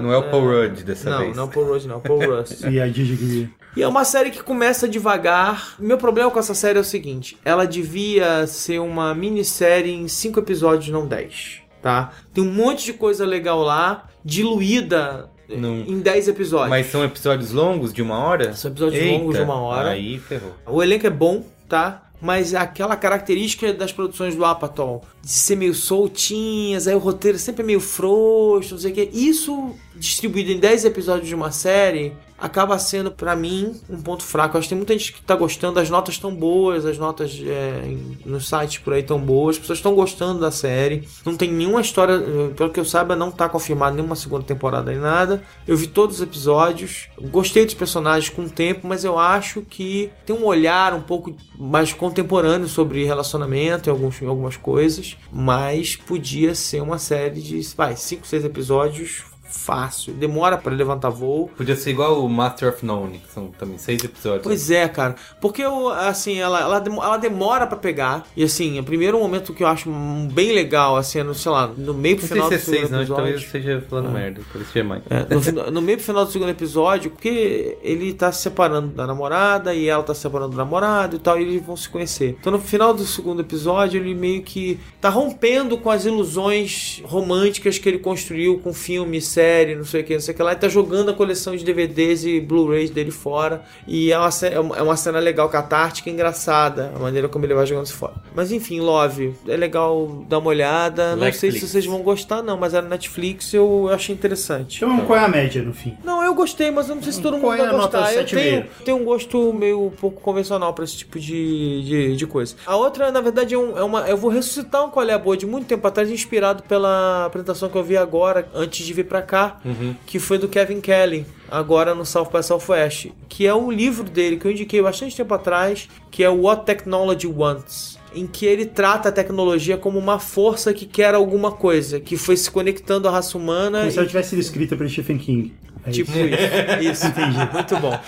Não 0.00 0.12
é 0.12 0.16
o 0.16 0.30
Paul 0.30 0.44
Rudd 0.44 0.82
dessa 0.84 1.10
não, 1.10 1.18
vez. 1.18 1.36
Não, 1.36 1.48
Paul 1.48 1.66
Rust, 1.66 1.86
não, 1.86 2.00
Paul 2.00 2.20
Rust. 2.24 2.62
E 2.70 2.80
a 2.80 2.88
Gigi 2.88 3.16
Guia. 3.16 3.50
E 3.76 3.82
é 3.82 3.88
uma 3.88 4.04
série 4.04 4.30
que 4.30 4.42
começa 4.42 4.88
devagar. 4.88 5.74
Meu 5.78 5.98
problema 5.98 6.30
com 6.30 6.38
essa 6.38 6.54
série 6.54 6.78
é 6.78 6.80
o 6.80 6.84
seguinte: 6.84 7.36
ela 7.44 7.66
devia 7.66 8.46
ser 8.46 8.78
uma 8.80 9.14
minissérie 9.14 9.92
em 9.92 10.08
5 10.08 10.40
episódios, 10.40 10.88
não 10.88 11.06
10. 11.06 11.60
Tá? 11.82 12.10
Tem 12.32 12.42
um 12.42 12.50
monte 12.50 12.86
de 12.86 12.94
coisa 12.94 13.24
legal 13.24 13.60
lá, 13.62 14.08
diluída 14.26 15.30
Não. 15.48 15.76
em 15.76 16.00
10 16.00 16.28
episódios. 16.28 16.68
Mas 16.70 16.86
são 16.86 17.04
episódios 17.04 17.52
longos 17.52 17.92
de 17.92 18.02
uma 18.02 18.18
hora? 18.18 18.52
São 18.54 18.70
episódios 18.70 19.06
longos 19.06 19.36
de 19.36 19.42
uma 19.42 19.54
hora. 19.54 19.90
Aí 19.90 20.18
ferrou. 20.18 20.52
O 20.66 20.82
elenco 20.82 21.06
é 21.06 21.10
bom, 21.10 21.44
tá? 21.68 22.02
Mas 22.20 22.54
aquela 22.54 22.96
característica 22.96 23.72
das 23.72 23.92
produções 23.92 24.34
do 24.34 24.44
Apatow, 24.44 25.04
de 25.22 25.30
ser 25.30 25.54
meio 25.54 25.74
soltinhas, 25.74 26.88
aí 26.88 26.94
o 26.94 26.98
roteiro 26.98 27.38
sempre 27.38 27.62
é 27.62 27.66
meio 27.66 27.80
frouxo, 27.80 28.74
não 28.74 28.80
sei 28.80 28.90
o 28.90 28.94
que. 28.94 29.10
Isso 29.12 29.74
distribuído 29.94 30.50
em 30.50 30.58
10 30.58 30.86
episódios 30.86 31.28
de 31.28 31.34
uma 31.34 31.52
série 31.52 32.14
acaba 32.38 32.78
sendo, 32.78 33.10
pra 33.10 33.34
mim, 33.34 33.74
um 33.88 34.00
ponto 34.00 34.22
fraco. 34.22 34.56
Eu 34.56 34.58
acho 34.58 34.68
que 34.68 34.70
tem 34.70 34.78
muita 34.78 34.92
gente 34.92 35.12
que 35.12 35.22
tá 35.22 35.34
gostando, 35.34 35.80
as 35.80 35.90
notas 35.90 36.14
estão 36.14 36.34
boas, 36.34 36.84
as 36.84 36.98
notas 36.98 37.38
é, 37.42 37.96
nos 38.24 38.48
sites 38.48 38.78
por 38.78 38.92
aí 38.92 39.00
estão 39.00 39.18
boas, 39.18 39.56
as 39.56 39.60
pessoas 39.60 39.78
estão 39.78 39.94
gostando 39.94 40.40
da 40.40 40.50
série. 40.50 41.08
Não 41.24 41.36
tem 41.36 41.50
nenhuma 41.50 41.80
história, 41.80 42.14
eh, 42.14 42.54
pelo 42.54 42.70
que 42.70 42.80
eu 42.80 42.84
saiba, 42.84 43.16
não 43.16 43.30
tá 43.30 43.48
confirmado 43.48 43.96
nenhuma 43.96 44.16
segunda 44.16 44.44
temporada 44.44 44.90
nem 44.90 45.00
nada. 45.00 45.42
Eu 45.66 45.76
vi 45.76 45.86
todos 45.86 46.16
os 46.16 46.22
episódios, 46.22 47.08
gostei 47.30 47.64
dos 47.64 47.74
personagens 47.74 48.28
com 48.28 48.42
o 48.42 48.50
tempo, 48.50 48.86
mas 48.86 49.04
eu 49.04 49.18
acho 49.18 49.62
que 49.62 50.10
tem 50.24 50.36
um 50.36 50.44
olhar 50.44 50.94
um 50.94 51.00
pouco 51.00 51.34
mais 51.58 51.92
contemporâneo 51.92 52.68
sobre 52.68 53.04
relacionamento 53.04 53.88
e 53.88 53.90
alguns, 53.90 54.22
algumas 54.22 54.56
coisas, 54.56 55.16
mas 55.32 55.96
podia 55.96 56.54
ser 56.54 56.82
uma 56.82 56.98
série 56.98 57.40
de, 57.40 57.60
vai, 57.76 57.96
5, 57.96 58.26
6 58.26 58.44
episódios 58.44 59.24
fácil. 59.56 60.12
Demora 60.14 60.56
pra 60.56 60.72
levantar 60.72 61.10
voo. 61.10 61.50
Podia 61.56 61.76
ser 61.76 61.90
igual 61.90 62.24
o 62.24 62.28
Master 62.28 62.68
of 62.68 62.84
None, 62.84 63.18
que 63.18 63.32
são 63.32 63.48
também 63.58 63.78
seis 63.78 64.02
episódios. 64.02 64.42
Pois 64.42 64.70
é, 64.70 64.86
cara. 64.88 65.16
Porque 65.40 65.62
eu, 65.62 65.88
assim, 65.88 66.38
ela, 66.38 66.60
ela, 66.60 66.84
ela 66.86 67.16
demora 67.16 67.66
pra 67.66 67.76
pegar. 67.76 68.26
E 68.36 68.44
assim, 68.44 68.78
o 68.78 68.84
primeiro 68.84 69.18
momento 69.18 69.52
que 69.52 69.62
eu 69.62 69.68
acho 69.68 69.90
bem 70.32 70.52
legal, 70.52 70.96
assim, 70.96 71.20
é 71.20 71.22
no, 71.22 71.34
sei 71.34 71.50
lá, 71.50 71.66
no 71.66 71.94
meio 71.94 72.16
pro 72.16 72.26
final 72.26 72.50
é 72.52 72.56
do 72.56 72.60
segundo 72.60 72.78
seis, 72.78 72.90
não. 72.90 72.98
episódio. 73.00 73.14
Talvez 73.14 73.36
eu 73.36 73.46
esteja 73.46 73.84
falando 73.88 74.10
merda. 74.10 74.40
Talvez 74.52 74.72
seja 74.72 74.84
mais. 74.84 75.02
É, 75.10 75.52
no, 75.52 75.70
no 75.70 75.82
meio 75.82 75.98
pro 75.98 76.06
final 76.06 76.24
do 76.24 76.30
segundo 76.30 76.50
episódio, 76.50 77.10
porque 77.10 77.78
ele 77.82 78.12
tá 78.12 78.30
se 78.32 78.42
separando 78.42 78.88
da 78.88 79.06
namorada 79.06 79.74
e 79.74 79.88
ela 79.88 80.02
tá 80.02 80.14
se 80.14 80.20
separando 80.20 80.50
do 80.52 80.56
namorado 80.56 81.16
e 81.16 81.18
tal, 81.18 81.38
e 81.38 81.42
eles 81.42 81.64
vão 81.64 81.76
se 81.76 81.88
conhecer. 81.88 82.36
Então 82.40 82.52
no 82.52 82.58
final 82.58 82.92
do 82.92 83.04
segundo 83.04 83.40
episódio, 83.40 84.00
ele 84.00 84.14
meio 84.14 84.42
que 84.42 84.78
tá 85.00 85.08
rompendo 85.08 85.78
com 85.78 85.90
as 85.90 86.04
ilusões 86.04 87.02
românticas 87.04 87.78
que 87.78 87.88
ele 87.88 87.98
construiu 87.98 88.58
com 88.58 88.72
filme, 88.72 89.20
série, 89.20 89.45
não 89.76 89.84
sei 89.84 90.00
o 90.02 90.04
que, 90.04 90.14
não 90.14 90.20
sei 90.20 90.34
o 90.34 90.36
que 90.36 90.42
lá, 90.42 90.52
e 90.52 90.56
tá 90.56 90.68
jogando 90.68 91.10
a 91.10 91.14
coleção 91.14 91.54
de 91.56 91.64
DVDs 91.64 92.24
e 92.24 92.40
Blu-rays 92.40 92.90
dele 92.90 93.10
fora. 93.10 93.62
E 93.86 94.12
é 94.12 94.18
uma, 94.18 94.28
é 94.50 94.60
uma 94.60 94.76
é 94.76 94.82
uma 94.82 94.96
cena 94.96 95.18
legal, 95.18 95.48
catártica 95.48 96.08
e 96.10 96.12
engraçada, 96.12 96.92
a 96.94 96.98
maneira 96.98 97.28
como 97.28 97.44
ele 97.44 97.54
vai 97.54 97.66
jogando 97.66 97.86
isso 97.86 97.94
fora. 97.96 98.14
Mas 98.34 98.52
enfim, 98.52 98.80
Love, 98.80 99.34
é 99.48 99.56
legal 99.56 100.24
dar 100.28 100.38
uma 100.38 100.48
olhada. 100.48 101.12
Não 101.16 101.18
sei 101.32 101.50
Netflix. 101.50 101.60
se 101.60 101.68
vocês 101.68 101.86
vão 101.86 102.02
gostar, 102.02 102.42
não, 102.42 102.56
mas 102.56 102.74
era 102.74 102.86
Netflix 102.86 103.52
eu 103.54 103.88
achei 103.92 104.14
interessante. 104.14 104.76
Então, 104.84 105.00
qual 105.06 105.18
é 105.18 105.24
a 105.24 105.28
média 105.28 105.62
no 105.62 105.72
fim? 105.72 105.96
Não, 106.04 106.22
eu 106.22 106.34
gostei, 106.34 106.70
mas 106.70 106.88
eu 106.88 106.94
não 106.96 107.02
sei 107.02 107.12
se 107.12 107.22
todo 107.22 107.34
mundo 107.34 107.42
Qual 107.42 107.54
é 107.54 107.58
vai 107.58 107.66
a 107.68 107.72
nota 107.72 107.98
gostar. 107.98 108.14
Eu 108.14 108.24
7,5? 108.24 108.28
tenho, 108.34 108.66
tenho 108.84 108.96
um 108.98 109.04
gosto 109.04 109.52
meio 109.52 109.92
pouco 110.00 110.20
convencional 110.20 110.72
pra 110.74 110.84
esse 110.84 110.96
tipo 110.96 111.18
de, 111.18 111.82
de, 111.82 112.16
de 112.16 112.26
coisa. 112.26 112.54
A 112.66 112.76
outra, 112.76 113.10
na 113.10 113.20
verdade, 113.20 113.54
é, 113.54 113.58
um- 113.58 113.76
é 113.78 113.82
uma. 113.82 114.08
Eu 114.08 114.16
vou 114.16 114.30
ressuscitar 114.30 114.84
um 114.84 114.90
Qual 114.90 115.06
é 115.08 115.12
a 115.12 115.18
Boa 115.18 115.36
de 115.36 115.46
muito 115.46 115.66
tempo 115.66 115.86
atrás, 115.86 116.10
inspirado 116.10 116.62
pela 116.64 117.26
apresentação 117.26 117.68
que 117.68 117.76
eu 117.76 117.82
vi 117.84 117.96
agora, 117.96 118.48
antes 118.54 118.84
de 118.86 118.92
vir 118.92 119.04
pra 119.04 119.22
cá, 119.26 119.60
que 120.06 120.18
foi 120.18 120.38
do 120.38 120.48
Kevin 120.48 120.80
Kelly, 120.80 121.26
agora 121.50 121.94
no 121.94 122.06
South 122.06 122.30
by 122.32 122.42
Southwest. 122.42 123.12
Que 123.28 123.46
é 123.46 123.54
um 123.54 123.70
livro 123.70 124.04
dele 124.04 124.36
que 124.36 124.46
eu 124.46 124.50
indiquei 124.50 124.80
bastante 124.80 125.14
tempo 125.14 125.34
atrás, 125.34 125.88
que 126.10 126.24
é 126.24 126.28
What 126.28 126.64
Technology 126.64 127.26
Wants 127.26 127.98
em 128.14 128.26
que 128.26 128.46
ele 128.46 128.64
trata 128.64 129.10
a 129.10 129.12
tecnologia 129.12 129.76
como 129.76 129.98
uma 129.98 130.18
força 130.18 130.72
que 130.72 130.86
quer 130.86 131.14
alguma 131.14 131.52
coisa, 131.52 132.00
que 132.00 132.16
foi 132.16 132.34
se 132.34 132.50
conectando 132.50 133.06
à 133.06 133.10
raça 133.10 133.36
humana 133.36 133.80
Como 133.80 133.90
se 133.90 133.96
e 133.96 133.98
ela 133.98 134.08
tivesse 134.08 134.30
sido 134.30 134.38
escrita 134.38 134.74
por 134.74 134.88
Stephen 134.88 135.18
King. 135.18 135.52
É 135.86 135.90
Tipo 135.90 136.10
isso. 136.12 136.82
isso. 136.92 137.06
Entendi. 137.06 137.38
Muito 137.52 137.76
bom. 137.78 137.98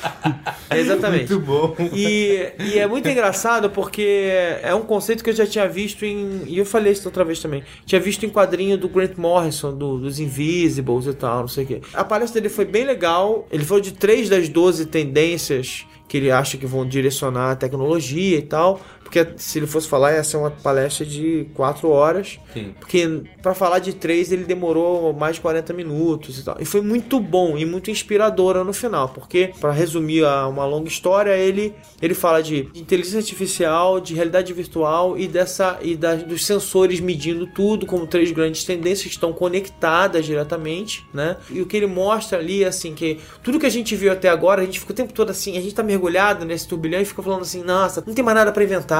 Exatamente. 0.70 1.32
Muito 1.32 1.46
bom. 1.46 1.74
E, 1.94 2.52
e 2.58 2.78
é 2.78 2.86
muito 2.86 3.08
engraçado 3.08 3.70
porque 3.70 4.28
é 4.62 4.74
um 4.74 4.82
conceito 4.82 5.22
que 5.22 5.30
eu 5.30 5.34
já 5.34 5.46
tinha 5.46 5.68
visto 5.68 6.04
em. 6.04 6.42
E 6.46 6.58
eu 6.58 6.66
falei 6.66 6.92
isso 6.92 7.06
outra 7.06 7.24
vez 7.24 7.40
também. 7.40 7.62
Tinha 7.86 8.00
visto 8.00 8.24
em 8.26 8.28
quadrinho 8.28 8.76
do 8.76 8.88
Grant 8.88 9.16
Morrison, 9.16 9.72
do- 9.76 9.98
dos 9.98 10.18
Invisibles 10.20 11.06
e 11.06 11.14
tal, 11.14 11.40
não 11.40 11.48
sei 11.48 11.64
o 11.64 11.66
quê. 11.66 11.80
A 11.94 12.04
palestra 12.04 12.40
dele 12.40 12.52
foi 12.52 12.64
bem 12.64 12.84
legal. 12.84 13.46
Ele 13.50 13.64
falou 13.64 13.80
de 13.82 13.92
três 13.92 14.28
das 14.28 14.48
12 14.48 14.86
tendências 14.86 15.86
que 16.08 16.16
ele 16.16 16.30
acha 16.30 16.56
que 16.56 16.64
vão 16.64 16.86
direcionar 16.86 17.50
a 17.52 17.56
tecnologia 17.56 18.38
e 18.38 18.42
tal. 18.42 18.80
Porque 19.08 19.26
se 19.38 19.58
ele 19.58 19.66
fosse 19.66 19.88
falar, 19.88 20.12
ia 20.12 20.22
ser 20.22 20.36
uma 20.36 20.50
palestra 20.50 21.06
de 21.06 21.46
quatro 21.54 21.88
horas. 21.88 22.38
Sim. 22.52 22.74
Porque 22.78 23.22
pra 23.40 23.54
falar 23.54 23.78
de 23.78 23.94
três 23.94 24.30
ele 24.30 24.44
demorou 24.44 25.14
mais 25.14 25.36
de 25.36 25.40
40 25.40 25.72
minutos 25.72 26.38
e 26.38 26.44
tal. 26.44 26.58
E 26.60 26.66
foi 26.66 26.82
muito 26.82 27.18
bom 27.18 27.56
e 27.56 27.64
muito 27.64 27.90
inspiradora 27.90 28.62
no 28.62 28.74
final, 28.74 29.08
porque 29.08 29.50
pra 29.58 29.72
resumir 29.72 30.24
uma 30.24 30.66
longa 30.66 30.88
história, 30.88 31.34
ele 31.34 31.74
ele 32.02 32.12
fala 32.12 32.42
de 32.42 32.68
inteligência 32.74 33.18
artificial, 33.18 33.98
de 33.98 34.14
realidade 34.14 34.52
virtual 34.52 35.18
e 35.18 35.26
dessa 35.26 35.78
e 35.80 35.96
das, 35.96 36.22
dos 36.22 36.44
sensores 36.44 37.00
medindo 37.00 37.46
tudo 37.46 37.86
como 37.86 38.06
três 38.06 38.30
grandes 38.30 38.62
tendências 38.64 39.06
que 39.06 39.14
estão 39.14 39.32
conectadas 39.32 40.26
diretamente, 40.26 41.06
né? 41.14 41.38
E 41.50 41.62
o 41.62 41.66
que 41.66 41.78
ele 41.78 41.86
mostra 41.86 42.38
ali 42.38 42.62
é 42.62 42.68
assim 42.68 42.94
que 42.94 43.18
tudo 43.42 43.58
que 43.58 43.66
a 43.66 43.70
gente 43.70 43.96
viu 43.96 44.12
até 44.12 44.28
agora, 44.28 44.60
a 44.60 44.64
gente 44.66 44.80
fica 44.80 44.92
o 44.92 44.94
tempo 44.94 45.14
todo 45.14 45.30
assim, 45.30 45.56
a 45.56 45.60
gente 45.62 45.74
tá 45.74 45.82
mergulhado 45.82 46.44
nesse 46.44 46.68
turbilhão 46.68 47.00
e 47.00 47.06
fica 47.06 47.22
falando 47.22 47.42
assim, 47.42 47.64
nossa, 47.64 48.04
não 48.06 48.12
tem 48.12 48.22
mais 48.22 48.36
nada 48.36 48.52
pra 48.52 48.62
inventar, 48.62 48.97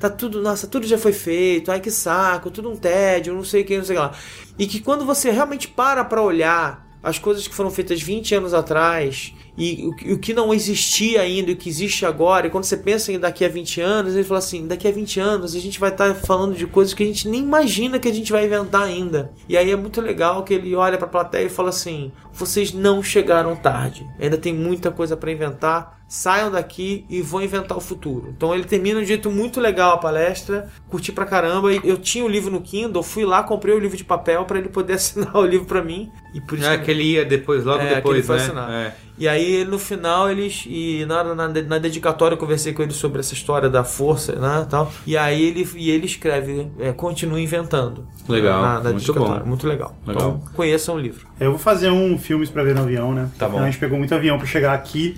tá 0.00 0.10
tudo, 0.10 0.40
nossa, 0.40 0.66
tudo 0.66 0.86
já 0.86 0.98
foi 0.98 1.12
feito, 1.12 1.70
ai 1.70 1.80
que 1.80 1.90
saco, 1.90 2.50
tudo 2.50 2.70
um 2.70 2.76
tédio, 2.76 3.34
não 3.34 3.44
sei 3.44 3.62
o 3.62 3.64
que, 3.64 3.76
não 3.76 3.84
sei 3.84 3.96
o 3.96 4.00
que 4.00 4.06
lá. 4.06 4.12
E 4.58 4.66
que 4.66 4.80
quando 4.80 5.04
você 5.04 5.30
realmente 5.30 5.68
para 5.68 6.04
pra 6.04 6.22
olhar 6.22 6.84
as 7.04 7.18
coisas 7.18 7.46
que 7.46 7.54
foram 7.54 7.70
feitas 7.70 8.00
20 8.00 8.34
anos 8.34 8.54
atrás 8.54 9.34
e 9.56 9.86
o, 9.86 10.14
o 10.14 10.18
que 10.18 10.32
não 10.32 10.52
existia 10.52 11.20
ainda 11.20 11.50
e 11.50 11.54
o 11.54 11.56
que 11.56 11.68
existe 11.68 12.04
agora, 12.04 12.46
e 12.46 12.50
quando 12.50 12.64
você 12.64 12.76
pensa 12.76 13.12
em 13.12 13.20
daqui 13.20 13.44
a 13.44 13.48
20 13.48 13.80
anos, 13.80 14.14
ele 14.14 14.24
fala 14.24 14.38
assim: 14.38 14.66
daqui 14.66 14.88
a 14.88 14.90
20 14.90 15.20
anos 15.20 15.54
a 15.54 15.60
gente 15.60 15.78
vai 15.78 15.90
estar 15.90 16.12
falando 16.14 16.56
de 16.56 16.66
coisas 16.66 16.94
que 16.94 17.02
a 17.02 17.06
gente 17.06 17.28
nem 17.28 17.42
imagina 17.42 17.98
que 17.98 18.08
a 18.08 18.12
gente 18.12 18.32
vai 18.32 18.46
inventar 18.46 18.82
ainda. 18.82 19.30
E 19.48 19.56
aí 19.56 19.70
é 19.70 19.76
muito 19.76 20.00
legal 20.00 20.42
que 20.42 20.54
ele 20.54 20.74
olha 20.74 20.98
pra 20.98 21.06
plateia 21.06 21.46
e 21.46 21.50
fala 21.50 21.68
assim: 21.68 22.10
vocês 22.32 22.72
não 22.72 23.02
chegaram 23.02 23.54
tarde, 23.54 24.04
ainda 24.18 24.38
tem 24.38 24.52
muita 24.52 24.90
coisa 24.90 25.16
pra 25.16 25.30
inventar. 25.30 26.02
Saiam 26.16 26.48
daqui 26.48 27.04
e 27.10 27.20
vão 27.20 27.42
inventar 27.42 27.76
o 27.76 27.80
futuro. 27.80 28.32
Então 28.36 28.54
ele 28.54 28.62
termina 28.62 29.00
de 29.00 29.04
um 29.04 29.08
jeito 29.08 29.28
muito 29.32 29.60
legal 29.60 29.94
a 29.94 29.98
palestra, 29.98 30.68
curti 30.88 31.10
pra 31.10 31.26
caramba. 31.26 31.72
E 31.72 31.80
eu 31.82 31.96
tinha 31.98 32.24
o 32.24 32.28
livro 32.28 32.52
no 32.52 32.60
Kindle, 32.60 33.02
fui 33.02 33.24
lá, 33.24 33.42
comprei 33.42 33.74
o 33.74 33.80
livro 33.80 33.96
de 33.96 34.04
papel 34.04 34.44
pra 34.44 34.56
ele 34.60 34.68
poder 34.68 34.92
assinar 34.94 35.36
o 35.36 35.44
livro 35.44 35.66
pra 35.66 35.82
mim. 35.82 36.12
E 36.32 36.40
por 36.40 36.56
isso 36.56 36.68
Ah, 36.68 36.78
que- 36.78 36.84
que 36.84 36.90
ele 36.92 37.02
ia 37.02 37.24
depois, 37.24 37.64
logo 37.64 37.80
É, 37.82 37.86
que 37.86 37.92
ele 37.94 37.96
depois, 37.96 38.26
foi 38.26 38.36
né? 38.36 38.42
assinar. 38.44 38.70
É. 38.70 38.94
e 39.18 39.28
aí, 39.28 39.64
no 39.64 39.78
final, 39.78 40.30
eles. 40.30 40.64
E 40.66 41.04
na, 41.06 41.22
na, 41.34 41.48
na 41.48 41.78
dedicatória 41.78 42.34
eu 42.34 42.38
conversei 42.38 42.72
com 42.72 42.82
ele 42.82 42.92
sobre 42.92 43.20
essa 43.20 43.32
história 43.34 43.68
da 43.70 43.84
força, 43.84 44.34
né? 44.36 44.66
Tal. 44.68 44.92
E 45.06 45.16
aí 45.16 45.42
ele, 45.42 45.68
e 45.76 45.90
ele 45.90 46.06
escreve, 46.06 46.68
é, 46.78 46.92
continue 46.92 47.42
inventando. 47.42 48.06
Legal, 48.28 48.60
Na, 48.62 48.68
na 48.74 48.80
muito 48.90 48.96
dedicatória. 48.98 49.40
bom. 49.42 49.48
Muito 49.48 49.66
legal. 49.68 49.96
Legal. 50.06 50.38
Então, 50.38 50.52
conheçam 50.54 50.94
o 50.96 50.98
livro. 50.98 51.26
Eu 51.38 51.50
vou 51.50 51.58
fazer 51.58 51.90
um 51.90 52.18
filmes 52.18 52.50
pra 52.50 52.62
ver 52.64 52.74
no 52.74 52.82
avião, 52.82 53.12
né? 53.12 53.28
Tá 53.38 53.48
bom. 53.48 53.58
A 53.60 53.66
gente 53.66 53.78
pegou 53.78 53.98
muito 53.98 54.14
avião 54.14 54.38
pra 54.38 54.46
chegar 54.46 54.72
aqui. 54.72 55.16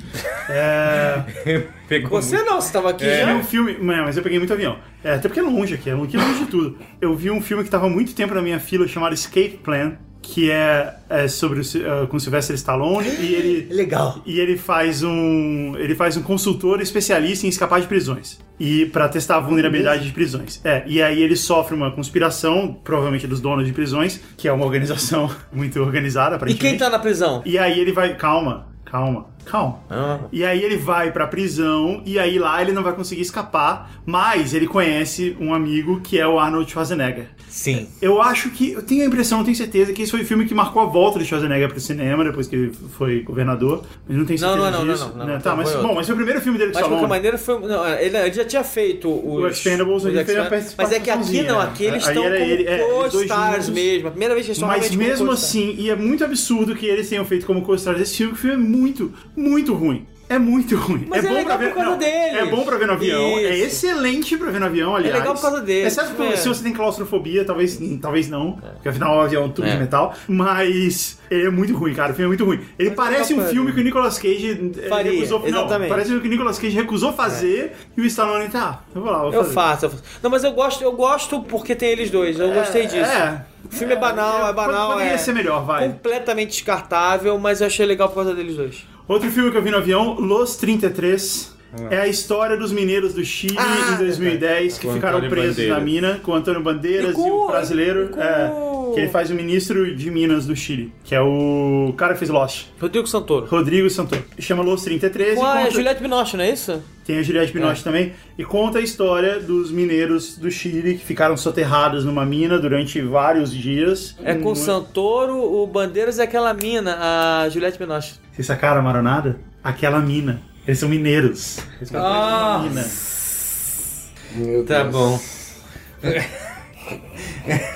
É... 0.49 1.23
Pegou 1.89 2.21
Você 2.21 2.43
não, 2.43 2.61
você 2.61 2.67
estava 2.67 2.91
aqui 2.91 3.05
Eu 3.05 3.11
vi 3.11 3.33
já? 3.33 3.35
um 3.37 3.45
filme. 3.45 3.77
Mas 3.81 4.17
eu 4.17 4.23
peguei 4.23 4.39
muito 4.39 4.53
avião. 4.53 4.77
É, 5.05 5.15
até 5.15 5.29
porque 5.29 5.39
é 5.39 5.43
longe 5.43 5.75
aqui, 5.75 5.89
é 5.89 5.95
aqui 5.95 6.17
é 6.17 6.21
longe 6.21 6.41
de 6.41 6.47
tudo. 6.47 6.77
Eu 7.01 7.15
vi 7.15 7.31
um 7.31 7.41
filme 7.41 7.63
que 7.63 7.71
tava 7.71 7.87
há 7.87 7.91
muito 7.91 8.13
tempo 8.13 8.35
na 8.35 8.43
minha 8.43 8.59
fila 8.59 8.89
chamado 8.89 9.15
Escape 9.15 9.61
Plan, 9.63 9.93
que 10.27 10.51
é, 10.51 10.95
é 11.09 11.29
sobre 11.29 11.61
o, 11.61 11.63
eh, 11.63 12.07
com 12.07 12.19
Sylvester 12.19 12.57
Stallone 12.57 13.09
e 13.09 13.35
ele. 13.35 13.69
Legal. 13.75 14.21
E 14.27 14.41
ele 14.41 14.57
faz 14.57 15.03
um. 15.03 15.77
Ele 15.79 15.95
faz 15.95 16.17
um 16.17 16.23
consultor 16.23 16.81
especialista 16.81 17.47
em 17.47 17.49
escapar 17.49 17.81
de 17.81 17.87
prisões. 17.87 18.39
E 18.59 18.87
para 18.87 19.09
testar 19.09 19.37
a 19.37 19.41
vulnerabilidade 19.41 20.05
de 20.05 20.13
prisões. 20.13 20.61
É, 20.65 20.83
e 20.87 21.01
aí 21.03 21.23
ele 21.23 21.37
sofre 21.37 21.75
uma 21.75 21.91
conspiração, 21.91 22.77
provavelmente 22.83 23.27
dos 23.27 23.41
donos 23.41 23.67
de 23.67 23.73
prisões, 23.73 24.21
que 24.37 24.49
é 24.49 24.53
uma 24.53 24.65
organização 24.65 25.31
muito 25.53 25.79
organizada, 25.81 26.35
E 26.35 26.37
aparentemente. 26.37 26.71
quem 26.71 26.79
tá 26.79 26.91
na 26.91 26.99
prisão? 26.99 27.43
E 27.45 27.57
aí 27.59 27.79
ele 27.79 27.93
vai. 27.93 28.17
Calma, 28.17 28.67
calma. 28.85 29.27
Calma. 29.51 29.79
Ah. 29.89 30.19
E 30.33 30.45
aí 30.45 30.63
ele 30.63 30.77
vai 30.77 31.13
pra 31.13 31.27
prisão 31.27 32.03
e 32.05 32.19
aí 32.19 32.39
lá 32.39 32.61
ele 32.61 32.73
não 32.73 32.83
vai 32.83 32.93
conseguir 32.93 33.23
escapar, 33.23 33.91
mas 34.05 34.53
ele 34.53 34.67
conhece 34.67 35.37
um 35.41 35.55
amigo 35.55 36.01
que 36.01 36.19
é 36.19 36.27
o 36.27 36.39
Arnold 36.39 36.71
Schwarzenegger. 36.71 37.29
Sim. 37.49 37.89
Eu 38.03 38.21
acho 38.21 38.51
que, 38.51 38.73
eu 38.73 38.83
tenho 38.83 39.03
a 39.03 39.07
impressão, 39.07 39.43
tenho 39.45 39.57
certeza 39.57 39.93
que 39.93 40.03
esse 40.03 40.11
foi 40.11 40.23
o 40.23 40.27
filme 40.27 40.45
que 40.47 40.55
marcou 40.55 40.83
a 40.83 40.87
volta 40.87 41.19
de 41.19 41.25
Schwarzenegger 41.25 41.69
pro 41.71 41.81
cinema 41.81 42.25
depois 42.25 42.47
que 42.49 42.57
ele 42.57 42.73
foi 42.99 43.21
governador. 43.23 43.83
Mas 44.07 44.17
não 44.19 44.25
tenho 44.27 44.41
Não, 44.41 44.49
certeza 44.55 44.71
não, 44.73 44.85
não, 44.85 44.93
disso. 44.93 45.09
não, 45.11 45.17
não, 45.17 45.27
né? 45.27 45.33
não, 45.35 45.41
Tá, 45.41 45.51
não, 45.51 45.57
mas 45.59 45.71
foi 45.73 45.83
bom, 45.83 45.95
mas 45.95 46.07
foi 46.07 46.13
o 46.15 46.17
primeiro 46.17 46.41
filme 46.41 46.59
dele 46.59 46.73
com 46.73 46.79
Mas 46.79 46.85
de 46.85 46.93
qualquer 46.93 47.09
maneira 47.09 47.39
foi. 47.39 47.59
Não, 47.61 47.89
ele, 47.89 48.17
ele 48.19 48.33
já 48.33 48.45
tinha 48.45 48.65
feito 48.65 49.09
os. 49.09 49.43
O 49.43 49.47
Expendables, 49.47 50.05
ele 50.05 50.25
fez 50.25 50.39
a 50.39 50.51
Mas 50.77 50.93
é 50.93 51.01
que 51.01 51.09
aqui 51.11 51.43
não, 51.45 51.61
aqui 51.61 51.85
eles 51.85 52.07
estão 52.07 52.23
como 52.25 52.35
ele- 52.35 52.67
é, 52.67 52.79
co-stars 52.79 53.69
mesmo. 53.71 54.09
A 54.09 54.11
primeira 54.11 54.35
vez 54.35 54.45
que 54.47 54.51
eles 54.51 54.59
estão 54.59 54.69
Mas 54.69 54.91
mesmo 54.95 55.31
assim, 55.31 55.75
e 55.79 55.89
é 55.89 55.97
muito 55.97 56.25
absurdo 56.25 56.75
que 56.75 56.85
eles 56.87 57.09
tenham 57.09 57.25
feito 57.25 57.47
como 57.47 57.63
co-stars 57.63 58.01
esse 58.01 58.17
filme, 58.17 58.33
que 58.33 58.39
o 58.39 58.43
filme 58.43 58.57
é 58.57 58.69
muito, 58.69 59.13
muito 59.37 59.75
ruim. 59.75 60.07
É 60.29 60.41
muito 60.41 60.75
ruim. 60.75 61.07
Mas 61.09 61.25
é 61.25 61.29
bom 61.29 61.35
legal 61.35 61.57
pra 61.57 61.57
ver, 61.57 61.69
por 61.69 61.75
causa 61.77 61.91
não, 61.93 61.99
deles. 61.99 62.37
É 62.37 62.47
bom 62.47 62.65
pra 62.65 62.77
ver 62.77 62.87
no 62.89 62.95
avião. 62.95 63.21
É 63.39 63.59
Isso. 63.59 63.87
excelente 63.87 64.37
pra 64.37 64.51
ver 64.51 64.59
no 64.59 64.67
avião, 64.67 64.97
aliás. 64.97 65.15
legal 65.17 65.35
por 65.35 65.41
causa 65.41 65.61
deles, 65.61 65.97
Exceto 65.97 66.21
é. 66.21 66.37
se 66.37 66.49
você 66.49 66.65
tem 66.65 66.73
claustrofobia, 66.73 67.45
talvez, 67.45 67.79
talvez 68.03 68.29
não. 68.29 68.55
Porque 68.55 68.89
afinal 68.89 69.19
o 69.19 69.21
avião 69.21 69.45
é 69.45 69.49
tudo 69.51 69.69
É. 69.69 69.71
de 69.71 69.77
metal. 69.79 70.13
Mas 70.27 71.21
ele 71.31 71.47
é 71.47 71.51
muito 71.51 71.77
ruim, 71.77 71.95
cara. 71.95 72.11
O 72.11 72.15
filme 72.17 72.25
é 72.25 72.29
muito 72.29 72.45
ruim. 72.45 72.61
Ele 72.77 72.89
Mas 72.89 72.97
parece 72.97 73.33
legal 73.35 73.39
um 73.39 73.43
pra 73.45 73.53
filme 73.55 73.73
que 73.73 73.81
o 73.81 73.85
Nicolas 73.85 74.19
Cage 74.19 74.73
eh, 74.83 74.89
Faria, 74.89 75.13
recusou. 75.13 75.39
Não, 75.39 75.47
exatamente. 75.47 75.89
parece 75.91 76.13
um 76.13 76.19
que 76.21 76.27
o 76.27 76.31
Nicolas 76.31 76.59
Cage 76.59 76.75
recusou 76.75 77.13
fazer 77.13 77.77
e 77.97 78.01
o 78.01 78.05
Stallone 78.07 78.49
tá. 78.49 78.83
Eu 78.93 79.03
vou 79.03 79.13
lá, 79.13 79.19
vou 79.19 79.33
Eu 79.33 79.43
fazer. 79.45 79.55
faço, 79.55 79.85
eu 79.87 79.91
faço. 79.91 80.03
Não, 80.25 80.29
mas 80.31 80.43
eu 80.43 80.51
gosto, 80.51 80.83
eu 80.83 80.91
gosto 80.91 81.41
porque 81.43 81.77
tem 81.77 81.91
eles 81.91 82.11
dois. 82.11 82.37
Eu 82.41 82.53
gostei 82.53 82.83
disso. 82.87 82.97
É. 82.97 83.45
O 83.65 83.75
filme 83.75 83.93
é 83.93 83.97
banal, 83.97 84.49
é 84.49 84.53
banal, 84.53 84.93
Poderia 84.95 85.13
é 85.13 85.19
ser 85.19 85.33
melhor, 85.33 85.65
vai. 85.65 85.89
completamente 85.89 86.51
descartável, 86.51 87.39
mas 87.39 87.61
eu 87.61 87.69
achei 87.69 87.87
legal 87.87 88.09
por 88.09 88.17
causa 88.17 88.35
deles 88.35 88.57
dois. 88.57 88.85
Outro 89.09 89.31
filme 89.31 89.53
que 89.53 89.57
eu 89.57 89.63
vi 89.63 89.71
no 89.71 89.77
avião, 89.77 90.19
Los 90.19 90.57
33. 90.57 91.56
É 91.91 91.99
a 92.01 92.07
história 92.07 92.57
dos 92.57 92.73
mineiros 92.73 93.13
do 93.15 93.25
Chile 93.25 93.57
Ah, 93.59 93.93
em 93.95 93.97
2010 93.99 94.79
que 94.79 94.87
Com 94.87 94.95
ficaram 94.95 95.19
Antônio 95.19 95.31
presos 95.31 95.57
Bandeiras. 95.57 95.79
na 95.79 95.85
mina 95.85 96.21
com 96.23 96.33
o 96.33 96.35
Antônio 96.35 96.61
Bandeiras 96.63 97.09
E 97.09 97.11
e, 97.11 97.15
com- 97.15 97.31
o 97.31 97.47
brasileiro. 97.49 98.05
e 98.05 98.09
com- 98.09 98.21
é, 98.21 98.53
que 98.95 99.01
ele 99.01 99.09
faz 99.09 99.31
o 99.31 99.35
ministro 99.35 99.95
de 99.95 100.11
Minas 100.11 100.47
do 100.47 100.55
Chile, 100.57 100.93
que 101.05 101.15
é 101.15 101.21
o 101.21 101.93
cara 101.97 102.13
que 102.15 102.19
fez 102.21 102.31
Lost, 102.31 102.67
Rodrigo 102.81 103.07
Santoro. 103.07 103.47
Rodrigo 103.47 103.91
Santoro. 103.91 104.25
Chama 104.39 104.63
Los 104.63 104.83
33 104.85 105.37
Com 105.39 105.45
e 105.45 105.47
a 105.47 105.53
conta... 105.59 105.71
Juliette 105.71 106.03
Binoche, 106.03 106.37
não 106.37 106.45
é 106.45 106.51
isso? 106.51 106.83
Tem 107.05 107.19
a 107.19 107.23
Juliette 107.23 107.53
Binoche 107.53 107.85
também. 107.85 108.13
E 108.39 108.45
conta 108.45 108.79
a 108.79 108.81
história 108.81 109.39
dos 109.39 109.71
mineiros 109.71 110.37
do 110.39 110.51
Chile 110.51 110.95
que 110.97 111.05
ficaram 111.05 111.37
soterrados 111.37 112.05
numa 112.05 112.25
mina 112.25 112.59
durante 112.59 113.01
vários 113.03 113.53
dias. 113.53 114.17
É 114.25 114.35
com 114.35 114.49
Um- 114.49 114.53
o 114.53 114.57
Santoro, 114.57 115.37
o 115.37 115.67
Bandeiras 115.67 116.19
e 116.19 116.23
aquela 116.23 116.53
mina, 116.55 116.97
a 117.45 117.49
Juliette 117.49 117.79
Binoche. 117.79 118.15
Vocês 118.33 118.47
sacaram 118.47 118.81
a 118.81 118.83
maronada? 118.83 119.39
Aquela 119.63 120.01
mina. 120.01 120.41
Eles 120.67 120.79
são 120.79 120.89
mineiros. 120.89 121.59
Eles 121.77 121.89
ficaram 121.89 122.05
presos 122.05 122.27
Ah. 122.27 122.59
numa 122.59 122.69
mina. 122.69 124.51
Meu 124.53 124.65
Tá 124.65 124.83
Deus. 124.83 124.93
bom. 124.93 125.21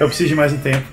Eu 0.00 0.06
preciso 0.08 0.28
de 0.28 0.34
mais 0.34 0.52
um 0.52 0.58
tempo. 0.58 0.86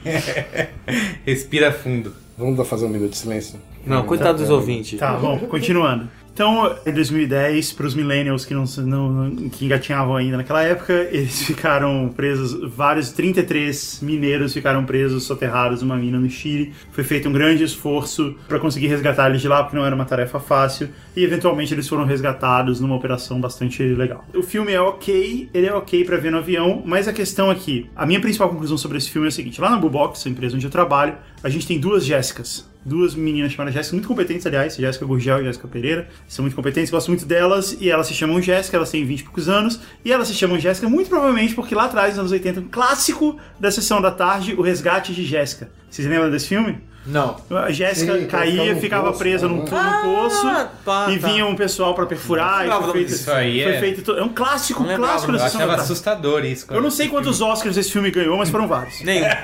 Respira 1.25 1.71
fundo. 1.71 2.13
Vamos 2.37 2.55
dar- 2.57 2.65
fazer 2.65 2.85
um 2.85 2.89
minuto 2.89 3.11
de 3.11 3.17
silêncio? 3.17 3.59
Não, 3.85 4.03
coitado 4.03 4.37
dos 4.37 4.49
ouvintes. 4.49 4.99
Tá, 4.99 5.13
bom, 5.13 5.39
continuando. 5.39 6.07
Então, 6.33 6.77
em 6.85 6.91
2010, 6.91 7.71
para 7.73 7.87
os 7.87 7.95
millennials 7.95 8.45
que 8.45 8.53
não, 8.53 8.63
não 8.85 9.49
que 9.49 9.65
engatinhavam 9.65 10.15
ainda 10.15 10.37
naquela 10.37 10.61
época, 10.61 10.93
eles 11.11 11.41
ficaram 11.41 12.13
presos, 12.15 12.71
vários 12.75 13.09
33 13.11 13.99
mineiros 14.03 14.53
ficaram 14.53 14.85
presos, 14.85 15.23
soterrados 15.23 15.81
numa 15.81 15.97
mina 15.97 16.19
no 16.19 16.29
Chile. 16.29 16.73
Foi 16.91 17.03
feito 17.03 17.27
um 17.27 17.31
grande 17.33 17.63
esforço 17.63 18.35
para 18.47 18.59
conseguir 18.59 18.85
resgatar 18.87 19.29
eles 19.31 19.41
de 19.41 19.47
lá, 19.47 19.63
porque 19.63 19.75
não 19.75 19.83
era 19.83 19.95
uma 19.95 20.05
tarefa 20.05 20.39
fácil, 20.39 20.89
e 21.17 21.23
eventualmente 21.23 21.73
eles 21.73 21.87
foram 21.87 22.05
resgatados 22.05 22.79
numa 22.79 22.95
operação 22.95 23.41
bastante 23.41 23.81
legal. 23.81 24.23
O 24.35 24.43
filme 24.43 24.71
é 24.71 24.79
ok, 24.79 25.49
ele 25.51 25.65
é 25.65 25.73
ok 25.73 26.05
para 26.05 26.15
ver 26.17 26.31
no 26.31 26.37
avião, 26.37 26.83
mas 26.85 27.07
a 27.07 27.11
questão 27.11 27.49
aqui, 27.49 27.89
a 27.95 28.05
minha 28.05 28.21
principal 28.21 28.47
conclusão 28.49 28.77
sobre 28.77 28.99
esse 28.99 29.09
filme 29.09 29.27
é 29.27 29.29
a 29.29 29.31
seguinte: 29.31 29.59
lá 29.59 29.71
na 29.71 29.77
Bubox, 29.77 30.27
a 30.27 30.29
empresa 30.29 30.55
onde 30.55 30.67
eu 30.67 30.69
trabalho, 30.69 31.17
a 31.41 31.49
gente 31.49 31.65
tem 31.65 31.79
duas 31.79 32.05
Jéssicas 32.05 32.69
duas 32.85 33.15
meninas 33.15 33.51
chamadas 33.51 33.73
Jéssica, 33.73 33.97
muito 33.97 34.07
competentes, 34.07 34.45
aliás, 34.45 34.77
Jéssica 34.77 35.05
Gurgel 35.05 35.41
e 35.41 35.43
Jéssica 35.43 35.67
Pereira. 35.67 36.07
São 36.25 36.43
muito 36.43 36.55
competentes, 36.55 36.89
gosto 36.89 37.09
muito 37.09 37.25
delas, 37.25 37.75
e 37.81 37.89
elas 37.89 38.07
se 38.07 38.13
chamam 38.13 38.41
Jéssica, 38.41 38.77
elas 38.77 38.89
têm 38.89 39.03
20 39.03 39.19
e 39.19 39.23
poucos 39.25 39.49
anos, 39.49 39.81
e 40.05 40.11
elas 40.11 40.29
se 40.29 40.33
chamam 40.33 40.57
Jéssica 40.57 40.87
muito 40.87 41.09
provavelmente 41.09 41.53
porque 41.53 41.75
lá 41.75 41.83
atrás, 41.83 42.11
nos 42.11 42.19
anos 42.19 42.31
80, 42.31 42.61
um 42.61 42.67
clássico 42.69 43.37
da 43.59 43.69
sessão 43.69 44.01
da 44.01 44.09
tarde, 44.09 44.53
O 44.53 44.61
Resgate 44.61 45.13
de 45.13 45.25
Jéssica. 45.25 45.69
Vocês 45.89 46.07
lembram 46.07 46.31
desse 46.31 46.47
filme? 46.47 46.77
Não. 47.07 47.35
A 47.49 47.71
Jéssica 47.71 48.17
Sim, 48.19 48.25
caía, 48.27 48.75
ficava 48.75 49.07
poço, 49.07 49.19
presa 49.19 49.47
num, 49.47 49.63
né? 49.63 50.01
num 50.03 50.15
poço 50.15 50.45
Ah, 50.47 50.69
tá, 50.85 51.07
e 51.11 51.17
tá. 51.17 51.27
vinha 51.27 51.45
um 51.45 51.55
pessoal 51.55 51.93
pra 51.95 52.05
perfurar. 52.05 52.67
E 52.67 52.69
foi 52.83 52.91
feito, 52.91 53.07
disso 53.07 53.31
aí, 53.31 53.63
foi 53.63 53.71
é. 53.73 53.79
feito 53.79 54.01
to- 54.01 54.17
é 54.17 54.23
um 54.23 54.29
clássico, 54.29 54.83
Não 54.83 54.95
clássico 54.95 55.31
da 55.31 55.37
Eu 55.37 55.41
sessão 55.43 55.61
achava 55.61 55.81
assustador 55.81 56.45
isso. 56.45 56.65
Eu 56.69 56.81
não 56.81 56.91
sei 56.91 57.07
quantos 57.07 57.41
Oscars 57.41 57.77
esse 57.77 57.91
filme 57.91 58.11
ganhou, 58.11 58.37
mas 58.37 58.49
foram 58.49 58.67
vários. 58.67 59.01
Nenhum. 59.01 59.25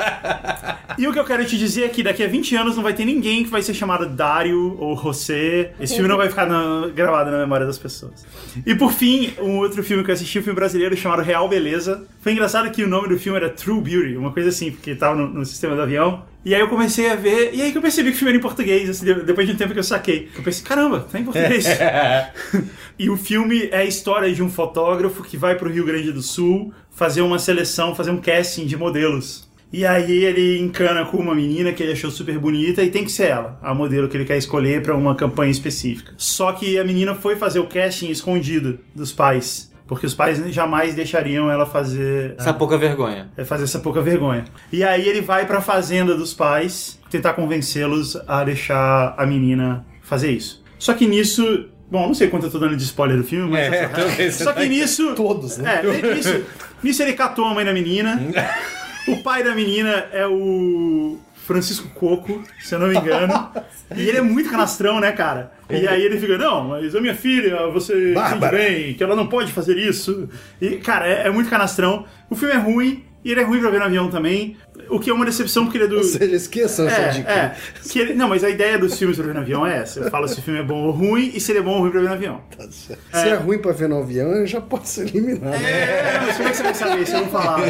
E 0.96 1.08
o 1.08 1.14
que 1.14 1.18
eu 1.18 1.26
quero 1.26 1.44
te 1.44 1.58
dizer 1.58 1.86
é 1.86 1.90
que 1.90 2.04
daqui 2.04 2.24
a 2.24 2.28
20 2.28 2.56
anos 2.56 2.76
não 2.76 2.84
vai 2.84 2.94
ter 2.94 3.04
ninguém 3.04 3.44
que 3.44 3.50
vai 3.50 3.64
ser 3.64 3.74
chamado 3.74 4.06
Dario 4.08 4.78
ou 4.80 4.96
José. 4.96 5.72
Esse 5.80 5.96
filme 5.96 6.08
não 6.08 6.18
vai 6.18 6.30
ficar 6.30 6.46
na- 6.46 6.88
gravado 6.94 7.32
na 7.32 7.40
memória 7.40 7.66
das 7.66 7.80
pessoas. 7.80 8.24
E 8.64 8.76
por 8.76 8.92
fim, 8.92 9.34
um 9.42 9.58
outro 9.58 9.82
filme 9.84 10.04
que 10.04 10.12
eu 10.12 10.14
assisti, 10.14 10.38
um 10.38 10.44
filme 10.44 10.56
brasileiro 10.56 10.96
chamado 10.96 11.24
Real 11.24 11.50
Beleza. 11.50 12.06
Foi 12.22 12.32
engraçado 12.34 12.70
que 12.70 12.84
o 12.84 12.88
nome 12.88 13.08
do 13.10 13.18
filme 13.18 13.40
era 13.40 13.50
True 13.50 13.82
Beauty, 13.82 14.16
uma 14.18 14.32
coisa 14.32 14.50
assim, 14.50 14.70
porque 14.72 14.94
tava 14.94 15.16
no, 15.16 15.28
no 15.28 15.46
sistema 15.46 15.76
do 15.76 15.82
avião. 15.82 16.22
E 16.46 16.54
aí 16.54 16.60
eu 16.62 16.68
comecei 16.68 17.10
a 17.10 17.16
ver, 17.16 17.52
e 17.54 17.62
aí 17.62 17.72
que 17.72 17.78
eu 17.78 17.82
percebi 17.82 18.10
que 18.10 18.16
o 18.16 18.20
filme 18.20 18.32
era 18.32 18.38
em 18.38 18.42
português, 18.42 18.90
assim, 18.90 19.06
de- 19.06 19.24
depois 19.24 19.48
de 19.48 19.54
um 19.54 19.58
tempo 19.58 19.72
que 19.74 19.80
eu 19.80 19.84
saquei. 19.84 20.30
Eu 20.36 20.44
pensei, 20.44 20.64
caramba, 20.64 21.08
tá 21.10 21.20
em 21.20 21.24
português. 21.24 21.66
e 23.00 23.10
o 23.10 23.18
filme 23.18 23.70
é 23.72 23.78
a 23.78 23.86
história 23.86 24.34
de 24.34 24.44
um 24.44 24.50
fotógrafo 24.50 25.24
que 25.24 25.38
vai 25.38 25.56
pro 25.56 25.70
Rio 25.72 25.86
Grande 25.86 26.12
do 26.12 26.22
Sul 26.22 26.74
fazer 26.92 27.22
uma 27.22 27.40
seleção, 27.40 27.96
fazer 27.96 28.12
um 28.12 28.20
casting 28.22 28.66
de 28.66 28.78
modelos. 28.78 29.52
E 29.72 29.88
aí 29.88 30.24
ele 30.24 30.60
encana 30.60 31.04
com 31.04 31.18
uma 31.18 31.34
menina 31.34 31.74
que 31.74 31.82
ele 31.82 31.94
achou 31.94 32.12
super 32.12 32.38
bonita 32.38 32.84
e 32.84 32.92
tem 32.92 33.04
que 33.04 33.12
ser 33.12 33.30
ela, 33.30 33.58
a 33.60 33.74
modelo 33.74 34.08
que 34.08 34.16
ele 34.16 34.24
quer 34.26 34.38
escolher 34.38 34.84
pra 34.84 34.96
uma 34.96 35.16
campanha 35.16 35.50
específica. 35.50 36.14
Só 36.16 36.52
que 36.52 36.78
a 36.78 36.84
menina 36.84 37.16
foi 37.16 37.36
fazer 37.36 37.58
o 37.58 37.66
casting 37.66 38.10
escondido 38.12 38.80
dos 38.94 39.12
pais, 39.12 39.73
porque 39.88 40.06
os 40.06 40.14
pais 40.14 40.38
jamais 40.54 40.96
deixariam 40.96 41.52
ela 41.52 41.66
fazer 41.66 42.36
Essa 42.38 42.54
pouca 42.54 42.78
vergonha. 42.78 43.30
é 43.38 43.44
fazer 43.44 43.64
essa 43.66 43.80
pouca 43.80 44.02
vergonha. 44.02 44.46
E 44.72 44.84
aí 44.84 45.08
ele 45.08 45.22
vai 45.22 45.46
pra 45.46 45.62
fazenda 45.62 46.16
dos 46.16 46.34
pais 46.34 47.00
tentar 47.10 47.34
convencê-los 47.34 48.16
a 48.28 48.44
deixar 48.44 49.14
a 49.18 49.26
menina 49.26 49.86
fazer 50.02 50.32
isso. 50.32 50.64
Só 50.80 50.94
que 50.94 51.06
nisso, 51.08 51.66
bom, 51.92 52.08
não 52.08 52.14
sei 52.14 52.28
quanto 52.30 52.48
eu 52.48 52.52
tô 52.52 52.60
dando 52.60 52.76
de 52.76 52.84
spoiler 52.84 53.18
do 53.18 53.24
filme, 53.24 53.52
mas 53.52 53.72
É, 53.72 53.88
talvez 53.94 54.36
só 54.36 54.52
que 54.54 54.66
nisso 54.68 55.14
Todos, 55.16 55.58
né? 55.58 55.82
é, 55.84 56.14
nisso, 56.16 56.44
nisso 56.84 57.04
ele 57.04 57.14
catou 57.14 57.46
a 57.46 57.54
mãe 57.54 57.66
da 57.66 57.74
menina. 57.74 58.20
O 59.06 59.18
pai 59.18 59.44
da 59.44 59.54
menina 59.54 60.06
é 60.14 60.26
o 60.26 61.18
Francisco 61.46 61.90
Coco, 61.90 62.42
se 62.60 62.74
eu 62.76 62.80
não 62.80 62.88
me 62.88 62.98
engano. 62.98 63.34
E 63.96 64.10
ele 64.10 64.18
é 64.18 64.22
muito 64.22 64.50
canastrão, 64.50 65.00
né, 65.00 65.12
cara? 65.12 65.52
E 65.70 65.88
aí 65.88 66.02
ele 66.02 66.18
fica, 66.18 66.36
não, 66.36 66.70
mas 66.70 66.96
a 66.96 67.02
minha 67.02 67.14
filha, 67.14 67.68
você 67.68 68.12
entende 68.12 68.50
bem, 68.50 68.94
que 68.96 69.04
ela 69.04 69.16
não 69.16 69.28
pode 69.28 69.52
fazer 69.52 69.78
isso. 69.78 70.28
E, 70.60 70.78
cara, 70.78 71.08
é, 71.08 71.28
é 71.28 71.30
muito 71.30 71.48
canastrão. 71.48 72.06
O 72.28 72.36
filme 72.36 72.56
é 72.56 72.58
ruim, 72.58 73.04
e 73.24 73.32
ele 73.32 73.42
é 73.42 73.44
ruim 73.44 73.60
pra 73.60 73.70
ver 73.70 73.80
no 73.80 73.86
avião 73.86 74.10
também. 74.10 74.58
O 74.90 75.00
que 75.00 75.10
é 75.10 75.14
uma 75.14 75.26
decepção, 75.26 75.64
porque 75.66 75.78
ele 75.78 75.86
é 75.86 75.88
do... 75.88 75.98
Ou 75.98 76.04
seja, 76.04 76.36
esqueçam 76.36 76.88
essa 76.88 77.02
É, 77.02 77.10
dica. 77.10 77.32
é. 77.32 77.56
Que 77.90 78.00
ele- 78.00 78.14
não, 78.14 78.28
mas 78.30 78.44
a 78.44 78.50
ideia 78.50 78.78
dos 78.78 78.98
filmes 78.98 79.18
pra 79.18 79.26
ver 79.26 79.34
no 79.34 79.40
avião 79.42 79.66
é 79.66 79.78
essa. 79.80 80.00
Eu 80.02 80.10
falo 80.12 80.28
se 80.28 80.40
o 80.40 80.42
filme 80.42 80.60
é 80.60 80.64
bom 80.64 80.84
ou 80.84 80.92
ruim, 80.92 81.32
e 81.34 81.40
se 81.40 81.52
ele 81.52 81.60
é 81.60 81.62
bom 81.62 81.72
ou 81.76 81.80
ruim 81.82 81.92
pra 81.92 82.02
ver 82.02 82.08
no 82.08 82.14
avião. 82.14 82.42
Se 82.72 82.94
é. 83.30 83.34
ruim 83.36 83.58
pra 83.60 83.72
ver 83.72 83.88
no 83.90 84.00
avião, 84.00 84.46
já 84.46 84.60
pode 84.62 84.88
ser 84.90 85.08
eliminado. 85.08 85.54
É, 85.56 86.22
mas 86.26 86.36
como 86.38 86.48
é 86.48 86.52
que 86.52 86.58
você 86.58 86.64
vai 86.64 86.74
saber 86.74 87.06
se 87.08 87.14
eu 87.14 87.22
não 87.22 87.28
falar? 87.30 87.62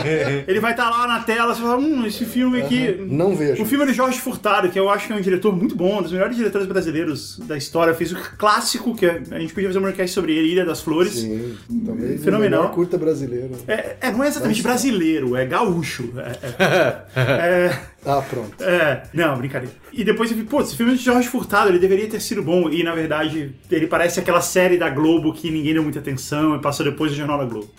Ele 0.48 0.60
vai 0.60 0.72
estar 0.72 0.90
lá 0.90 1.08
na 1.08 1.20
tela, 1.22 1.54
você 1.56 1.62
fala, 1.62 1.78
hum, 1.78 2.06
esse 2.06 2.26
filme 2.26 2.62
aqui. 2.62 3.06
Não 3.10 3.36
vejo. 3.36 3.62
O 3.62 3.66
filme 3.66 3.84
é 3.84 3.88
do 3.88 3.94
Jorge 3.94 4.20
Furtado, 4.20 4.70
que 4.70 4.80
eu 4.80 4.90
acho 4.90 5.08
que 5.08 5.14
é 5.14 5.16
um 5.16 5.22
diretor 5.22 5.56
muito 5.56 5.76
bom, 5.76 6.00
um 6.00 6.02
dos 6.02 6.12
melhores 6.12 6.36
diretores 6.36 6.68
brasileiros 6.68 7.40
da 7.40 7.56
história. 7.58 7.94
Fez 7.94 8.12
o 8.12 8.18
clássico, 8.38 8.96
que 8.96 9.06
a 9.06 9.40
gente 9.40 9.54
podia 9.54 9.70
fazer 9.70 9.80
um 9.80 9.84
podcast 9.84 10.14
sobre 10.14 10.34
ele, 10.36 10.52
Ilha 10.52 10.66
das 10.66 10.82
Flores. 10.82 11.14
Sim, 11.14 11.56
talvez 11.86 12.24
Fenomenal. 12.24 12.60
o 12.60 12.64
melhor 12.64 12.74
curta 12.76 12.98
brasileiro. 12.98 13.52
É, 13.68 13.96
é, 14.02 14.12
não 14.12 14.24
é 14.24 14.28
exatamente 14.28 14.62
brasileiro, 14.64 15.36
é 15.36 15.46
gaúcho. 15.46 16.12
É, 16.18 16.93
é, 17.16 17.80
Ah, 18.06 18.22
pronto. 18.22 18.62
é, 18.64 18.74
é, 18.76 19.04
não, 19.14 19.38
brincadeira. 19.38 19.74
E 19.92 20.04
depois 20.04 20.30
eu 20.32 20.38
vi, 20.38 20.44
pô, 20.44 20.62
esse 20.62 20.76
filme 20.76 20.94
é 20.94 20.96
de 20.96 21.04
Jorge 21.04 21.28
Furtado, 21.28 21.70
ele 21.70 21.80
deveria 21.80 22.08
ter 22.08 22.20
sido 22.22 22.42
bom. 22.44 22.70
E 22.70 22.84
na 22.84 22.94
verdade, 22.94 23.56
ele 23.72 23.88
parece 23.88 24.20
aquela 24.20 24.42
série 24.42 24.78
da 24.78 24.90
Globo 24.90 25.34
que 25.34 25.50
ninguém 25.50 25.74
deu 25.74 25.84
muita 25.84 26.00
atenção 26.00 26.56
e 26.56 26.60
passou 26.62 26.86
depois 26.86 27.12
do 27.12 27.18
Jornal 27.18 27.38
da 27.40 27.46
Globo. 27.46 27.70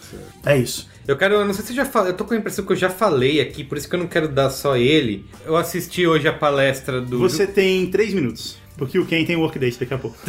É 0.44 0.56
isso. 0.56 0.88
Eu 1.06 1.16
quero, 1.18 1.34
eu 1.34 1.44
não 1.44 1.52
sei 1.52 1.64
se 1.64 1.72
eu 1.72 1.76
já 1.76 1.84
falei, 1.84 2.12
eu 2.12 2.16
tô 2.16 2.24
com 2.24 2.32
a 2.32 2.36
impressão 2.36 2.64
que 2.64 2.72
eu 2.72 2.76
já 2.76 2.88
falei 2.88 3.40
aqui, 3.40 3.62
por 3.62 3.76
isso 3.76 3.86
que 3.88 3.94
eu 3.94 3.98
não 4.00 4.06
quero 4.06 4.26
dar 4.28 4.48
só 4.48 4.74
ele. 4.76 5.26
Eu 5.44 5.54
assisti 5.56 6.06
hoje 6.06 6.26
a 6.26 6.32
palestra 6.32 7.00
do. 7.00 7.18
Você 7.18 7.46
tem 7.46 7.86
três 7.90 8.14
minutos. 8.14 8.56
Porque 8.76 8.98
o 8.98 9.06
Ken 9.06 9.24
tem 9.24 9.36
workdate 9.36 9.78
daqui 9.78 9.94
a 9.94 9.98
pouco. 9.98 10.16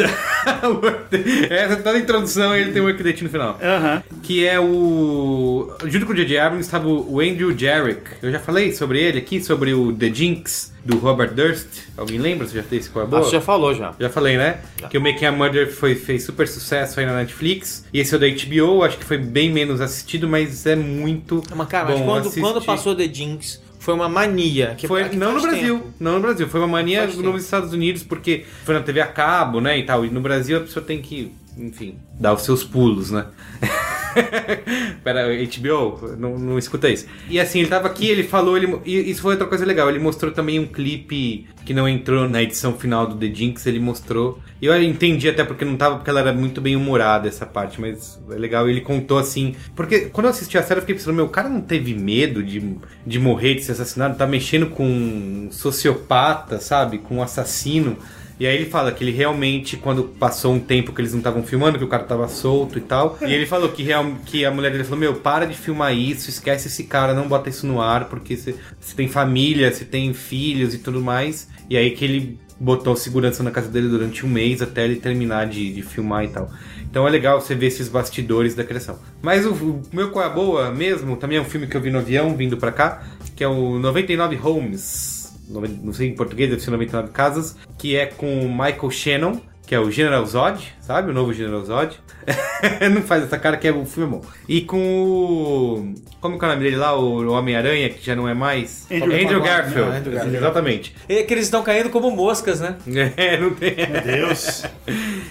Essa 1.50 1.78
toda 1.78 1.92
a 1.92 2.00
introdução 2.00 2.56
ele 2.56 2.72
tem 2.72 2.82
workdate 2.82 3.24
no 3.24 3.30
final. 3.30 3.60
Aham. 3.62 4.04
Que 4.22 4.46
é 4.46 4.60
o. 4.60 5.72
Junto 5.86 6.06
com 6.06 6.14
o 6.14 6.16
J.J. 6.16 6.38
Abrams 6.38 6.66
estava 6.66 6.88
o 6.88 7.20
Andrew 7.20 7.58
Jarrick. 7.58 8.02
Eu 8.22 8.32
já 8.32 8.40
falei 8.40 8.72
sobre 8.72 9.02
ele 9.02 9.18
aqui, 9.18 9.44
sobre 9.44 9.74
o 9.74 9.92
The 9.92 10.14
Jinx 10.14 10.74
do 10.84 10.98
Robert 10.98 11.34
Durst. 11.34 11.66
Alguém 11.98 12.20
lembra? 12.20 12.48
Você 12.48 12.56
já 12.58 12.64
fez 12.64 12.88
qual 12.88 13.04
é 13.04 13.08
a 13.08 13.10
boa? 13.10 13.22
Acho 13.22 13.32
que 13.32 13.36
já 13.36 13.42
falou 13.42 13.74
já. 13.74 13.94
Já 14.00 14.10
falei, 14.10 14.38
né? 14.38 14.60
Que 14.90 14.98
o 14.98 15.02
Making 15.02 15.26
a 15.26 15.32
Murder 15.32 15.72
foi, 15.74 15.96
fez 15.96 16.24
super 16.24 16.48
sucesso 16.48 17.00
aí 17.00 17.06
na 17.08 17.16
Netflix. 17.16 17.84
E 17.92 18.00
esse 18.00 18.14
é 18.14 18.18
o 18.18 18.20
da 18.20 18.28
HBO, 18.28 18.84
acho 18.84 18.98
que 18.98 19.06
foi 19.06 19.18
bem 19.18 19.52
menos 19.52 19.82
assistido, 19.82 20.28
mas 20.28 20.66
é 20.68 20.76
muito 20.76 21.42
Mas, 21.56 21.68
cara, 21.68 21.90
mas 21.90 22.00
bom 22.00 22.06
quando, 22.06 22.20
assistir. 22.22 22.42
quando 22.42 22.62
passou 22.64 22.96
The 22.96 23.12
Jinx, 23.12 23.60
foi 23.86 23.94
uma 23.94 24.10
mania. 24.10 24.74
Que 24.76 24.88
Foi, 24.88 25.08
não 25.10 25.34
no 25.36 25.42
Brasil, 25.42 25.76
tempo. 25.80 25.94
não 26.00 26.14
no 26.14 26.22
Brasil. 26.22 26.48
Foi 26.50 26.60
uma 26.60 26.68
mania 26.68 27.04
Faz 27.04 27.16
tempo. 27.16 27.30
nos 27.32 27.44
Estados 27.44 27.72
Unidos, 27.72 28.02
porque 28.02 28.44
foi 28.64 28.74
na 28.74 28.82
TV 28.82 29.00
a 29.00 29.06
cabo, 29.08 29.62
né, 29.62 29.78
e 29.78 29.84
tal. 29.84 30.04
E 30.04 30.10
no 30.10 30.20
Brasil 30.22 30.58
a 30.58 30.62
pessoa 30.62 30.84
tem 30.84 31.00
que, 31.02 31.32
enfim, 31.56 31.96
dar 32.20 32.34
os 32.34 32.42
seus 32.42 32.64
pulos, 32.64 33.12
né? 33.12 33.28
Pera, 35.04 35.28
HBO, 35.28 36.16
não, 36.18 36.38
não 36.38 36.58
escuta 36.58 36.90
isso. 36.90 37.06
E 37.30 37.40
assim, 37.40 37.60
ele 37.60 37.70
tava 37.70 37.88
aqui, 37.88 38.08
ele 38.08 38.24
falou, 38.24 38.58
ele, 38.58 38.80
e 38.86 39.10
isso 39.10 39.22
foi 39.22 39.34
outra 39.34 39.48
coisa 39.48 39.66
legal. 39.66 39.90
Ele 39.90 40.00
mostrou 40.00 40.32
também 40.32 40.60
um 40.60 40.66
clipe 40.66 41.48
que 41.66 41.74
não 41.74 41.88
entrou 41.88 42.30
na 42.30 42.42
edição 42.42 42.74
final 42.74 43.08
do 43.08 43.16
The 43.16 43.34
Jinx, 43.34 43.66
ele 43.66 43.80
mostrou. 43.80 44.40
E 44.62 44.68
eu 44.68 44.82
entendi 44.82 45.28
até 45.28 45.44
porque 45.44 45.66
não 45.66 45.76
tava, 45.76 45.98
porque 45.98 46.10
ela 46.10 46.22
era 46.22 46.34
muito 46.34 46.62
bem 46.62 46.76
humorada 46.76 47.28
essa 47.28 47.46
parte, 47.46 47.80
mas 47.82 48.22
é 48.32 48.36
legal. 48.36 48.70
Ele 48.70 48.82
contou 48.82 49.18
assim. 49.18 49.56
Porque 49.76 50.02
quando 50.12 50.26
eu 50.26 50.32
assisti 50.32 50.58
a 50.58 50.64
série, 50.64 50.80
eu 50.80 50.82
fiquei 50.82 50.96
pensando, 50.96 51.16
meu, 51.16 51.26
o 51.26 51.30
cara 51.30 51.50
não 51.50 51.62
teve 51.62 51.94
medo 51.94 52.42
de, 52.42 52.78
de 53.06 53.20
morrer, 53.20 53.56
de 53.56 53.64
ser 53.64 53.74
assassinado, 53.74 54.18
tá 54.18 54.26
mexendo 54.26 54.68
com 54.68 54.86
um 54.86 55.50
sociopata, 55.52 56.60
sabe? 56.60 57.00
Com 57.00 57.18
um 57.18 57.22
assassino. 57.22 57.98
E 58.40 58.46
aí 58.46 58.56
ele 58.56 58.66
fala 58.66 58.92
que 58.92 59.04
ele 59.04 59.12
realmente, 59.12 59.78
quando 59.78 60.04
passou 60.04 60.54
um 60.54 60.60
tempo 60.60 60.92
que 60.92 61.00
eles 61.00 61.12
não 61.12 61.20
estavam 61.20 61.42
filmando, 61.44 61.78
que 61.78 61.84
o 61.84 61.88
cara 61.88 62.04
tava 62.04 62.28
solto 62.28 62.78
e 62.78 62.82
tal, 62.82 63.18
e 63.22 63.34
ele 63.34 63.46
falou 63.46 63.70
que, 63.70 63.82
real, 63.82 64.06
que 64.26 64.44
a 64.46 64.52
mulher 64.52 64.72
dele 64.72 64.84
falou, 64.84 65.00
meu, 65.00 65.16
para 65.16 65.46
de 65.46 65.56
filmar 65.56 65.96
isso, 65.96 66.30
esquece 66.30 66.68
esse 66.68 66.84
cara, 66.84 67.14
não 67.14 67.28
bota 67.28 67.50
isso 67.50 67.66
no 67.66 67.82
ar, 67.82 68.06
porque 68.06 68.36
você 68.36 68.56
tem 68.96 69.08
família, 69.08 69.72
você 69.72 69.86
tem 69.86 70.14
filhos 70.14 70.74
e 70.74 70.80
tudo 70.80 71.02
mais. 71.02 71.48
E 71.70 71.78
aí 71.78 71.92
que 71.92 72.04
ele 72.04 72.40
botou 72.60 72.96
segurança 72.96 73.44
na 73.44 73.52
casa 73.52 73.70
dele 73.70 73.88
durante 73.88 74.26
um 74.26 74.30
mês 74.30 74.62
até 74.62 74.86
ele 74.86 74.96
terminar 74.98 75.48
de, 75.48 75.74
de 75.74 75.82
filmar 75.82 76.26
e 76.26 76.30
tal. 76.30 76.50
Então 76.90 77.08
é 77.08 77.12
legal 77.12 77.42
você 77.42 77.56
ver 77.56 77.68
esses 77.68 77.90
bastidores 77.90 78.56
da 78.56 78.64
criação. 78.64 79.00
Mas 79.22 79.46
o, 79.46 79.52
o 79.54 79.82
meu 79.92 80.12
Qual 80.12 80.24
é 80.24 80.28
a 80.28 80.32
Boa 80.32 80.72
mesmo, 80.72 81.18
também 81.18 81.38
é 81.38 81.42
um 81.42 81.46
filme 81.46 81.68
que 81.68 81.76
eu 81.76 81.82
vi 81.82 81.90
no 81.90 82.00
avião 82.00 82.36
vindo 82.36 82.58
pra 82.58 82.72
cá, 82.72 83.04
que 83.36 83.44
é 83.44 83.48
o 83.48 83.80
99 83.80 84.40
Homes 84.42 85.15
não 85.48 85.94
sei 85.94 86.10
em 86.10 86.16
português, 86.16 86.50
deve 86.50 86.62
ser 86.62 86.72
99 86.72 87.10
Casas, 87.12 87.56
que 87.78 87.96
é 87.96 88.06
com 88.06 88.46
o 88.46 88.50
Michael 88.50 88.92
Shannon, 88.92 89.42
que 89.66 89.74
é 89.74 89.80
o 89.80 89.90
General 89.90 90.26
Zod, 90.26 90.74
sabe? 90.80 91.10
O 91.10 91.14
novo 91.14 91.34
General 91.34 91.64
Zod. 91.64 92.00
não 92.94 93.02
faz 93.02 93.24
essa 93.24 93.38
cara 93.38 93.58
que 93.58 93.68
é 93.68 93.72
o 93.72 93.86
filme 93.86 94.12
bom. 94.12 94.22
E 94.48 94.62
com 94.62 94.78
o. 94.78 95.94
Como 96.20 96.40
que 96.40 96.46
é 96.46 96.48
o 96.48 96.52
nome 96.52 96.64
dele 96.64 96.76
lá? 96.76 96.98
O 96.98 97.32
Homem-Aranha, 97.32 97.90
que 97.90 98.04
já 98.04 98.16
não 98.16 98.28
é 98.28 98.34
mais. 98.34 98.88
Andrew 98.92 99.42
Garfield. 99.42 99.90
Não, 99.90 99.98
Andrew 99.98 100.14
Garfield. 100.14 100.38
Exatamente. 100.38 100.96
É 101.08 101.24
que 101.24 101.34
eles 101.34 101.46
estão 101.46 101.64
caindo 101.64 101.90
como 101.90 102.10
moscas, 102.12 102.60
né? 102.60 102.78
É, 103.18 103.38
não 103.38 103.54
tem. 103.54 103.76
Deus. 104.04 104.64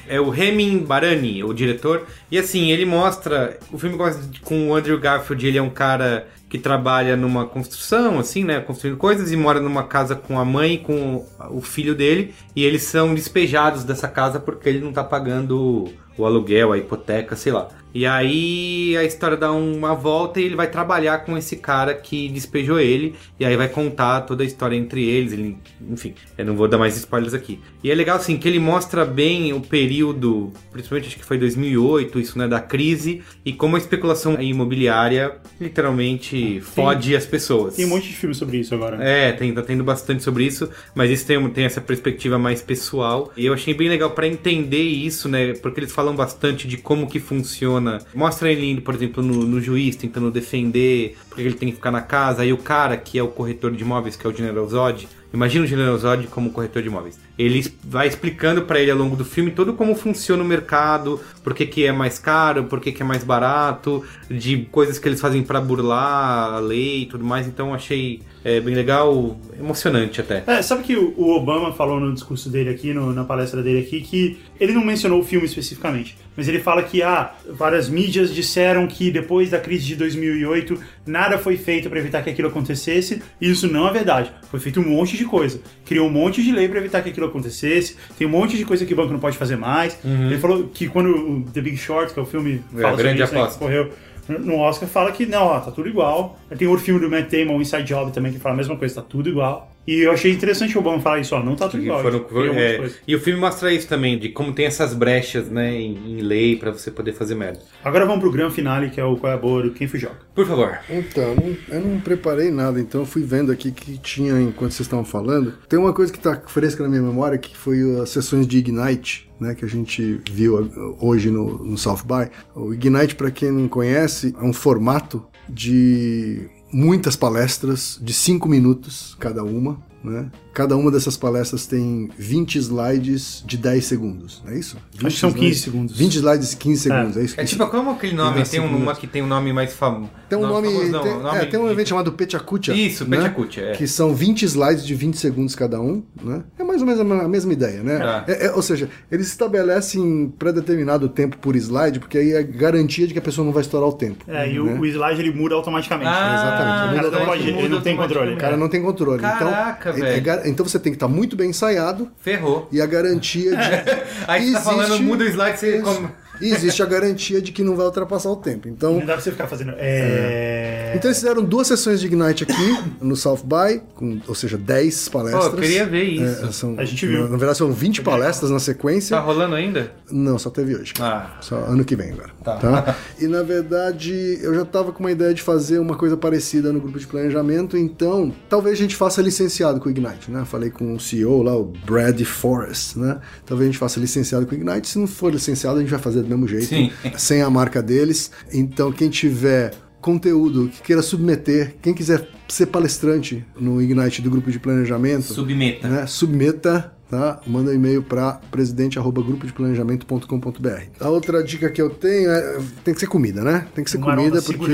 É 0.09 0.21
o 0.21 0.31
Remin 0.31 0.79
Barani, 0.79 1.43
o 1.43 1.53
diretor. 1.53 2.07
E 2.31 2.39
assim, 2.39 2.71
ele 2.71 2.85
mostra. 2.85 3.59
O 3.73 3.79
filme 3.79 3.97
começa 3.97 4.21
com 4.43 4.71
o 4.71 4.75
Andrew 4.75 4.99
Garfield, 4.99 5.47
ele 5.47 5.59
é 5.59 5.63
um 5.63 5.71
cara 5.71 6.27
que 6.55 6.59
trabalha 6.61 7.17
numa 7.17 7.47
construção, 7.47 8.21
assim, 8.21 8.45
né? 8.45 8.61
Construindo 8.61 8.97
coisas 8.97 9.33
e 9.33 9.37
mora 9.37 9.59
numa 9.59 9.83
casa 9.83 10.15
com 10.15 10.39
a 10.39 10.45
mãe 10.45 10.75
e 10.75 10.79
com 10.79 11.27
o 11.51 11.61
filho 11.61 11.97
dele. 11.97 12.33
E 12.55 12.63
eles 12.63 12.85
são 12.85 13.13
despejados 13.13 13.83
dessa 13.83 14.07
casa 14.07 14.39
porque 14.39 14.69
ele 14.69 14.79
não 14.79 14.93
tá 14.93 15.03
pagando 15.03 15.93
o 16.17 16.25
aluguel, 16.25 16.73
a 16.73 16.79
hipoteca, 16.79 17.35
sei 17.35 17.51
lá. 17.51 17.67
E 17.95 18.05
aí 18.05 18.97
a 18.97 19.05
história 19.05 19.37
dá 19.37 19.53
uma 19.53 19.95
volta 19.95 20.41
e 20.41 20.45
ele 20.45 20.57
vai 20.57 20.69
trabalhar 20.69 21.19
com 21.19 21.39
esse 21.39 21.57
cara 21.57 21.95
que 21.95 22.29
despejou 22.29 22.81
ele. 22.81 23.15
E 23.39 23.45
aí 23.45 23.57
vai 23.57 23.69
contar 23.69 24.23
toda 24.23 24.43
a 24.43 24.47
história 24.47 24.77
entre 24.77 25.09
eles. 25.09 25.33
Ele, 25.33 25.57
enfim, 25.89 26.15
eu 26.37 26.45
não 26.45 26.57
vou 26.57 26.67
dar 26.67 26.77
mais 26.77 26.97
spoilers 26.97 27.35
aqui. 27.35 27.61
E 27.83 27.91
é 27.91 27.95
legal 27.95 28.17
assim 28.17 28.37
que 28.37 28.49
ele 28.49 28.59
mostra 28.59 29.05
bem 29.05 29.53
o 29.53 29.61
período, 29.61 30.53
principalmente 30.73 31.09
acho 31.09 31.17
que 31.19 31.25
foi 31.25 31.39
2008, 31.39 32.19
isso 32.19 32.39
né, 32.39 32.49
da 32.49 32.61
crise 32.61 33.23
e 33.45 33.53
como 33.53 33.77
a 33.77 33.79
especulação 33.79 34.41
imobiliária 34.41 35.37
literalmente 35.61 36.61
fode 36.61 37.15
as 37.15 37.27
pessoas. 37.27 37.77
Tem 37.77 37.85
um 37.85 37.91
monte 37.91 38.09
de 38.09 38.15
filme 38.15 38.35
sobre 38.35 38.59
isso 38.59 38.75
agora. 38.75 39.03
É, 39.03 39.33
tem, 39.33 39.53
tá 39.53 39.63
tendo 39.63 39.85
bastante 39.85 40.23
sobre 40.23 40.45
isso, 40.45 40.69
mas 40.95 41.11
isso 41.11 41.27
tem, 41.27 41.49
tem 41.51 41.65
essa 41.65 41.81
perspectiva 41.81 42.39
mais 42.39 42.61
pessoal. 42.61 43.33
E 43.37 43.47
eu 43.47 43.53
achei 43.53 43.75
bem 43.75 43.89
legal 43.89 44.11
pra 44.11 44.27
entender 44.27 44.83
isso, 44.83 45.29
né? 45.29 45.53
Porque 45.55 45.81
eles 45.81 45.93
falam 45.93 46.17
bastante 46.17 46.67
de 46.67 46.77
como 46.77 47.07
que 47.07 47.21
funciona. 47.21 47.84
Mostra 48.15 48.51
ele 48.51 48.81
por 48.81 48.95
exemplo, 48.95 49.23
no, 49.23 49.45
no 49.45 49.61
juiz, 49.61 49.97
tentando 49.97 50.31
defender, 50.31 51.17
porque 51.29 51.43
ele 51.43 51.55
tem 51.55 51.69
que 51.69 51.77
ficar 51.77 51.91
na 51.91 52.01
casa. 52.01 52.43
Aí 52.43 52.53
o 52.53 52.59
cara, 52.59 52.97
que 52.97 53.19
é 53.19 53.23
o 53.23 53.29
corretor 53.29 53.73
de 53.73 53.83
imóveis, 53.83 54.17
que 54.17 54.27
é 54.27 54.31
o 54.31 54.35
General 54.35 54.67
Zod, 54.69 55.09
Imagina 55.35 55.65
o 55.65 55.67
General 55.67 55.99
Zod 55.99 56.29
como 56.29 56.53
corretor 56.53 56.81
de 56.81 56.87
imóveis. 56.87 57.19
Ele 57.37 57.67
vai 57.83 58.07
explicando 58.07 58.63
pra 58.63 58.79
ele 58.79 58.93
ao 58.93 58.97
longo 58.97 59.17
do 59.17 59.25
filme 59.25 59.51
todo 59.51 59.73
como 59.73 59.97
funciona 59.97 60.41
o 60.45 60.47
mercado, 60.47 61.21
por 61.43 61.53
que, 61.53 61.67
que 61.67 61.85
é 61.85 61.91
mais 61.91 62.21
caro, 62.21 62.65
por 62.65 62.81
que, 62.81 62.93
que 62.93 63.03
é 63.03 63.05
mais 63.05 63.25
barato, 63.25 64.05
de 64.31 64.59
coisas 64.71 64.97
que 64.97 65.09
eles 65.09 65.21
fazem 65.21 65.43
pra 65.43 65.61
burlar 65.61 66.55
a 66.55 66.59
lei 66.61 67.03
e 67.03 67.07
tudo 67.07 67.25
mais. 67.25 67.49
Então 67.49 67.75
achei 67.75 68.23
é, 68.45 68.61
bem 68.61 68.75
legal, 68.75 69.37
emocionante 69.59 70.21
até. 70.21 70.45
É, 70.47 70.61
sabe 70.63 70.83
que 70.83 70.95
o 70.97 71.31
Obama 71.31 71.73
falou 71.73 71.99
no 71.99 72.13
discurso 72.13 72.51
dele 72.51 72.69
aqui, 72.71 72.93
no- 72.93 73.13
na 73.15 73.25
palestra 73.25 73.63
dele 73.63 73.81
aqui, 73.81 74.01
que 74.03 74.39
ele 74.61 74.73
não 74.73 74.85
mencionou 74.85 75.19
o 75.21 75.25
filme 75.25 75.47
especificamente, 75.47 76.17
mas 76.37 76.47
ele 76.47 76.59
fala 76.61 76.83
que 76.83 77.03
ah, 77.03 77.33
várias 77.51 77.89
mídias 77.89 78.35
disseram 78.35 78.87
que 78.87 79.11
depois 79.11 79.51
da 79.51 79.59
crise 79.59 79.87
de 79.87 79.97
2008 79.97 80.79
nada 81.07 81.39
foi 81.39 81.57
feito 81.57 81.89
para 81.89 81.99
evitar 81.99 82.23
que 82.23 82.31
aquilo 82.31 82.49
acontecesse, 82.49 83.23
e 83.41 83.51
isso 83.51 83.67
não 83.67 83.89
é 83.89 83.93
verdade. 83.93 84.31
Foi 84.51 84.61
feito 84.61 84.79
um 84.81 84.89
monte 84.89 85.17
de 85.17 85.25
coisa. 85.25 85.61
Criou 85.87 86.07
um 86.09 86.13
monte 86.13 86.43
de 86.43 86.53
lei 86.53 86.69
para 86.69 86.79
evitar 86.79 87.03
que 87.03 87.09
aquilo 87.09 87.27
acontecesse, 87.27 87.97
tem 88.19 88.27
um 88.27 88.31
monte 88.31 88.57
de 88.59 88.65
coisa 88.65 88.85
que 88.85 88.93
o 88.93 88.97
banco 88.97 89.13
não 89.13 89.21
pode 89.21 89.37
fazer 89.39 89.57
mais. 89.57 89.99
Ele 90.05 90.39
falou 90.39 90.65
que 90.73 90.87
quando 90.89 91.09
o 91.11 91.43
The 91.53 91.61
Big 91.61 91.77
Short, 91.77 92.13
que 92.13 92.19
é 92.19 92.23
o 92.23 92.27
filme 92.27 92.61
É, 92.77 92.81
fala 92.83 92.95
a 92.95 92.97
grande 92.97 93.23
isso, 93.23 93.33
né, 93.33 93.39
que 93.41 93.45
aposta. 93.45 93.59
correu 93.59 93.91
no 94.29 94.59
Oscar, 94.59 94.89
fala 94.89 95.13
que 95.13 95.27
não, 95.27 95.47
ó, 95.47 95.61
tá 95.61 95.71
tudo 95.71 95.89
igual. 95.89 96.39
Tem 96.57 96.69
outro 96.69 96.85
filme 96.85 97.01
do 97.01 97.11
Matt 97.11 97.31
Damon, 97.31 97.61
Inside 97.61 97.85
Job, 97.85 98.13
também, 98.13 98.33
que 98.33 98.39
fala 98.39 98.55
a 98.55 98.57
mesma 98.57 98.77
coisa, 98.77 98.97
tá 98.97 99.03
tudo 99.03 99.29
igual. 99.29 99.74
E 99.87 100.01
eu 100.01 100.13
achei 100.13 100.33
interessante 100.33 100.77
o 100.77 100.81
Obama 100.81 101.01
falar 101.01 101.21
isso, 101.21 101.35
ó, 101.35 101.43
não 101.43 101.55
tá 101.55 101.69
tudo 101.69 101.83
igual. 101.83 102.01
foram- 102.03 102.25
é, 102.55 102.91
e 103.07 103.15
o 103.15 103.21
filme 103.21 103.39
mostra 103.39 103.73
isso 103.73 103.87
também, 103.87 104.19
de 104.19 104.31
como 104.31 104.53
tem 104.53 104.65
essas 104.67 104.95
brechas, 104.95 105.49
né, 105.51 105.75
em, 105.75 106.19
em 106.19 106.23
lei 106.23 106.57
pra 106.57 106.71
você 106.71 106.91
poder 106.91 107.13
fazer 107.13 107.35
merda. 107.35 107.61
Agora 107.85 108.07
vamos 108.07 108.21
pro 108.21 108.31
grande 108.33 108.55
finale, 108.55 108.89
que 108.91 108.99
é 109.01 109.05
o 109.05 109.17
Qual 109.17 109.31
é 109.31 109.35
a 109.35 109.39
Boa 109.39 109.63
do 109.63 109.73
Quem 109.73 109.87
Foi 109.87 110.01
Joga. 110.01 110.17
Por 110.35 110.47
favor. 110.47 110.79
Então, 110.89 111.23
eu 111.25 111.37
não, 111.37 111.57
eu 111.77 111.81
não 111.81 112.01
preparei 112.01 112.51
nada, 112.51 112.81
então 112.81 113.03
eu 113.03 113.07
fui 113.07 113.23
vendo 113.23 113.53
aqui 113.53 113.71
que 113.71 113.99
tinha 113.99 114.41
enquanto 114.41 114.73
vocês 114.73 114.87
estavam 114.87 115.05
falando. 115.05 115.53
Tem 115.69 115.79
uma 115.79 115.93
coisa 115.93 116.13
que 116.13 116.19
tá 116.19 116.41
fresca 116.47 116.83
na 116.83 116.89
minha 116.89 117.03
memória, 117.03 117.37
que 117.37 117.57
foi 117.57 117.79
as 118.01 118.09
sessões 118.11 118.47
de 118.47 118.59
Ignite, 118.59 119.31
né, 119.39 119.55
que 119.55 119.65
a 119.65 119.69
gente 119.69 120.21
viu 120.31 120.61
uh, 120.63 120.97
hoje 121.01 121.31
no, 121.31 121.63
no 121.65 121.77
South 121.77 122.01
By. 122.05 122.31
O 122.55 122.73
Ignite, 122.73 123.15
para 123.17 123.31
quem 123.31 123.51
não 123.53 123.69
conhece, 123.69 124.35
é 124.41 124.43
um 124.45 124.53
formato 124.53 125.23
de 125.47 126.49
muitas 126.75 127.15
palestras, 127.15 127.99
de 128.03 128.13
5 128.13 128.49
minutos 128.49 129.17
cada 129.21 129.45
uma, 129.45 129.81
né? 130.03 130.29
Cada 130.55 130.77
uma 130.77 130.89
dessas 130.91 131.17
palestras 131.17 131.67
tem 131.67 132.09
20 132.17 132.57
slides 132.59 133.43
de 133.45 133.57
10 133.57 133.85
segundos, 133.85 134.41
é 134.47 134.57
isso? 134.57 134.77
20 134.93 135.07
Acho 135.07 135.15
que 135.17 135.21
são 135.21 135.33
15 135.33 135.41
slides- 135.45 135.61
segundos. 135.63 135.97
20 135.99 136.15
slides 136.15 136.51
de 136.51 136.57
15 136.57 136.81
segundos, 136.83 137.17
é, 137.17 137.23
isso? 137.25 137.41
É 137.41 137.45
tipo, 137.45 137.67
como 137.67 137.91
aquele 137.91 138.15
nome? 138.15 138.37
Dez 138.37 138.51
Tem 138.51 138.61
um, 138.61 138.67
uma 138.67 138.73
segundos. 138.79 138.99
que 138.99 139.07
tem 139.09 139.23
um 139.23 139.27
nome 139.27 139.53
mais 139.53 139.73
famoso. 139.75 140.11
Tem 140.29 140.39
um 140.39 140.43
nome. 140.47 140.69
famoso, 140.69 140.91
não, 140.93 141.03
tem, 141.03 141.19
nome 141.19 141.39
é, 141.39 141.45
tem 141.47 141.59
um 141.61 141.67
de- 141.67 141.73
evento 141.73 141.89
chamado 141.89 142.13
Pechacucha. 142.13 142.73
Isso, 142.73 143.05
né? 143.09 143.17
Pechacucha, 143.17 143.61
é. 143.63 143.73
Que 143.73 143.87
são 143.89 144.15
20 144.15 144.45
slides 144.45 144.87
de 144.87 144.95
20 144.95 145.17
segundos 145.19 145.57
cada 145.57 145.81
um, 145.81 146.03
né? 146.23 146.43
É 146.59 146.63
mais 146.63 146.81
ou 146.81 146.87
menos 146.87 147.01
a 147.01 147.05
me- 147.05 147.21
a 147.21 147.29
mesma 147.29 147.53
ideia, 147.53 147.83
né? 147.83 147.99
Tá. 147.99 148.25
É- 148.29 148.47
é- 148.47 148.53
ou 148.53 148.63
seja, 148.63 148.89
eles 149.11 149.27
estabelecem 149.27 150.33
pré-determinado 150.39 151.09
tempo 151.09 151.37
por 151.39 151.57
slide, 151.57 151.99
porque 151.99 152.17
aí 152.19 152.33
é 152.33 152.43
garantia 152.43 153.07
de 153.07 153.13
que 153.13 153.19
a 153.19 153.23
pessoa 153.23 153.45
não 153.45 153.53
vai 153.53 153.63
estourar 153.63 153.89
o 153.89 153.93
tempo. 153.93 154.25
É, 154.29 154.49
e 154.49 154.55
né? 154.55 154.61
o, 154.61 154.81
o 154.81 154.87
slide 154.87 155.21
ele 155.21 155.33
muda 155.33 155.55
automaticamente. 155.57 156.09
Ah, 156.09 156.35
Exatamente. 156.35 156.65
O 156.65 156.95
cara 156.95 157.03
não, 157.03 157.09
então 157.09 157.27
pode, 157.27 157.43
muda 157.53 157.59
ele 157.59 157.69
não 157.69 157.81
tem 157.81 157.97
controle. 157.97 158.35
O 158.35 158.39
cara 158.39 158.57
não 158.57 158.69
tem 158.69 158.83
controle. 158.83 159.21
Caraca, 159.21 159.91
então, 159.91 160.05
é- 160.07 160.21
velho. 160.21 160.44
Então 160.45 160.67
você 160.67 160.79
tem 160.79 160.93
que 160.93 160.97
estar 160.97 161.09
muito 161.09 161.37
bem 161.37 161.51
ensaiado 161.51 162.11
Ferrou. 162.19 162.69
e 162.71 162.81
a 162.81 162.87
garantia 162.87 163.51
de. 163.51 163.71
Aí 164.27 164.47
você 164.47 164.53
tá 164.53 164.61
falando, 164.61 165.01
muda 165.01 165.25
o 165.25 165.29
slide, 165.29 165.59
você... 165.59 165.81
Como... 165.81 166.24
E 166.41 166.53
existe 166.53 166.83
a 166.83 166.87
garantia 166.87 167.41
de 167.41 167.53
que 167.53 167.63
não 167.63 167.77
vai 167.77 167.87
ultrapassar 167.87 168.31
o 168.31 168.37
tempo. 168.37 168.69
Então, 168.69 168.95
Não 168.95 169.07
dá 169.07 169.15
pra 169.15 169.21
você 169.21 169.31
ficar 169.31 169.47
fazendo. 169.47 169.73
É. 169.77 170.93
então 170.97 171.09
eles 171.09 171.19
fizeram 171.19 171.45
duas 171.45 171.67
sessões 171.67 172.01
de 172.01 172.07
Ignite 172.07 172.45
aqui 172.45 172.79
no 173.01 173.17
South 173.17 173.41
By, 173.45 173.81
com, 173.95 174.21
ou 174.27 174.35
seja, 174.35 174.57
10 174.59 175.09
palestras. 175.09 175.49
Pô, 175.49 175.57
eu 175.57 175.61
queria 175.61 175.87
ver 175.87 176.05
isso. 176.05 176.45
É, 176.47 176.53
são, 176.53 176.75
A 176.79 176.85
gente 176.85 177.07
viu. 177.07 177.25
Na, 177.25 177.31
na 177.31 177.37
verdade, 177.37 177.59
são 177.59 177.73
20 177.73 178.03
palestras 178.03 178.51
na 178.51 178.59
sequência. 178.59 179.17
Tá 179.17 179.23
rolando 179.23 179.55
ainda? 179.55 179.93
Não, 180.11 180.39
só 180.39 180.51
teve 180.51 180.75
hoje. 180.75 180.93
Ah. 181.01 181.37
Só 181.41 181.57
ano 181.57 181.85
que 181.85 181.95
vem 181.97 182.13
agora. 182.13 182.31
Tá. 182.43 182.97
E 183.19 183.27
na 183.29 183.43
verdade, 183.43 184.39
eu 184.43 184.55
já 184.55 184.65
tava 184.65 184.93
com 184.93 185.01
uma 185.01 185.11
ideia 185.11 185.33
de 185.33 185.41
fazer 185.41 185.79
uma 185.79 185.97
coisa 185.97 186.17
parecida 186.17 186.73
no 186.73 186.81
grupo 186.81 186.99
de 186.99 187.07
planejamento, 187.07 187.77
então 187.77 188.33
talvez 188.49 188.75
a 188.79 188.83
gente 188.83 188.97
faça 188.97 189.23
licenciado 189.23 189.79
com 189.79 189.89
o 189.89 189.91
Ignite, 189.91 190.31
né? 190.31 190.45
Falei 190.45 190.71
com 190.71 190.95
o 190.95 191.01
CEO 191.01 191.43
lá, 191.43 191.57
o 191.57 191.73
Brad 191.87 192.21
Forrest, 192.23 192.97
né? 192.97 193.21
Talvez 193.47 193.69
a 193.69 193.73
gente 193.73 193.79
faça 193.79 194.01
licenciado 194.01 194.47
com 194.47 194.55
o 194.55 194.59
Ignite. 194.59 194.89
Se 194.89 194.99
não 194.99 195.07
for 195.07 195.33
licenciado, 195.33 195.77
a 195.79 195.81
gente 195.81 195.91
vai 195.91 196.01
fazer 196.01 196.24
do 196.25 196.31
mesmo 196.31 196.49
jeito, 196.49 196.67
Sim. 196.67 196.91
sem 197.17 197.43
a 197.43 197.51
marca 197.51 197.83
deles. 197.83 198.31
Então, 198.53 198.91
quem 198.91 199.09
tiver 199.11 199.73
conteúdo 200.01 200.69
que 200.69 200.83
queira 200.83 201.01
submeter, 201.03 201.77
quem 201.81 201.95
quiser 201.95 202.29
ser 202.49 202.67
palestrante 202.67 203.45
no 203.59 203.81
Ignite 203.81 204.21
do 204.21 204.31
grupo 204.31 204.51
de 204.51 204.59
planejamento, 204.59 205.33
Submeta. 205.33 205.89
né? 205.89 206.07
Submeta, 206.07 206.93
tá? 207.17 207.41
Manda 207.47 207.71
um 207.71 207.75
e-mail 207.75 208.03
para 208.03 208.41
presidente@grupodeplanejamento.com.br. 208.51 210.83
A 211.01 211.09
outra 211.09 211.43
dica 211.43 211.71
que 211.71 211.81
eu 211.81 211.91
tenho 211.91 212.31
é 212.31 212.59
tem 212.83 212.95
que 212.95 213.01
ser 213.01 213.07
comida, 213.07 213.43
né? 213.43 213.67
Tem 213.75 213.85
que 213.85 213.91
ser 213.91 213.99
comida 213.99 214.41
tá 214.41 214.47
porque 214.47 214.73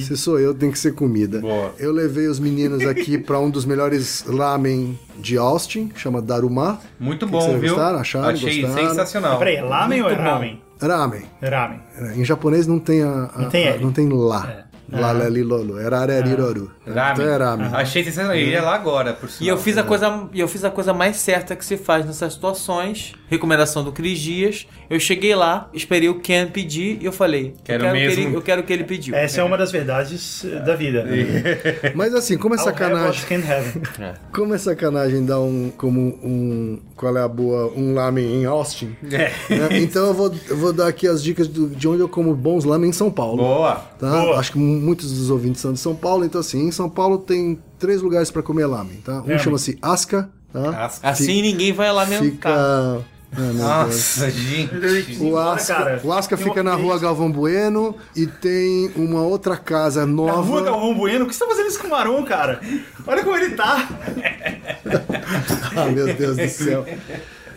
se 0.00 0.16
sou 0.16 0.38
eu, 0.38 0.54
tem 0.54 0.70
que 0.70 0.78
ser 0.78 0.94
comida. 0.94 1.40
Boa. 1.40 1.72
Eu 1.78 1.92
levei 1.92 2.26
os 2.28 2.38
meninos 2.38 2.86
aqui 2.86 3.16
para 3.18 3.38
um 3.38 3.50
dos 3.50 3.64
melhores 3.64 4.24
lamen 4.26 4.98
de 5.18 5.36
Austin, 5.38 5.90
chama 5.96 6.20
Daruma. 6.22 6.78
Muito 7.00 7.26
que 7.26 7.32
bom, 7.32 7.40
vocês 7.40 7.60
viu? 7.60 7.74
gostaram? 7.74 7.98
Acharam? 7.98 8.28
Achei 8.28 8.62
Gostaram? 8.62 8.88
sensacional. 8.88 9.38
Peraí, 9.38 9.56
é 9.56 9.62
lamen 9.62 10.02
ou 10.02 10.08
é 10.10 10.14
Muito 10.14 10.24
ramen? 10.24 10.60
Ramen. 10.80 11.22
Ramen. 11.42 11.80
Em 12.16 12.24
japonês 12.24 12.66
não 12.66 12.78
tem 12.78 13.02
a, 13.02 13.30
a- 13.34 13.42
Não 13.42 13.48
tem 13.48 13.68
a- 13.68 13.76
não 13.78 13.92
tem 13.92 14.08
lá. 14.08 14.64
Lá, 14.92 15.10
lá, 15.10 15.28
li, 15.28 15.42
lolo. 15.42 15.78
Era 15.78 15.98
arariroru. 16.00 16.70
Ramen. 16.86 17.12
Então 17.24 17.26
é 17.34 17.36
ramen. 17.36 17.70
Achei 17.72 18.04
sensacional. 18.04 18.34
Ele 18.36 18.54
é 18.54 18.60
lá 18.60 18.74
agora, 18.74 19.12
por 19.12 19.28
E 19.28 19.32
sinal. 19.32 19.56
eu 19.56 19.62
fiz 19.62 19.76
a 19.78 19.82
coisa, 19.82 20.28
e 20.32 20.40
eu 20.40 20.48
fiz 20.48 20.64
a 20.64 20.70
coisa 20.70 20.92
mais 20.94 21.16
certa 21.16 21.54
que 21.56 21.64
se 21.64 21.76
faz 21.76 22.04
nessas 22.06 22.32
situações. 22.34 23.12
Recomendação 23.28 23.82
do 23.82 23.90
Cris 23.92 24.18
Dias. 24.20 24.66
Eu 24.88 25.00
cheguei 25.00 25.34
lá, 25.34 25.68
esperei 25.74 26.08
o 26.08 26.20
Ken 26.20 26.46
pedir 26.46 26.98
e 27.02 27.04
eu 27.06 27.10
falei, 27.12 27.54
Quero 27.64 27.84
eu, 27.84 27.92
quero 27.92 27.98
que 27.98 28.06
mesmo. 28.16 28.22
ele, 28.28 28.36
eu 28.36 28.42
quero 28.42 28.62
que 28.62 28.72
ele 28.72 28.84
pediu. 28.84 29.14
Essa 29.16 29.40
é 29.40 29.44
uma 29.44 29.58
das 29.58 29.72
verdades 29.72 30.44
eh, 30.44 30.60
da 30.60 30.76
vida. 30.76 31.04
Mas 31.94 32.14
assim, 32.14 32.38
como 32.38 32.54
é 32.54 32.58
sacanagem. 32.58 33.24
can 33.26 33.42
have. 33.52 34.16
Como 34.32 34.54
é 34.54 34.58
sacanagem 34.58 35.24
dar 35.24 35.40
um. 35.40 35.72
Como 35.76 36.00
um. 36.22 36.78
Qual 36.94 37.16
é 37.16 37.22
a 37.22 37.26
boa? 37.28 37.72
Um 37.76 37.94
lamen 37.94 38.42
em 38.42 38.44
Austin. 38.44 38.94
É. 39.10 39.30
né? 39.54 39.78
Então 39.80 40.06
eu 40.06 40.14
vou, 40.14 40.32
eu 40.48 40.56
vou 40.56 40.72
dar 40.72 40.86
aqui 40.88 41.08
as 41.08 41.22
dicas 41.22 41.48
do- 41.48 41.68
de 41.70 41.88
onde 41.88 42.00
eu 42.00 42.08
como 42.08 42.34
bons 42.34 42.64
lamen 42.64 42.90
em 42.90 42.92
São 42.92 43.10
Paulo. 43.10 43.38
Boa. 43.38 43.74
Tá? 43.98 44.10
Boa. 44.10 44.38
Acho 44.38 44.52
que 44.52 44.58
muitos 44.58 45.10
dos 45.12 45.30
ouvintes 45.30 45.60
são 45.60 45.72
de 45.72 45.80
São 45.80 45.94
Paulo, 45.96 46.24
então 46.24 46.40
assim, 46.40 46.66
em 46.68 46.70
São 46.76 46.88
Paulo 46.88 47.18
tem 47.18 47.58
três 47.78 48.00
lugares 48.02 48.30
para 48.30 48.42
comer 48.42 48.66
lamen, 48.66 49.00
tá? 49.04 49.22
Um 49.22 49.30
É. 49.32 49.38
chama-se 49.38 49.78
Asca, 49.82 50.28
tá? 50.52 50.84
Asca. 50.84 51.08
Assim 51.08 51.42
ninguém 51.42 51.72
vai 51.72 51.90
lamentar. 51.90 52.22
Fica. 52.22 52.50
Ah. 52.50 53.52
Nossa, 53.54 54.30
gente. 54.30 55.18
O 55.20 55.36
Asca, 55.36 56.00
o 56.04 56.12
Asca 56.12 56.36
fica 56.36 56.62
na 56.62 56.74
rua 56.74 56.98
Galvão 56.98 57.30
Bueno 57.30 57.94
e 58.14 58.26
tem 58.26 58.90
uma 58.96 59.20
outra 59.22 59.56
casa 59.58 60.06
Na 60.06 60.12
nova. 60.12 60.40
rua 60.40 60.62
Galvão 60.62 60.94
Bueno, 60.94 61.24
por 61.26 61.30
que 61.30 61.34
você 61.34 61.44
tá 61.44 61.50
fazendo 61.50 61.66
isso 61.68 61.78
com 61.80 61.88
o 61.88 61.90
Marão, 61.90 62.24
cara? 62.24 62.60
Olha 63.06 63.22
como 63.24 63.36
ele 63.36 63.54
tá. 63.56 63.88
Ah, 65.76 65.86
meu 65.86 66.14
Deus 66.14 66.36
do 66.36 66.48
céu. 66.48 66.86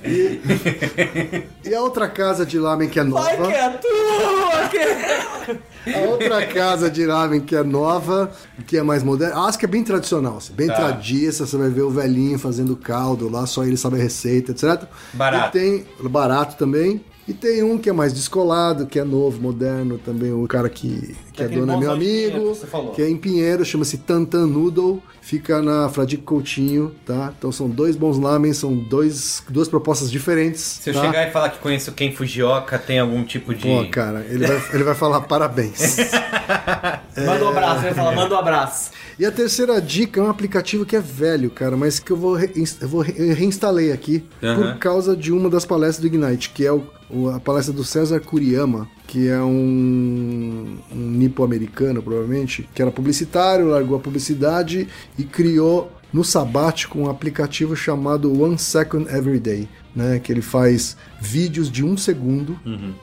E, 0.03 1.69
e 1.69 1.76
a 1.76 1.81
outra 1.81 2.07
casa 2.07 2.45
de 2.45 2.57
lamen 2.59 2.88
que 2.89 2.99
é 2.99 3.03
nova. 3.03 3.23
Vai 3.23 3.38
que 3.38 3.53
é 3.53 3.69
tua! 3.69 4.69
que- 4.69 5.59
A 5.95 5.99
outra 6.09 6.45
casa 6.45 6.89
de 6.89 7.05
ramen 7.05 7.41
que 7.41 7.55
é 7.55 7.63
nova, 7.63 8.31
que 8.67 8.77
é 8.77 8.84
mais 8.84 9.01
moderna. 9.03 9.35
A 9.35 9.47
Asca 9.47 9.65
é 9.65 9.69
bem 9.69 9.84
tradicional, 9.84 10.38
assim, 10.38 10.53
bem 10.53 10.67
Tá. 10.67 10.76
tradiça. 10.76 11.45
Você 11.45 11.57
vai 11.57 11.69
ver 11.69 11.81
o 11.81 11.89
velhinho 11.89 12.38
fazendo 12.38 12.76
caldo 12.76 13.30
lá, 13.30 13.45
só 13.45 13.63
ele 13.63 13.77
sabe 13.77 13.95
a 13.95 14.03
receita, 14.03 14.51
etc. 14.51 14.84
Barato. 15.13 15.57
E 15.57 15.59
tem 15.61 15.85
barato 16.09 16.55
também. 16.57 17.01
E 17.27 17.34
tem 17.34 17.61
um 17.61 17.77
que 17.77 17.88
é 17.89 17.93
mais 17.93 18.11
descolado, 18.11 18.88
que 18.88 18.97
é 18.99 19.03
novo, 19.03 19.39
moderno 19.39 19.99
também. 19.99 20.31
O 20.34 20.47
cara 20.47 20.67
que, 20.67 21.15
que 21.31 21.43
é 21.43 21.47
dono 21.47 21.71
é 21.73 21.77
meu 21.77 21.91
amigo, 21.91 22.55
que 22.55 22.95
que 22.95 23.01
é 23.03 23.09
em 23.09 23.15
Pinheiro, 23.17 23.63
chama-se 23.63 23.97
Tantan 23.99 24.47
Noodle. 24.47 25.01
Fica 25.30 25.61
na 25.61 25.88
Fradique 25.89 26.23
Coutinho, 26.23 26.91
tá? 27.06 27.31
Então 27.38 27.51
são 27.51 27.69
dois 27.69 27.95
bons 27.95 28.18
lamen, 28.18 28.51
são 28.51 28.76
dois, 28.76 29.43
duas 29.47 29.68
propostas 29.68 30.10
diferentes. 30.10 30.60
Se 30.81 30.89
eu 30.89 30.93
tá? 30.95 31.01
chegar 31.01 31.27
e 31.27 31.31
falar 31.31 31.49
que 31.51 31.60
conheço 31.60 31.91
quem 31.91 32.11
Fujioka, 32.11 32.80
tem 32.80 32.97
algum 32.97 33.23
tipo 33.23 33.53
de. 33.53 33.61
Pô, 33.61 33.85
cara, 33.91 34.26
ele 34.27 34.47
vai, 34.47 34.64
ele 34.73 34.84
vai 34.84 34.95
falar 34.95 35.22
parabéns. 35.22 35.97
Manda 37.15 37.45
um 37.45 37.49
abraço, 37.49 37.81
vai 37.81 37.93
falar, 37.93 38.15
manda 38.15 38.34
um 38.35 38.39
abraço. 38.39 38.89
E 39.19 39.26
a 39.26 39.31
terceira 39.31 39.80
dica 39.80 40.19
é 40.19 40.23
um 40.23 40.30
aplicativo 40.31 40.84
que 40.84 40.95
é 40.95 40.99
velho, 41.01 41.51
cara, 41.51 41.77
mas 41.77 41.99
que 41.99 42.11
eu 42.11 42.18
vou, 42.18 42.34
re- 42.34 42.51
eu 42.81 42.88
vou 42.88 43.01
re- 43.01 43.14
eu 43.15 43.35
reinstalei 43.35 43.91
aqui 43.91 44.23
Aham. 44.41 44.56
por 44.72 44.80
causa 44.80 45.15
de 45.15 45.31
uma 45.31 45.47
das 45.49 45.64
palestras 45.64 45.99
do 45.99 46.07
Ignite, 46.07 46.49
que 46.49 46.65
é 46.65 46.72
o- 46.72 46.84
o- 47.10 47.30
a 47.30 47.39
palestra 47.39 47.73
do 47.73 47.84
César 47.84 48.19
Kuriyama, 48.22 48.88
que 49.10 49.27
é 49.27 49.41
um, 49.41 50.77
um 50.91 50.95
nipo-americano, 50.95 51.99
provavelmente, 51.99 52.69
que 52.76 52.80
era 52.80 52.91
publicitário, 52.91 53.65
largou 53.65 53.98
a 53.98 53.99
publicidade 53.99 54.88
e 55.18 55.23
criou 55.23 55.91
no 56.14 56.23
sabático 56.23 56.99
um 56.99 57.10
aplicativo 57.10 57.76
chamado 57.76 58.40
One 58.40 58.60
Second 58.60 59.10
Every 59.11 59.40
Day. 59.40 59.68
Né, 59.95 60.19
que 60.19 60.31
ele 60.31 60.41
faz 60.41 60.95
vídeos 61.19 61.69
de 61.69 61.84
um 61.84 61.98
segundo 61.98 62.57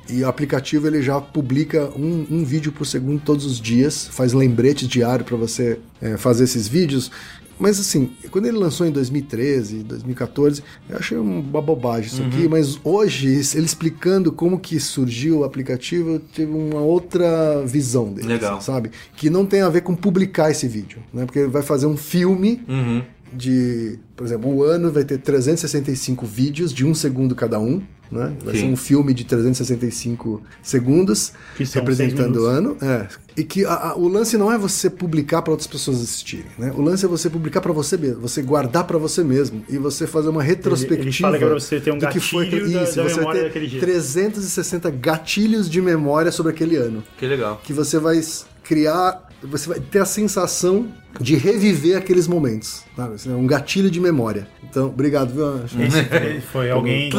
e 0.08 0.22
o 0.22 0.28
aplicativo 0.28 0.86
ele 0.86 1.02
já 1.02 1.20
publica 1.20 1.90
um, 1.96 2.24
um 2.30 2.44
vídeo 2.44 2.70
por 2.70 2.86
segundo 2.86 3.20
todos 3.20 3.44
os 3.44 3.60
dias, 3.60 4.06
faz 4.06 4.32
lembrete 4.32 4.86
diário 4.86 5.24
para 5.24 5.36
você 5.36 5.80
é, 6.00 6.16
fazer 6.16 6.44
esses 6.44 6.68
vídeos. 6.68 7.10
Mas 7.58 7.80
assim, 7.80 8.10
quando 8.30 8.46
ele 8.46 8.56
lançou 8.58 8.86
em 8.86 8.90
2013, 8.90 9.82
2014, 9.84 10.62
eu 10.88 10.96
achei 10.98 11.16
uma 11.16 11.62
bobagem 11.62 12.06
isso 12.10 12.22
aqui, 12.22 12.46
mas 12.48 12.78
hoje, 12.84 13.28
ele 13.54 13.64
explicando 13.66 14.30
como 14.30 14.58
que 14.58 14.78
surgiu 14.78 15.38
o 15.38 15.44
aplicativo, 15.44 16.10
eu 16.10 16.20
tive 16.32 16.52
uma 16.52 16.80
outra 16.80 17.62
visão 17.64 18.12
dele, 18.12 18.28
Legal. 18.28 18.56
assim, 18.58 18.66
sabe? 18.66 18.90
Que 19.16 19.30
não 19.30 19.46
tem 19.46 19.62
a 19.62 19.68
ver 19.68 19.80
com 19.80 19.94
publicar 19.94 20.50
esse 20.50 20.68
vídeo, 20.68 20.98
né? 21.12 21.24
Porque 21.24 21.38
ele 21.40 21.48
vai 21.48 21.62
fazer 21.62 21.86
um 21.86 21.96
filme 21.96 22.62
Uhum. 22.68 23.02
de, 23.32 23.98
por 24.14 24.24
exemplo, 24.26 24.54
o 24.54 24.62
ano 24.62 24.90
vai 24.92 25.04
ter 25.04 25.18
365 25.18 26.24
vídeos 26.26 26.72
de 26.72 26.84
um 26.86 26.94
segundo 26.94 27.34
cada 27.34 27.58
um, 27.58 27.82
né? 28.10 28.32
Vai 28.44 28.54
Sim. 28.54 28.60
ser 28.60 28.66
um 28.66 28.76
filme 28.76 29.12
de 29.14 29.24
365 29.24 30.42
segundos 30.62 31.32
Que 31.56 31.64
são 31.66 31.80
representando 31.80 32.36
o 32.42 32.46
ano. 32.46 32.76
É. 32.80 33.06
E 33.36 33.44
que 33.44 33.64
a- 33.66 33.90
a- 33.90 33.96
o 33.96 34.08
lance 34.08 34.38
não 34.38 34.50
é 34.50 34.56
você 34.56 34.88
publicar 34.88 35.42
para 35.42 35.50
outras 35.50 35.66
pessoas 35.66 36.00
assistirem, 36.02 36.46
né? 36.58 36.72
O 36.74 36.80
lance 36.80 37.04
é 37.04 37.08
você 37.08 37.28
publicar 37.28 37.60
para 37.60 37.72
você 37.72 37.96
mesmo, 37.96 38.20
você 38.22 38.40
guardar 38.40 38.84
para 38.84 38.96
você 38.96 39.22
mesmo 39.22 39.62
e 39.68 39.76
você 39.76 40.06
fazer 40.06 40.28
uma 40.30 40.42
retrospectiva. 40.42 41.02
ele 41.02 41.12
fala 41.12 41.38
que 41.38 41.44
é 41.44 41.48
você 41.48 41.80
ter 41.80 41.92
um 41.92 41.98
do 41.98 42.08
que 42.08 42.20
foi 42.20 42.44
gatilho 42.46 42.72
da- 42.72 42.82
isso, 42.82 42.96
da 42.96 43.02
você 43.02 43.08
vai 43.08 43.18
memória 43.18 43.40
ter 43.42 43.46
daquele 43.48 43.66
dia. 43.66 43.80
360 43.80 44.90
gatilhos 44.90 45.68
de 45.68 45.82
memória 45.82 46.32
sobre 46.32 46.52
aquele 46.52 46.76
ano 46.76 47.04
Que 47.18 47.26
legal. 47.26 47.60
que 47.62 47.72
você 47.74 47.98
vai 47.98 48.20
criar, 48.64 49.28
você 49.42 49.68
vai 49.68 49.80
ter 49.80 49.98
a 49.98 50.06
sensação 50.06 50.88
de 51.20 51.36
reviver 51.36 51.96
aqueles 51.96 52.26
momentos. 52.28 52.82
Sabe? 52.96 53.14
Assim, 53.14 53.32
É 53.32 53.34
um 53.36 53.46
gatilho 53.46 53.90
de 53.90 54.00
memória. 54.00 54.46
Então, 54.68 54.86
obrigado, 54.86 55.32
viu? 55.32 55.64
Esse 55.84 56.04
foi- 56.04 56.40
foi 56.40 56.70
alguém. 56.70 57.10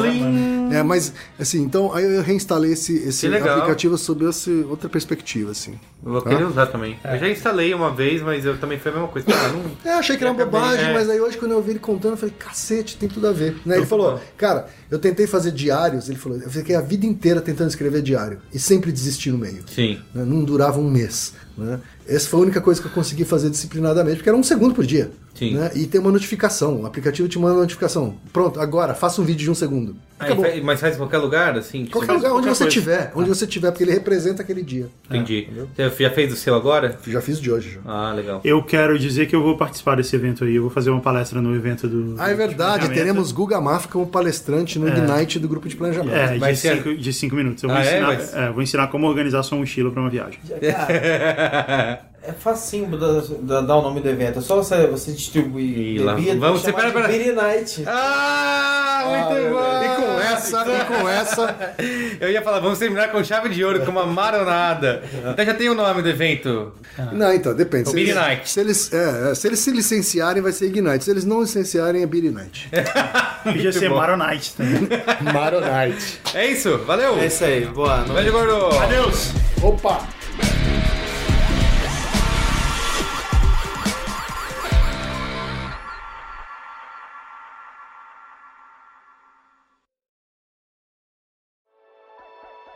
É, 0.71 0.83
mas, 0.83 1.13
assim, 1.39 1.61
então 1.61 1.93
aí 1.93 2.03
eu 2.03 2.21
reinstalei 2.21 2.73
esse, 2.73 2.93
esse 2.97 3.25
aplicativo 3.27 3.97
sob 3.97 4.25
essa 4.27 4.51
outra 4.69 4.89
perspectiva, 4.89 5.51
assim. 5.51 5.73
Eu 6.05 6.11
vou 6.11 6.21
Tá? 6.21 6.29
querer 6.29 6.43
usar 6.45 6.67
também. 6.67 6.97
Eu 7.03 7.17
já 7.19 7.29
instalei 7.29 7.73
uma 7.73 7.93
vez, 7.93 8.21
mas 8.21 8.43
eu 8.45 8.57
também 8.57 8.77
foi 8.77 8.91
a 8.91 8.95
mesma 8.95 9.07
coisa. 9.09 9.27
Não- 9.29 9.91
É, 9.91 9.95
achei 9.95 10.17
que 10.17 10.23
era 10.23 10.31
uma 10.33 10.43
bobagem, 10.45 10.85
é. 10.89 10.93
mas 10.93 11.09
aí 11.09 11.19
hoje 11.19 11.37
quando 11.37 11.51
eu 11.51 11.57
ouvi 11.57 11.71
ele 11.71 11.79
contando, 11.79 12.11
eu 12.13 12.17
falei, 12.17 12.35
cacete, 12.37 12.97
tem 12.97 13.07
tudo 13.07 13.27
a 13.27 13.31
ver. 13.31 13.55
Né? 13.65 13.77
Ele 13.77 13.85
falou, 13.85 14.19
cara, 14.37 14.67
eu 14.91 14.99
tentei 14.99 15.25
fazer 15.25 15.51
diários, 15.51 16.09
ele 16.09 16.17
falou, 16.19 16.37
eu 16.39 16.49
fiquei 16.49 16.75
a 16.75 16.81
vida 16.81 17.05
inteira 17.05 17.39
tentando 17.41 17.69
escrever 17.69 18.01
diário 18.01 18.39
e 18.53 18.59
sempre 18.59 18.91
desisti 18.91 19.31
no 19.31 19.37
meio. 19.37 19.63
Sim. 19.73 19.99
né? 20.13 20.23
Não 20.25 20.43
durava 20.43 20.79
um 20.79 20.89
mês. 20.89 21.33
Né? 21.57 21.79
Essa 22.07 22.29
foi 22.29 22.39
a 22.39 22.43
única 22.43 22.61
coisa 22.61 22.79
que 22.79 22.87
eu 22.87 22.91
consegui 22.91 23.25
fazer 23.25 23.49
disciplinadamente, 23.87 24.17
porque 24.17 24.29
era 24.29 24.37
um 24.37 24.43
segundo 24.43 24.73
por 24.73 24.85
dia. 24.85 25.11
Né? 25.53 25.71
E 25.75 25.85
tem 25.85 26.01
uma 26.01 26.11
notificação. 26.11 26.81
O 26.81 26.85
aplicativo 26.85 27.27
te 27.27 27.37
manda 27.37 27.53
uma 27.53 27.61
notificação. 27.61 28.15
Pronto, 28.33 28.59
agora, 28.59 28.93
faça 28.93 29.21
um 29.21 29.25
vídeo 29.25 29.43
de 29.43 29.51
um 29.51 29.55
segundo. 29.55 29.95
Aí, 30.19 30.31
Acabou. 30.31 30.45
mas 30.63 30.79
faz 30.79 30.95
em 30.95 30.97
qualquer 30.97 31.19
lugar, 31.19 31.55
assim? 31.57 31.85
que 31.85 31.91
Qualquer 31.91 32.13
lugar, 32.13 32.31
onde 32.31 32.47
qualquer 32.47 32.55
você 32.55 32.63
coisa. 32.63 32.79
tiver. 32.79 33.11
Onde 33.13 33.29
você 33.29 33.45
tiver, 33.45 33.69
porque 33.69 33.83
ele 33.83 33.91
representa 33.91 34.41
aquele 34.41 34.63
dia. 34.63 34.87
Entendi. 35.07 35.47
Você 35.75 36.03
já 36.03 36.09
fez 36.09 36.33
o 36.33 36.35
seu 36.35 36.55
agora? 36.55 36.97
Já 37.07 37.21
fiz 37.21 37.39
de 37.39 37.51
hoje. 37.51 37.73
Já. 37.75 37.79
Ah, 37.85 38.13
legal. 38.13 38.41
Eu 38.43 38.63
quero 38.63 38.97
dizer 38.97 39.27
que 39.27 39.35
eu 39.35 39.43
vou 39.43 39.55
participar 39.57 39.95
desse 39.95 40.15
evento 40.15 40.43
aí. 40.43 40.55
Eu 40.55 40.63
vou 40.63 40.71
fazer 40.71 40.89
uma 40.89 41.01
palestra 41.01 41.39
no 41.39 41.55
evento 41.55 41.87
do. 41.87 42.15
Ah, 42.17 42.31
é 42.31 42.33
verdade. 42.33 42.89
Teremos 42.89 43.31
Guga 43.31 43.61
Mafra 43.61 43.91
como 43.91 44.07
palestrante 44.07 44.79
no 44.79 44.87
Ignite 44.87 45.37
do 45.37 45.47
grupo 45.47 45.69
de 45.69 45.75
planejamento. 45.75 46.15
É, 46.15 46.37
Vai 46.39 46.53
de, 46.53 46.59
ser- 46.59 46.77
cinco, 46.77 46.95
de 46.95 47.13
cinco 47.13 47.35
minutos. 47.35 47.61
Eu 47.61 47.69
vou, 47.69 47.77
Ah, 47.77 47.85
é? 47.85 47.91
ensinar, 47.99 48.15
Vai- 48.17 48.47
é, 48.47 48.51
vou 48.51 48.61
ensinar 48.63 48.87
como 48.87 49.05
organizar 49.07 49.43
sua 49.43 49.57
mochila 49.59 49.91
pra 49.91 50.01
uma 50.01 50.09
viagem. 50.09 50.39
Cara, 50.49 52.01
é 52.23 52.31
facinho 52.33 52.97
da- 52.97 53.21
da- 53.41 53.61
dar 53.61 53.75
o 53.77 53.81
nome 53.83 54.01
do 54.01 54.09
evento. 54.09 54.39
É 54.39 54.41
só 54.41 54.55
você, 54.55 54.87
você 54.87 55.11
distribuir 55.11 56.03
bebida, 56.03 56.35
vamos- 56.39 56.63
de 56.63 56.73
pera. 56.73 57.07
Beer 57.07 57.35
Night. 57.35 57.83
Ah, 57.85 59.03
muito 59.29 59.53
bom! 59.53 60.06
Com 60.07 60.21
essa, 60.21 60.65
e 60.67 60.85
com 60.85 61.09
essa. 61.09 61.55
Eu 62.19 62.31
ia 62.31 62.41
falar, 62.41 62.59
vamos 62.59 62.79
terminar 62.79 63.11
com 63.11 63.23
chave 63.23 63.49
de 63.49 63.63
ouro, 63.63 63.85
com 63.85 63.91
uma 63.91 64.05
maronada. 64.05 65.03
Então 65.31 65.45
já 65.45 65.53
tem 65.53 65.69
o 65.69 65.75
nome 65.75 66.01
do 66.01 66.09
evento. 66.09 66.73
Não, 67.11 67.33
então, 67.33 67.53
depende. 67.53 67.89
Se 67.89 67.95
Beer 67.95 68.17
eles, 68.17 68.49
se, 68.49 68.59
eles, 68.59 68.93
é, 68.93 69.31
é, 69.31 69.35
se 69.35 69.47
eles 69.47 69.59
se 69.59 69.71
licenciarem, 69.71 70.41
vai 70.41 70.51
ser 70.51 70.67
Ignite. 70.67 71.03
Se 71.03 71.11
eles 71.11 71.25
não 71.25 71.41
licenciarem, 71.41 72.03
é 72.03 72.05
Beer 72.05 72.31
Night. 72.31 72.69
Podia 73.43 73.71
ser 73.71 73.89
bom. 73.89 73.97
Maronite 73.97 74.53
também. 74.55 74.89
Maronite. 75.33 76.19
É 76.33 76.47
isso, 76.47 76.77
valeu. 76.79 77.17
É 77.19 77.27
isso 77.27 77.43
aí, 77.43 77.65
boa 77.65 77.97
noite. 77.97 78.13
Beijo, 78.13 78.31
gordo. 78.31 78.77
Adeus! 78.79 79.31
Opa! 79.61 80.16